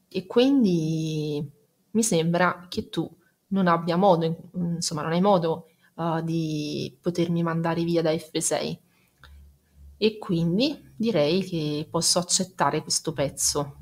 e 0.10 0.26
quindi 0.28 1.50
mi 1.92 2.04
sembra 2.04 2.66
che 2.68 2.90
tu 2.90 3.10
non 3.48 3.68
abbia 3.68 3.96
modo, 3.96 4.50
insomma 4.52 5.02
non 5.02 5.14
hai 5.14 5.22
modo 5.22 5.71
uh, 5.96 6.22
di 6.22 6.98
potermi 7.00 7.44
mandare 7.44 7.84
via 7.84 8.02
da 8.02 8.12
F6 8.12 8.78
e 9.98 10.18
quindi 10.18 10.94
direi 10.96 11.44
che 11.44 11.88
posso 11.90 12.20
accettare 12.20 12.82
questo 12.82 13.14
pezzo. 13.14 13.76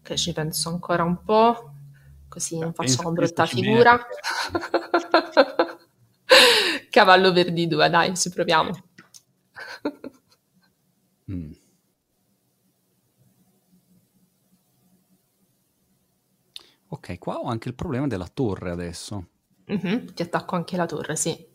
Ok, 0.00 0.14
ci 0.14 0.32
penso 0.32 0.68
ancora 0.68 1.02
un 1.02 1.22
po' 1.22 1.74
così 2.30 2.56
non 2.58 2.72
facciamo 2.72 3.10
brutta 3.10 3.44
figura. 3.44 4.00
Cavallo 6.88 7.32
per 7.32 7.52
D2, 7.52 7.90
dai, 7.90 8.16
ci 8.16 8.30
proviamo. 8.30 8.70
mm. 11.30 11.52
Ok, 16.92 17.18
qua 17.18 17.40
ho 17.40 17.46
anche 17.46 17.68
il 17.68 17.74
problema 17.74 18.06
della 18.06 18.28
torre 18.32 18.70
adesso. 18.70 19.26
Mm-hmm, 19.70 20.06
ti 20.14 20.22
attacco 20.22 20.56
anche 20.56 20.76
la 20.76 20.86
torre, 20.86 21.14
sì. 21.16 21.48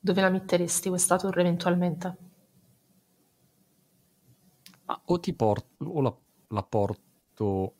Dove 0.00 0.20
la 0.20 0.30
metteresti 0.30 0.88
questa 0.88 1.16
torre 1.16 1.40
eventualmente? 1.42 2.16
Ah, 4.86 5.00
o 5.04 5.18
ti 5.20 5.34
porto, 5.34 5.84
o 5.84 6.00
la, 6.00 6.16
la 6.48 6.62
porto 6.62 7.74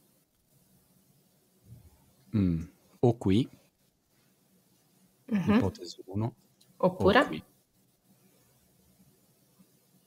mm, 2.36 2.62
o 3.01 3.16
qui, 3.16 3.48
mm-hmm. 5.32 5.55
ipotesi 5.55 6.02
1, 6.05 6.35
oppure 6.78 7.18
o, 7.20 7.28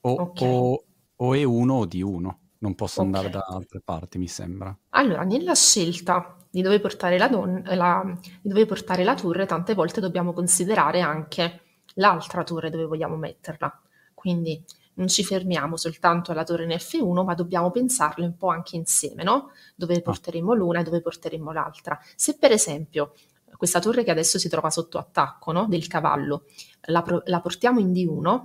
o, 0.00 0.12
okay. 0.12 0.48
o, 0.48 0.84
o 1.16 1.34
E1 1.34 1.68
o 1.70 1.84
D1. 1.84 2.34
Non 2.58 2.74
posso 2.74 3.00
okay. 3.00 3.12
andare 3.12 3.30
da 3.30 3.46
altre 3.48 3.80
parti, 3.80 4.18
mi 4.18 4.28
sembra. 4.28 4.76
Allora, 4.90 5.22
nella 5.22 5.54
scelta 5.54 6.36
di 6.50 6.62
dove 6.62 6.80
portare 6.80 7.16
la, 7.16 7.28
don- 7.28 7.62
la, 7.64 8.02
di 8.42 8.48
dove 8.48 8.66
portare 8.66 9.04
la 9.04 9.14
torre, 9.14 9.46
tante 9.46 9.74
volte 9.74 10.00
dobbiamo 10.00 10.32
considerare 10.32 11.00
anche 11.00 11.60
l'altra 11.94 12.44
torre 12.44 12.70
dove 12.70 12.84
vogliamo 12.84 13.16
metterla. 13.16 13.80
Quindi 14.12 14.62
non 14.94 15.08
ci 15.08 15.24
fermiamo 15.24 15.76
soltanto 15.76 16.32
alla 16.32 16.44
torre 16.44 16.64
in 16.64 16.70
F1, 16.70 17.24
ma 17.24 17.34
dobbiamo 17.34 17.70
pensarle 17.70 18.24
un 18.24 18.36
po' 18.36 18.48
anche 18.48 18.76
insieme, 18.76 19.22
no? 19.22 19.50
Dove 19.74 19.96
ah. 19.96 20.00
porteremo 20.02 20.52
l'una 20.52 20.80
e 20.80 20.82
dove 20.82 21.00
porteremo 21.00 21.52
l'altra. 21.52 21.98
Se 22.16 22.36
per 22.36 22.52
esempio 22.52 23.14
questa 23.56 23.80
torre 23.80 24.04
che 24.04 24.10
adesso 24.10 24.38
si 24.38 24.48
trova 24.48 24.70
sotto 24.70 24.98
attacco 24.98 25.52
no? 25.52 25.66
del 25.66 25.86
cavallo, 25.86 26.44
la, 26.82 27.02
pro- 27.02 27.22
la 27.26 27.40
portiamo 27.40 27.80
in 27.80 27.92
D1, 27.92 28.44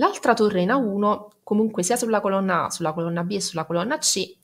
l'altra 0.00 0.32
torre 0.32 0.62
in 0.62 0.70
A1, 0.70 1.26
comunque 1.44 1.82
sia 1.82 1.96
sulla 1.96 2.20
colonna 2.20 2.64
A, 2.64 2.70
sulla 2.70 2.92
colonna 2.92 3.22
B 3.22 3.32
e 3.32 3.40
sulla 3.40 3.66
colonna 3.66 3.98
C, 3.98 4.38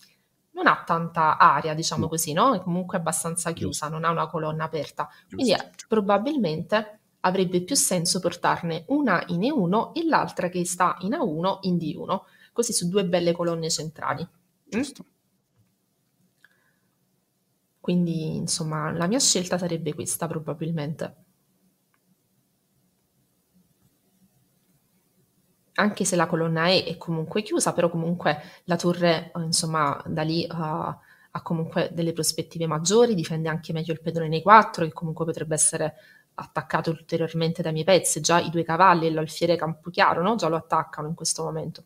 non 0.52 0.66
ha 0.66 0.82
tanta 0.86 1.38
aria, 1.38 1.74
diciamo 1.74 2.08
così, 2.08 2.32
no? 2.32 2.54
È 2.54 2.60
comunque 2.60 2.98
abbastanza 2.98 3.52
chiusa, 3.52 3.88
non 3.88 4.04
ha 4.04 4.10
una 4.10 4.26
colonna 4.28 4.64
aperta. 4.64 5.08
Quindi 5.28 5.52
eh, 5.52 5.70
probabilmente 5.88 7.00
avrebbe 7.20 7.62
più 7.62 7.74
senso 7.74 8.20
portarne 8.20 8.84
una 8.88 9.22
in 9.28 9.40
E1 9.40 9.92
e 9.92 10.04
l'altra 10.04 10.48
che 10.48 10.64
sta 10.64 10.96
in 11.00 11.12
A1 11.12 11.58
in 11.62 11.76
D1, 11.76 12.20
così 12.52 12.72
su 12.72 12.88
due 12.88 13.04
belle 13.04 13.32
colonne 13.32 13.68
centrali. 13.70 14.22
Mm? 14.22 14.68
Giusto. 14.68 15.04
Quindi, 17.80 18.36
insomma, 18.36 18.90
la 18.92 19.06
mia 19.06 19.20
scelta 19.20 19.58
sarebbe 19.58 19.94
questa 19.94 20.26
probabilmente. 20.26 21.25
Anche 25.76 26.04
se 26.04 26.16
la 26.16 26.26
colonna 26.26 26.68
E 26.68 26.84
è 26.84 26.96
comunque 26.96 27.42
chiusa, 27.42 27.72
però 27.72 27.90
comunque 27.90 28.40
la 28.64 28.76
torre, 28.76 29.30
eh, 29.34 29.42
insomma, 29.42 30.02
da 30.06 30.22
lì 30.22 30.46
uh, 30.50 30.54
ha 30.56 31.42
comunque 31.42 31.90
delle 31.92 32.12
prospettive 32.12 32.66
maggiori, 32.66 33.14
difende 33.14 33.48
anche 33.48 33.72
meglio 33.72 33.92
il 33.92 34.00
pedone 34.00 34.28
nei 34.28 34.42
4, 34.42 34.84
che 34.86 34.92
comunque 34.92 35.24
potrebbe 35.24 35.54
essere 35.54 35.94
attaccato 36.34 36.90
ulteriormente 36.90 37.62
dai 37.62 37.72
miei 37.72 37.84
pezzi, 37.84 38.20
già 38.20 38.40
i 38.40 38.50
due 38.50 38.64
cavalli 38.64 39.06
e 39.06 39.10
l'alfiere 39.10 39.56
Campochiaro, 39.56 40.22
no? 40.22 40.34
già 40.36 40.48
lo 40.48 40.56
attaccano 40.56 41.08
in 41.08 41.14
questo 41.14 41.42
momento. 41.44 41.84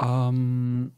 Um... 0.00 0.92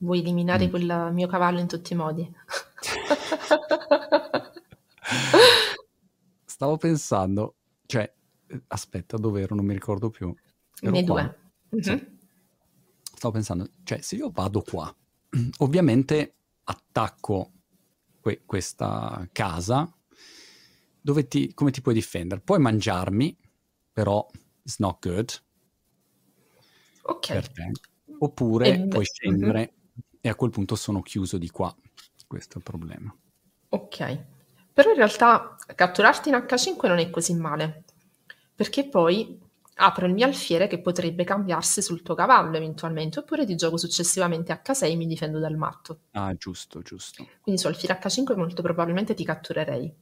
Vuoi 0.00 0.20
eliminare 0.20 0.66
mm. 0.66 0.70
quel 0.70 1.10
mio 1.12 1.26
cavallo 1.26 1.60
in 1.60 1.66
tutti 1.66 1.92
i 1.92 1.96
modi? 1.96 2.30
Stavo 6.44 6.76
pensando, 6.76 7.54
cioè, 7.86 8.12
aspetta, 8.68 9.16
dove 9.16 9.42
ero? 9.42 9.54
Non 9.54 9.64
mi 9.64 9.72
ricordo 9.72 10.10
più. 10.10 10.34
Ero 10.80 10.92
qua. 10.92 11.02
due. 11.02 11.38
Mm-hmm. 11.74 11.82
Sì 11.82 12.18
stavo 13.20 13.34
pensando, 13.34 13.68
cioè 13.84 14.00
se 14.00 14.16
io 14.16 14.30
vado 14.30 14.62
qua, 14.62 14.94
ovviamente 15.58 16.36
attacco 16.64 17.52
que- 18.18 18.44
questa 18.46 19.28
casa, 19.30 19.94
dove 20.98 21.28
ti, 21.28 21.52
come 21.52 21.70
ti 21.70 21.82
puoi 21.82 21.92
difendere? 21.92 22.40
Puoi 22.40 22.58
mangiarmi, 22.60 23.36
però 23.92 24.26
it's 24.62 24.78
not 24.78 25.06
good. 25.06 25.30
Ok. 27.02 27.72
Oppure 28.20 28.68
e 28.72 28.88
puoi 28.88 29.04
scendere 29.04 29.58
mm-hmm. 29.58 29.79
E 30.20 30.28
a 30.28 30.34
quel 30.34 30.50
punto 30.50 30.74
sono 30.74 31.02
chiuso 31.02 31.38
di 31.38 31.50
qua. 31.50 31.74
Questo 32.26 32.54
è 32.54 32.56
il 32.58 32.62
problema. 32.62 33.14
Ok. 33.70 34.24
Però 34.72 34.90
in 34.90 34.96
realtà 34.96 35.56
catturarti 35.74 36.28
in 36.28 36.36
H5 36.36 36.86
non 36.86 36.98
è 36.98 37.10
così 37.10 37.34
male, 37.34 37.84
perché 38.54 38.88
poi 38.88 39.38
apro 39.82 40.06
il 40.06 40.12
mio 40.12 40.26
alfiere 40.26 40.66
che 40.66 40.80
potrebbe 40.80 41.24
cambiarsi 41.24 41.82
sul 41.82 42.02
tuo 42.02 42.14
cavallo 42.14 42.56
eventualmente, 42.56 43.18
oppure 43.18 43.46
ti 43.46 43.56
gioco 43.56 43.76
successivamente 43.76 44.52
H6 44.52 44.84
e 44.84 44.96
mi 44.96 45.06
difendo 45.06 45.38
dal 45.38 45.56
matto. 45.56 46.00
Ah, 46.12 46.34
giusto, 46.34 46.82
giusto. 46.82 47.26
Quindi 47.40 47.60
su 47.60 47.66
alfiere 47.66 47.98
H5 47.98 48.36
molto 48.36 48.62
probabilmente 48.62 49.14
ti 49.14 49.24
catturerei. 49.24 49.92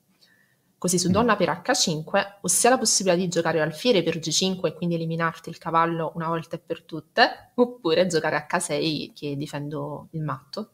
Così 0.79 0.97
su 0.97 1.09
mm. 1.09 1.13
donna 1.13 1.35
per 1.35 1.49
H5 1.49 2.39
ho 2.41 2.49
sia 2.49 2.71
la 2.71 2.79
possibilità 2.79 3.21
di 3.21 3.29
giocare 3.29 3.61
alfiere 3.61 4.05
per 4.05 4.19
G5 4.19 4.67
e 4.67 4.75
quindi 4.75 4.95
eliminarti 4.95 5.49
il 5.49 5.59
cavallo 5.59 6.13
una 6.15 6.29
volta 6.29 6.55
e 6.55 6.61
per 6.61 6.85
tutte, 6.85 7.51
oppure 7.55 8.07
giocare 8.07 8.47
H6 8.49 9.13
che 9.13 9.37
difendo 9.37 10.07
il 10.13 10.23
matto. 10.23 10.71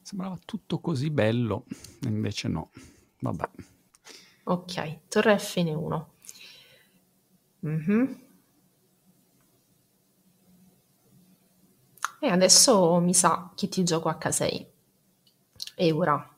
Sembrava 0.00 0.38
tutto 0.44 0.80
così 0.80 1.10
bello, 1.10 1.66
invece 2.06 2.48
no. 2.48 2.70
Vabbè. 3.20 3.48
Ok, 4.44 5.00
torre 5.08 5.36
Fn1. 5.36 6.04
Mm-hmm. 7.66 8.12
E 12.22 12.28
adesso 12.28 13.00
mi 13.00 13.14
sa 13.14 13.50
che 13.54 13.68
ti 13.68 13.82
gioco 13.82 14.10
H6. 14.10 14.66
E 15.74 15.92
ora? 15.92 16.36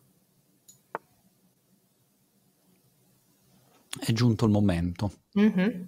È 3.99 4.13
giunto 4.13 4.45
il 4.45 4.51
momento. 4.53 5.13
Mm-hmm. 5.39 5.83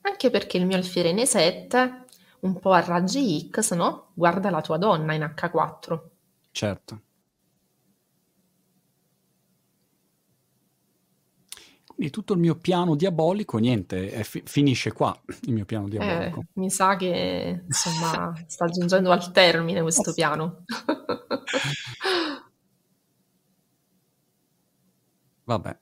Anche 0.00 0.30
perché 0.30 0.56
il 0.56 0.66
mio 0.66 0.76
alfiere 0.76 1.10
in 1.10 1.16
E7, 1.16 2.04
un 2.40 2.58
po' 2.58 2.72
a 2.72 2.80
raggi 2.80 3.48
X, 3.50 3.74
no? 3.74 4.10
Guarda 4.14 4.50
la 4.50 4.60
tua 4.60 4.78
donna 4.78 5.12
in 5.12 5.22
H4. 5.22 6.00
Certo. 6.50 7.00
Quindi 11.94 12.12
tutto 12.12 12.32
il 12.32 12.40
mio 12.40 12.56
piano 12.56 12.96
diabolico, 12.96 13.58
niente, 13.58 14.24
fi- 14.24 14.42
finisce 14.44 14.92
qua 14.92 15.16
il 15.42 15.52
mio 15.52 15.64
piano 15.64 15.88
diabolico. 15.88 16.40
Eh, 16.40 16.46
mi 16.54 16.68
sa 16.68 16.96
che 16.96 17.62
insomma 17.64 18.34
sta 18.46 18.66
giungendo 18.66 19.12
al 19.12 19.30
termine 19.30 19.80
questo 19.80 20.12
piano. 20.12 20.64
Vabbè, 25.44 25.78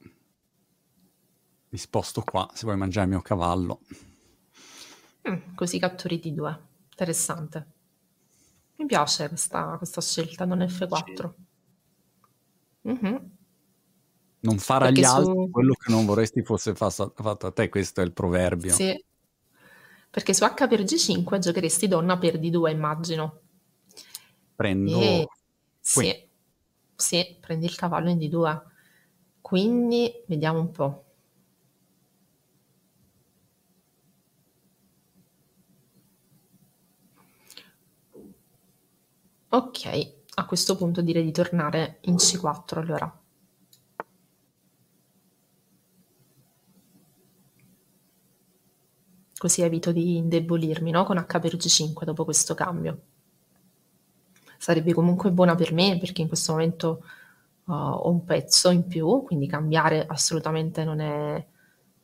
mi 1.70 1.78
sposto 1.78 2.20
qua 2.22 2.51
se 2.52 2.64
vuoi 2.64 2.76
mangiare 2.76 3.06
il 3.06 3.12
mio 3.12 3.22
cavallo. 3.22 3.80
Mm, 5.30 5.55
così 5.55 5.78
catturi 5.78 6.18
di 6.18 6.34
due. 6.34 6.60
Interessante. 6.90 7.66
Mi 8.76 8.84
piace 8.84 9.28
questa, 9.28 9.76
questa 9.78 10.02
scelta, 10.02 10.44
non 10.44 10.59
F4. 10.59 11.32
Mm-hmm. 12.86 13.16
Non 14.44 14.59
fare 14.59 14.89
agli 14.89 15.05
su... 15.05 15.10
altri 15.10 15.51
quello 15.51 15.74
che 15.74 15.90
non 15.90 16.05
vorresti 16.05 16.43
fosse 16.43 16.74
fatto 16.74 17.12
a 17.14 17.52
te, 17.52 17.69
questo 17.69 18.01
è 18.01 18.05
il 18.05 18.12
proverbio. 18.12 18.73
Sì. 18.73 19.05
Perché 20.10 20.35
su 20.35 20.44
H 20.44 20.66
per 20.69 20.82
G5 20.82 21.39
giocheresti 21.39 21.89
donna 21.89 22.19
per 22.19 22.39
D2, 22.39 22.70
immagino. 22.70 23.40
Prendo... 24.55 25.01
E... 25.01 25.28
Sì. 25.81 26.28
sì, 26.94 27.36
prendi 27.40 27.66
il 27.66 27.74
cavallo 27.74 28.10
in 28.10 28.19
D2. 28.19 28.62
Quindi 29.40 30.12
vediamo 30.27 30.60
un 30.60 30.70
po'. 30.70 31.05
Ok, 39.51 40.14
a 40.35 40.47
questo 40.47 40.77
punto 40.77 41.01
direi 41.01 41.24
di 41.24 41.32
tornare 41.32 41.98
in 42.02 42.14
C4 42.14 42.78
allora. 42.78 43.22
Così 49.43 49.62
evito 49.62 49.90
di 49.90 50.19
indebolirmi, 50.19 50.93
no? 50.93 51.02
Con 51.02 51.19
H 51.19 51.40
per 51.40 51.56
G5 51.56 52.05
dopo 52.05 52.23
questo 52.23 52.55
cambio. 52.55 53.01
Sarebbe 54.56 54.94
comunque 54.94 55.32
buona 55.32 55.56
per 55.56 55.73
me 55.73 55.98
perché 55.98 56.23
in 56.23 56.28
questo 56.28 56.52
momento 56.52 57.05
uh, 57.64 57.73
ho 57.73 58.09
un 58.09 58.23
pezzo 58.23 58.70
in 58.70 58.86
più, 58.86 59.24
quindi 59.24 59.48
cambiare 59.48 60.06
assolutamente 60.06 60.85
non 60.85 61.01
è 61.01 61.44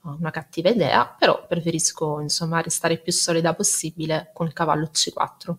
uh, 0.00 0.16
una 0.18 0.32
cattiva 0.32 0.68
idea, 0.70 1.14
però 1.16 1.46
preferisco 1.46 2.18
insomma 2.18 2.60
restare 2.60 2.98
più 2.98 3.12
solida 3.12 3.54
possibile 3.54 4.32
con 4.34 4.48
il 4.48 4.52
cavallo 4.52 4.90
C4. 4.92 5.54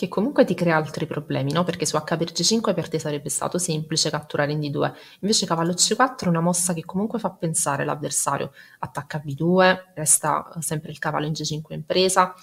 Che 0.00 0.08
comunque 0.08 0.46
ti 0.46 0.54
crea 0.54 0.76
altri 0.76 1.06
problemi, 1.06 1.52
no? 1.52 1.62
Perché 1.62 1.84
su 1.84 1.94
H 1.94 2.16
per 2.16 2.32
G5 2.32 2.72
per 2.72 2.88
te 2.88 2.98
sarebbe 2.98 3.28
stato 3.28 3.58
semplice 3.58 4.08
catturare 4.08 4.50
in 4.50 4.60
D2, 4.60 4.92
invece 5.20 5.44
cavallo 5.44 5.72
C4 5.72 6.24
è 6.24 6.28
una 6.28 6.40
mossa 6.40 6.72
che 6.72 6.86
comunque 6.86 7.18
fa 7.18 7.28
pensare 7.28 7.84
l'avversario, 7.84 8.50
attacca 8.78 9.18
a 9.18 9.22
B2, 9.22 9.92
resta 9.96 10.48
sempre 10.60 10.90
il 10.90 10.98
cavallo 10.98 11.26
in 11.26 11.32
G5 11.32 11.74
in 11.74 11.84
presa 11.84 12.34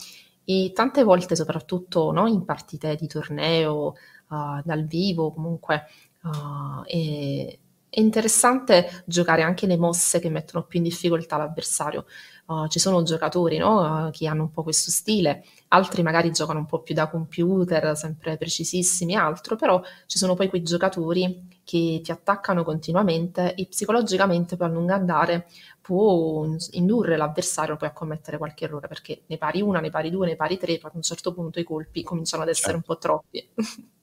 e 0.45 0.71
tante 0.71 1.01
volte 1.01 1.35
soprattutto 1.35 2.11
no, 2.11 2.27
in 2.27 2.45
partite 2.45 2.95
di 2.95 3.07
torneo, 3.07 3.95
uh, 4.27 4.61
dal 4.63 4.85
vivo, 4.85 5.31
comunque 5.31 5.85
uh, 6.25 6.83
è, 6.85 7.57
è 7.89 7.99
interessante 7.99 9.01
giocare 9.07 9.41
anche 9.41 9.65
le 9.65 9.77
mosse 9.77 10.19
che 10.19 10.29
mettono 10.29 10.63
più 10.63 10.77
in 10.77 10.83
difficoltà 10.83 11.37
l'avversario. 11.37 12.05
Uh, 12.45 12.67
ci 12.67 12.77
sono 12.77 13.01
giocatori 13.01 13.57
no, 13.57 14.11
che 14.13 14.27
hanno 14.27 14.43
un 14.43 14.51
po' 14.51 14.61
questo 14.61 14.91
stile, 14.91 15.43
altri 15.69 16.01
magari 16.03 16.31
giocano 16.31 16.59
un 16.59 16.65
po' 16.65 16.81
più 16.81 16.93
da 16.93 17.09
computer, 17.09 17.95
sempre 17.97 18.37
precisissimi, 18.37 19.15
altro, 19.15 19.55
però 19.55 19.81
ci 20.05 20.17
sono 20.17 20.33
poi 20.35 20.47
quei 20.47 20.63
giocatori 20.63 21.47
che 21.63 21.99
ti 22.03 22.11
attaccano 22.11 22.63
continuamente 22.63 23.53
e 23.55 23.67
psicologicamente 23.67 24.55
poi 24.55 24.67
a 24.67 24.71
lungo 24.71 24.93
andare 24.93 25.47
può 25.81 26.45
indurre 26.71 27.17
l'avversario 27.17 27.75
poi 27.75 27.89
a 27.89 27.93
commettere 27.93 28.37
qualche 28.37 28.65
errore, 28.65 28.87
perché 28.87 29.23
ne 29.27 29.37
pari 29.37 29.61
una, 29.61 29.79
ne 29.79 29.89
pari 29.89 30.09
due, 30.09 30.27
ne 30.27 30.35
pari 30.35 30.57
tre, 30.57 30.77
poi 30.77 30.89
ad 30.89 30.95
un 30.95 31.01
certo 31.01 31.33
punto 31.33 31.59
i 31.59 31.63
colpi 31.63 32.03
cominciano 32.03 32.43
ad 32.43 32.49
essere 32.49 32.73
certo. 32.73 32.91
un 32.91 32.95
po' 32.95 32.97
troppi. 32.97 33.49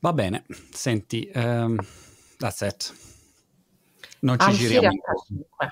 Va 0.00 0.12
bene, 0.12 0.44
senti, 0.70 1.28
um, 1.34 1.76
that's 2.36 2.60
it. 2.60 2.94
Non 4.20 4.38
ci 4.38 4.48
Alfiere 4.48 4.74
giriamo. 4.74 4.96
H5. 5.60 5.68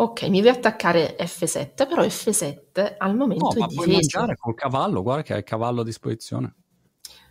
Ok, 0.00 0.22
mi 0.28 0.40
vuoi 0.40 0.52
attaccare 0.52 1.16
F7, 1.18 1.88
però 1.88 2.02
F7 2.02 2.94
al 2.98 3.16
momento 3.16 3.46
no, 3.46 3.52
è 3.52 3.58
ma 3.58 3.66
difeso. 3.66 3.82
puoi 3.82 3.94
mangiare 3.94 4.36
col 4.36 4.54
cavallo, 4.54 5.02
guarda 5.02 5.22
che 5.22 5.32
hai 5.32 5.40
il 5.40 5.44
cavallo 5.44 5.80
a 5.80 5.84
disposizione. 5.84 6.54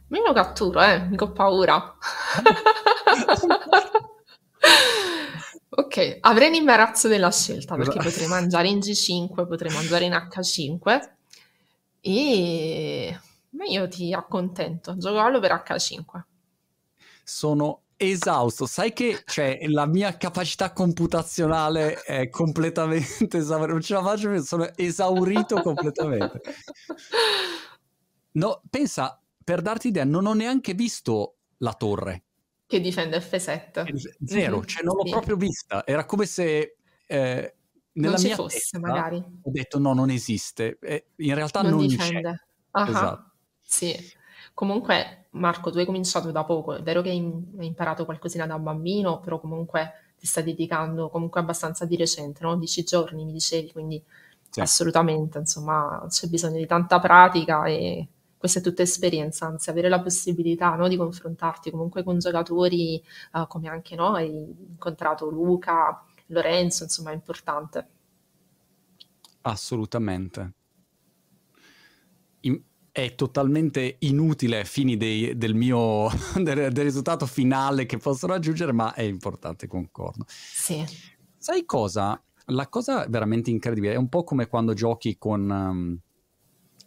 Me 0.07 0.21
lo 0.21 0.33
catturo, 0.33 0.81
eh, 0.81 0.99
mi 0.99 1.15
ho 1.17 1.31
paura. 1.31 1.95
ok, 5.69 6.17
avrei 6.19 6.49
un 6.49 6.55
imbarazzo 6.55 7.07
della 7.07 7.31
scelta 7.31 7.75
perché 7.75 7.99
potrei 7.99 8.27
mangiare 8.27 8.67
in 8.67 8.79
G5, 8.79 9.47
potrei 9.47 9.71
mangiare 9.71 10.03
in 10.03 10.11
H5 10.11 11.09
e 12.01 13.17
ma 13.51 13.63
io 13.63 13.87
ti 13.87 14.13
accontento, 14.13 14.97
gioco 14.97 15.39
per 15.39 15.63
H5. 15.65 16.21
Sono 17.23 17.83
esausto. 17.97 18.65
Sai 18.65 18.93
che 18.93 19.23
cioè, 19.25 19.59
la 19.67 19.85
mia 19.85 20.15
capacità 20.15 20.71
computazionale 20.71 22.01
è 22.03 22.29
completamente 22.29 23.37
esaurita. 23.37 23.71
Non 23.73 23.81
ce 23.81 23.93
la 23.93 24.03
faccio 24.03 24.29
più, 24.29 24.41
sono 24.41 24.69
esaurito 24.75 25.61
completamente. 25.61 26.41
No, 28.33 28.61
pensa, 28.69 29.21
per 29.43 29.61
darti 29.61 29.87
idea, 29.87 30.05
non 30.05 30.25
ho 30.25 30.33
neanche 30.33 30.73
visto 30.73 31.37
la 31.57 31.73
torre. 31.73 32.23
Che 32.65 32.79
difende 32.79 33.19
F7. 33.19 34.15
Zero, 34.23 34.57
mm-hmm. 34.57 34.65
cioè 34.65 34.83
non 34.83 34.95
l'ho 34.95 35.05
sì. 35.05 35.11
proprio 35.11 35.35
vista. 35.35 35.85
Era 35.85 36.05
come 36.05 36.25
se... 36.25 36.77
Eh, 37.05 37.55
nella 37.93 38.15
non 38.15 38.23
mia 38.23 38.35
fosse, 38.35 38.59
testa, 38.59 38.79
magari. 38.79 39.17
Ho 39.17 39.51
detto 39.51 39.79
no, 39.79 39.93
non 39.93 40.09
esiste. 40.11 40.77
Eh, 40.81 41.07
in 41.15 41.33
realtà 41.33 41.61
non, 41.63 41.71
non 41.71 41.87
difende. 41.87 42.21
C'è. 42.71 42.79
Uh-huh. 42.79 42.89
Esatto. 42.89 43.31
Sì, 43.61 43.95
comunque 44.57 45.27
Marco, 45.33 45.69
tu 45.69 45.77
hai 45.77 45.85
cominciato 45.85 46.31
da 46.31 46.43
poco, 46.43 46.73
è 46.73 46.81
vero 46.81 47.03
che 47.03 47.11
hai 47.11 47.17
imparato 47.59 48.05
qualcosina 48.05 48.47
da 48.47 48.57
bambino, 48.57 49.19
però 49.19 49.39
comunque 49.39 50.13
ti 50.17 50.25
stai 50.25 50.43
dedicando 50.43 51.09
comunque 51.09 51.39
abbastanza 51.39 51.85
di 51.85 51.95
recente, 51.95 52.43
no? 52.43 52.57
Dieci 52.57 52.83
giorni 52.83 53.23
mi 53.23 53.33
dicevi, 53.33 53.71
quindi 53.71 54.03
sì. 54.49 54.59
assolutamente, 54.59 55.37
insomma, 55.37 56.03
c'è 56.09 56.25
bisogno 56.25 56.57
di 56.57 56.65
tanta 56.65 56.99
pratica 56.99 57.65
e 57.65 58.07
questa 58.35 58.57
è 58.57 58.63
tutta 58.63 58.81
esperienza, 58.81 59.45
anzi 59.45 59.69
avere 59.69 59.89
la 59.89 60.01
possibilità 60.01 60.73
no, 60.73 60.87
di 60.87 60.97
confrontarti 60.97 61.69
comunque 61.69 62.01
con 62.01 62.17
giocatori 62.17 62.99
uh, 63.33 63.45
come 63.45 63.69
anche 63.69 63.95
noi, 63.95 64.23
hai 64.23 64.55
incontrato 64.69 65.29
Luca, 65.29 66.03
Lorenzo, 66.27 66.81
insomma 66.81 67.11
è 67.11 67.13
importante. 67.13 67.87
Assolutamente. 69.41 70.56
È 72.97 73.13
totalmente 73.13 73.97
inutile 73.99 74.57
ai 74.57 74.65
fini 74.65 74.97
dei, 74.97 75.37
del 75.37 75.53
mio 75.53 76.09
del, 76.33 76.71
del, 76.71 76.83
risultato 76.83 77.27
finale 77.27 77.85
che 77.85 77.97
posso 77.97 78.25
raggiungere, 78.25 78.71
ma 78.71 78.95
è 78.95 79.03
importante, 79.03 79.67
concordo. 79.67 80.25
Sì. 80.27 80.83
Sai 81.37 81.63
cosa? 81.65 82.19
La 82.45 82.67
cosa 82.67 83.05
veramente 83.07 83.51
incredibile 83.51 83.93
è 83.93 83.97
un 83.97 84.09
po' 84.09 84.23
come 84.23 84.47
quando 84.47 84.73
giochi 84.73 85.15
con, 85.19 85.47
um, 85.47 85.99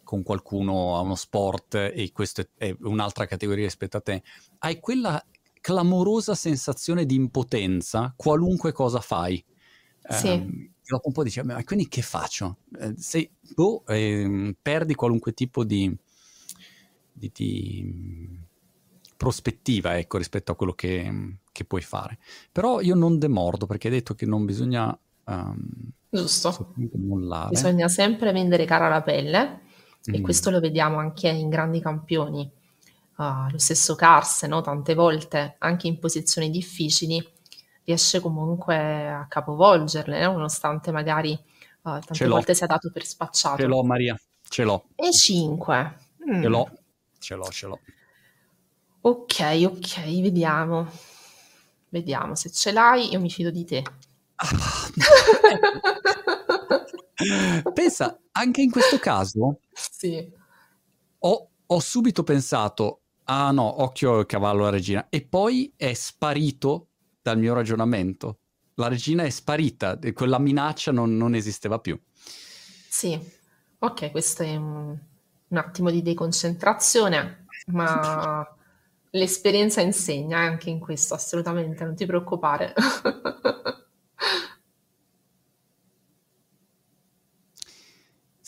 con 0.03 0.25
qualcuno 0.25 0.97
a 0.97 1.01
uno 1.01 1.15
sport 1.15 1.77
e 1.77 2.11
questa 2.13 2.45
è 2.57 2.75
un'altra 2.81 3.27
categoria 3.27 3.67
rispetto 3.67 3.97
a 3.97 4.01
te. 4.01 4.25
Hai 4.59 4.81
quella 4.81 5.25
clamorosa 5.61 6.35
sensazione 6.35 7.07
di 7.07 7.15
impotenza 7.15 8.13
qualunque 8.17 8.73
cosa 8.73 8.99
fai. 8.99 9.45
Sì. 10.09 10.29
Um, 10.29 10.73
dopo 10.91 11.09
un 11.09 11.15
po' 11.15 11.23
dici, 11.23 11.41
ma 11.43 11.63
quindi 11.65 11.89
che 11.89 12.03
faccio? 12.03 12.59
Eh, 12.79 12.95
se 12.97 13.31
boh, 13.55 13.85
eh, 13.87 14.55
perdi 14.61 14.95
qualunque 14.95 15.33
tipo 15.33 15.65
di, 15.65 15.95
di, 17.13 17.31
di, 17.33 18.39
prospettiva 19.17 19.99
ecco, 19.99 20.19
rispetto 20.19 20.51
a 20.53 20.57
quello 20.57 20.73
che, 20.73 21.37
che, 21.53 21.65
puoi 21.65 21.83
fare. 21.83 22.19
Però 22.51 22.81
io 22.81 22.95
non 22.95 23.19
demordo 23.19 23.67
perché 23.67 23.89
hai 23.89 23.95
detto 23.95 24.15
che 24.15 24.27
non 24.27 24.45
bisogna... 24.45 24.99
Um, 25.27 25.69
Giusto. 26.09 26.75
Bisogna 26.75 27.87
sempre 27.87 28.33
vendere 28.33 28.65
cara 28.65 28.89
la 28.89 29.03
pelle 29.03 29.61
mm. 30.11 30.15
e 30.15 30.21
questo 30.21 30.51
lo 30.51 30.59
vediamo 30.59 30.99
anche 30.99 31.29
in 31.29 31.49
grandi 31.49 31.81
campioni. 31.81 32.51
Uh, 33.17 33.51
lo 33.51 33.59
stesso 33.59 33.95
Cars, 33.95 34.43
no? 34.45 34.61
tante 34.63 34.95
volte, 34.95 35.55
anche 35.59 35.87
in 35.87 35.99
posizioni 35.99 36.51
difficili, 36.51 37.25
riesce 37.85 38.21
comunque 38.21 39.09
a 39.09 39.27
capovolgerle, 39.29 40.25
no? 40.25 40.33
nonostante 40.33 40.93
magari 40.93 41.33
uh, 41.33 41.99
tante 41.99 42.27
volte 42.27 42.55
sia 42.55 42.67
dato 42.67 42.91
per 42.93 43.05
spacciato. 43.05 43.57
Ce 43.57 43.67
l'ho 43.67 43.83
Maria, 43.83 44.19
ce 44.49 44.65
l'ho. 44.65 44.85
E 44.95 45.13
5. 45.13 45.95
Mm. 46.31 46.43
Ce 46.43 46.49
l'ho, 46.49 46.71
ce 47.19 47.35
l'ho, 47.35 47.51
ce 47.51 47.67
l'ho. 47.67 47.81
Ok, 49.03 49.63
ok, 49.65 50.21
vediamo. 50.21 50.87
Vediamo, 51.89 52.35
se 52.37 52.51
ce 52.51 52.71
l'hai 52.71 53.11
io 53.11 53.21
mi 53.21 53.31
fido 53.31 53.51
di 53.51 53.65
te. 53.65 53.83
Pensa, 57.75 58.19
anche 58.33 58.63
in 58.63 58.71
questo 58.71 58.99
caso, 58.99 59.59
sì. 59.73 60.27
ho, 61.19 61.51
ho 61.67 61.81
subito 61.81 62.23
pensato, 62.23 63.01
ah 63.25 63.51
no, 63.51 63.83
occhio 63.83 64.25
cavallo 64.25 64.63
alla 64.63 64.71
regina, 64.71 65.09
e 65.11 65.27
poi 65.27 65.73
è 65.77 65.93
sparito 65.95 66.90
dal 67.23 67.39
mio 67.39 67.55
ragionamento. 67.55 68.39
La 68.75 68.89
regina 68.89 69.25
è 69.25 69.31
sparita, 69.31 69.99
quella 70.13 70.39
minaccia 70.39 70.93
non, 70.93 71.17
non 71.17 71.35
esisteva 71.35 71.79
più. 71.79 71.99
Sì, 72.89 73.19
ok, 73.79 74.11
questo 74.11 74.43
è 74.43 74.57
un, 74.57 74.97
un 75.49 75.57
attimo 75.57 75.91
di 75.91 76.03
deconcentrazione, 76.03 77.47
ma 77.67 78.47
l'esperienza 79.11 79.81
insegna 79.81 80.39
anche 80.39 80.71
in 80.71 80.79
questo, 80.79 81.15
assolutamente, 81.15 81.85
non 81.85 81.95
ti 81.95 82.07
preoccupare. 82.07 82.75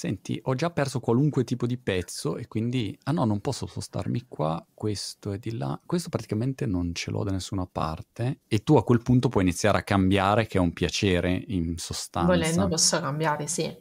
Senti, 0.03 0.37
ho 0.47 0.57
già 0.57 0.71
perso 0.71 0.99
qualunque 0.99 1.45
tipo 1.45 1.65
di 1.65 1.79
pezzo 1.79 2.37
e 2.37 2.49
quindi... 2.49 2.99
Ah 3.05 3.13
no, 3.13 3.25
non 3.25 3.41
posso 3.41 3.69
spostarmi 3.69 4.25
qua, 4.27 4.67
questo 4.75 5.31
è 5.31 5.39
di 5.39 5.57
là. 5.57 5.81
Questo 5.87 6.09
praticamente 6.09 6.67
non 6.67 6.93
ce 6.93 7.13
l'ho 7.13 7.23
da 7.23 7.31
nessuna 7.31 7.69
parte. 7.71 8.41
E 8.49 8.65
tu 8.65 8.75
a 8.75 8.83
quel 8.83 9.01
punto 9.01 9.29
puoi 9.29 9.45
iniziare 9.45 9.79
a 9.79 9.85
cambiare, 9.85 10.49
che 10.49 10.59
è 10.59 10.61
un 10.61 10.73
piacere 10.73 11.45
in 11.47 11.79
sostanza. 11.79 12.27
Volendo 12.27 12.67
posso 12.67 12.99
cambiare, 12.99 13.47
sì. 13.47 13.73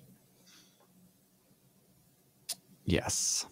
Yes. 2.83 3.47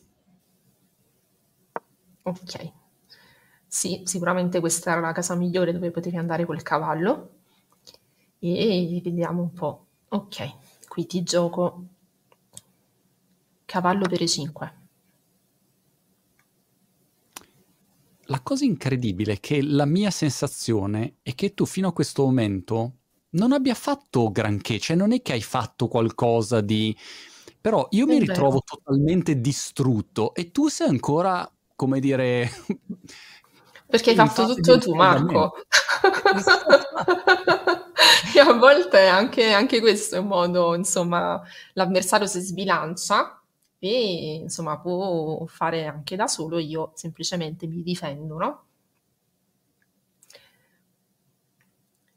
Ok. 2.22 2.72
Sì, 3.66 4.04
sicuramente 4.06 4.60
questa 4.60 4.92
era 4.92 5.02
la 5.02 5.12
casa 5.12 5.34
migliore 5.34 5.74
dove 5.74 5.90
potevi 5.90 6.18
andare 6.18 6.46
col 6.46 6.62
cavallo. 6.62 7.32
E 8.38 9.02
vediamo 9.04 9.42
un 9.42 9.54
po'. 9.54 9.88
Ok, 10.10 10.88
qui 10.88 11.08
ti 11.08 11.24
gioco 11.24 11.98
cavallo 13.70 14.08
per 14.08 14.22
e5. 14.22 14.74
La 18.24 18.42
cosa 18.42 18.66
incredibile 18.66 19.34
è 19.34 19.40
che 19.40 19.62
la 19.62 19.86
mia 19.86 20.10
sensazione 20.10 21.18
è 21.22 21.36
che 21.36 21.54
tu 21.54 21.68
fino 21.68 21.90
a 21.90 21.94
questo 21.94 22.24
momento 22.24 22.94
non 23.32 23.52
abbia 23.52 23.76
fatto 23.76 24.32
granché, 24.32 24.80
cioè 24.80 24.96
non 24.96 25.12
è 25.14 25.22
che 25.22 25.34
hai 25.34 25.44
fatto 25.44 25.88
qualcosa 25.88 26.62
di... 26.62 26.98
Però 27.62 27.88
io 27.92 28.06
è 28.06 28.08
mi 28.08 28.18
vero. 28.20 28.32
ritrovo 28.32 28.64
totalmente 28.66 29.40
distrutto 29.40 30.34
e 30.34 30.50
tu 30.52 30.68
sei 30.68 30.90
ancora, 30.90 31.48
come 31.76 32.00
dire... 32.00 32.50
Perché 33.86 34.10
hai 34.12 34.16
fatto 34.16 34.56
tutto 34.56 34.80
tu, 34.80 34.96
Marco. 34.96 35.54
e 38.36 38.40
a 38.40 38.54
volte 38.54 39.08
anche, 39.08 39.52
anche 39.52 39.80
questo 39.80 40.16
è 40.16 40.20
un 40.20 40.28
modo, 40.28 40.76
insomma, 40.76 41.42
l'avversario 41.74 42.28
si 42.28 42.40
sbilancia 42.42 43.39
e 43.80 44.36
insomma 44.44 44.80
può 44.80 45.46
fare 45.48 45.86
anche 45.88 46.16
da 46.16 46.28
solo, 46.28 46.60
io 46.60 46.92
semplicemente 46.96 47.66
mi 47.68 47.82
difendo, 47.82 48.38
no? 48.38 48.64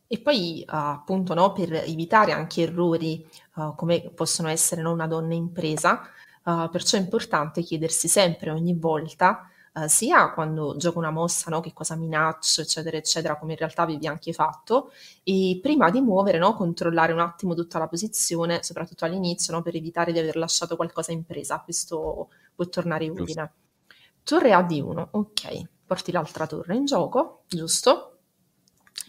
E 0.07 0.21
poi 0.21 0.63
appunto 0.67 1.33
no, 1.33 1.53
per 1.53 1.73
evitare 1.73 2.33
anche 2.33 2.63
errori 2.63 3.27
uh, 3.55 3.75
come 3.75 4.11
possono 4.15 4.49
essere 4.49 4.83
no, 4.83 4.93
una 4.93 5.07
donna 5.07 5.33
impresa, 5.33 6.03
uh, 6.45 6.69
perciò 6.69 6.99
è 6.99 7.01
importante 7.01 7.63
chiedersi 7.63 8.09
sempre, 8.09 8.51
ogni 8.51 8.75
volta, 8.75 9.51
uh, 9.73 9.87
sia 9.87 10.31
quando 10.33 10.77
gioco 10.77 10.99
una 10.99 11.11
mossa, 11.11 11.51
no, 11.51 11.61
che 11.61 11.73
cosa 11.73 11.97
minaccio, 11.97 12.61
eccetera, 12.61 12.97
eccetera, 12.97 13.39
come 13.39 13.53
in 13.53 13.59
realtà 13.59 13.83
avevi 13.83 14.07
anche 14.07 14.33
fatto, 14.33 14.93
e 15.23 15.59
prima 15.63 15.91
di 15.91 16.01
muovere, 16.01 16.39
no, 16.39 16.55
controllare 16.55 17.13
un 17.13 17.21
attimo 17.21 17.55
tutta 17.55 17.79
la 17.79 17.89
posizione, 17.89 18.63
soprattutto 18.63 19.05
all'inizio, 19.05 19.53
no, 19.55 19.63
per 19.63 19.77
evitare 19.77 20.13
di 20.13 20.19
aver 20.19 20.37
lasciato 20.37 20.77
qualcosa 20.77 21.13
in 21.13 21.25
presa, 21.25 21.61
questo 21.61 22.29
può 22.55 22.67
tornare 22.67 23.09
utile. 23.09 23.53
Torre 24.25 24.53
A 24.53 24.63
di 24.63 24.81
1, 24.81 25.09
ok, 25.13 25.63
porti 25.85 26.13
l'altra 26.13 26.47
torre 26.47 26.77
in 26.77 26.85
gioco, 26.85 27.45
giusto? 27.49 28.09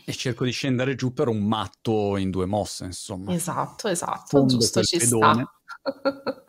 E 0.05 0.11
cerco 0.13 0.43
di 0.43 0.51
scendere 0.51 0.95
giù 0.95 1.13
per 1.13 1.27
un 1.27 1.43
matto 1.43 2.17
in 2.17 2.29
due 2.29 2.45
mosse, 2.45 2.85
insomma. 2.85 3.33
Esatto, 3.33 3.87
esatto, 3.87 4.25
Fondo 4.25 4.57
giusto, 4.57 4.81
ci 4.81 4.97
pedone. 4.97 5.47
sta. 5.79 6.43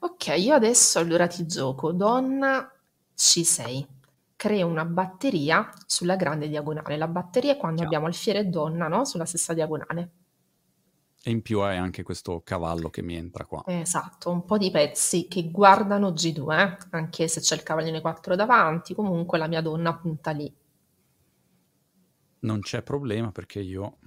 ok, 0.00 0.34
io 0.36 0.54
adesso 0.54 0.98
allora 0.98 1.26
ti 1.26 1.46
gioco 1.46 1.92
donna 1.92 2.70
C6. 3.16 3.86
Creo 4.36 4.66
una 4.66 4.84
batteria 4.84 5.70
sulla 5.86 6.16
grande 6.16 6.48
diagonale. 6.48 6.96
La 6.96 7.08
batteria 7.08 7.52
è 7.52 7.56
quando 7.56 7.82
Chiaro. 7.82 7.88
abbiamo 7.88 8.06
alfiere 8.06 8.40
e 8.40 8.44
donna, 8.44 8.88
no? 8.88 9.04
Sulla 9.04 9.24
stessa 9.24 9.54
diagonale. 9.54 10.10
E 11.24 11.30
in 11.30 11.40
più 11.40 11.60
hai 11.60 11.76
anche 11.76 12.02
questo 12.02 12.42
cavallo 12.42 12.90
che 12.90 13.00
mi 13.00 13.14
entra 13.14 13.44
qua. 13.44 13.62
Esatto, 13.66 14.30
un 14.30 14.44
po' 14.44 14.58
di 14.58 14.72
pezzi 14.72 15.28
che 15.28 15.50
guardano 15.52 16.10
G2, 16.10 16.58
eh? 16.58 16.78
anche 16.90 17.28
se 17.28 17.40
c'è 17.40 17.54
il 17.54 17.62
cavallino 17.62 18.00
4 18.00 18.34
davanti, 18.34 18.92
comunque 18.92 19.38
la 19.38 19.46
mia 19.46 19.60
donna 19.60 19.94
punta 19.94 20.32
lì. 20.32 20.52
Non 22.40 22.58
c'è 22.58 22.82
problema 22.82 23.30
perché 23.30 23.60
io 23.60 23.98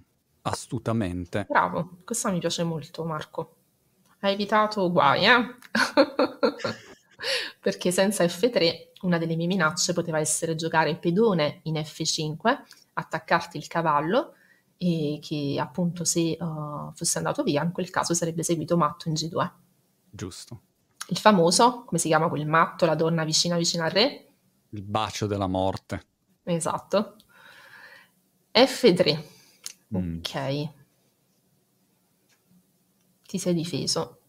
astutamente... 0.41 1.45
Bravo, 1.47 1.99
questa 2.03 2.31
mi 2.31 2.39
piace 2.39 2.63
molto 2.63 3.05
Marco. 3.05 3.55
Hai 4.19 4.33
evitato 4.33 4.91
guai, 4.91 5.25
eh? 5.25 5.55
perché 7.61 7.91
senza 7.91 8.25
F3 8.25 8.89
una 9.05 9.17
delle 9.17 9.35
mie 9.35 9.47
minacce 9.47 9.93
poteva 9.93 10.19
essere 10.19 10.55
giocare 10.55 10.97
pedone 10.97 11.59
in 11.63 11.75
F5, 11.75 12.61
attaccarti 12.93 13.57
il 13.57 13.67
cavallo 13.67 14.33
e 14.77 15.19
che 15.21 15.57
appunto 15.59 16.03
se 16.03 16.37
uh, 16.39 16.91
fosse 16.93 17.17
andato 17.17 17.43
via 17.43 17.63
in 17.63 17.71
quel 17.71 17.89
caso 17.89 18.13
sarebbe 18.13 18.43
seguito 18.43 18.75
matto 18.77 19.07
in 19.07 19.13
G2. 19.13 19.51
Giusto. 20.09 20.61
Il 21.09 21.17
famoso, 21.17 21.83
come 21.85 21.99
si 21.99 22.07
chiama 22.07 22.29
quel 22.29 22.47
matto, 22.47 22.85
la 22.85 22.95
donna 22.95 23.23
vicina 23.23 23.57
vicina 23.57 23.85
al 23.85 23.91
re? 23.91 24.27
Il 24.69 24.81
bacio 24.81 25.27
della 25.27 25.47
morte. 25.47 26.03
Esatto. 26.43 27.15
F3. 28.51 29.23
Mm. 29.95 30.17
Ok. 30.17 30.69
Ti 33.27 33.37
sei 33.37 33.53
difeso. 33.53 34.19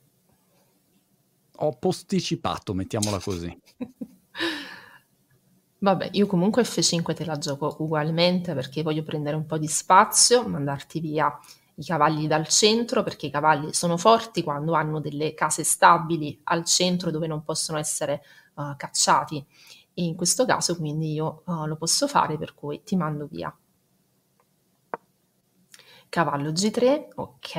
Ho 1.61 1.73
posticipato, 1.78 2.74
mettiamola 2.74 3.19
così. 3.19 3.59
Vabbè, 5.78 6.10
io 6.12 6.26
comunque 6.26 6.62
F5 6.62 7.14
te 7.14 7.24
la 7.24 7.38
gioco 7.38 7.76
ugualmente 7.80 8.54
perché 8.54 8.82
voglio 8.82 9.02
prendere 9.02 9.36
un 9.36 9.46
po' 9.46 9.58
di 9.58 9.68
spazio, 9.68 10.46
mandarti 10.48 11.00
via 11.00 11.38
i 11.78 11.84
cavalli 11.84 12.26
dal 12.26 12.48
centro 12.48 13.02
perché 13.02 13.26
i 13.26 13.30
cavalli 13.30 13.72
sono 13.74 13.96
forti 13.96 14.42
quando 14.42 14.72
hanno 14.72 15.00
delle 15.00 15.34
case 15.34 15.62
stabili 15.64 16.40
al 16.44 16.64
centro 16.64 17.10
dove 17.10 17.26
non 17.26 17.42
possono 17.42 17.78
essere 17.78 18.22
uh, 18.54 18.74
cacciati 18.76 19.44
e 19.92 20.04
in 20.04 20.14
questo 20.14 20.46
caso 20.46 20.76
quindi 20.76 21.12
io 21.12 21.42
uh, 21.46 21.66
lo 21.66 21.76
posso 21.76 22.08
fare 22.08 22.38
per 22.38 22.54
cui 22.54 22.82
ti 22.82 22.96
mando 22.96 23.26
via. 23.26 23.54
Cavallo 26.08 26.50
G3, 26.50 27.08
ok, 27.14 27.56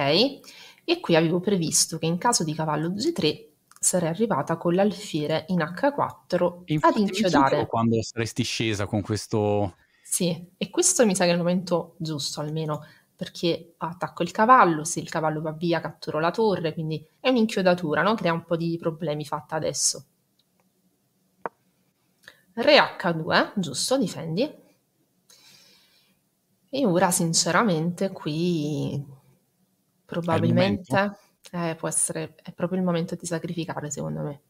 e 0.83 0.99
qui 0.99 1.15
avevo 1.15 1.39
previsto 1.39 1.99
che 1.99 2.07
in 2.07 2.17
caso 2.17 2.43
di 2.43 2.55
cavallo 2.55 2.89
G3 2.89 3.46
sarei 3.79 4.09
arrivata 4.09 4.57
con 4.57 4.73
l'alfiere 4.73 5.45
in 5.47 5.59
H4 5.59 6.61
Infatti, 6.65 7.01
ad 7.01 7.07
inchiodare. 7.07 7.65
quando 7.67 8.01
saresti 8.01 8.43
scesa 8.43 8.85
con 8.85 9.01
questo... 9.01 9.75
Sì, 10.01 10.51
e 10.57 10.69
questo 10.69 11.05
mi 11.05 11.15
sa 11.15 11.25
che 11.25 11.31
è 11.31 11.33
il 11.33 11.39
momento 11.39 11.95
giusto 11.97 12.39
almeno, 12.39 12.85
perché 13.15 13.73
attacco 13.77 14.23
il 14.23 14.31
cavallo, 14.31 14.83
se 14.83 14.99
il 14.99 15.09
cavallo 15.09 15.41
va 15.41 15.51
via 15.51 15.81
catturo 15.81 16.19
la 16.19 16.31
torre, 16.31 16.73
quindi 16.73 17.05
è 17.19 17.29
un'inchiodatura, 17.29 18.01
no? 18.01 18.15
Crea 18.15 18.31
un 18.31 18.45
po' 18.45 18.55
di 18.55 18.77
problemi 18.79 19.25
fatta 19.25 19.55
adesso. 19.55 20.05
Re 22.53 22.77
H2, 22.97 23.51
giusto, 23.55 23.97
difendi. 23.97 24.65
E 26.69 26.85
ora 26.85 27.11
sinceramente 27.11 28.11
qui 28.11 29.05
probabilmente 30.05 31.17
eh, 31.51 31.75
può 31.75 31.87
essere, 31.87 32.35
è 32.41 32.51
proprio 32.53 32.79
il 32.79 32.85
momento 32.85 33.15
di 33.15 33.25
sacrificare, 33.25 33.89
secondo 33.89 34.21
me. 34.21 34.41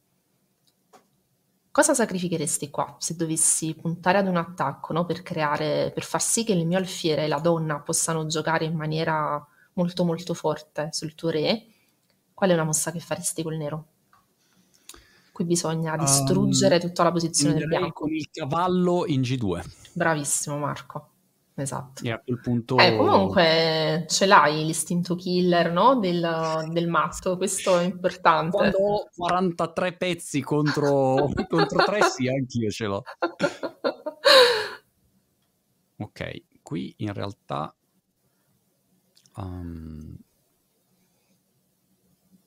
Cosa 1.71 1.93
sacrificheresti 1.93 2.71
qua 2.71 2.95
se 2.97 3.15
dovessi 3.15 3.75
puntare 3.75 4.17
ad 4.17 4.27
un 4.27 4.37
attacco, 4.37 4.93
no? 4.93 5.05
Per 5.05 5.21
creare, 5.21 5.91
per 5.93 6.03
far 6.03 6.21
sì 6.21 6.43
che 6.43 6.53
il 6.53 6.65
mio 6.65 6.79
alfiere 6.79 7.25
e 7.25 7.27
la 7.27 7.39
donna 7.39 7.79
possano 7.81 8.25
giocare 8.25 8.65
in 8.65 8.75
maniera 8.75 9.45
molto 9.73 10.03
molto 10.03 10.33
forte 10.33 10.89
sul 10.91 11.13
tuo 11.13 11.29
re? 11.29 11.67
Qual 12.33 12.49
è 12.49 12.53
una 12.53 12.63
mossa 12.63 12.91
che 12.91 12.99
faresti 12.99 13.43
col 13.43 13.57
nero? 13.57 13.85
Qui 15.31 15.45
bisogna 15.45 15.95
distruggere 15.97 16.75
um, 16.75 16.81
tutta 16.81 17.03
la 17.03 17.11
posizione 17.11 17.53
del 17.53 17.67
bianco. 17.67 18.05
Con 18.05 18.11
il 18.11 18.27
cavallo 18.31 19.05
in 19.05 19.21
G2. 19.21 19.63
Bravissimo 19.93 20.57
Marco. 20.57 21.16
Esatto. 21.59 22.03
E 22.03 22.11
a 22.11 22.19
quel 22.19 22.39
punto... 22.39 22.77
Eh, 22.77 22.95
comunque 22.95 24.05
ce 24.07 24.27
l'hai 24.27 24.63
l'istinto 24.63 25.15
killer, 25.15 25.71
no? 25.71 25.97
Del, 25.97 26.67
del 26.69 26.87
matto, 26.87 27.35
questo 27.35 27.79
è 27.79 27.83
importante. 27.83 28.55
Quando 28.55 28.77
ho 28.77 29.09
43 29.15 29.93
pezzi 29.93 30.41
contro, 30.41 31.27
contro 31.49 31.83
3, 31.83 32.01
sì, 32.03 32.27
anch'io 32.27 32.69
ce 32.69 32.85
l'ho. 32.85 33.03
Ok, 35.97 36.43
qui 36.61 36.93
in 36.97 37.11
realtà... 37.11 37.75
Um, 39.37 40.15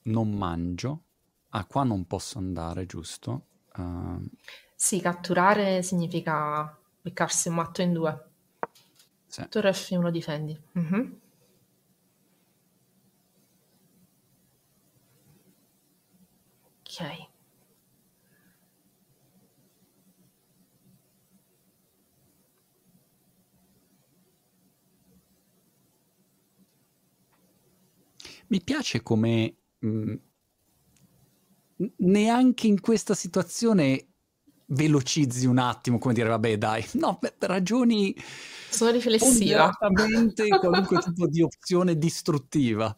non 0.03 0.31
mangio. 0.31 1.03
Ah, 1.49 1.65
qua 1.65 1.83
non 1.83 2.07
posso 2.07 2.39
andare, 2.39 2.87
giusto? 2.87 3.47
Uh... 3.77 4.25
Sì, 4.73 5.01
catturare 5.01 5.83
significa 5.83 6.79
beccarsi 7.03 7.49
un 7.49 7.57
matto 7.57 7.83
in 7.83 7.93
due. 7.93 8.30
Sì. 9.31 9.47
Torre 9.49 9.73
F1 9.73 10.11
difendi. 10.11 10.61
Mm-hmm. 10.77 11.13
Ok. 16.81 17.29
Mi 28.49 28.61
piace 28.65 29.01
come 29.03 29.55
mh, 29.79 29.89
mm, 29.89 30.15
neanche 31.99 32.67
in 32.67 32.81
questa 32.81 33.15
situazione 33.15 34.10
velocizzi 34.71 35.47
un 35.47 35.59
attimo, 35.59 35.99
come 35.99 36.15
dire, 36.15 36.29
vabbè, 36.29 36.59
dai, 36.59 36.85
no, 36.93 37.19
per 37.19 37.35
ragioni 37.41 38.15
sono 38.69 38.91
riflessiva. 38.91 39.71
qualunque 40.59 40.99
tipo 40.99 41.27
di 41.27 41.43
opzione 41.43 41.99
distruttiva. 41.99 42.95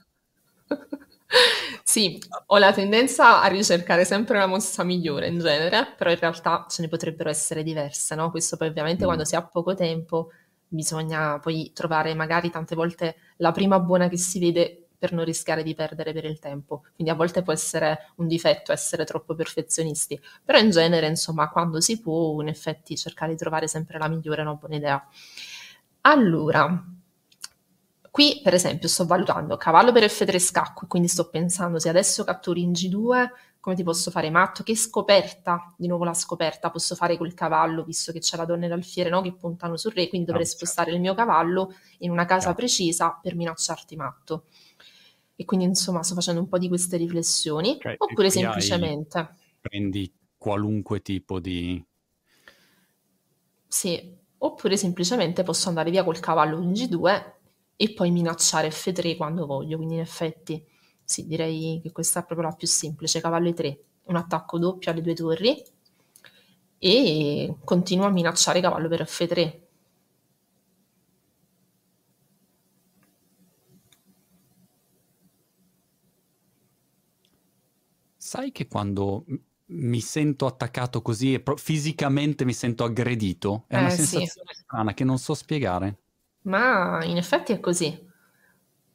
Sì, 1.82 2.22
ho 2.46 2.58
la 2.58 2.72
tendenza 2.72 3.42
a 3.42 3.46
ricercare 3.48 4.04
sempre 4.04 4.38
la 4.38 4.46
mossa 4.46 4.84
migliore 4.84 5.28
in 5.28 5.38
genere, 5.38 5.94
però 5.96 6.10
in 6.10 6.18
realtà 6.18 6.66
ce 6.68 6.82
ne 6.82 6.88
potrebbero 6.88 7.28
essere 7.30 7.62
diverse, 7.62 8.14
no? 8.14 8.30
Questo 8.30 8.56
poi 8.56 8.68
ovviamente 8.68 9.02
mm. 9.02 9.06
quando 9.06 9.24
si 9.24 9.34
ha 9.34 9.42
poco 9.42 9.74
tempo 9.74 10.30
bisogna 10.68 11.38
poi 11.38 11.70
trovare 11.74 12.14
magari 12.14 12.50
tante 12.50 12.74
volte 12.74 13.16
la 13.38 13.52
prima 13.52 13.78
buona 13.78 14.08
che 14.08 14.16
si 14.16 14.38
vede 14.38 14.81
per 15.02 15.12
non 15.12 15.24
rischiare 15.24 15.64
di 15.64 15.74
perdere 15.74 16.12
per 16.12 16.24
il 16.24 16.38
tempo. 16.38 16.84
Quindi 16.94 17.12
a 17.12 17.16
volte 17.16 17.42
può 17.42 17.52
essere 17.52 18.12
un 18.18 18.28
difetto 18.28 18.70
essere 18.70 19.02
troppo 19.04 19.34
perfezionisti, 19.34 20.20
però 20.44 20.60
in 20.60 20.70
genere, 20.70 21.08
insomma, 21.08 21.48
quando 21.50 21.80
si 21.80 21.98
può, 21.98 22.40
in 22.40 22.46
effetti 22.46 22.96
cercare 22.96 23.32
di 23.32 23.36
trovare 23.36 23.66
sempre 23.66 23.98
la 23.98 24.06
migliore 24.06 24.42
è 24.42 24.44
una 24.44 24.54
buona 24.54 24.76
idea. 24.76 25.04
Allora, 26.02 26.84
qui 28.12 28.40
per 28.44 28.54
esempio 28.54 28.86
sto 28.86 29.04
valutando 29.04 29.56
cavallo 29.56 29.90
per 29.90 30.04
F3 30.04 30.38
scacco, 30.38 30.86
quindi 30.86 31.08
sto 31.08 31.28
pensando 31.30 31.80
se 31.80 31.88
adesso 31.88 32.22
catturi 32.22 32.62
in 32.62 32.70
G2, 32.70 33.28
come 33.62 33.76
ti 33.76 33.84
posso 33.84 34.10
fare 34.10 34.28
matto? 34.28 34.64
Che 34.64 34.74
scoperta, 34.74 35.72
di 35.76 35.86
nuovo 35.86 36.02
la 36.02 36.14
scoperta, 36.14 36.68
posso 36.70 36.96
fare 36.96 37.16
col 37.16 37.32
cavallo, 37.32 37.84
visto 37.84 38.10
che 38.10 38.18
c'è 38.18 38.36
la 38.36 38.44
donna 38.44 38.66
e 38.66 38.68
l'alfiere 38.68 39.08
no? 39.08 39.20
che 39.20 39.32
puntano 39.32 39.76
sul 39.76 39.92
re, 39.92 40.08
quindi 40.08 40.26
dovrei 40.26 40.46
no, 40.46 40.50
certo. 40.50 40.66
spostare 40.66 40.92
il 40.92 41.00
mio 41.00 41.14
cavallo 41.14 41.72
in 41.98 42.10
una 42.10 42.24
casa 42.24 42.46
certo. 42.46 42.56
precisa 42.56 43.20
per 43.22 43.36
minacciarti 43.36 43.94
matto. 43.94 44.46
E 45.34 45.44
quindi 45.44 45.64
insomma 45.64 46.02
sto 46.02 46.14
facendo 46.14 46.40
un 46.40 46.48
po' 46.48 46.58
di 46.58 46.68
queste 46.68 46.96
riflessioni, 46.96 47.70
okay, 47.70 47.94
oppure 47.98 48.30
semplicemente... 48.30 49.18
Hai, 49.18 49.26
prendi 49.60 50.12
qualunque 50.36 51.02
tipo 51.02 51.40
di... 51.40 51.82
Sì, 53.66 54.16
oppure 54.38 54.76
semplicemente 54.76 55.42
posso 55.42 55.68
andare 55.68 55.90
via 55.90 56.04
col 56.04 56.20
cavallo 56.20 56.60
in 56.60 56.72
G2 56.72 57.32
e 57.76 57.92
poi 57.94 58.10
minacciare 58.10 58.68
F3 58.68 59.16
quando 59.16 59.46
voglio, 59.46 59.76
quindi 59.76 59.94
in 59.94 60.00
effetti 60.00 60.64
sì, 61.04 61.26
direi 61.26 61.80
che 61.82 61.92
questa 61.92 62.20
è 62.20 62.24
proprio 62.24 62.48
la 62.48 62.54
più 62.54 62.66
semplice, 62.66 63.20
cavallo 63.20 63.48
E3, 63.48 63.78
un 64.04 64.16
attacco 64.16 64.58
doppio 64.58 64.90
alle 64.90 65.02
due 65.02 65.14
torri 65.14 65.62
e 66.78 67.54
continuo 67.64 68.06
a 68.06 68.10
minacciare 68.10 68.60
cavallo 68.60 68.88
per 68.88 69.02
F3, 69.02 69.60
Sai 78.32 78.50
che 78.50 78.66
quando 78.66 79.26
mi 79.66 80.00
sento 80.00 80.46
attaccato 80.46 81.02
così 81.02 81.34
e 81.34 81.40
pro- 81.40 81.58
fisicamente 81.58 82.46
mi 82.46 82.54
sento 82.54 82.82
aggredito, 82.82 83.64
è 83.68 83.76
una 83.76 83.88
Eh, 83.88 83.90
sì. 83.90 84.16
sensazione 84.16 84.54
strana 84.54 84.94
che 84.94 85.04
non 85.04 85.18
so 85.18 85.34
spiegare. 85.34 85.98
Ma 86.42 87.04
in 87.04 87.16
effetti 87.16 87.52
è 87.52 87.60
così. 87.60 88.10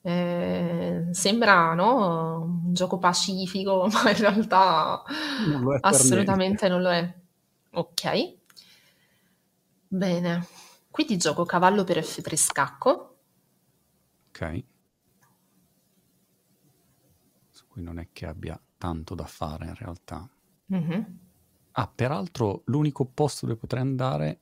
Eh, 0.02 1.08
sembra, 1.12 1.74
no, 1.74 2.42
un 2.44 2.74
gioco 2.74 2.98
pacifico, 2.98 3.88
ma 3.92 4.10
in 4.12 4.18
realtà 4.18 5.04
Non 5.38 5.64
assolutamente 5.82 6.68
non 6.70 6.82
lo 6.82 6.90
è. 6.90 7.14
Ok, 7.72 8.36
bene. 9.90 10.48
Qui 10.90 11.06
ti 11.06 11.18
gioco 11.18 11.44
cavallo 11.46 11.84
per 11.84 12.02
F3 12.04 12.38
scacco. 12.38 13.18
Ok. 14.30 14.42
Su 17.50 17.68
cui 17.68 17.82
non 17.82 18.00
è 18.00 18.08
che 18.14 18.26
abbia 18.26 18.58
tanto 18.78 19.16
da 19.16 19.26
fare 19.26 19.66
in 19.66 19.76
realtà. 19.76 20.28
Mm-hmm. 20.74 21.02
Ah, 21.74 21.92
peraltro 21.94 22.62
l'unico 22.66 23.06
posto 23.06 23.46
dove 23.46 23.58
potrei 23.58 23.82
andare... 23.82 24.40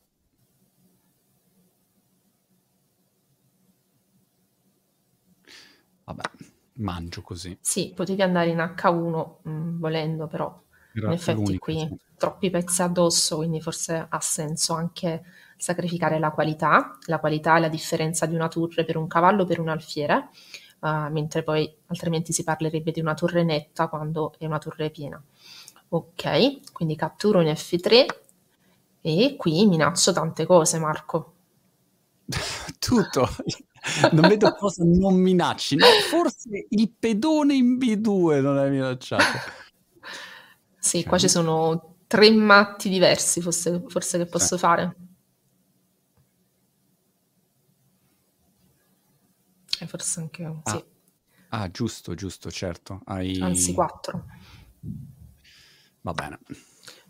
Vabbè, 6.05 6.23
mangio 6.73 7.21
così. 7.21 7.57
Sì, 7.61 7.91
potevi 7.95 8.21
andare 8.21 8.49
in 8.49 8.57
H1 8.57 9.37
mh, 9.41 9.49
mm, 9.49 9.79
volendo, 9.79 10.27
però 10.27 10.63
Era 10.93 11.07
in 11.07 11.13
effetti 11.13 11.57
qui 11.57 11.79
sì. 11.79 11.97
troppi 12.15 12.49
pezzi 12.51 12.83
addosso, 12.83 13.37
quindi 13.37 13.59
forse 13.59 14.05
ha 14.07 14.19
senso 14.21 14.73
anche 14.73 15.23
sacrificare 15.57 16.19
la 16.19 16.31
qualità. 16.31 16.97
La 17.05 17.19
qualità 17.19 17.57
è 17.57 17.59
la 17.59 17.69
differenza 17.69 18.27
di 18.27 18.35
una 18.35 18.47
torre 18.47 18.85
per 18.85 18.97
un 18.97 19.07
cavallo 19.07 19.45
per 19.45 19.59
un 19.59 19.69
alfiere 19.69 20.29
uh, 20.85 21.11
mentre 21.11 21.41
poi 21.43 21.73
altrimenti 21.87 22.31
si 22.31 22.43
parlerebbe 22.43 22.91
di 22.91 22.99
una 22.99 23.15
torre 23.15 23.43
netta 23.43 23.87
quando 23.87 24.33
è 24.37 24.45
una 24.45 24.59
torre 24.59 24.91
piena. 24.91 25.21
Ok, 25.89 26.71
quindi 26.71 26.95
catturo 26.95 27.41
in 27.41 27.47
F3 27.47 28.05
e 29.01 29.35
qui 29.37 29.65
minaccio 29.65 30.11
tante 30.11 30.45
cose, 30.45 30.77
Marco. 30.77 31.33
Tutto. 32.79 33.27
Non 34.11 34.27
vedo 34.27 34.51
cosa 34.55 34.83
non 34.83 35.15
minacci. 35.15 35.75
No, 35.75 35.85
forse 36.09 36.65
il 36.69 36.91
pedone 36.97 37.53
in 37.53 37.77
B2 37.77 38.41
non 38.41 38.57
è 38.57 38.69
minacciato. 38.69 39.23
Sì, 40.79 41.03
qua 41.03 41.17
ci 41.17 41.29
sono 41.29 41.95
tre 42.07 42.31
matti 42.31 42.89
diversi, 42.89 43.41
forse, 43.41 43.83
forse 43.87 44.17
che 44.17 44.25
posso 44.25 44.55
sì. 44.55 44.61
fare. 44.61 44.95
E 49.79 49.87
forse 49.87 50.19
anche 50.19 50.43
un... 50.43 50.59
Ah. 50.63 50.71
Sì. 50.71 50.83
ah, 51.49 51.71
giusto, 51.71 52.13
giusto, 52.13 52.51
certo. 52.51 53.01
Hai... 53.05 53.39
Anzi, 53.41 53.73
4. 53.73 54.25
Va 56.01 56.13
bene. 56.13 56.39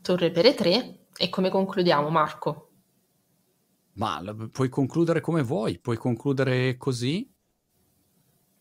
Torre 0.01 0.31
per 0.31 0.45
E3. 0.45 0.95
E 1.17 1.29
come 1.29 1.49
concludiamo, 1.49 2.09
Marco? 2.09 2.71
Ma 3.93 4.21
puoi 4.51 4.67
concludere 4.67 5.21
come 5.21 5.41
vuoi, 5.41 5.79
puoi 5.79 5.95
concludere 5.95 6.75
così, 6.75 7.33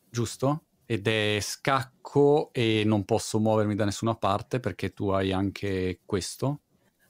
giusto? 0.09 0.67
Ed 0.87 1.09
è 1.09 1.39
scacco 1.41 2.53
e 2.53 2.85
non 2.85 3.05
posso 3.05 3.41
muovermi 3.41 3.75
da 3.75 3.85
nessuna 3.85 4.15
parte 4.15 4.61
perché 4.61 4.93
tu 4.93 5.09
hai 5.09 5.33
anche 5.33 6.03
questo. 6.05 6.61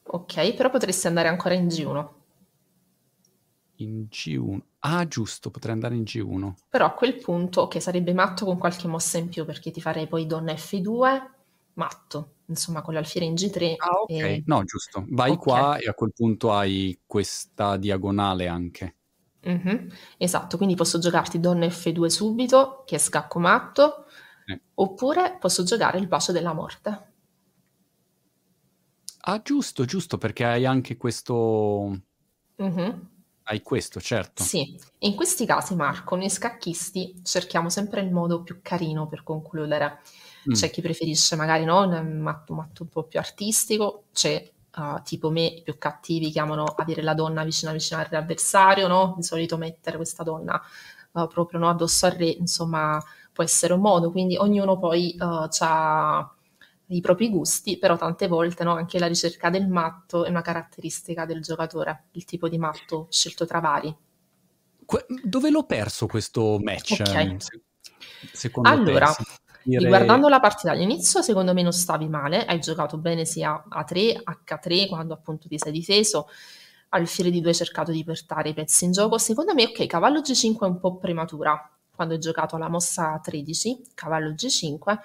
Ok, 0.04 0.54
però 0.54 0.70
potresti 0.70 1.06
andare 1.06 1.28
ancora 1.28 1.54
in 1.54 1.66
G1. 1.66 2.08
In 3.76 4.06
G1. 4.10 4.60
Ah, 4.80 5.06
giusto, 5.08 5.50
potrei 5.50 5.74
andare 5.74 5.94
in 5.96 6.02
G1. 6.02 6.52
Però 6.68 6.86
a 6.86 6.92
quel 6.92 7.16
punto, 7.16 7.68
che 7.68 7.80
sarebbe 7.80 8.12
matto 8.12 8.44
con 8.44 8.58
qualche 8.58 8.86
mossa 8.86 9.18
in 9.18 9.28
più, 9.28 9.44
perché 9.44 9.70
ti 9.70 9.80
farei 9.80 10.06
poi 10.06 10.26
donna 10.26 10.52
F2, 10.52 11.22
matto, 11.74 12.34
insomma, 12.46 12.82
con 12.82 12.94
l'alfiere 12.94 13.26
in 13.26 13.34
G3. 13.34 13.74
Ah, 13.76 14.00
ok. 14.00 14.10
E... 14.10 14.42
No, 14.46 14.62
giusto. 14.64 15.04
Vai 15.08 15.32
okay. 15.32 15.42
qua 15.42 15.76
e 15.78 15.88
a 15.88 15.94
quel 15.94 16.12
punto 16.14 16.52
hai 16.52 16.98
questa 17.06 17.76
diagonale 17.76 18.46
anche. 18.46 18.94
Mm-hmm. 19.48 19.88
Esatto, 20.16 20.56
quindi 20.56 20.74
posso 20.74 20.98
giocarti 20.98 21.40
donna 21.40 21.66
F2 21.66 22.06
subito, 22.06 22.82
che 22.86 22.96
è 22.96 22.98
scacco 22.98 23.38
matto, 23.38 24.06
eh. 24.46 24.60
oppure 24.74 25.36
posso 25.38 25.64
giocare 25.64 25.98
il 25.98 26.06
bacio 26.06 26.32
della 26.32 26.52
morte. 26.52 27.12
Ah, 29.26 29.40
giusto, 29.42 29.84
giusto, 29.84 30.18
perché 30.18 30.44
hai 30.44 30.66
anche 30.66 30.96
questo... 30.96 32.00
Mm-hmm. 32.62 32.90
Hai 33.46 33.60
questo, 33.60 34.00
certo. 34.00 34.42
Sì, 34.42 34.78
in 35.00 35.14
questi 35.14 35.44
casi, 35.44 35.74
Marco, 35.74 36.16
noi 36.16 36.30
scacchisti 36.30 37.20
cerchiamo 37.22 37.68
sempre 37.68 38.00
il 38.00 38.10
modo 38.10 38.42
più 38.42 38.60
carino 38.62 39.06
per 39.06 39.22
concludere. 39.22 40.00
Mm. 40.48 40.52
C'è 40.52 40.70
chi 40.70 40.80
preferisce 40.80 41.36
magari 41.36 41.64
no, 41.64 41.80
un 41.80 42.20
matto, 42.20 42.54
matto 42.54 42.82
un 42.84 42.88
po' 42.88 43.02
più 43.04 43.18
artistico, 43.18 44.04
c'è 44.14 44.50
uh, 44.76 45.02
tipo 45.02 45.30
me, 45.30 45.44
i 45.44 45.62
più 45.62 45.76
cattivi 45.76 46.32
che 46.32 46.40
amano 46.40 46.64
avere 46.64 47.02
la 47.02 47.12
donna 47.12 47.44
vicina 47.44 47.72
vicina 47.72 48.06
all'avversario, 48.06 48.88
no? 48.88 49.14
Di 49.16 49.22
solito 49.22 49.58
mettere 49.58 49.96
questa 49.96 50.22
donna 50.22 50.60
uh, 51.12 51.26
proprio 51.28 51.58
no, 51.58 51.68
addosso 51.68 52.06
al 52.06 52.12
re, 52.12 52.28
insomma, 52.28 53.02
può 53.30 53.44
essere 53.44 53.74
un 53.74 53.80
modo, 53.80 54.10
quindi 54.10 54.36
ognuno 54.36 54.78
poi 54.78 55.16
uh, 55.18 55.48
ha 55.58 56.33
i 56.88 57.00
propri 57.00 57.30
gusti, 57.30 57.78
però 57.78 57.96
tante 57.96 58.28
volte 58.28 58.64
no, 58.64 58.74
anche 58.74 58.98
la 58.98 59.06
ricerca 59.06 59.50
del 59.50 59.68
matto 59.68 60.24
è 60.24 60.28
una 60.28 60.42
caratteristica 60.42 61.24
del 61.24 61.40
giocatore, 61.40 62.04
il 62.12 62.24
tipo 62.24 62.48
di 62.48 62.58
matto 62.58 63.06
scelto 63.10 63.46
tra 63.46 63.60
vari. 63.60 63.94
Que- 64.84 65.06
dove 65.22 65.50
l'ho 65.50 65.64
perso 65.64 66.06
questo 66.06 66.58
match? 66.60 67.00
Okay. 67.00 67.36
Secondo 68.32 68.68
allora, 68.68 69.06
te? 69.06 69.24
dire... 69.62 69.82
riguardando 69.82 70.28
la 70.28 70.40
partita 70.40 70.72
all'inizio, 70.72 71.22
secondo 71.22 71.54
me 71.54 71.62
non 71.62 71.72
stavi 71.72 72.08
male, 72.08 72.44
hai 72.44 72.60
giocato 72.60 72.98
bene 72.98 73.24
sia 73.24 73.64
A3, 73.68 74.22
H3, 74.22 74.88
quando 74.88 75.14
appunto 75.14 75.48
ti 75.48 75.58
sei 75.58 75.72
difeso, 75.72 76.28
alfiere 76.90 77.30
di 77.30 77.40
2 77.40 77.50
hai 77.50 77.56
cercato 77.56 77.92
di 77.92 78.04
portare 78.04 78.50
i 78.50 78.54
pezzi 78.54 78.84
in 78.84 78.92
gioco. 78.92 79.18
Secondo 79.18 79.54
me, 79.54 79.64
ok, 79.64 79.86
cavallo 79.86 80.20
G5 80.20 80.58
è 80.58 80.68
un 80.68 80.78
po' 80.78 80.96
prematura, 80.96 81.70
quando 81.94 82.14
hai 82.14 82.20
giocato 82.20 82.56
la 82.58 82.68
mossa 82.68 83.18
13, 83.22 83.82
cavallo 83.94 84.30
G5, 84.32 84.98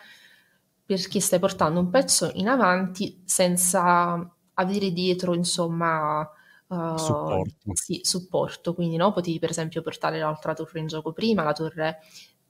perché 0.90 1.20
stai 1.20 1.38
portando 1.38 1.80
un 1.80 1.91
pezzo 1.91 2.32
in 2.34 2.48
avanti 2.48 3.22
senza 3.24 4.28
avere 4.56 4.91
dietro, 4.91 5.36
insomma, 5.36 6.28
Uh, 6.70 6.95
supporto. 6.99 7.72
Sì, 7.74 8.02
supporto, 8.03 8.76
quindi 8.76 8.95
no, 8.95 9.11
potevi 9.11 9.40
per 9.40 9.49
esempio 9.49 9.82
portare 9.82 10.20
l'altra 10.20 10.53
torre 10.53 10.80
in 10.80 10.86
gioco 10.86 11.14
prima, 11.14 11.41
la 11.41 11.52
torre 11.53 11.98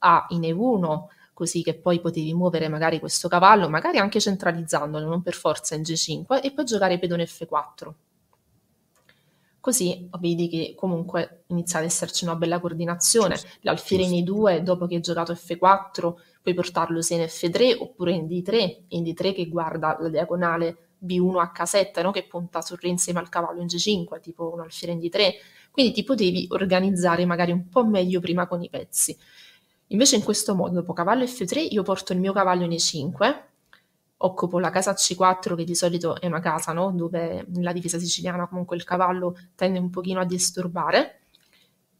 A 0.00 0.26
in 0.28 0.42
E1, 0.42 1.04
così 1.32 1.62
che 1.62 1.72
poi 1.72 2.00
potevi 2.02 2.34
muovere 2.34 2.68
magari 2.68 2.98
questo 2.98 3.28
cavallo, 3.28 3.70
magari 3.70 3.96
anche 3.96 4.20
centralizzandolo, 4.20 5.06
non 5.06 5.22
per 5.22 5.32
forza 5.32 5.74
in 5.74 5.80
G5, 5.80 6.42
e 6.42 6.52
poi 6.52 6.64
giocare 6.66 6.98
pedone 6.98 7.24
F4. 7.24 7.92
Così 9.58 10.06
vedi 10.18 10.48
che 10.48 10.74
comunque 10.76 11.44
inizia 11.46 11.78
ad 11.78 11.86
esserci 11.86 12.24
una 12.24 12.36
bella 12.36 12.60
coordinazione. 12.60 13.40
L'alfiere 13.60 14.02
in 14.02 14.22
E2, 14.22 14.58
dopo 14.58 14.86
che 14.86 14.96
hai 14.96 15.00
giocato 15.00 15.32
F4, 15.32 16.14
puoi 16.52 16.54
portarlo 16.54 17.02
sia 17.02 17.16
in 17.16 17.22
F3 17.22 17.76
oppure 17.78 18.12
in 18.12 18.26
D3, 18.26 18.84
in 18.88 19.02
D3 19.04 19.34
che 19.34 19.48
guarda 19.48 19.96
la 20.00 20.08
diagonale 20.08 20.90
B1 21.04 21.50
H7, 21.54 22.02
no? 22.02 22.10
che 22.10 22.26
punta 22.26 22.60
sul 22.60 22.78
re 22.80 22.88
insieme 22.88 23.20
al 23.20 23.28
cavallo 23.28 23.60
in 23.60 23.66
G5, 23.66 24.20
tipo 24.20 24.52
un 24.52 24.60
alfiere 24.60 24.92
in 24.92 24.98
D3. 24.98 25.32
Quindi 25.70 25.92
ti 25.92 26.04
potevi 26.04 26.46
organizzare 26.50 27.24
magari 27.24 27.52
un 27.52 27.68
po' 27.68 27.86
meglio 27.86 28.20
prima 28.20 28.46
con 28.46 28.62
i 28.62 28.68
pezzi. 28.68 29.16
Invece 29.88 30.16
in 30.16 30.22
questo 30.22 30.54
modo, 30.54 30.74
dopo 30.74 30.92
cavallo 30.92 31.24
F3, 31.24 31.68
io 31.70 31.82
porto 31.82 32.12
il 32.12 32.20
mio 32.20 32.32
cavallo 32.32 32.64
in 32.64 32.70
E5, 32.70 33.42
occupo 34.22 34.58
la 34.58 34.70
casa 34.70 34.92
C4 34.92 35.56
che 35.56 35.64
di 35.64 35.74
solito 35.74 36.20
è 36.20 36.26
una 36.26 36.40
casa 36.40 36.72
no? 36.72 36.92
dove 36.92 37.44
nella 37.48 37.72
difesa 37.72 37.98
siciliana 37.98 38.46
comunque 38.46 38.76
il 38.76 38.84
cavallo 38.84 39.34
tende 39.54 39.78
un 39.78 39.88
pochino 39.88 40.20
a 40.20 40.26
disturbare 40.26 41.19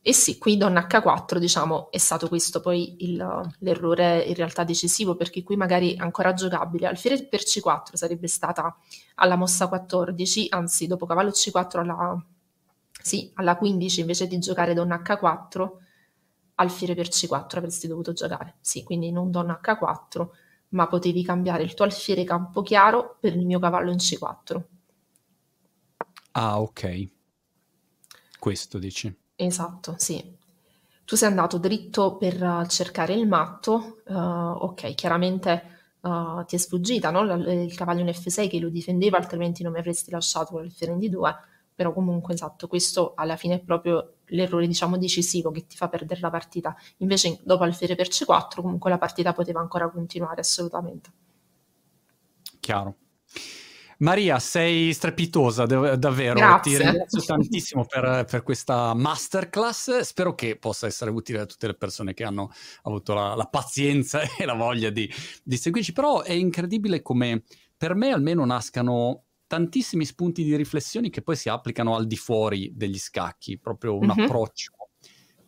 e 0.02 0.14
sì, 0.14 0.38
qui 0.38 0.56
donna 0.56 0.86
H4 0.88 1.36
diciamo 1.36 1.90
è 1.90 1.98
stato 1.98 2.28
questo 2.28 2.60
poi 2.60 3.04
il, 3.04 3.50
l'errore 3.58 4.22
in 4.22 4.34
realtà 4.34 4.64
decisivo 4.64 5.14
perché 5.14 5.42
qui 5.42 5.56
magari 5.56 5.94
ancora 5.98 6.32
giocabile, 6.32 6.86
alfiere 6.86 7.22
per 7.26 7.40
C4 7.40 7.94
sarebbe 7.94 8.26
stata 8.26 8.74
alla 9.16 9.36
mossa 9.36 9.68
14, 9.68 10.46
anzi 10.50 10.86
dopo 10.86 11.04
cavallo 11.04 11.30
C4 11.30 11.78
alla, 11.80 12.24
sì, 13.02 13.30
alla 13.34 13.56
15 13.56 14.00
invece 14.00 14.26
di 14.26 14.38
giocare 14.38 14.72
donna 14.72 15.02
H4, 15.04 15.68
alfiere 16.54 16.94
per 16.94 17.08
C4 17.08 17.58
avresti 17.58 17.86
dovuto 17.86 18.14
giocare, 18.14 18.56
sì, 18.60 18.82
quindi 18.82 19.12
non 19.12 19.30
donna 19.30 19.60
H4 19.62 20.28
ma 20.70 20.86
potevi 20.86 21.22
cambiare 21.24 21.62
il 21.62 21.74
tuo 21.74 21.84
alfiere 21.84 22.24
campo 22.24 22.62
chiaro 22.62 23.16
per 23.20 23.34
il 23.34 23.44
mio 23.44 23.58
cavallo 23.58 23.90
in 23.90 23.96
C4. 23.96 24.62
Ah 26.32 26.60
ok, 26.60 27.08
questo 28.38 28.78
dici. 28.78 29.19
Esatto, 29.42 29.94
sì. 29.96 30.36
Tu 31.04 31.16
sei 31.16 31.28
andato 31.30 31.56
dritto 31.58 32.16
per 32.16 32.42
uh, 32.42 32.66
cercare 32.66 33.14
il 33.14 33.26
matto, 33.26 34.02
uh, 34.06 34.12
ok, 34.14 34.94
chiaramente 34.94 35.94
uh, 36.02 36.44
ti 36.44 36.56
è 36.56 36.58
sfuggita 36.58 37.10
no? 37.10 37.24
L- 37.24 37.48
il 37.48 37.74
cavallo 37.74 38.00
in 38.00 38.08
F6 38.08 38.48
che 38.48 38.60
lo 38.60 38.68
difendeva, 38.68 39.16
altrimenti 39.16 39.62
non 39.62 39.72
mi 39.72 39.78
avresti 39.78 40.10
lasciato 40.10 40.58
l'alfiere 40.58 40.92
in 40.92 40.98
D2, 40.98 41.34
però 41.74 41.94
comunque 41.94 42.34
esatto, 42.34 42.68
questo 42.68 43.14
alla 43.16 43.36
fine 43.36 43.54
è 43.54 43.60
proprio 43.60 44.16
l'errore 44.26 44.66
diciamo 44.66 44.98
decisivo 44.98 45.50
che 45.50 45.66
ti 45.66 45.76
fa 45.76 45.88
perdere 45.88 46.20
la 46.20 46.30
partita. 46.30 46.76
Invece 46.98 47.38
dopo 47.42 47.64
alfiere 47.64 47.94
per 47.94 48.08
C4 48.08 48.60
comunque 48.60 48.90
la 48.90 48.98
partita 48.98 49.32
poteva 49.32 49.60
ancora 49.60 49.88
continuare 49.88 50.40
assolutamente. 50.42 51.10
Chiaro. 52.60 52.94
Maria, 54.00 54.38
sei 54.38 54.94
strepitosa, 54.94 55.66
davvero. 55.66 56.38
Grazie. 56.38 56.76
Ti 56.76 56.82
ringrazio 56.82 57.22
tantissimo 57.22 57.84
per, 57.84 58.24
per, 58.28 58.42
questa 58.42 58.94
masterclass. 58.94 60.00
Spero 60.00 60.34
che 60.34 60.56
possa 60.56 60.86
essere 60.86 61.10
utile 61.10 61.40
a 61.40 61.46
tutte 61.46 61.66
le 61.66 61.74
persone 61.74 62.14
che 62.14 62.24
hanno 62.24 62.50
avuto 62.82 63.12
la, 63.12 63.34
la 63.34 63.44
pazienza 63.44 64.22
e 64.38 64.44
la 64.46 64.54
voglia 64.54 64.88
di, 64.88 65.10
di 65.42 65.56
seguirci. 65.56 65.92
Però 65.92 66.22
è 66.22 66.32
incredibile 66.32 67.02
come 67.02 67.42
per 67.76 67.94
me 67.94 68.10
almeno 68.10 68.44
nascano 68.46 69.24
tantissimi 69.46 70.06
spunti 70.06 70.44
di 70.44 70.56
riflessione 70.56 71.10
che 71.10 71.22
poi 71.22 71.36
si 71.36 71.50
applicano 71.50 71.94
al 71.94 72.06
di 72.06 72.16
fuori 72.16 72.72
degli 72.74 72.98
scacchi, 72.98 73.58
proprio 73.58 73.98
un 73.98 74.06
mm-hmm. 74.06 74.24
approccio 74.24 74.72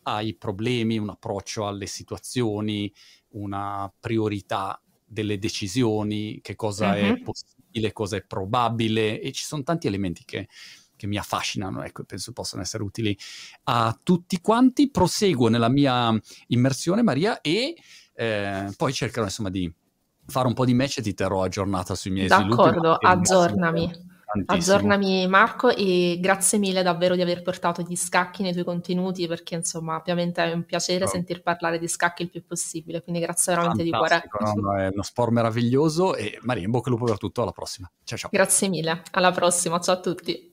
ai 0.03 0.35
problemi, 0.35 0.99
un 0.99 1.09
approccio 1.09 1.67
alle 1.67 1.87
situazioni, 1.87 2.93
una 3.29 3.91
priorità 3.99 4.79
delle 5.07 5.39
decisioni, 5.39 6.41
che 6.43 6.55
cosa 6.55 6.93
mm-hmm. 6.93 7.15
è 7.15 7.21
possibile 7.21 7.62
possibile, 7.73 7.93
cosa 7.93 8.17
è 8.17 8.23
probabile 8.23 9.21
e 9.21 9.33
ci 9.33 9.45
sono 9.45 9.63
tanti 9.63 9.87
elementi 9.87 10.25
che, 10.25 10.49
che 10.95 11.07
mi 11.07 11.17
affascinano, 11.17 11.83
ecco, 11.83 12.05
penso 12.05 12.33
possano 12.33 12.63
essere 12.63 12.83
utili 12.83 13.17
a 13.65 13.99
tutti 14.03 14.41
quanti. 14.41 14.91
Proseguo 14.91 15.49
nella 15.49 15.69
mia 15.69 16.15
immersione, 16.49 17.03
Maria, 17.03 17.41
e 17.41 17.75
eh, 18.15 18.73
poi 18.77 18.93
cercherò 18.93 19.25
insomma 19.25 19.49
di 19.49 19.73
fare 20.27 20.47
un 20.47 20.55
po' 20.55 20.65
di 20.65 20.75
match 20.75 20.99
e 20.99 21.03
ti 21.03 21.15
terrò 21.15 21.43
aggiornata 21.43 21.95
sui 21.95 22.11
miei 22.11 22.29
D'accordo, 22.29 22.55
sviluppi. 22.55 22.81
D'accordo, 22.81 23.07
aggiornami. 23.07 24.11
Tantissimo. 24.33 24.77
Aggiornami 24.77 25.27
Marco 25.27 25.69
e 25.69 26.19
grazie 26.21 26.59
mille 26.59 26.83
davvero 26.83 27.15
di 27.15 27.23
aver 27.23 27.43
portato 27.43 27.83
gli 27.83 27.97
scacchi 27.97 28.43
nei 28.43 28.53
tuoi 28.53 28.65
contenuti 28.65 29.27
perché 29.27 29.57
insomma 29.57 29.97
ovviamente 29.97 30.43
è 30.43 30.53
un 30.53 30.65
piacere 30.65 31.05
oh. 31.05 31.09
sentir 31.09 31.43
parlare 31.43 31.79
di 31.79 31.89
scacchi 31.89 32.23
il 32.23 32.31
più 32.31 32.45
possibile, 32.45 33.03
quindi 33.03 33.21
grazie 33.21 33.55
veramente 33.55 33.89
Fantastico, 33.89 34.39
di 34.39 34.51
cuore. 34.51 34.61
No, 34.61 34.77
è 34.77 34.89
uno 34.93 35.03
sport 35.03 35.33
meraviglioso 35.33 36.15
e 36.15 36.39
Maria 36.43 36.65
in 36.65 36.71
bocca 36.71 36.89
al 36.89 36.95
lupo 36.95 37.07
per 37.07 37.19
tutto, 37.19 37.43
alla 37.43 37.53
prossima. 37.53 37.91
Ciao 38.05 38.19
ciao. 38.19 38.31
Grazie 38.33 38.69
mille, 38.69 39.03
alla 39.11 39.33
prossima, 39.33 39.79
ciao 39.81 39.97
a 39.97 40.01
tutti. 40.01 40.52